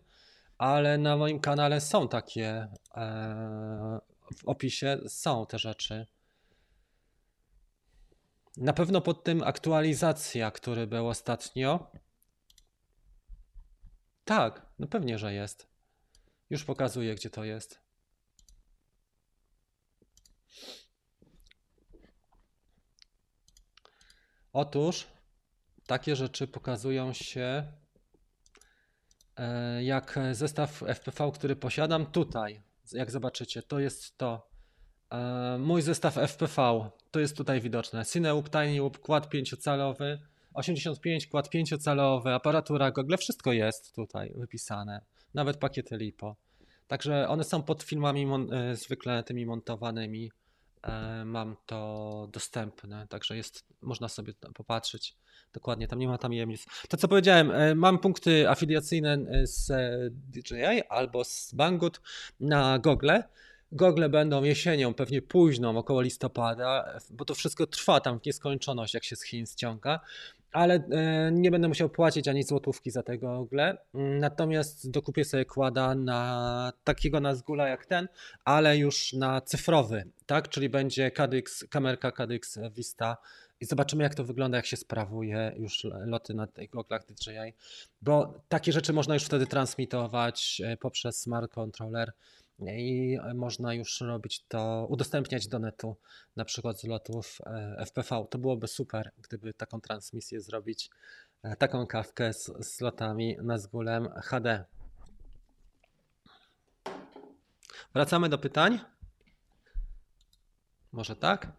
ale 0.58 0.98
na 0.98 1.18
moim 1.18 1.40
kanale 1.40 1.82
są 1.82 2.08
takie, 2.08 2.68
e, 2.96 4.00
w 4.38 4.46
opisie 4.46 4.98
są 5.08 5.46
te 5.46 5.60
rzeczy. 5.60 6.08
Na 8.58 8.74
pewno 8.74 9.02
pod 9.02 9.24
tym 9.24 9.44
aktualizacja, 9.44 10.52
który 10.52 10.88
był 10.88 11.08
ostatnio. 11.08 11.92
Tak, 14.26 14.66
no 14.80 14.88
pewnie, 14.88 15.18
że 15.18 15.34
jest. 15.34 15.68
Już 16.50 16.64
pokazuję, 16.64 17.16
gdzie 17.16 17.30
to 17.30 17.44
jest. 17.44 17.86
Otóż 24.58 25.08
takie 25.88 26.16
rzeczy 26.16 26.48
pokazują 26.48 27.14
się 27.14 27.64
e, 29.38 29.84
jak 29.84 30.20
zestaw 30.32 30.84
FPV, 30.84 31.32
który 31.32 31.56
posiadam 31.56 32.06
tutaj. 32.06 32.62
Jak 32.94 33.12
zobaczycie, 33.12 33.62
to 33.62 33.80
jest 33.80 34.18
to. 34.18 34.50
E, 35.12 35.58
Mój 35.58 35.82
zestaw 35.82 36.18
FPV, 36.18 36.90
to 37.12 37.20
jest 37.20 37.38
tutaj 37.38 37.62
widoczne. 37.62 38.06
Cinewoop, 38.06 38.50
Tinywoop, 38.50 39.00
quad 39.00 39.34
5-calowy, 39.34 40.18
85, 40.54 41.28
quad 41.28 41.50
5-calowy, 41.50 42.30
aparatura 42.34 42.92
Google, 42.92 43.16
wszystko 43.18 43.54
jest 43.54 43.96
tutaj 43.96 44.34
wypisane. 44.36 45.02
Nawet 45.34 45.58
pakiety 45.58 45.98
LiPo. 45.98 46.36
Także 46.88 47.28
one 47.28 47.44
są 47.44 47.64
pod 47.64 47.84
filmami 47.84 48.28
e, 48.52 48.76
zwykle 48.76 49.24
tymi 49.24 49.46
montowanymi. 49.46 50.32
E, 50.84 51.26
Mam 51.26 51.56
to 51.66 52.30
dostępne, 52.32 53.08
także 53.10 53.38
jest, 53.38 53.66
można 53.82 54.10
sobie 54.10 54.34
popatrzeć. 54.54 55.16
Dokładnie, 55.54 55.88
tam 55.88 55.99
nie 55.99 56.08
ma 56.08 56.18
tajemnic. 56.18 56.66
To 56.90 56.98
co 56.98 57.08
powiedziałem, 57.08 57.52
e, 57.52 57.76
mam 57.76 57.99
punkty 57.99 58.49
afiliacyjne 58.49 59.14
e, 59.14 59.48
z 59.48 59.72
DJI 60.12 60.82
albo 60.90 61.24
z 61.24 61.54
Banggood 61.54 62.02
na 62.40 62.80
Google. 62.80 63.12
Google 63.72 64.10
będą 64.10 64.44
jesienią, 64.44 64.94
pewnie 64.94 65.22
późną, 65.22 65.78
około 65.78 66.02
listopada, 66.02 66.99
bo 67.10 67.26
to 67.26 67.36
wszystko 67.36 67.68
trwa 67.68 67.99
tam 67.99 68.20
w 68.20 68.26
nieskończoność, 68.26 68.94
jak 68.94 69.04
się 69.04 69.16
z 69.16 69.24
Chin 69.24 69.45
ściąga, 69.45 69.99
ale 70.58 70.76
e, 70.76 71.32
nie 71.32 71.52
będę 71.52 71.68
musiał 71.68 71.90
płacić 71.90 72.28
ani 72.28 72.44
złotówki 72.44 72.92
za 72.92 73.04
te 73.04 73.18
gogle. 73.18 73.78
Natomiast 73.94 74.92
dokupię 74.92 75.26
sobie 75.26 75.46
kłada 75.46 75.96
na 75.96 76.74
takiego 76.84 77.20
Nazgula 77.20 77.68
jak 77.68 77.86
ten, 77.86 78.08
ale 78.46 78.78
już 78.78 79.14
na 79.14 79.42
cyfrowy, 79.42 80.04
tak? 80.26 80.50
Czyli 80.50 80.70
będzie 80.70 81.12
Cadix, 81.12 81.66
kamerka 81.70 82.12
Cadix 82.12 82.60
Vista 82.76 83.18
i 83.62 83.66
zobaczymy 83.66 84.04
jak 84.04 84.16
to 84.16 84.24
wygląda, 84.24 84.58
jak 84.58 84.66
się 84.66 84.78
sprawuje 84.78 85.54
już 85.58 85.88
loty 86.06 86.34
na 86.34 86.48
tych 86.48 86.70
goglach 86.70 87.06
DJI, 87.06 87.54
bo 88.02 88.34
takie 88.50 88.72
rzeczy 88.72 88.94
można 88.94 89.14
już 89.14 89.24
wtedy 89.24 89.48
transmitować 89.48 90.62
e, 90.66 90.78
poprzez 90.78 91.22
smart 91.22 91.52
controller 91.52 92.12
i 92.60 93.18
można 93.36 93.74
już 93.74 94.02
robić 94.02 94.46
to, 94.48 94.88
udostępniać 94.90 95.48
do 95.48 95.60
netu, 95.60 95.96
na 96.36 96.46
przykład 96.46 96.80
z 96.80 96.84
lotów 96.84 97.38
e, 97.46 97.86
FPV. 97.86 98.26
To 98.30 98.38
byłoby 98.38 98.68
super, 98.68 99.12
gdyby 99.18 99.54
taką 99.54 99.82
transmisję 99.82 100.42
zrobić, 100.42 100.90
e, 101.44 101.56
taką 101.56 101.88
kawkę 101.88 102.34
z, 102.34 102.52
z 102.66 102.82
lotami 102.82 103.38
Nazgulem 103.44 104.10
HD. 104.10 104.66
Wracamy 107.94 108.30
do 108.30 108.38
pytań. 108.38 108.80
Może 110.92 111.16
tak? 111.16 111.52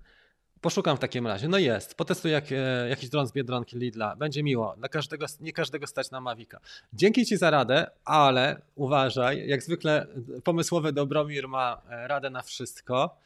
Poszukam 0.61 0.97
w 0.97 1.01
takim 1.01 1.27
razie. 1.27 1.49
No 1.49 1.59
jest. 1.59 1.95
Potestuję 1.95 2.35
jak, 2.35 2.53
e, 2.53 2.89
jakiś 2.89 3.09
dron 3.09 3.27
z 3.27 3.33
Biedronki 3.33 3.79
Lidla. 3.79 4.17
Będzie 4.17 4.43
miło. 4.43 4.75
Dla 4.79 4.89
każdego, 4.89 5.27
nie 5.41 5.53
każdego 5.53 5.87
stać 5.87 6.11
na 6.11 6.21
Mavica. 6.21 6.61
Dzięki 6.93 7.27
Ci 7.27 7.37
za 7.37 7.51
radę, 7.51 7.91
ale 8.05 8.61
uważaj, 8.75 9.49
jak 9.49 9.63
zwykle 9.63 10.07
pomysłowy 10.45 10.93
Dobromir 10.93 11.49
ma 11.49 11.83
e, 11.91 12.09
radę 12.09 12.31
na 12.31 12.43
wszystko. 12.43 13.17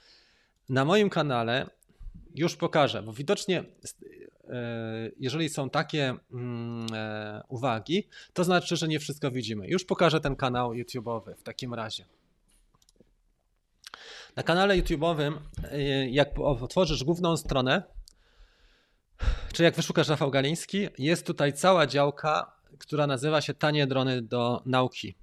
Na 0.69 0.85
moim 0.85 1.11
kanale 1.11 1.67
już 2.35 2.57
pokażę, 2.57 3.03
bo 3.03 3.13
widocznie 3.13 3.59
e, 3.59 3.65
jeżeli 5.21 5.49
są 5.49 5.71
takie 5.71 6.15
mm, 6.33 6.87
e, 6.95 7.43
uwagi, 7.49 8.09
to 8.33 8.45
znaczy, 8.45 8.77
że 8.77 8.89
nie 8.89 8.99
wszystko 8.99 9.31
widzimy. 9.31 9.69
Już 9.69 9.85
pokażę 9.85 10.21
ten 10.21 10.37
kanał 10.37 10.73
YouTube'owy 10.73 11.35
w 11.35 11.43
takim 11.43 11.75
razie. 11.75 12.05
Na 14.37 14.43
kanale 14.43 14.79
YouTube'owym, 14.79 15.39
y, 15.73 16.11
jak 16.11 16.39
otworzysz 16.39 17.05
główną 17.05 17.37
stronę, 17.37 17.83
czy 19.53 19.63
jak 19.63 19.75
wyszukasz 19.75 20.09
Rafał 20.09 20.31
Galiński, 20.31 20.89
jest 20.99 21.27
tutaj 21.27 21.53
cała 21.53 21.87
działka, 21.87 22.53
która 22.79 23.07
nazywa 23.07 23.41
się 23.41 23.55
Tanie 23.55 23.87
drony 23.87 24.23
do 24.23 24.63
nauki. 24.67 25.15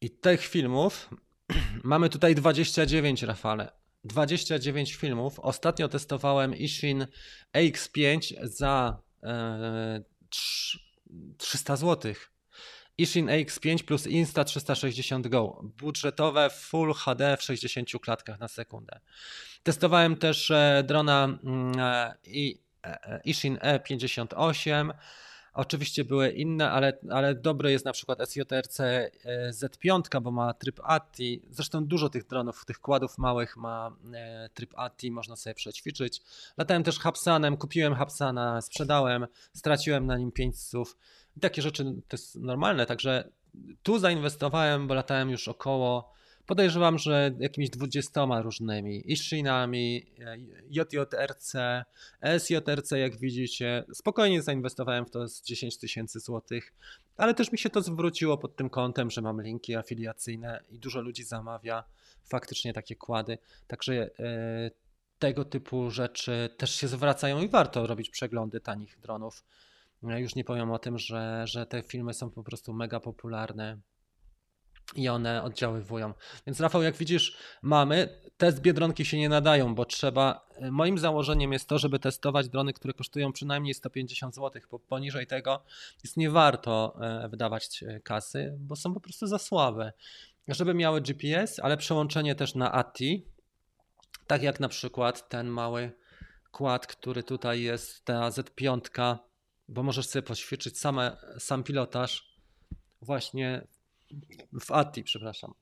I 0.00 0.10
tych 0.10 0.46
filmów 0.46 1.10
mamy 1.84 2.08
tutaj 2.08 2.34
29, 2.34 3.22
Rafale. 3.22 3.72
29 4.04 4.94
filmów. 4.94 5.40
Ostatnio 5.40 5.88
testowałem 5.88 6.54
Ishin 6.54 7.06
AX5 7.54 8.36
za 8.42 8.98
e, 9.22 10.02
300 11.38 11.76
złotych. 11.76 12.29
Ishin 12.98 13.26
AX5 13.26 13.84
plus 13.84 14.06
Insta360 14.06 15.28
Go. 15.28 15.60
Budżetowe 15.78 16.50
Full 16.50 16.94
HD 16.94 17.36
w 17.36 17.42
60 17.42 17.88
klatkach 18.02 18.40
na 18.40 18.48
sekundę. 18.48 19.00
Testowałem 19.62 20.16
też 20.16 20.50
e, 20.50 20.84
drona 20.86 21.38
mm, 21.44 21.78
e, 21.78 22.14
e, 22.84 23.20
Ishin 23.24 23.56
E58. 23.56 24.90
Oczywiście 25.54 26.04
były 26.04 26.30
inne, 26.30 26.70
ale, 26.70 26.98
ale 27.10 27.34
dobre 27.34 27.72
jest 27.72 27.84
na 27.84 27.92
przykład 27.92 28.18
SJRC 28.28 28.80
Z5, 29.50 30.20
bo 30.22 30.30
ma 30.30 30.54
tryb 30.54 30.80
ATI. 30.84 31.42
Zresztą 31.50 31.86
dużo 31.86 32.08
tych 32.08 32.26
dronów, 32.26 32.64
tych 32.64 32.80
kładów 32.80 33.18
małych 33.18 33.56
ma 33.56 33.96
tryb 34.54 34.74
ATI, 34.76 35.10
można 35.10 35.36
sobie 35.36 35.54
przećwiczyć. 35.54 36.22
Latałem 36.56 36.82
też 36.82 36.98
Hapsanem, 36.98 37.56
kupiłem 37.56 37.94
Hapsana, 37.94 38.60
sprzedałem, 38.60 39.26
straciłem 39.54 40.06
na 40.06 40.18
nim 40.18 40.32
5 40.32 40.60
słów. 40.60 40.96
I 41.36 41.40
takie 41.40 41.62
rzeczy 41.62 41.84
to 41.84 42.16
jest 42.16 42.36
normalne, 42.36 42.86
także 42.86 43.30
tu 43.82 43.98
zainwestowałem, 43.98 44.86
bo 44.86 44.94
latałem 44.94 45.30
już 45.30 45.48
około, 45.48 46.12
podejrzewam, 46.46 46.98
że 46.98 47.30
jakimiś 47.38 47.70
20 47.70 48.42
różnymi 48.42 49.12
Ishinami, 49.12 50.06
JJRC, 50.70 51.52
SJRC, 52.38 52.90
jak 52.90 53.16
widzicie. 53.16 53.84
Spokojnie 53.94 54.42
zainwestowałem 54.42 55.06
w 55.06 55.10
to 55.10 55.28
z 55.28 55.42
10 55.42 55.78
tysięcy 55.78 56.20
złotych, 56.20 56.72
ale 57.16 57.34
też 57.34 57.52
mi 57.52 57.58
się 57.58 57.70
to 57.70 57.82
zwróciło 57.82 58.38
pod 58.38 58.56
tym 58.56 58.70
kątem, 58.70 59.10
że 59.10 59.22
mam 59.22 59.42
linki 59.42 59.76
afiliacyjne 59.76 60.62
i 60.68 60.78
dużo 60.78 61.00
ludzi 61.00 61.24
zamawia 61.24 61.84
faktycznie 62.24 62.72
takie 62.72 62.96
kłady. 62.96 63.38
Także 63.66 64.10
e, 64.18 64.70
tego 65.18 65.44
typu 65.44 65.90
rzeczy 65.90 66.48
też 66.56 66.74
się 66.74 66.88
zwracają 66.88 67.40
i 67.40 67.48
warto 67.48 67.86
robić 67.86 68.10
przeglądy 68.10 68.60
tanich 68.60 69.00
dronów 69.00 69.44
już 70.02 70.34
nie 70.34 70.44
powiem 70.44 70.70
o 70.70 70.78
tym, 70.78 70.98
że, 70.98 71.42
że 71.46 71.66
te 71.66 71.82
filmy 71.82 72.14
są 72.14 72.30
po 72.30 72.42
prostu 72.42 72.72
mega 72.72 73.00
popularne 73.00 73.78
i 74.96 75.08
one 75.08 75.42
oddziaływują. 75.42 76.14
Więc 76.46 76.60
Rafał, 76.60 76.82
jak 76.82 76.96
widzisz, 76.96 77.36
mamy, 77.62 78.20
te 78.36 78.52
z 78.52 78.60
Biedronki 78.60 79.04
się 79.04 79.18
nie 79.18 79.28
nadają, 79.28 79.74
bo 79.74 79.84
trzeba, 79.84 80.48
moim 80.70 80.98
założeniem 80.98 81.52
jest 81.52 81.68
to, 81.68 81.78
żeby 81.78 81.98
testować 81.98 82.48
drony, 82.48 82.72
które 82.72 82.94
kosztują 82.94 83.32
przynajmniej 83.32 83.74
150 83.74 84.34
zł, 84.34 84.62
bo 84.70 84.78
poniżej 84.78 85.26
tego 85.26 85.62
jest 86.04 86.16
nie 86.16 86.30
warto 86.30 86.98
e, 87.00 87.28
wydawać 87.28 87.82
e, 87.82 88.00
kasy, 88.00 88.56
bo 88.58 88.76
są 88.76 88.94
po 88.94 89.00
prostu 89.00 89.26
za 89.26 89.38
słabe. 89.38 89.92
Żeby 90.48 90.74
miały 90.74 91.00
GPS, 91.00 91.58
ale 91.58 91.76
przełączenie 91.76 92.34
też 92.34 92.54
na 92.54 92.72
ATI, 92.72 93.26
tak 94.26 94.42
jak 94.42 94.60
na 94.60 94.68
przykład 94.68 95.28
ten 95.28 95.48
mały 95.48 95.92
kład, 96.50 96.86
który 96.86 97.22
tutaj 97.22 97.62
jest, 97.62 98.04
ta 98.04 98.28
Z5 98.28 99.20
bo 99.70 99.82
możesz 99.82 100.06
sobie 100.06 100.22
poćwiczyć 100.22 100.78
same, 100.78 101.16
sam 101.38 101.64
pilotaż 101.64 102.36
właśnie 103.02 103.66
w 104.60 104.72
ATI, 104.72 105.04
przepraszam. 105.04 105.54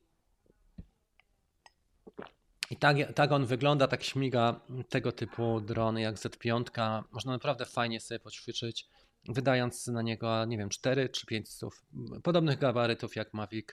I 2.71 2.77
tak, 2.77 2.97
tak 3.15 3.33
on 3.33 3.47
wygląda, 3.47 3.89
tak 3.89 4.03
śmiga 4.05 4.61
tego 4.89 5.13
typu 5.13 5.61
drony 5.61 6.01
jak 6.01 6.17
Z5. 6.17 7.03
Można 7.13 7.33
naprawdę 7.33 7.65
fajnie 7.65 8.01
sobie 8.01 8.21
poćwiczyć, 8.21 8.89
wydając 9.29 9.87
na 9.87 10.03
niego, 10.03 10.45
nie 10.45 10.59
wiem, 10.59 10.69
4 10.69 11.09
czy 11.09 11.27
5 11.27 11.53
słów. 11.53 11.85
Podobnych 12.23 12.59
gabarytów 12.59 13.17
jak 13.17 13.35
Mavic 13.35 13.69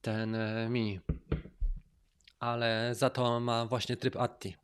ten 0.00 0.34
e, 0.34 0.68
Mini. 0.68 1.00
Ale 2.40 2.94
za 2.94 3.10
to 3.10 3.40
ma 3.40 3.66
właśnie 3.66 3.96
tryb 3.96 4.16
ATI. 4.16 4.56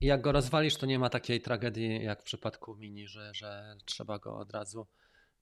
I 0.00 0.06
jak 0.06 0.20
go 0.20 0.32
rozwalisz, 0.32 0.76
to 0.76 0.86
nie 0.86 0.98
ma 0.98 1.10
takiej 1.10 1.40
tragedii 1.40 2.04
jak 2.04 2.20
w 2.20 2.24
przypadku 2.24 2.76
mini, 2.76 3.08
że, 3.08 3.34
że 3.34 3.76
trzeba 3.84 4.18
go 4.18 4.36
od 4.36 4.52
razu 4.52 4.86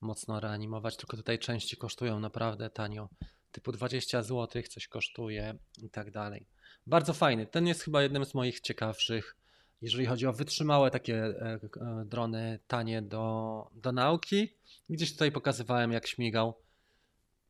mocno 0.01 0.40
reanimować, 0.40 0.97
tylko 0.97 1.16
tutaj 1.16 1.39
części 1.39 1.76
kosztują 1.76 2.20
naprawdę 2.20 2.70
tanio, 2.70 3.09
typu 3.52 3.72
20 3.72 4.22
zł 4.22 4.62
coś 4.62 4.89
kosztuje 4.89 5.59
i 5.82 5.90
tak 5.90 6.10
dalej. 6.10 6.47
Bardzo 6.86 7.12
fajny. 7.12 7.47
Ten 7.47 7.66
jest 7.66 7.82
chyba 7.82 8.02
jednym 8.02 8.24
z 8.24 8.35
moich 8.35 8.60
ciekawszych, 8.60 9.36
jeżeli 9.81 10.06
chodzi 10.06 10.26
o 10.26 10.32
wytrzymałe 10.32 10.90
takie 10.90 11.16
e, 11.16 11.59
e, 11.81 12.05
drony 12.06 12.59
tanie 12.66 13.02
do, 13.02 13.66
do 13.72 13.93
nauki. 13.93 14.56
Gdzieś 14.89 15.12
tutaj 15.12 15.32
pokazywałem 15.32 15.93
jak 15.93 16.06
śmigał. 16.06 16.63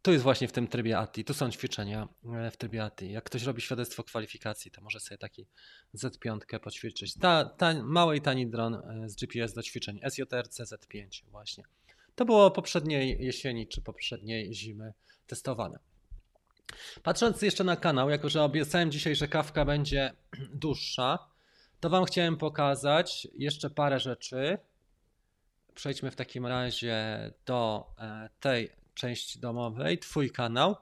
Tu 0.05 0.12
jest 0.12 0.24
właśnie 0.24 0.48
w 0.48 0.52
tym 0.52 0.68
trybie 0.68 0.98
ATI. 0.98 1.24
Tu 1.24 1.35
są 1.35 1.51
ćwiczenia 1.51 2.09
e, 2.35 2.51
w 2.51 2.56
trybie 2.56 2.85
ATI. 2.85 3.12
Jak 3.12 3.24
ktoś 3.24 3.43
robi 3.43 3.62
świadectwo 3.62 4.05
kwalifikacji, 4.05 4.70
to 4.70 4.81
może 4.81 5.01
sobie 5.01 5.18
taki 5.18 5.47
Z5 5.94 6.59
poćwiczyć. 6.60 7.14
Ta, 7.14 7.44
ta, 7.44 7.74
mały 7.82 8.16
i 8.16 8.20
tani 8.20 8.47
dron 8.47 8.74
e, 8.74 9.09
z 9.09 9.16
GPS 9.16 9.55
do 9.55 9.62
ćwiczeń. 9.62 10.01
SJRC 10.10 10.60
Z5 10.60 11.24
właśnie. 11.31 11.64
To 12.14 12.24
było 12.24 12.51
poprzedniej 12.51 13.24
jesieni 13.24 13.68
czy 13.68 13.82
poprzedniej 13.82 14.55
zimy 14.55 14.93
testowane. 15.26 15.78
Patrząc 17.02 17.43
jeszcze 17.43 17.64
na 17.64 17.76
kanał, 17.76 18.10
jako 18.10 18.28
że 18.28 18.43
obiecałem 18.43 18.90
dzisiaj, 18.90 19.16
że 19.16 19.28
kawka 19.28 19.64
będzie 19.64 20.12
dłuższa, 20.62 21.18
to 21.81 21.90
Wam 21.90 22.05
chciałem 22.05 22.36
pokazać 22.36 23.28
jeszcze 23.35 23.70
parę 23.70 24.01
rzeczy. 24.01 24.59
Przejdźmy 25.74 26.10
w 26.10 26.16
takim 26.16 26.47
razie 26.47 27.31
do 27.47 27.86
e, 27.98 28.28
tej 28.40 28.84
części 28.94 29.38
domowej, 29.38 29.98
Twój 29.98 30.30
kanał. 30.30 30.76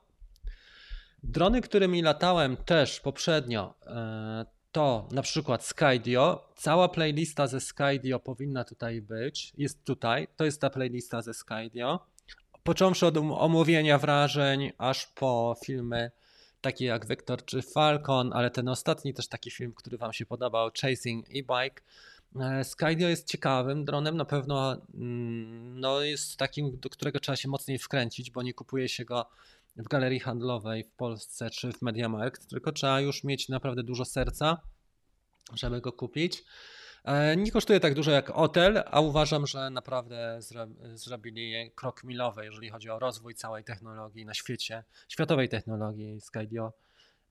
Drony, 1.23 1.61
którymi 1.61 2.03
latałem 2.03 2.57
też 2.57 3.01
poprzednio, 3.01 3.75
e, 3.87 4.45
to 4.73 5.09
na 5.13 5.23
przykład 5.23 5.65
Skydio. 5.65 6.49
Cała 6.57 6.89
playlista 6.89 7.47
ze 7.47 7.61
Skydio 7.61 8.21
powinna 8.21 8.65
tutaj 8.65 9.01
być. 9.01 9.53
Jest 9.57 9.85
tutaj. 9.85 10.29
To 10.37 10.45
jest 10.45 10.61
ta 10.61 10.71
playlista 10.71 11.23
ze 11.23 11.35
Skydio. 11.35 12.07
Począwszy 12.63 13.07
od 13.07 13.17
omówienia 13.17 13.99
wrażeń, 13.99 14.73
aż 14.79 15.07
po 15.07 15.57
filmy 15.65 16.11
takie 16.61 16.85
jak 16.85 17.07
Vector 17.07 17.45
czy 17.45 17.63
Falcon, 17.63 18.33
ale 18.33 18.51
ten 18.51 18.69
ostatni 18.69 19.15
też 19.15 19.29
taki 19.29 19.51
film, 19.51 19.73
który 19.75 19.99
Wam 19.99 20.13
się 20.13 20.27
podobał, 20.27 20.71
Chasing 20.83 21.27
e-bike. 21.29 21.83
E, 22.41 22.65
Skydio 22.65 23.09
jest 23.09 23.29
ciekawym 23.29 23.85
dronem, 23.85 24.17
na 24.17 24.25
pewno 24.25 24.77
mm, 24.95 25.81
no, 25.81 26.01
jest 26.01 26.37
takim, 26.37 26.79
do 26.81 26.91
którego 26.91 27.21
trzeba 27.21 27.37
się 27.37 27.49
mocniej 27.49 27.79
wkręcić, 27.79 28.31
bo 28.31 28.43
nie 28.43 28.55
kupuje 28.55 28.89
się 28.89 29.05
go 29.05 29.27
w 29.77 29.89
galerii 29.89 30.21
handlowej 30.21 30.85
w 30.85 30.91
Polsce 30.91 31.51
czy 31.51 31.73
w 31.73 31.83
Mediamarkt, 31.83 32.47
tylko 32.47 32.73
trzeba 32.73 33.01
już 33.01 33.25
mieć 33.25 33.49
naprawdę 33.49 33.83
dużo 33.83 34.05
serca, 34.05 34.61
żeby 35.55 35.81
go 35.81 35.93
kupić. 35.93 36.45
E, 37.05 37.37
nie 37.37 37.51
kosztuje 37.51 37.81
tak 37.81 37.95
dużo 37.95 38.11
jak 38.11 38.31
hotel, 38.31 38.83
a 38.87 39.01
uważam, 39.01 39.47
że 39.47 39.71
naprawdę 39.71 40.41
zrobili 40.95 41.71
krok 41.75 42.05
milowy, 42.05 42.45
jeżeli 42.45 42.71
chodzi 42.71 42.91
o 42.91 42.99
rozwój 42.99 43.35
całej 43.35 43.65
technologii 43.65 44.27
na 44.27 44.35
świecie, 44.35 44.85
światowej 45.09 45.49
technologii. 45.49 46.21
Skydio 46.21 46.73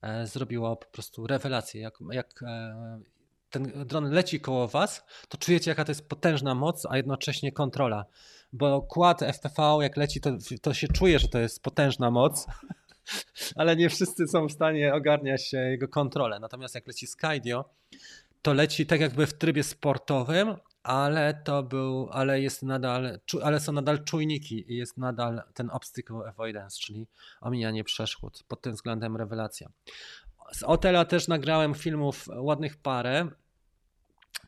e, 0.01 0.27
zrobiło 0.27 0.75
po 0.75 0.85
prostu 0.85 1.27
rewelację, 1.27 1.81
jak, 1.81 1.93
jak 2.11 2.43
ten 3.51 3.85
dron 3.85 4.11
leci 4.11 4.39
koło 4.39 4.67
was, 4.67 5.03
to 5.29 5.37
czujecie, 5.37 5.71
jaka 5.71 5.85
to 5.85 5.91
jest 5.91 6.09
potężna 6.09 6.55
moc, 6.55 6.87
a 6.89 6.97
jednocześnie 6.97 7.51
kontrola. 7.51 8.05
Bo 8.53 8.81
kład 8.81 9.21
FPV, 9.21 9.77
jak 9.81 9.97
leci, 9.97 10.21
to, 10.21 10.37
to 10.61 10.73
się 10.73 10.87
czuje, 10.87 11.19
że 11.19 11.27
to 11.27 11.39
jest 11.39 11.63
potężna 11.63 12.11
moc, 12.11 12.47
ale 13.55 13.75
nie 13.75 13.89
wszyscy 13.89 14.27
są 14.27 14.47
w 14.47 14.51
stanie 14.51 14.93
ogarniać 14.93 15.53
jego 15.53 15.87
kontrolę. 15.87 16.39
Natomiast 16.39 16.75
jak 16.75 16.87
leci 16.87 17.07
Skydio, 17.07 17.69
to 18.41 18.53
leci 18.53 18.85
tak 18.85 19.01
jakby 19.01 19.27
w 19.27 19.33
trybie 19.33 19.63
sportowym, 19.63 20.55
ale 20.83 21.41
to 21.43 21.63
był, 21.63 22.09
ale 22.11 22.41
jest 22.41 22.63
nadal, 22.63 23.19
ale 23.43 23.59
są 23.59 23.71
nadal 23.71 24.03
czujniki 24.03 24.73
i 24.73 24.77
jest 24.77 24.97
nadal 24.97 25.41
ten 25.53 25.69
obstacle 25.69 26.17
avoidance, 26.27 26.79
czyli 26.79 27.07
omijanie 27.41 27.83
przeszkód. 27.83 28.43
Pod 28.47 28.61
tym 28.61 28.73
względem 28.73 29.17
rewelacja. 29.17 29.69
Z 30.53 30.63
Otela 30.63 31.05
też 31.05 31.27
nagrałem 31.27 31.73
filmów 31.73 32.27
ładnych 32.35 32.77
parę 32.77 33.27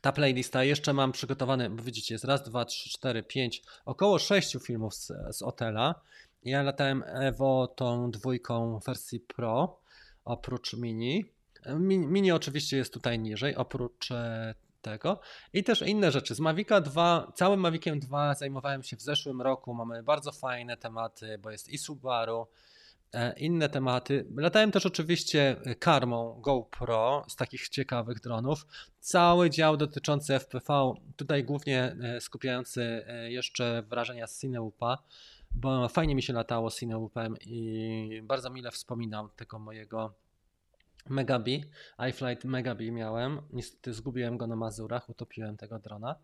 ta 0.04 0.12
playlista. 0.12 0.64
Jeszcze 0.64 0.92
mam 0.92 1.12
przygotowany, 1.12 1.70
bo 1.70 1.82
widzicie, 1.82 2.14
jest 2.14 2.24
raz, 2.24 2.42
dwa, 2.42 2.64
trzy, 2.64 2.90
cztery, 2.90 3.22
pięć, 3.22 3.62
około 3.84 4.18
sześciu 4.18 4.60
filmów 4.60 4.94
z, 4.94 5.12
z 5.30 5.42
Otela. 5.42 5.94
Ja 6.42 6.62
latałem 6.62 7.04
Evo 7.06 7.66
tą 7.76 8.10
dwójką 8.10 8.78
wersji 8.86 9.20
Pro, 9.20 9.80
oprócz 10.24 10.76
Mini. 10.76 11.24
Mini, 11.78 12.06
mini 12.06 12.32
oczywiście 12.32 12.76
jest 12.76 12.92
tutaj 12.92 13.18
niżej, 13.18 13.56
oprócz 13.56 14.10
e, 14.10 14.54
tego. 14.82 15.20
I 15.52 15.64
też 15.64 15.82
inne 15.82 16.10
rzeczy. 16.10 16.34
Z 16.34 16.40
Mavica 16.40 16.80
2, 16.80 17.32
całym 17.34 17.60
Maviciem 17.60 18.00
2 18.00 18.34
zajmowałem 18.34 18.82
się 18.82 18.96
w 18.96 19.02
zeszłym 19.02 19.42
roku. 19.42 19.74
Mamy 19.74 20.02
bardzo 20.02 20.32
fajne 20.32 20.76
tematy, 20.76 21.38
bo 21.38 21.50
jest 21.50 21.68
i 21.68 21.78
Subaru, 21.78 22.46
inne 23.36 23.68
tematy. 23.68 24.26
Latałem 24.36 24.70
też 24.72 24.86
oczywiście 24.86 25.56
karmą 25.78 26.40
GoPro 26.40 27.24
z 27.28 27.36
takich 27.36 27.68
ciekawych 27.68 28.20
dronów. 28.20 28.66
Cały 29.00 29.50
dział 29.50 29.76
dotyczący 29.76 30.34
FPV, 30.34 30.94
tutaj 31.16 31.44
głównie 31.44 31.96
e, 32.02 32.20
skupiający 32.20 33.04
jeszcze 33.28 33.82
wrażenia 33.88 34.26
z 34.26 34.40
Cineupa 34.40 34.98
bo 35.54 35.88
fajnie 35.88 36.14
mi 36.14 36.22
się 36.22 36.32
latało 36.32 36.70
Cineupem 36.70 37.36
i 37.40 38.20
bardzo 38.24 38.50
mile 38.50 38.70
wspominam 38.70 39.28
tego 39.36 39.58
mojego 39.58 40.14
Megabi, 41.08 41.64
iFlight 42.10 42.44
Megabi 42.44 42.92
miałem. 42.92 43.40
Niestety 43.52 43.92
zgubiłem 43.92 44.36
go 44.36 44.46
na 44.46 44.56
Mazurach, 44.56 45.08
utopiłem 45.08 45.56
tego 45.56 45.78
drona. 45.78 46.16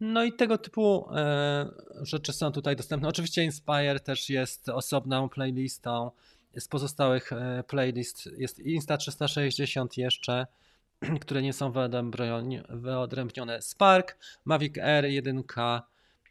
No 0.00 0.24
i 0.24 0.32
tego 0.32 0.58
typu 0.58 1.08
e, 1.14 1.70
rzeczy 2.00 2.32
są 2.32 2.52
tutaj 2.52 2.76
dostępne. 2.76 3.08
Oczywiście 3.08 3.44
Inspire 3.44 4.00
też 4.00 4.30
jest 4.30 4.68
osobną 4.68 5.28
playlistą. 5.28 6.10
Z 6.58 6.68
pozostałych 6.68 7.32
e, 7.32 7.64
playlist 7.68 8.26
jest 8.26 8.58
Insta360 8.58 9.86
jeszcze, 9.96 10.46
które 11.20 11.42
nie 11.42 11.52
są 11.52 11.72
wyodrębnione. 12.68 13.62
Spark, 13.62 14.18
Mavic 14.44 14.78
Air 14.78 15.04
1, 15.04 15.42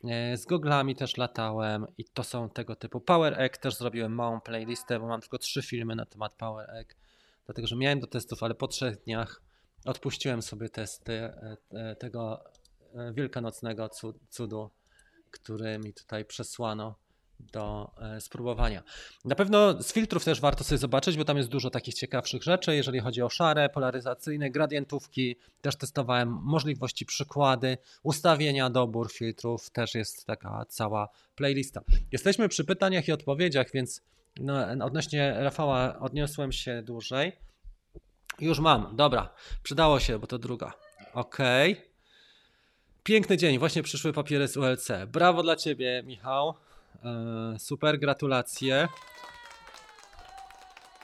E, 0.04 0.38
z 0.38 0.46
goglami 0.46 0.96
też 0.96 1.18
latałem 1.18 1.88
i 1.98 2.06
to 2.06 2.24
są 2.24 2.50
tego 2.50 2.76
typu. 2.76 3.00
Power 3.00 3.42
Egg 3.42 3.58
też 3.58 3.76
zrobiłem 3.76 4.16
małą 4.16 4.42
playlistę, 4.42 5.00
bo 5.00 5.08
mam 5.08 5.22
tylko 5.22 5.38
trzy 5.38 5.62
filmy 5.62 5.96
na 5.96 6.06
temat 6.06 6.36
Power 6.36 6.70
Egg, 6.70 6.96
dlatego 7.46 7.68
że 7.68 7.76
miałem 7.76 8.00
do 8.00 8.08
testów, 8.08 8.44
ale 8.44 8.56
po 8.56 8.68
trzech 8.68 9.04
dniach 9.04 9.42
odpuściłem 9.86 10.42
sobie 10.42 10.70
testy 10.70 11.30
tego 12.00 12.44
wielkanocnego 13.13 13.89
cudu, 14.30 14.69
który 15.31 15.80
mi 15.80 15.93
tutaj 15.93 16.26
przesłano 16.26 16.95
do 17.39 17.91
e, 18.01 18.22
spróbowania. 18.22 18.84
Na 19.26 19.35
pewno 19.35 19.84
z 19.84 19.93
filtrów 19.93 20.26
też 20.26 20.41
warto 20.41 20.63
sobie 20.63 20.77
zobaczyć, 20.77 21.17
bo 21.17 21.26
tam 21.26 21.38
jest 21.38 21.49
dużo 21.49 21.69
takich 21.69 21.93
ciekawszych 21.93 22.43
rzeczy, 22.43 22.76
jeżeli 22.76 22.99
chodzi 22.99 23.22
o 23.22 23.30
szare, 23.30 23.69
polaryzacyjne, 23.69 24.51
gradientówki, 24.51 25.35
też 25.61 25.76
testowałem 25.76 26.30
możliwości, 26.30 27.05
przykłady, 27.05 27.77
ustawienia, 28.03 28.69
dobór 28.69 29.11
filtrów, 29.11 29.69
też 29.69 29.95
jest 29.95 30.26
taka 30.26 30.65
cała 30.69 31.09
playlista. 31.35 31.81
Jesteśmy 32.11 32.49
przy 32.49 32.65
pytaniach 32.65 33.07
i 33.07 33.11
odpowiedziach, 33.11 33.67
więc 33.73 34.01
no, 34.39 34.85
odnośnie 34.85 35.35
Rafała 35.38 35.99
odniosłem 35.99 36.51
się 36.51 36.81
dłużej. 36.84 37.31
Już 38.39 38.59
mam, 38.59 38.95
dobra, 38.95 39.34
przydało 39.63 39.99
się, 39.99 40.19
bo 40.19 40.27
to 40.27 40.38
druga. 40.38 40.73
Okej. 41.13 41.73
Okay. 41.73 41.94
Piękny 43.06 43.38
dzień, 43.38 43.60
właśnie 43.60 43.84
przyszły 43.84 44.14
papiery 44.14 44.48
z 44.48 44.57
ULC. 44.57 44.88
Brawo 45.07 45.44
dla 45.44 45.56
Ciebie, 45.56 46.03
Michał. 46.06 46.53
E, 47.03 47.60
super, 47.60 47.99
gratulacje. 47.99 48.88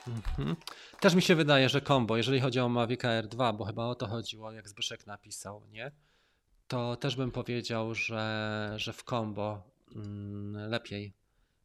Mhm. 0.08 0.56
Też 1.00 1.14
mi 1.14 1.22
się 1.22 1.34
wydaje, 1.34 1.68
że 1.68 1.80
combo, 1.80 2.16
jeżeli 2.16 2.40
chodzi 2.40 2.60
o 2.60 2.68
Mavic 2.68 3.04
Air 3.04 3.28
2, 3.28 3.52
bo 3.52 3.64
chyba 3.64 3.86
o 3.86 3.94
to 3.94 4.06
chodziło, 4.06 4.52
jak 4.52 4.68
Zbyszek 4.68 5.06
napisał, 5.06 5.62
nie? 5.70 5.92
To 6.68 6.96
też 6.96 7.16
bym 7.16 7.30
powiedział, 7.30 7.94
że, 7.94 8.72
że 8.76 8.92
w 8.92 9.02
combo 9.02 9.62
mm, 9.96 10.70
lepiej 10.70 11.14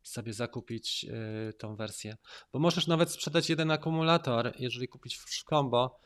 sobie 0.04 0.34
zakupić 0.34 1.06
y, 1.50 1.54
tą 1.54 1.76
wersję. 1.76 2.18
Bo 2.54 2.60
możesz 2.60 2.88
nawet 2.88 3.12
sprzedać 3.12 3.50
jeden 3.50 3.72
akumulator, 3.72 4.54
jeżeli 4.60 4.88
kupić 4.88 5.18
w 5.18 5.44
combo, 5.44 6.00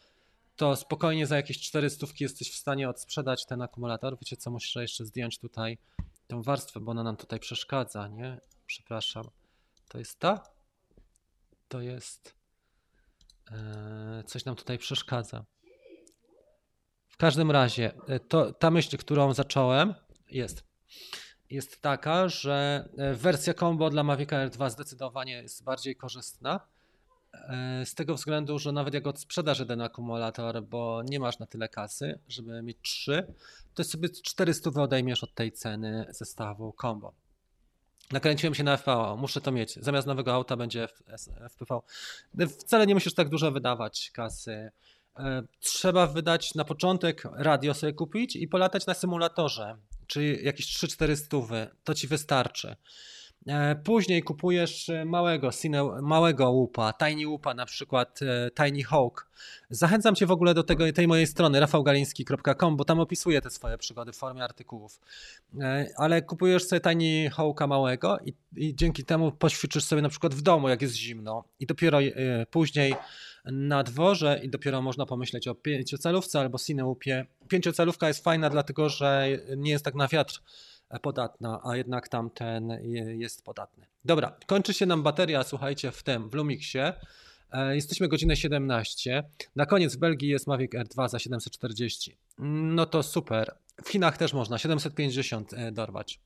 to 0.62 0.76
spokojnie 0.76 1.28
za 1.28 1.36
jakieś 1.36 1.60
400 1.60 2.08
jesteś 2.20 2.52
w 2.52 2.56
stanie 2.56 2.90
odsprzedać 2.90 3.46
ten 3.46 3.62
akumulator. 3.62 4.18
Wiecie 4.22 4.38
co, 4.38 4.52
muszę 4.52 4.82
jeszcze 4.82 5.06
zdjąć 5.06 5.40
tutaj 5.40 5.78
tą 6.28 6.42
warstwę, 6.42 6.80
bo 6.80 6.92
ona 6.92 7.04
nam 7.04 7.18
tutaj 7.18 7.40
przeszkadza, 7.40 8.08
nie? 8.08 8.40
Przepraszam. 8.66 9.24
To 9.88 9.98
jest 9.98 10.20
ta? 10.20 10.44
To 11.68 11.82
jest. 11.82 12.36
E, 13.52 14.24
coś 14.28 14.46
nam 14.46 14.56
tutaj 14.56 14.78
przeszkadza. 14.78 15.46
W 17.08 17.18
każdym 17.18 17.52
razie, 17.52 17.94
e, 18.08 18.20
to, 18.20 18.54
ta 18.54 18.72
myśl, 18.72 18.98
którą 18.98 19.34
zacząłem, 19.34 19.94
jest. 20.30 20.64
Jest 21.50 21.82
taka, 21.82 22.30
że 22.30 22.90
e, 22.98 23.14
wersja 23.14 23.54
combo 23.54 23.90
dla 23.90 24.04
Mavic 24.04 24.34
Air 24.34 24.50
2 24.50 24.70
zdecydowanie 24.70 25.34
jest 25.34 25.64
bardziej 25.64 25.96
korzystna 25.96 26.60
z 27.86 27.95
tego 27.95 28.16
względu, 28.16 28.60
że 28.60 28.72
nawet 28.72 28.94
jak 28.94 29.08
odsprzedasz 29.08 29.60
jeden 29.60 29.82
akumulator, 29.82 30.64
bo 30.64 31.03
nie 31.10 31.20
masz 31.20 31.40
na 31.40 31.45
tyle 31.45 31.70
kasy, 31.70 32.20
żeby 32.28 32.62
mieć 32.62 32.78
trzy, 32.82 33.34
to 33.74 33.84
sobie 33.84 34.10
400 34.10 34.70
odejmiesz 34.82 35.24
od 35.24 35.36
tej 35.36 35.52
ceny 35.52 36.06
zestawu 36.10 36.76
combo. 36.82 37.14
Nakręciłem 38.12 38.56
się 38.56 38.64
na 38.64 38.78
FPV, 38.78 39.16
muszę 39.18 39.41
to 39.41 39.52
mieć. 39.52 39.76
Zamiast 39.76 40.08
nowego 40.08 40.34
auta 40.34 40.58
będzie 40.58 40.88
FPV. 41.49 41.80
Wcale 42.60 42.88
nie 42.88 42.94
musisz 42.94 43.14
tak 43.14 43.30
dużo 43.30 43.52
wydawać 43.52 44.12
kasy. 44.14 44.72
E, 45.20 45.44
trzeba 45.60 46.08
wydać 46.08 46.56
na 46.56 46.66
początek 46.66 47.24
radio 47.34 47.74
sobie 47.74 47.94
kupić 47.94 48.36
i 48.36 48.48
polatać 48.48 48.86
na 48.86 48.94
symulatorze, 48.94 49.78
czyli 50.08 50.45
jakieś 50.45 50.78
3-4 50.78 51.16
stówy. 51.16 51.68
To 51.84 51.94
ci 51.94 52.08
wystarczy. 52.08 52.76
E, 53.48 53.76
później 53.76 54.24
kupujesz 54.24 54.90
e, 54.90 55.06
małego, 55.06 55.50
małego 56.02 56.52
łupa, 56.52 56.94
tiny 56.94 57.28
łupa, 57.28 57.54
na 57.54 57.66
przykład 57.66 58.20
e, 58.22 58.52
Tiny 58.52 58.84
Hawk. 58.84 59.28
Zachęcam 59.70 60.16
Cię 60.16 60.26
w 60.26 60.32
ogóle 60.32 60.54
do 60.54 60.64
tego, 60.64 60.94
tej 60.94 61.08
mojej 61.08 61.28
strony 61.28 61.60
rafałgaliński.com, 61.60 62.78
bo 62.78 62.86
tam 62.86 63.00
opisuję 63.00 63.42
te 63.42 63.50
swoje 63.50 63.78
przygody 63.78 64.12
w 64.12 64.16
formie 64.16 64.44
artykułów. 64.44 65.00
Ale 65.98 66.22
kupujesz 66.22 66.64
sobie 66.64 66.82
Tiny 66.82 67.30
Hawka 67.30 67.68
małego 67.68 68.18
i, 68.26 68.34
i 68.56 68.76
dzięki 68.76 69.06
temu 69.06 69.32
poćwiczysz 69.32 69.84
sobie 69.84 70.02
na 70.02 70.10
przykład 70.10 70.36
w 70.36 70.42
domu, 70.42 70.70
jak 70.70 70.82
jest 70.82 70.96
zimno 70.96 71.44
i 71.60 71.66
dopiero 71.66 72.00
później 72.52 72.96
na 73.46 73.84
dworze 73.84 74.40
i 74.44 74.50
dopiero 74.50 74.82
można 74.82 75.06
pomyśleć 75.06 75.48
o 75.48 75.56
pięciocalówce 75.56 76.40
albo 76.40 76.58
Cineupie. 76.58 77.26
Pięciocalówka 77.48 78.08
jest 78.08 78.24
fajna 78.24 78.50
dlatego, 78.50 78.90
że 78.90 79.28
nie 79.58 79.72
jest 79.72 79.86
tak 79.86 79.96
na 79.96 80.08
wiatr 80.08 80.42
podatna, 81.00 81.62
a 81.64 81.76
jednak 81.76 82.10
tamten 82.10 82.70
jest 83.18 83.46
podatny. 83.46 83.86
Dobra, 84.06 84.36
kończy 84.46 84.74
się 84.74 84.86
nam 84.86 85.04
bateria, 85.04 85.44
słuchajcie, 85.44 85.92
w 85.92 86.04
tym, 86.04 86.30
w 86.30 86.34
Lumixie. 86.34 86.94
E, 87.52 87.76
jesteśmy 87.76 88.08
godzinę 88.08 88.36
17. 88.36 89.24
Na 89.56 89.66
koniec 89.66 89.96
w 89.96 90.00
Belgii 90.00 90.30
jest 90.30 90.48
Mavic 90.48 90.72
R2 90.72 91.10
za 91.10 91.20
740. 91.20 92.18
No 92.38 92.86
to 92.86 93.04
super. 93.04 93.56
W 93.84 93.90
Chinach 93.90 94.18
też 94.18 94.34
można 94.34 94.58
750 94.58 95.54
e, 95.54 95.72
dorwać. 95.72 96.20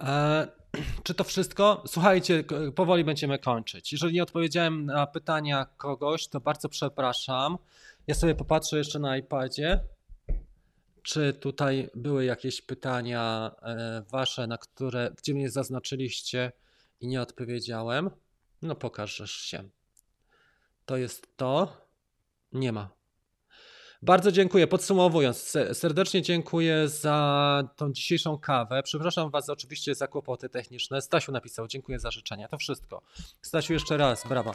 E, 0.00 0.48
czy 1.04 1.14
to 1.14 1.24
wszystko? 1.24 1.82
Słuchajcie, 1.86 2.44
powoli 2.74 3.04
będziemy 3.04 3.38
kończyć. 3.38 3.92
Jeżeli 3.92 4.14
nie 4.14 4.22
odpowiedziałem 4.22 4.86
na 4.86 5.06
pytania 5.06 5.66
kogoś, 5.76 6.28
to 6.28 6.40
bardzo 6.40 6.68
przepraszam. 6.68 7.58
Ja 8.06 8.14
sobie 8.14 8.34
popatrzę 8.34 8.78
jeszcze 8.78 8.98
na 8.98 9.16
iPadzie. 9.16 9.80
Czy 11.06 11.32
tutaj 11.32 11.90
były 11.94 12.24
jakieś 12.24 12.62
pytania 12.62 13.54
e, 13.62 14.02
wasze, 14.10 14.46
na 14.46 14.58
które, 14.58 15.10
gdzie 15.18 15.34
mnie 15.34 15.50
zaznaczyliście 15.50 16.52
i 17.00 17.08
nie 17.08 17.22
odpowiedziałem? 17.22 18.10
No 18.62 18.74
pokażesz 18.74 19.32
się. 19.32 19.68
To 20.84 20.96
jest 20.96 21.36
to. 21.36 21.86
Nie 22.52 22.72
ma. 22.72 22.95
Bardzo 24.06 24.32
dziękuję. 24.32 24.66
Podsumowując, 24.66 25.54
serdecznie 25.72 26.22
dziękuję 26.22 26.88
za 26.88 27.68
tą 27.76 27.92
dzisiejszą 27.92 28.38
kawę. 28.38 28.82
Przepraszam 28.82 29.30
Was 29.30 29.48
oczywiście 29.48 29.94
za 29.94 30.06
kłopoty 30.06 30.48
techniczne. 30.48 31.02
Stasiu 31.02 31.32
napisał, 31.32 31.66
dziękuję 31.68 31.98
za 31.98 32.10
życzenia. 32.10 32.48
To 32.48 32.58
wszystko. 32.58 33.02
Stasiu, 33.42 33.72
jeszcze 33.72 33.96
raz, 33.96 34.28
brawa. 34.28 34.54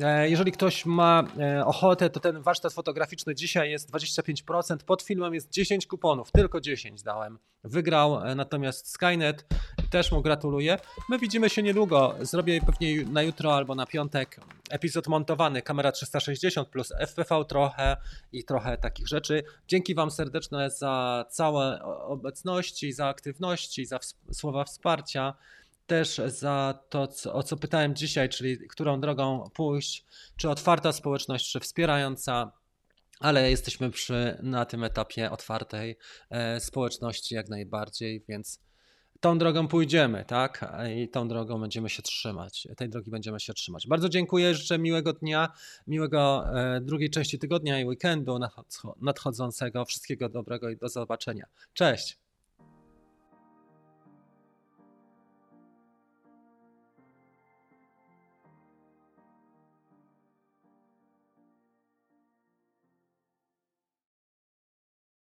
E, 0.00 0.30
jeżeli 0.30 0.52
ktoś 0.52 0.86
ma 0.86 1.24
e, 1.38 1.66
ochotę, 1.66 2.10
to 2.10 2.20
ten 2.20 2.42
warsztat 2.42 2.72
fotograficzny 2.72 3.34
dzisiaj 3.34 3.70
jest 3.70 3.90
25%. 3.90 4.76
Pod 4.76 5.02
filmem 5.02 5.34
jest 5.34 5.50
10 5.50 5.86
kuponów, 5.86 6.32
tylko 6.32 6.60
10 6.60 7.02
dałem. 7.02 7.38
Wygrał 7.64 8.26
e, 8.26 8.34
natomiast 8.34 8.90
Skynet. 8.90 9.46
Też 9.92 10.12
mu 10.12 10.22
gratuluję. 10.22 10.78
My 11.08 11.18
widzimy 11.18 11.50
się 11.50 11.62
niedługo. 11.62 12.14
Zrobię 12.20 12.60
pewnie 12.60 13.04
na 13.04 13.22
jutro 13.22 13.56
albo 13.56 13.74
na 13.74 13.86
piątek 13.86 14.40
epizod 14.70 15.08
montowany. 15.08 15.62
Kamera 15.62 15.92
360 15.92 16.68
plus 16.68 16.92
FPV 17.00 17.44
trochę 17.44 17.96
i 18.32 18.44
trochę 18.44 18.78
takich 18.78 19.08
rzeczy. 19.08 19.42
Dzięki 19.68 19.94
Wam 19.94 20.10
serdeczne 20.10 20.70
za 20.70 21.24
całe 21.30 21.82
obecności, 21.84 22.92
za 22.92 23.06
aktywności, 23.06 23.86
za 23.86 23.98
słowa 24.32 24.64
wsparcia. 24.64 25.34
Też 25.86 26.20
za 26.26 26.78
to, 26.88 27.06
co, 27.06 27.34
o 27.34 27.42
co 27.42 27.56
pytałem 27.56 27.94
dzisiaj, 27.94 28.28
czyli 28.28 28.68
którą 28.68 29.00
drogą 29.00 29.50
pójść, 29.54 30.04
czy 30.36 30.50
otwarta 30.50 30.92
społeczność, 30.92 31.52
czy 31.52 31.60
wspierająca 31.60 32.52
ale 33.20 33.50
jesteśmy 33.50 33.90
przy, 33.90 34.38
na 34.42 34.64
tym 34.64 34.84
etapie 34.84 35.30
otwartej 35.30 35.98
e, 36.30 36.60
społeczności 36.60 37.34
jak 37.34 37.48
najbardziej, 37.48 38.24
więc 38.28 38.60
tą 39.22 39.38
drogą 39.38 39.68
pójdziemy, 39.68 40.24
tak? 40.24 40.74
I 40.96 41.08
tą 41.08 41.28
drogą 41.28 41.60
będziemy 41.60 41.90
się 41.90 42.02
trzymać. 42.02 42.68
Tej 42.76 42.88
drogi 42.88 43.10
będziemy 43.10 43.40
się 43.40 43.54
trzymać. 43.54 43.86
Bardzo 43.86 44.08
dziękuję, 44.08 44.54
życzę 44.54 44.78
miłego 44.78 45.12
dnia, 45.12 45.52
miłego 45.86 46.44
e, 46.54 46.80
drugiej 46.80 47.10
części 47.10 47.38
tygodnia 47.38 47.80
i 47.80 47.84
weekendu 47.84 48.38
nadcho- 48.38 48.94
nadchodzącego. 49.00 49.84
Wszystkiego 49.84 50.28
dobrego 50.28 50.70
i 50.70 50.76
do 50.76 50.88
zobaczenia. 50.88 51.46
Cześć! 51.72 52.21